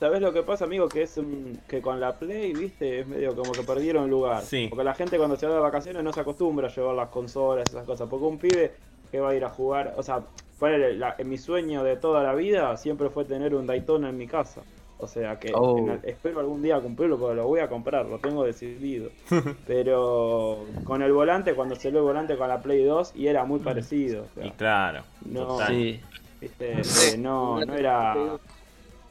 ¿Sabes 0.00 0.20
lo 0.20 0.32
que 0.32 0.42
pasa, 0.42 0.64
amigo? 0.64 0.88
Que 0.88 1.02
es 1.02 1.16
un- 1.16 1.60
que 1.68 1.80
con 1.80 2.00
la 2.00 2.12
Play, 2.18 2.52
viste, 2.52 3.00
es 3.00 3.06
medio 3.06 3.34
como 3.34 3.52
que 3.52 3.62
perdieron 3.62 4.10
lugar. 4.10 4.42
Sí. 4.42 4.66
Porque 4.68 4.84
la 4.84 4.94
gente 4.94 5.16
cuando 5.18 5.36
se 5.36 5.46
va 5.46 5.54
de 5.54 5.60
vacaciones 5.60 6.02
no 6.02 6.12
se 6.12 6.20
acostumbra 6.20 6.68
a 6.68 6.70
llevar 6.74 6.94
las 6.94 7.08
consolas, 7.08 7.68
esas 7.70 7.84
cosas. 7.84 8.08
Porque 8.08 8.24
un 8.26 8.38
pibe 8.38 8.72
que 9.10 9.20
va 9.20 9.30
a 9.30 9.34
ir 9.34 9.44
a 9.44 9.48
jugar, 9.50 9.94
o 9.96 10.02
sea, 10.02 10.22
la- 10.60 11.14
en 11.18 11.28
mi 11.28 11.38
sueño 11.38 11.84
de 11.84 11.96
toda 11.96 12.22
la 12.22 12.34
vida 12.34 12.76
siempre 12.76 13.08
fue 13.10 13.24
tener 13.24 13.54
un 13.54 13.66
Daytona 13.66 14.08
en 14.08 14.16
mi 14.18 14.26
casa. 14.26 14.62
O 14.98 15.06
sea 15.06 15.38
que 15.38 15.52
Oh. 15.54 15.76
en 15.78 16.00
espero 16.04 16.40
algún 16.40 16.62
día 16.62 16.80
cumplirlo 16.80 17.18
porque 17.18 17.34
lo 17.36 17.46
voy 17.46 17.60
a 17.60 17.68
comprar, 17.68 18.06
lo 18.06 18.18
tengo 18.18 18.44
decidido. 18.44 19.10
Pero 19.66 20.64
con 20.84 21.02
el 21.02 21.12
volante, 21.12 21.54
cuando 21.54 21.74
salió 21.76 21.98
el 21.98 22.04
volante 22.04 22.36
con 22.36 22.48
la 22.48 22.60
Play 22.60 22.84
2, 22.84 23.12
y 23.14 23.26
era 23.26 23.44
muy 23.44 23.60
parecido. 23.60 24.24
o 24.24 24.34
sea, 24.34 24.46
Y 24.46 24.50
claro. 24.52 25.02
No. 25.24 25.58
Sí. 25.66 26.00
viste, 26.40 26.72
eh, 26.80 27.18
no, 27.18 27.60
no 27.64 27.74
era. 27.74 28.14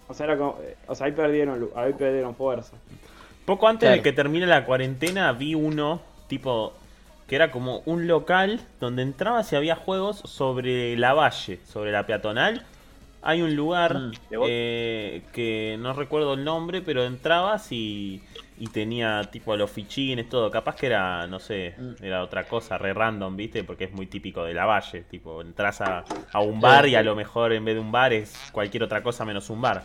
O 0.08 0.14
sea, 0.14 0.26
era 0.26 0.38
como- 0.38 0.58
eh, 0.62 0.76
o 0.88 0.96
sea, 0.96 1.08
ahí 1.08 1.14
perdieron, 1.14 1.70
ahí 1.76 1.94
perdieron 1.94 2.36
fuerza. 2.36 2.74
Poco 3.46 3.68
antes 3.68 3.88
Claro. 3.88 3.96
de 3.98 4.02
que 4.04 4.14
termine 4.14 4.46
la 4.46 4.66
cuarentena 4.66 5.32
vi 5.34 5.56
uno 5.56 6.02
tipo 6.28 6.74
que 7.28 7.36
era 7.36 7.52
como 7.52 7.82
un 7.86 8.06
local 8.08 8.60
donde 8.80 9.02
entrabas 9.02 9.52
y 9.54 9.56
había 9.56 9.76
juegos 9.76 10.18
sobre 10.26 10.96
la 10.98 11.14
valle, 11.14 11.60
sobre 11.66 11.92
la 11.92 12.06
peatonal. 12.06 12.64
Hay 13.22 13.42
un 13.42 13.56
lugar 13.56 13.98
Mm. 13.98 14.12
eh, 14.48 15.22
que 15.32 15.78
no 15.80 15.94
recuerdo 15.94 16.34
el 16.34 16.44
nombre, 16.44 16.82
pero 16.82 17.06
entrabas 17.06 17.72
y, 17.72 18.22
y 18.64 18.68
tenía 18.68 19.22
tipo 19.30 19.58
los 19.58 19.70
fichines, 19.70 20.30
todo. 20.30 20.50
Capaz 20.50 20.78
que 20.78 20.86
era, 20.86 21.28
no 21.28 21.38
sé, 21.38 21.76
Mm. 21.78 22.02
era 22.02 22.24
otra 22.24 22.46
cosa, 22.48 22.78
re 22.78 22.94
random, 22.94 23.36
¿viste? 23.36 23.66
Porque 23.66 23.84
es 23.84 23.92
muy 23.92 24.06
típico 24.08 24.46
de 24.46 24.54
la 24.54 24.66
valle. 24.66 25.02
Tipo, 25.02 25.42
entras 25.42 25.82
a, 25.82 26.06
a 26.32 26.40
un 26.40 26.62
bar 26.62 26.88
y 26.88 26.96
a 26.96 27.04
lo 27.04 27.14
mejor 27.14 27.52
en 27.52 27.66
vez 27.66 27.76
de 27.76 27.82
un 27.82 27.92
bar 27.92 28.14
es 28.14 28.34
cualquier 28.54 28.84
otra 28.84 29.04
cosa 29.04 29.26
menos 29.26 29.50
un 29.50 29.60
bar. 29.60 29.84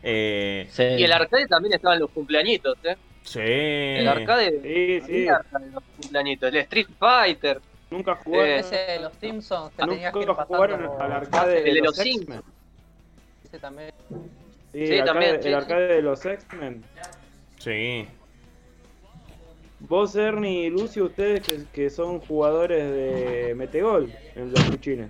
Eh, 0.00 0.68
sí. 0.70 0.84
Y 0.84 1.02
el 1.02 1.10
arcade 1.12 1.48
también 1.48 1.74
estaba 1.74 1.94
en 1.94 2.00
los 2.02 2.10
cumpleañitos, 2.10 2.78
¿eh? 2.84 2.96
sí. 3.24 3.40
El 3.42 4.06
arcade. 4.06 4.60
Sí, 4.62 5.00
sí. 5.06 5.12
había 5.22 5.36
arcade 5.36 5.66
en 5.66 5.72
los 5.72 5.82
cumpleañitos. 6.00 6.48
El 6.50 6.56
Street 6.58 6.88
Fighter. 7.00 7.60
Nunca 7.90 8.14
jugaron, 8.14 8.46
Eh, 8.48 8.58
Ese 8.60 8.76
de 8.76 9.00
los 9.00 9.12
Simpsons 9.14 9.72
que 9.74 9.82
tenías 9.82 10.12
que 10.12 10.20
ir 10.20 10.26
nunca 10.28 10.36
pasando 10.46 10.56
jugaron 10.56 10.86
por 10.86 11.02
al 11.02 11.12
arcade 11.12 11.58
El 11.58 11.64
de 11.64 11.72
de 11.72 11.78
los 11.80 11.96
los 11.98 12.06
X-Men. 12.06 12.42
Ese 13.44 13.58
también. 13.58 13.90
Sí, 14.08 14.16
Sí, 14.72 14.78
el 14.94 15.00
arcade, 15.00 15.04
también, 15.06 15.42
sí, 15.42 15.48
el 15.48 15.54
arcade 15.56 15.86
de 15.96 16.02
los 16.02 16.24
X-Men. 16.24 16.84
Sí. 17.58 18.06
Vos, 19.80 20.14
Ernie 20.14 20.66
y 20.66 20.70
Lucio, 20.70 21.06
ustedes 21.06 21.42
que, 21.46 21.60
que 21.72 21.90
son 21.90 22.20
jugadores 22.20 22.82
de 22.92 23.54
Metegol 23.56 24.12
en 24.36 24.52
los 24.52 24.60
fichines. 24.64 25.08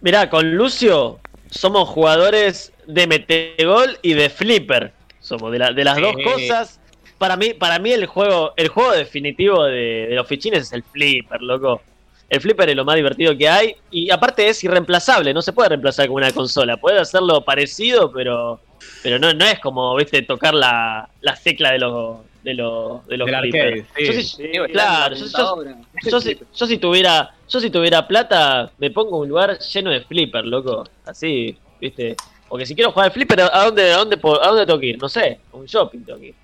Mirá, 0.00 0.28
con 0.28 0.54
Lucio 0.56 1.18
somos 1.50 1.88
jugadores 1.88 2.72
de 2.86 3.06
Metegol 3.06 3.98
y 4.02 4.14
de 4.14 4.28
Flipper. 4.28 4.92
Somos 5.20 5.52
de, 5.52 5.58
la- 5.58 5.72
de 5.72 5.84
las 5.84 5.96
Sí. 5.96 6.02
dos 6.02 6.14
cosas. 6.24 6.80
Para 7.18 7.36
mí, 7.36 7.54
para 7.54 7.78
mí 7.78 7.92
el 7.92 8.06
juego, 8.06 8.52
el 8.56 8.68
juego 8.68 8.92
definitivo 8.92 9.64
de, 9.64 10.06
de 10.08 10.14
los 10.14 10.26
fichines 10.26 10.62
es 10.64 10.72
el 10.72 10.82
Flipper, 10.82 11.40
loco. 11.40 11.80
El 12.28 12.40
Flipper 12.40 12.70
es 12.70 12.76
lo 12.76 12.84
más 12.84 12.96
divertido 12.96 13.36
que 13.36 13.48
hay. 13.48 13.76
Y 13.90 14.10
aparte 14.10 14.48
es 14.48 14.62
irreemplazable, 14.64 15.32
no 15.32 15.40
se 15.42 15.52
puede 15.52 15.68
reemplazar 15.70 16.06
con 16.08 16.16
una 16.16 16.32
consola. 16.32 16.76
Puede 16.76 16.98
hacerlo 16.98 17.42
parecido, 17.44 18.10
pero, 18.10 18.60
pero 19.02 19.18
no, 19.18 19.32
no 19.32 19.44
es 19.44 19.60
como, 19.60 19.94
viste, 19.94 20.22
tocar 20.22 20.54
la, 20.54 21.08
la 21.20 21.36
tecla 21.36 21.70
de 21.72 21.78
los, 21.78 22.16
de 22.44 22.54
los, 22.54 23.06
de 23.06 23.16
los 23.16 23.26
Del 23.26 23.34
arcade, 23.34 23.86
sí. 23.96 24.04
Yo 24.04 24.12
Sí, 24.12 24.52
claro, 24.70 25.16
yo- 25.16 25.26
yo- 25.26 25.64
yo 26.10 26.20
si, 26.20 26.38
yo 26.54 26.66
si 26.66 26.78
tuviera 26.78 27.34
yo 27.48 27.58
si 27.60 27.70
tuviera 27.70 28.06
plata 28.06 28.70
me 28.78 28.90
pongo 28.90 29.18
un 29.18 29.28
lugar 29.28 29.58
lleno 29.58 29.90
de 29.90 30.02
flipper 30.02 30.44
loco 30.44 30.84
así 31.06 31.56
viste 31.80 32.14
porque 32.48 32.66
si 32.66 32.74
quiero 32.74 32.92
jugar 32.92 33.06
al 33.06 33.12
flipper 33.12 33.40
a 33.40 33.64
dónde 33.64 33.90
a 33.92 33.96
dónde 33.96 34.16
a 34.22 34.46
dónde 34.48 34.66
tengo 34.66 34.78
que 34.78 34.86
ir 34.86 34.98
no 35.00 35.08
sé 35.08 35.40
a 35.52 35.56
un 35.56 35.64
shopping 35.64 36.00
tengo 36.00 36.20
que 36.20 36.26
ir. 36.26 36.34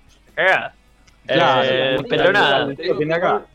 Claro, 1.27 1.61
Eh, 1.63 1.97
sí, 1.99 2.05
pero 2.09 2.31
nada 2.33 3.15
acá. 3.15 3.45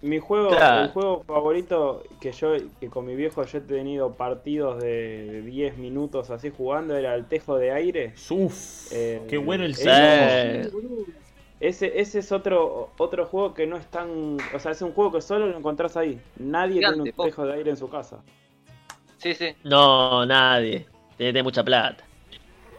Mi 0.00 0.20
juego, 0.20 0.50
Claro. 0.50 0.84
el 0.84 0.90
juego 0.90 1.24
favorito 1.26 2.04
que 2.20 2.30
yo, 2.30 2.54
que 2.78 2.88
con 2.88 3.04
mi 3.04 3.16
viejo 3.16 3.44
yo 3.44 3.58
he 3.58 3.60
tenido 3.60 4.14
partidos 4.14 4.80
de 4.80 5.42
10 5.42 5.76
minutos 5.76 6.30
así 6.30 6.52
jugando 6.56 6.96
era 6.96 7.16
el 7.16 7.26
Tejo 7.26 7.56
de 7.56 7.72
Aire. 7.72 8.14
Uf, 8.30 8.92
Eh, 8.92 9.22
qué 9.28 9.38
bueno 9.38 9.64
el 9.64 9.74
eh, 9.76 10.68
Tejo. 10.70 10.78
Ese, 11.60 11.98
ese 12.00 12.20
es 12.20 12.30
otro, 12.30 12.90
otro 12.98 13.26
juego 13.26 13.52
que 13.54 13.66
no 13.66 13.76
es 13.76 13.86
tan. 13.86 14.36
O 14.54 14.58
sea, 14.58 14.72
es 14.72 14.80
un 14.82 14.92
juego 14.92 15.12
que 15.12 15.20
solo 15.20 15.46
lo 15.48 15.56
encontrás 15.58 15.96
ahí. 15.96 16.20
Nadie 16.38 16.74
Gigante, 16.74 16.94
tiene 16.96 17.10
un 17.10 17.16
po. 17.16 17.24
tejo 17.24 17.44
de 17.46 17.54
aire 17.54 17.70
en 17.70 17.76
su 17.76 17.88
casa. 17.88 18.18
Sí, 19.18 19.34
sí. 19.34 19.48
no 19.64 20.24
nadie 20.26 20.86
tiene, 21.16 21.32
tiene 21.32 21.42
mucha 21.42 21.64
plata 21.64 22.04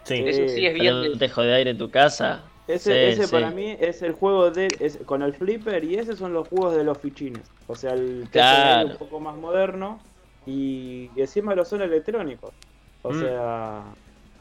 Sí. 0.06 0.24
Eso 0.26 0.48
sí 0.56 0.66
es 0.66 0.74
bien. 0.74 0.96
Un 0.96 1.20
tejo 1.20 1.42
de 1.42 1.54
aire 1.54 1.72
en 1.72 1.78
tu 1.78 1.90
casa 1.92 2.42
Ese, 2.66 2.94
Sí, 2.94 3.20
ese 3.22 3.28
sí. 3.28 3.32
para 3.34 3.52
mí 3.52 3.76
es 3.78 4.02
el 4.04 4.14
juego 4.14 4.50
de 4.50 4.68
es- 4.80 5.00
con 5.06 5.22
el 5.22 5.34
flipper 5.34 5.84
y 5.84 5.96
esos 5.96 6.18
son 6.18 6.32
los 6.34 6.48
juegos 6.48 6.76
de 6.78 6.86
los 6.86 6.98
fichines. 6.98 7.42
O 7.68 7.76
sea, 7.76 7.92
el 7.92 8.20
aire 8.20 8.30
Claro. 8.32 8.88
un 8.92 8.96
poco 8.98 9.20
más 9.20 9.36
moderno 9.36 10.00
y, 10.46 11.10
y 11.14 11.20
encima 11.22 11.54
lo 11.56 11.66
son 11.66 11.82
electrónicos. 11.82 12.52
O 13.02 13.12
Mm. 13.12 13.20
sea, 13.20 13.84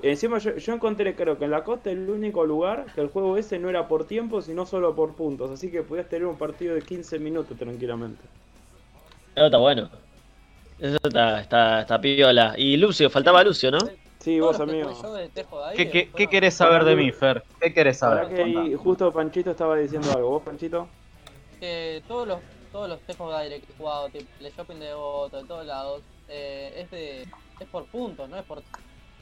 encima 0.02 0.38
yo, 0.38 0.56
yo 0.56 0.74
encontré 0.74 1.14
creo 1.14 1.38
que 1.38 1.44
en 1.44 1.50
la 1.50 1.64
costa 1.64 1.90
el 1.90 2.08
único 2.08 2.44
lugar 2.44 2.86
que 2.94 3.00
el 3.00 3.08
juego 3.08 3.36
ese 3.36 3.58
no 3.58 3.68
era 3.68 3.88
por 3.88 4.04
tiempo, 4.04 4.42
sino 4.42 4.66
solo 4.66 4.94
por 4.94 5.14
puntos. 5.14 5.50
Así 5.50 5.70
que 5.70 5.82
podías 5.82 6.08
tener 6.08 6.26
un 6.26 6.36
partido 6.36 6.74
de 6.74 6.82
15 6.82 7.18
minutos 7.18 7.56
tranquilamente. 7.58 8.22
Eso 9.34 9.46
está 9.46 9.58
bueno 9.58 9.88
eso 10.80 10.96
está 11.02 11.40
está, 11.40 11.80
está 11.80 12.00
piola 12.00 12.54
y 12.56 12.76
Lucio 12.76 13.10
faltaba 13.10 13.42
Lucio 13.42 13.70
no 13.70 13.78
Sí, 14.20 14.40
vos 14.40 14.58
amigo. 14.58 14.92
jugué 14.92 15.02
yo 15.02 15.14
de 15.14 15.28
Tejo 15.28 15.66
de 15.66 15.74
¿Qué, 15.76 15.90
qué, 15.90 16.10
qué 16.10 16.26
querés 16.26 16.54
saber 16.54 16.84
de 16.84 16.96
mí, 16.96 17.12
Fer? 17.12 17.42
¿Qué 17.60 17.72
querés 17.72 17.98
saber? 17.98 18.28
que 18.28 18.76
justo 18.76 19.12
Panchito 19.12 19.52
estaba 19.52 19.76
diciendo 19.76 20.10
algo. 20.12 20.30
¿Vos, 20.30 20.42
Panchito? 20.42 20.88
que 21.60 22.02
todos 22.06 22.26
los 22.26 22.38
todos 22.72 22.88
los 22.88 23.00
tejos 23.00 23.30
de 23.30 23.36
aire 23.38 23.60
que 23.60 23.72
he 23.72 23.76
jugado, 23.76 24.08
tipo 24.08 24.26
el 24.40 24.52
shopping 24.52 24.76
de 24.76 24.86
Devoto, 24.86 25.40
de 25.40 25.44
todos 25.48 25.66
lados, 25.66 26.02
eh, 26.28 26.72
es 26.76 26.90
de 26.90 27.22
es 27.22 27.68
por 27.70 27.86
puntos, 27.86 28.28
no 28.28 28.36
es 28.36 28.44
por 28.44 28.62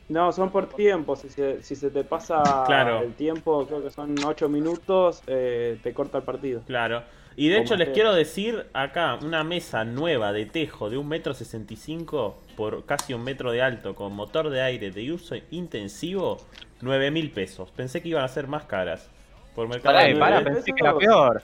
No, 0.08 0.30
son 0.32 0.50
por 0.50 0.68
tiempo. 0.68 1.16
Si 1.16 1.28
se, 1.28 1.62
si 1.62 1.74
se 1.76 1.90
te 1.90 2.04
pasa 2.04 2.64
Claro. 2.66 3.02
el 3.02 3.14
tiempo, 3.14 3.66
creo 3.66 3.82
que 3.82 3.90
son 3.90 4.14
8 4.24 4.48
minutos, 4.48 5.22
eh, 5.26 5.78
te 5.82 5.92
corta 5.92 6.18
el 6.18 6.24
partido. 6.24 6.62
Claro. 6.66 7.02
Y 7.38 7.48
de 7.48 7.56
Como 7.56 7.64
hecho 7.66 7.76
les 7.76 7.88
que- 7.88 7.94
quiero 7.94 8.14
decir 8.14 8.66
acá 8.72 9.18
una 9.20 9.44
mesa 9.44 9.84
nueva 9.84 10.32
de 10.32 10.46
tejo 10.46 10.88
de 10.88 10.96
un 10.96 11.06
metro 11.08 11.34
sesenta 11.34 11.74
y 11.74 11.76
cinco 11.76 12.38
por 12.56 12.86
casi 12.86 13.12
un 13.14 13.24
metro 13.24 13.52
de 13.52 13.60
alto 13.60 13.94
con 13.94 14.14
motor 14.14 14.48
de 14.48 14.62
aire 14.62 14.90
de 14.90 15.12
uso 15.12 15.34
intensivo, 15.50 16.38
9 16.80 17.10
mil 17.10 17.30
pesos. 17.32 17.70
Pensé 17.72 18.00
que 18.00 18.08
iban 18.08 18.24
a 18.24 18.28
ser 18.28 18.46
más 18.46 18.64
caras. 18.64 19.10
Por 19.54 19.68
mercado 19.68 19.94
Pará, 19.96 20.06
Libre. 20.06 20.20
pará, 20.20 20.36
¿Eso? 20.38 20.44
pensé 20.50 20.72
que 20.72 20.80
era 20.84 20.96
peor. 20.96 21.42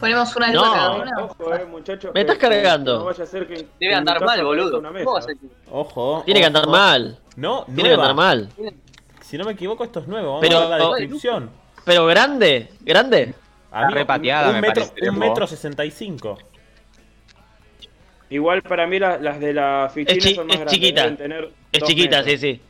Ponemos 0.00 0.34
una 0.36 0.46
de 0.48 0.52
No. 0.54 0.62
cada 0.62 0.90
una. 0.92 1.24
Ojo, 1.24 1.54
eh, 1.54 1.64
muchacho. 1.66 2.10
Me 2.14 2.20
estás 2.22 2.36
que 2.38 2.48
cargando. 2.48 2.98
No 3.00 3.04
vaya 3.04 3.24
a 3.24 3.26
ser 3.26 3.46
que. 3.46 3.66
Debe 3.78 3.94
andar 3.94 4.24
mal, 4.24 4.42
boludo. 4.44 4.78
una 4.78 4.90
mesa. 4.90 5.04
¿Cómo 5.04 5.14
va 5.14 5.20
a 5.20 5.22
ser? 5.22 5.36
Ojo. 5.70 6.22
tiene 6.24 6.40
que 6.40 6.46
andar 6.46 6.66
mal 6.68 7.18
No, 7.36 7.64
tiene 7.66 7.82
que 7.90 7.94
andar 7.94 8.14
mal 8.14 8.48
Si 9.20 9.36
no 9.36 9.44
me 9.44 9.52
equivoco, 9.52 9.84
esto 9.84 10.00
es 10.00 10.08
nuevo. 10.08 10.26
Vamos 10.36 10.40
Pero- 10.40 10.58
a 10.58 10.68
ver 10.68 10.80
la 10.80 10.88
descripción. 10.96 11.50
pero 11.84 12.06
grande 12.06 12.70
grande 12.80 13.34
Amigo, 13.70 13.94
repateada, 13.98 14.48
un 14.48 14.54
me 14.54 14.60
metro, 14.62 14.86
parece, 14.86 15.10
un 15.10 15.18
metro 15.18 15.46
sesenta 15.46 15.84
y 15.84 15.90
cinco. 15.90 16.38
Igual 18.30 18.62
para 18.62 18.86
mí 18.86 18.98
la- 18.98 19.18
las 19.18 19.40
de 19.40 19.52
la 19.54 19.90
fichina 19.92 20.18
Es 20.30 20.34
son 20.34 20.46
más 20.46 20.54
es 20.56 20.60
grandes. 20.60 20.74
chiquita. 20.74 21.16
tener 21.16 21.50
Es 21.72 21.82
chiquita, 21.82 22.16
metros. 22.18 22.26
sí, 22.26 22.38
sí. 22.54 22.60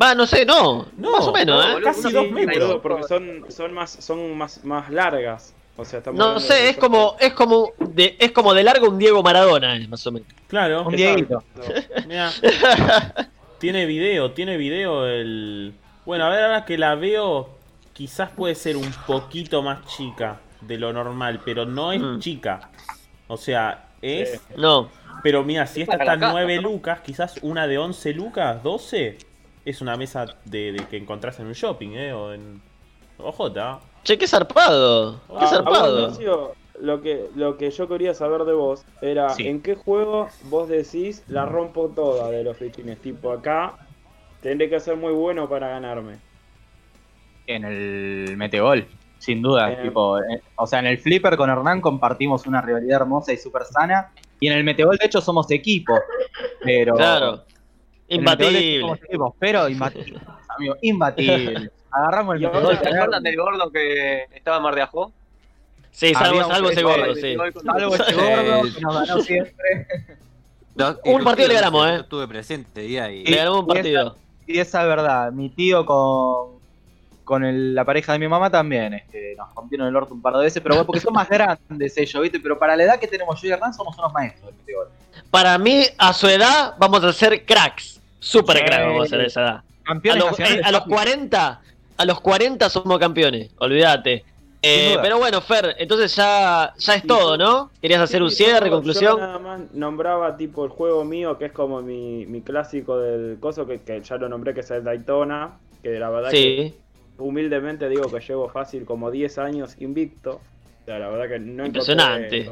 Va, 0.00 0.14
no 0.14 0.26
sé, 0.26 0.44
no. 0.44 0.86
No, 0.96 1.12
más 1.12 1.26
o 1.26 1.32
menos, 1.32 1.64
no, 1.64 1.78
¿eh? 1.78 1.82
Casi 1.82 2.10
dos 2.12 2.28
metros. 2.30 2.80
Porque 2.82 3.04
son, 3.04 3.44
son 3.48 3.72
más, 3.72 3.90
son 3.90 4.36
más, 4.36 4.64
más 4.64 4.90
largas. 4.90 5.54
O 5.76 5.84
sea, 5.84 5.98
estamos 5.98 6.18
No 6.18 6.38
sé, 6.40 6.54
de- 6.54 6.68
es 6.70 6.76
como, 6.76 7.16
es 7.18 7.32
como 7.32 7.72
de, 7.78 8.16
es 8.20 8.30
como 8.32 8.54
de 8.54 8.62
largo 8.62 8.88
un 8.88 8.98
Diego 8.98 9.22
Maradona, 9.22 9.76
eh, 9.76 9.88
más 9.88 10.06
o 10.06 10.12
menos. 10.12 10.28
Claro. 10.46 10.86
Un 10.86 10.94
Dieguito. 10.94 11.42
Tiene 13.58 13.86
video, 13.86 14.32
tiene 14.32 14.56
video 14.56 15.06
el. 15.06 15.74
Bueno, 16.04 16.24
a 16.26 16.28
ver, 16.28 16.44
ahora 16.44 16.64
que 16.64 16.76
la 16.76 16.94
veo, 16.96 17.48
quizás 17.92 18.30
puede 18.30 18.54
ser 18.54 18.76
un 18.76 18.90
poquito 19.06 19.62
más 19.62 19.86
chica 19.86 20.40
de 20.60 20.76
lo 20.76 20.92
normal, 20.92 21.40
pero 21.44 21.64
no 21.64 21.92
es 21.92 22.00
Mm. 22.02 22.18
chica. 22.18 22.70
O 23.26 23.36
sea, 23.36 23.86
es. 24.02 24.40
No. 24.56 24.90
Pero 25.22 25.42
mira, 25.44 25.66
si 25.66 25.80
esta 25.80 25.94
está 25.94 26.04
la 26.04 26.18
casa, 26.18 26.32
9 26.32 26.56
¿no? 26.56 26.62
lucas, 26.62 27.00
quizás 27.00 27.36
una 27.42 27.66
de 27.66 27.78
11 27.78 28.12
lucas, 28.12 28.62
12, 28.62 29.16
es 29.64 29.80
una 29.80 29.96
mesa 29.96 30.26
de, 30.44 30.72
de 30.72 30.86
que 30.86 30.98
encontrás 30.98 31.38
en 31.40 31.46
un 31.46 31.54
shopping, 31.54 31.90
¿eh? 31.94 32.12
O 32.12 32.34
en. 32.34 32.60
OJ. 33.18 33.80
Che, 34.02 34.18
qué 34.18 34.26
zarpado. 34.26 35.14
Qué 35.14 35.20
Ah, 35.28 35.40
vos, 35.40 35.50
zarpado. 35.50 36.52
Lo 36.80 37.00
que, 37.00 37.30
lo 37.36 37.56
que 37.56 37.70
yo 37.70 37.88
quería 37.88 38.14
saber 38.14 38.42
de 38.44 38.52
vos 38.52 38.84
era 39.00 39.30
Sí. 39.30 39.46
en 39.46 39.62
qué 39.62 39.76
juego 39.76 40.28
vos 40.44 40.68
decís 40.68 41.22
la 41.28 41.46
rompo 41.46 41.88
toda 41.88 42.30
de 42.30 42.42
los 42.42 42.56
fichines. 42.56 42.98
Tipo 42.98 43.30
acá 43.30 43.74
tendré 44.42 44.68
que 44.68 44.80
ser 44.80 44.96
muy 44.96 45.12
bueno 45.12 45.48
para 45.48 45.68
ganarme. 45.68 46.18
En 47.46 47.64
el 47.64 48.36
Metegol, 48.36 48.86
sin 49.18 49.40
duda. 49.40 49.72
En 49.72 49.78
el- 49.78 49.84
tipo, 49.88 50.18
eh, 50.18 50.42
o 50.56 50.66
sea, 50.66 50.80
en 50.80 50.86
el 50.86 50.98
Flipper 50.98 51.36
con 51.36 51.48
Hernán 51.48 51.80
compartimos 51.80 52.44
una 52.46 52.60
rivalidad 52.60 53.02
hermosa 53.02 53.32
y 53.32 53.36
súper 53.36 53.64
sana. 53.64 54.10
Y 54.40 54.48
en 54.48 54.54
el 54.54 54.64
Metegol, 54.64 54.96
de 54.98 55.06
hecho, 55.06 55.20
somos 55.20 55.48
equipo. 55.52 55.94
Pero. 56.62 56.94
Claro. 56.96 57.44
Imbatible. 58.08 58.80
somos 58.80 58.98
equipo, 59.02 59.36
pero 59.38 59.68
imbatibles, 59.68 60.22
amigo, 60.58 60.76
imbatibles. 60.82 61.70
Agarramos 61.96 62.34
el 62.36 62.42
Y 62.42 62.46
Metegol. 62.46 62.78
¿Se 62.78 62.88
acuerdan 62.88 63.22
del 63.22 63.36
gordo 63.36 63.70
que 63.70 64.24
estaba 64.34 64.56
en 64.58 64.62
Mar 64.62 64.74
de 64.74 64.82
Ajó? 64.82 65.12
Sí, 65.90 66.12
salvo, 66.12 66.42
salvo 66.44 66.70
ese 66.70 66.82
gol, 66.82 66.98
gordo, 67.00 67.14
sí. 67.14 67.36
Salvo 67.64 67.94
ese 67.94 68.12
gordo 68.14 68.62
que 68.74 68.80
nos 68.80 68.94
ganó 69.08 69.20
siempre. 69.22 69.86
Un 71.04 71.22
partido 71.22 71.48
le 71.48 71.54
ganamos, 71.54 71.88
¿eh? 71.88 71.96
Estuve 72.00 72.26
presente 72.26 72.80
día 72.80 73.10
y. 73.12 73.24
Le 73.24 73.36
ganamos 73.36 73.60
un 73.60 73.66
partido. 73.68 74.16
Y 74.46 74.58
esa 74.58 74.82
es 74.82 74.88
verdad, 74.88 75.30
mi 75.30 75.48
tío 75.50 75.86
con, 75.86 76.58
con 77.22 77.44
el- 77.44 77.74
la 77.76 77.84
pareja 77.84 78.12
de 78.12 78.18
mi 78.18 78.26
mamá 78.28 78.50
también 78.50 78.92
este, 78.92 79.34
nos 79.38 79.54
rompieron 79.54 79.86
el 79.86 79.94
orto 79.96 80.12
un 80.14 80.20
par 80.20 80.34
de 80.34 80.40
veces, 80.42 80.60
pero 80.62 80.74
bueno, 80.74 80.84
porque 80.84 81.00
son 81.00 81.12
más 81.14 81.28
grandes 81.30 81.96
ellos, 81.96 82.20
¿viste? 82.20 82.40
Pero 82.40 82.58
para 82.58 82.74
la 82.76 82.82
edad 82.82 82.98
que 82.98 83.06
tenemos 83.06 83.40
yo 83.40 83.48
y 83.48 83.52
Hernán 83.52 83.72
somos 83.72 83.96
unos 83.96 84.12
maestros 84.12 84.50
del. 84.66 84.74
Para 85.30 85.56
mí, 85.58 85.84
a 85.96 86.12
su 86.12 86.26
edad, 86.28 86.74
vamos 86.76 87.04
a 87.04 87.12
ser 87.12 87.44
cracks. 87.46 88.00
Super 88.18 88.58
Sí. 88.58 88.64
cracks 88.64 88.84
vamos 88.86 89.06
a 89.06 89.08
ser 89.10 89.20
a 89.20 89.26
esa 89.26 89.40
edad. 89.42 89.54
A 89.56 89.64
Campeones 89.84 90.22
los, 90.24 90.30
nacionales, 90.32 90.58
eh, 90.58 90.68
a 90.68 90.72
los 90.72 90.80
papi. 90.80 90.92
40, 90.92 91.60
a 91.96 92.04
los 92.04 92.20
40 92.20 92.68
somos 92.70 92.98
campeones, 92.98 93.50
olvídate. 93.58 94.24
Eh, 94.66 94.96
pero 95.02 95.18
bueno, 95.18 95.42
Fer, 95.42 95.76
entonces 95.78 96.16
ya, 96.16 96.72
ya 96.78 96.94
es 96.94 97.06
todo, 97.06 97.36
¿no? 97.36 97.70
¿Querías 97.82 98.00
hacer 98.00 98.22
un 98.22 98.30
cierre, 98.30 98.66
yo- 98.70 98.72
conclusión? 98.76 99.12
Yo 99.12 99.18
nada 99.18 99.38
más 99.38 99.60
nombraba 99.74 100.38
tipo 100.38 100.64
el 100.64 100.70
juego 100.70 101.04
mío, 101.04 101.36
que 101.36 101.44
es 101.46 101.52
como 101.52 101.82
mi, 101.82 102.24
mi 102.24 102.40
clásico 102.40 102.96
del 102.98 103.36
coso, 103.40 103.66
que, 103.66 103.80
que 103.82 104.00
ya 104.00 104.16
lo 104.16 104.26
nombré, 104.30 104.54
que 104.54 104.60
es 104.60 104.70
el 104.70 104.82
Daytona, 104.82 105.58
que 105.82 105.98
la 105.98 106.08
verdad 106.08 106.30
que 106.30 106.72
humildemente 107.18 107.88
digo 107.90 108.10
que 108.10 108.20
llevo 108.20 108.48
fácil 108.48 108.86
como 108.86 109.10
10 109.10 109.36
años 109.36 109.76
invicto. 109.80 110.40
O 110.82 110.84
sea, 110.86 110.98
la 110.98 111.08
verdad 111.10 111.28
que 111.28 111.38
no 111.40 111.66
Impresionante. 111.66 112.50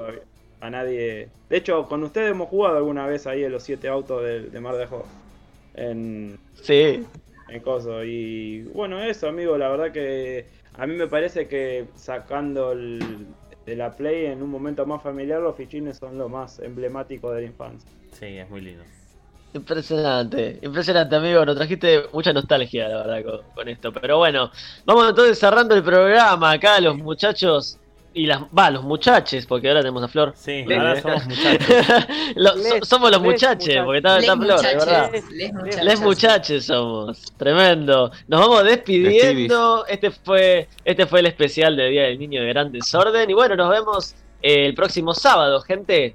a 0.61 0.69
nadie. 0.71 1.29
De 1.49 1.57
hecho, 1.57 1.87
con 1.87 2.03
ustedes 2.05 2.31
hemos 2.33 2.49
jugado 2.51 2.77
alguna 2.77 3.07
vez 3.07 3.27
ahí 3.27 3.43
en 3.43 3.53
los 3.53 3.63
7 3.63 3.89
autos 3.89 4.23
de, 4.23 4.51
de 4.51 4.61
Mar 4.61 4.77
de 4.77 4.85
Ajó. 4.85 5.07
En, 5.75 6.39
Sí. 6.61 7.03
En 7.53 7.61
coso. 7.61 8.03
Y 8.05 8.63
bueno, 8.75 9.03
eso, 9.03 9.29
amigo, 9.29 9.57
la 9.59 9.69
verdad 9.69 9.93
que 9.93 10.47
a 10.75 10.87
mí 10.87 10.95
me 10.95 11.07
parece 11.07 11.47
que 11.49 11.87
sacando 11.95 12.73
el, 12.73 13.27
de 13.67 13.77
la 13.77 13.93
Play 13.93 14.27
en 14.27 14.43
un 14.43 14.51
momento 14.51 14.87
más 14.87 15.03
familiar, 15.03 15.41
los 15.41 15.57
fichines 15.57 15.99
son 15.99 16.19
lo 16.19 16.29
más 16.29 16.59
emblemático 16.59 17.31
de 17.33 17.43
la 17.43 17.47
infancia. 17.47 17.91
Sí, 18.13 18.27
es 18.27 18.49
muy 18.51 18.61
lindo. 18.61 18.85
Impresionante, 19.55 20.59
impresionante 20.63 21.15
amigo, 21.15 21.45
nos 21.45 21.57
trajiste 21.57 22.05
mucha 22.11 22.33
nostalgia 22.33 22.89
la 22.89 23.05
verdad 23.05 23.23
con, 23.23 23.55
con 23.55 23.69
esto, 23.69 23.93
pero 23.93 24.17
bueno, 24.17 24.51
vamos 24.87 25.11
entonces 25.11 25.39
cerrando 25.39 25.75
el 25.75 25.83
programa 25.83 26.53
acá 26.53 26.81
los 26.81 26.97
muchachos 26.97 27.79
y 28.15 28.27
las, 28.27 28.43
va, 28.57 28.71
los 28.71 28.83
muchaches, 28.85 29.47
porque 29.47 29.69
ahora 29.69 29.81
tenemos 29.81 30.03
a 30.03 30.09
Flor. 30.09 30.33
Sí, 30.37 30.65
Les- 30.67 30.79
ahora 30.79 31.01
somos 31.01 31.27
muchachos. 31.29 31.77
Lo- 32.37 32.51
so- 32.51 32.57
Les- 32.75 32.89
somos 32.89 33.11
los 33.11 33.21
les 33.23 33.31
muchachos. 33.31 33.75
porque 33.85 33.99
está, 33.99 34.15
Les 34.19 34.23
está 34.29 34.37
Flor, 34.37 34.61
de 34.61 34.67
verdad. 34.75 35.11
muchachos, 35.11 35.31
les 35.33 35.53
muchachos. 35.53 35.85
Les 35.85 36.01
muchaches 36.01 36.65
somos, 36.67 37.33
tremendo. 37.37 38.11
Nos 38.29 38.41
vamos 38.41 38.65
despidiendo. 38.65 39.87
Este 39.87 40.11
fue, 40.11 40.69
este 40.85 41.07
fue 41.07 41.21
el 41.21 41.27
especial 41.27 41.77
del 41.77 41.91
Día 41.91 42.03
del 42.03 42.19
Niño 42.19 42.43
de 42.43 42.49
Gran 42.49 42.71
Desorden. 42.73 43.31
Y 43.31 43.35
bueno, 43.35 43.57
nos 43.57 43.71
vemos 43.71 44.15
eh, 44.43 44.67
el 44.67 44.75
próximo 44.75 45.15
sábado, 45.15 45.61
gente. 45.63 46.15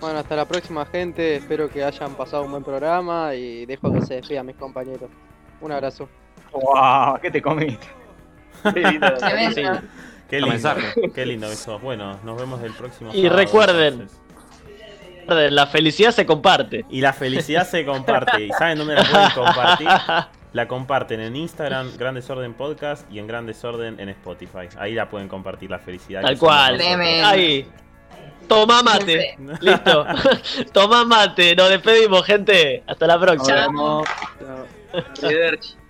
Bueno, 0.00 0.18
hasta 0.18 0.34
la 0.34 0.46
próxima 0.48 0.84
gente, 0.86 1.36
espero 1.36 1.68
que 1.68 1.84
hayan 1.84 2.14
pasado 2.16 2.42
un 2.42 2.50
buen 2.50 2.64
programa 2.64 3.34
y 3.36 3.66
dejo 3.66 3.92
que 3.92 4.02
se 4.02 4.14
despidan 4.14 4.46
mis 4.46 4.56
compañeros. 4.56 5.08
Un 5.60 5.70
abrazo. 5.70 6.08
¡Wow! 6.52 7.20
¿Qué 7.22 7.30
te 7.30 7.40
comiste? 7.40 7.86
Sí. 8.74 9.62
Qué 10.28 10.40
lindo, 10.40 10.52
mensaje. 10.52 11.12
qué 11.14 11.26
lindo 11.26 11.46
eso. 11.46 11.78
Bueno, 11.78 12.18
nos 12.24 12.38
vemos 12.38 12.62
el 12.62 12.72
próximo 12.72 13.10
Y 13.12 13.22
sábado, 13.24 13.36
recuerden. 13.36 13.92
entonces. 13.92 15.52
La 15.52 15.66
felicidad 15.66 16.10
se 16.10 16.24
comparte. 16.24 16.86
Y 16.88 17.00
la 17.00 17.12
felicidad 17.12 17.66
se 17.68 17.84
comparte. 17.84 18.46
¿Y 18.46 18.50
saben 18.52 18.78
dónde 18.78 18.94
la 18.94 19.04
pueden 19.04 19.30
compartir? 19.30 19.88
La 20.52 20.68
comparten 20.68 21.18
en 21.20 21.34
Instagram, 21.34 21.96
Gran 21.96 22.14
Desorden 22.14 22.52
Podcast 22.52 23.10
y 23.10 23.18
en 23.18 23.26
Gran 23.26 23.46
Desorden 23.46 23.98
en 23.98 24.10
Spotify. 24.10 24.68
Ahí 24.78 24.92
la 24.92 25.08
pueden 25.08 25.26
compartir 25.26 25.70
la 25.70 25.78
felicidad. 25.78 26.20
Tal 26.20 26.36
cual. 26.36 26.78
Ahí. 27.24 27.66
Tomá 28.48 28.82
mate. 28.82 29.34
Listo. 29.60 30.06
Tomá 30.72 31.06
mate. 31.06 31.56
Nos 31.56 31.70
despedimos, 31.70 32.22
gente. 32.26 32.82
Hasta 32.86 33.06
la 33.06 33.18
próxima. 33.18 33.66
Nos 33.66 33.66
vemos. 33.66 34.08
Chao. 35.14 35.81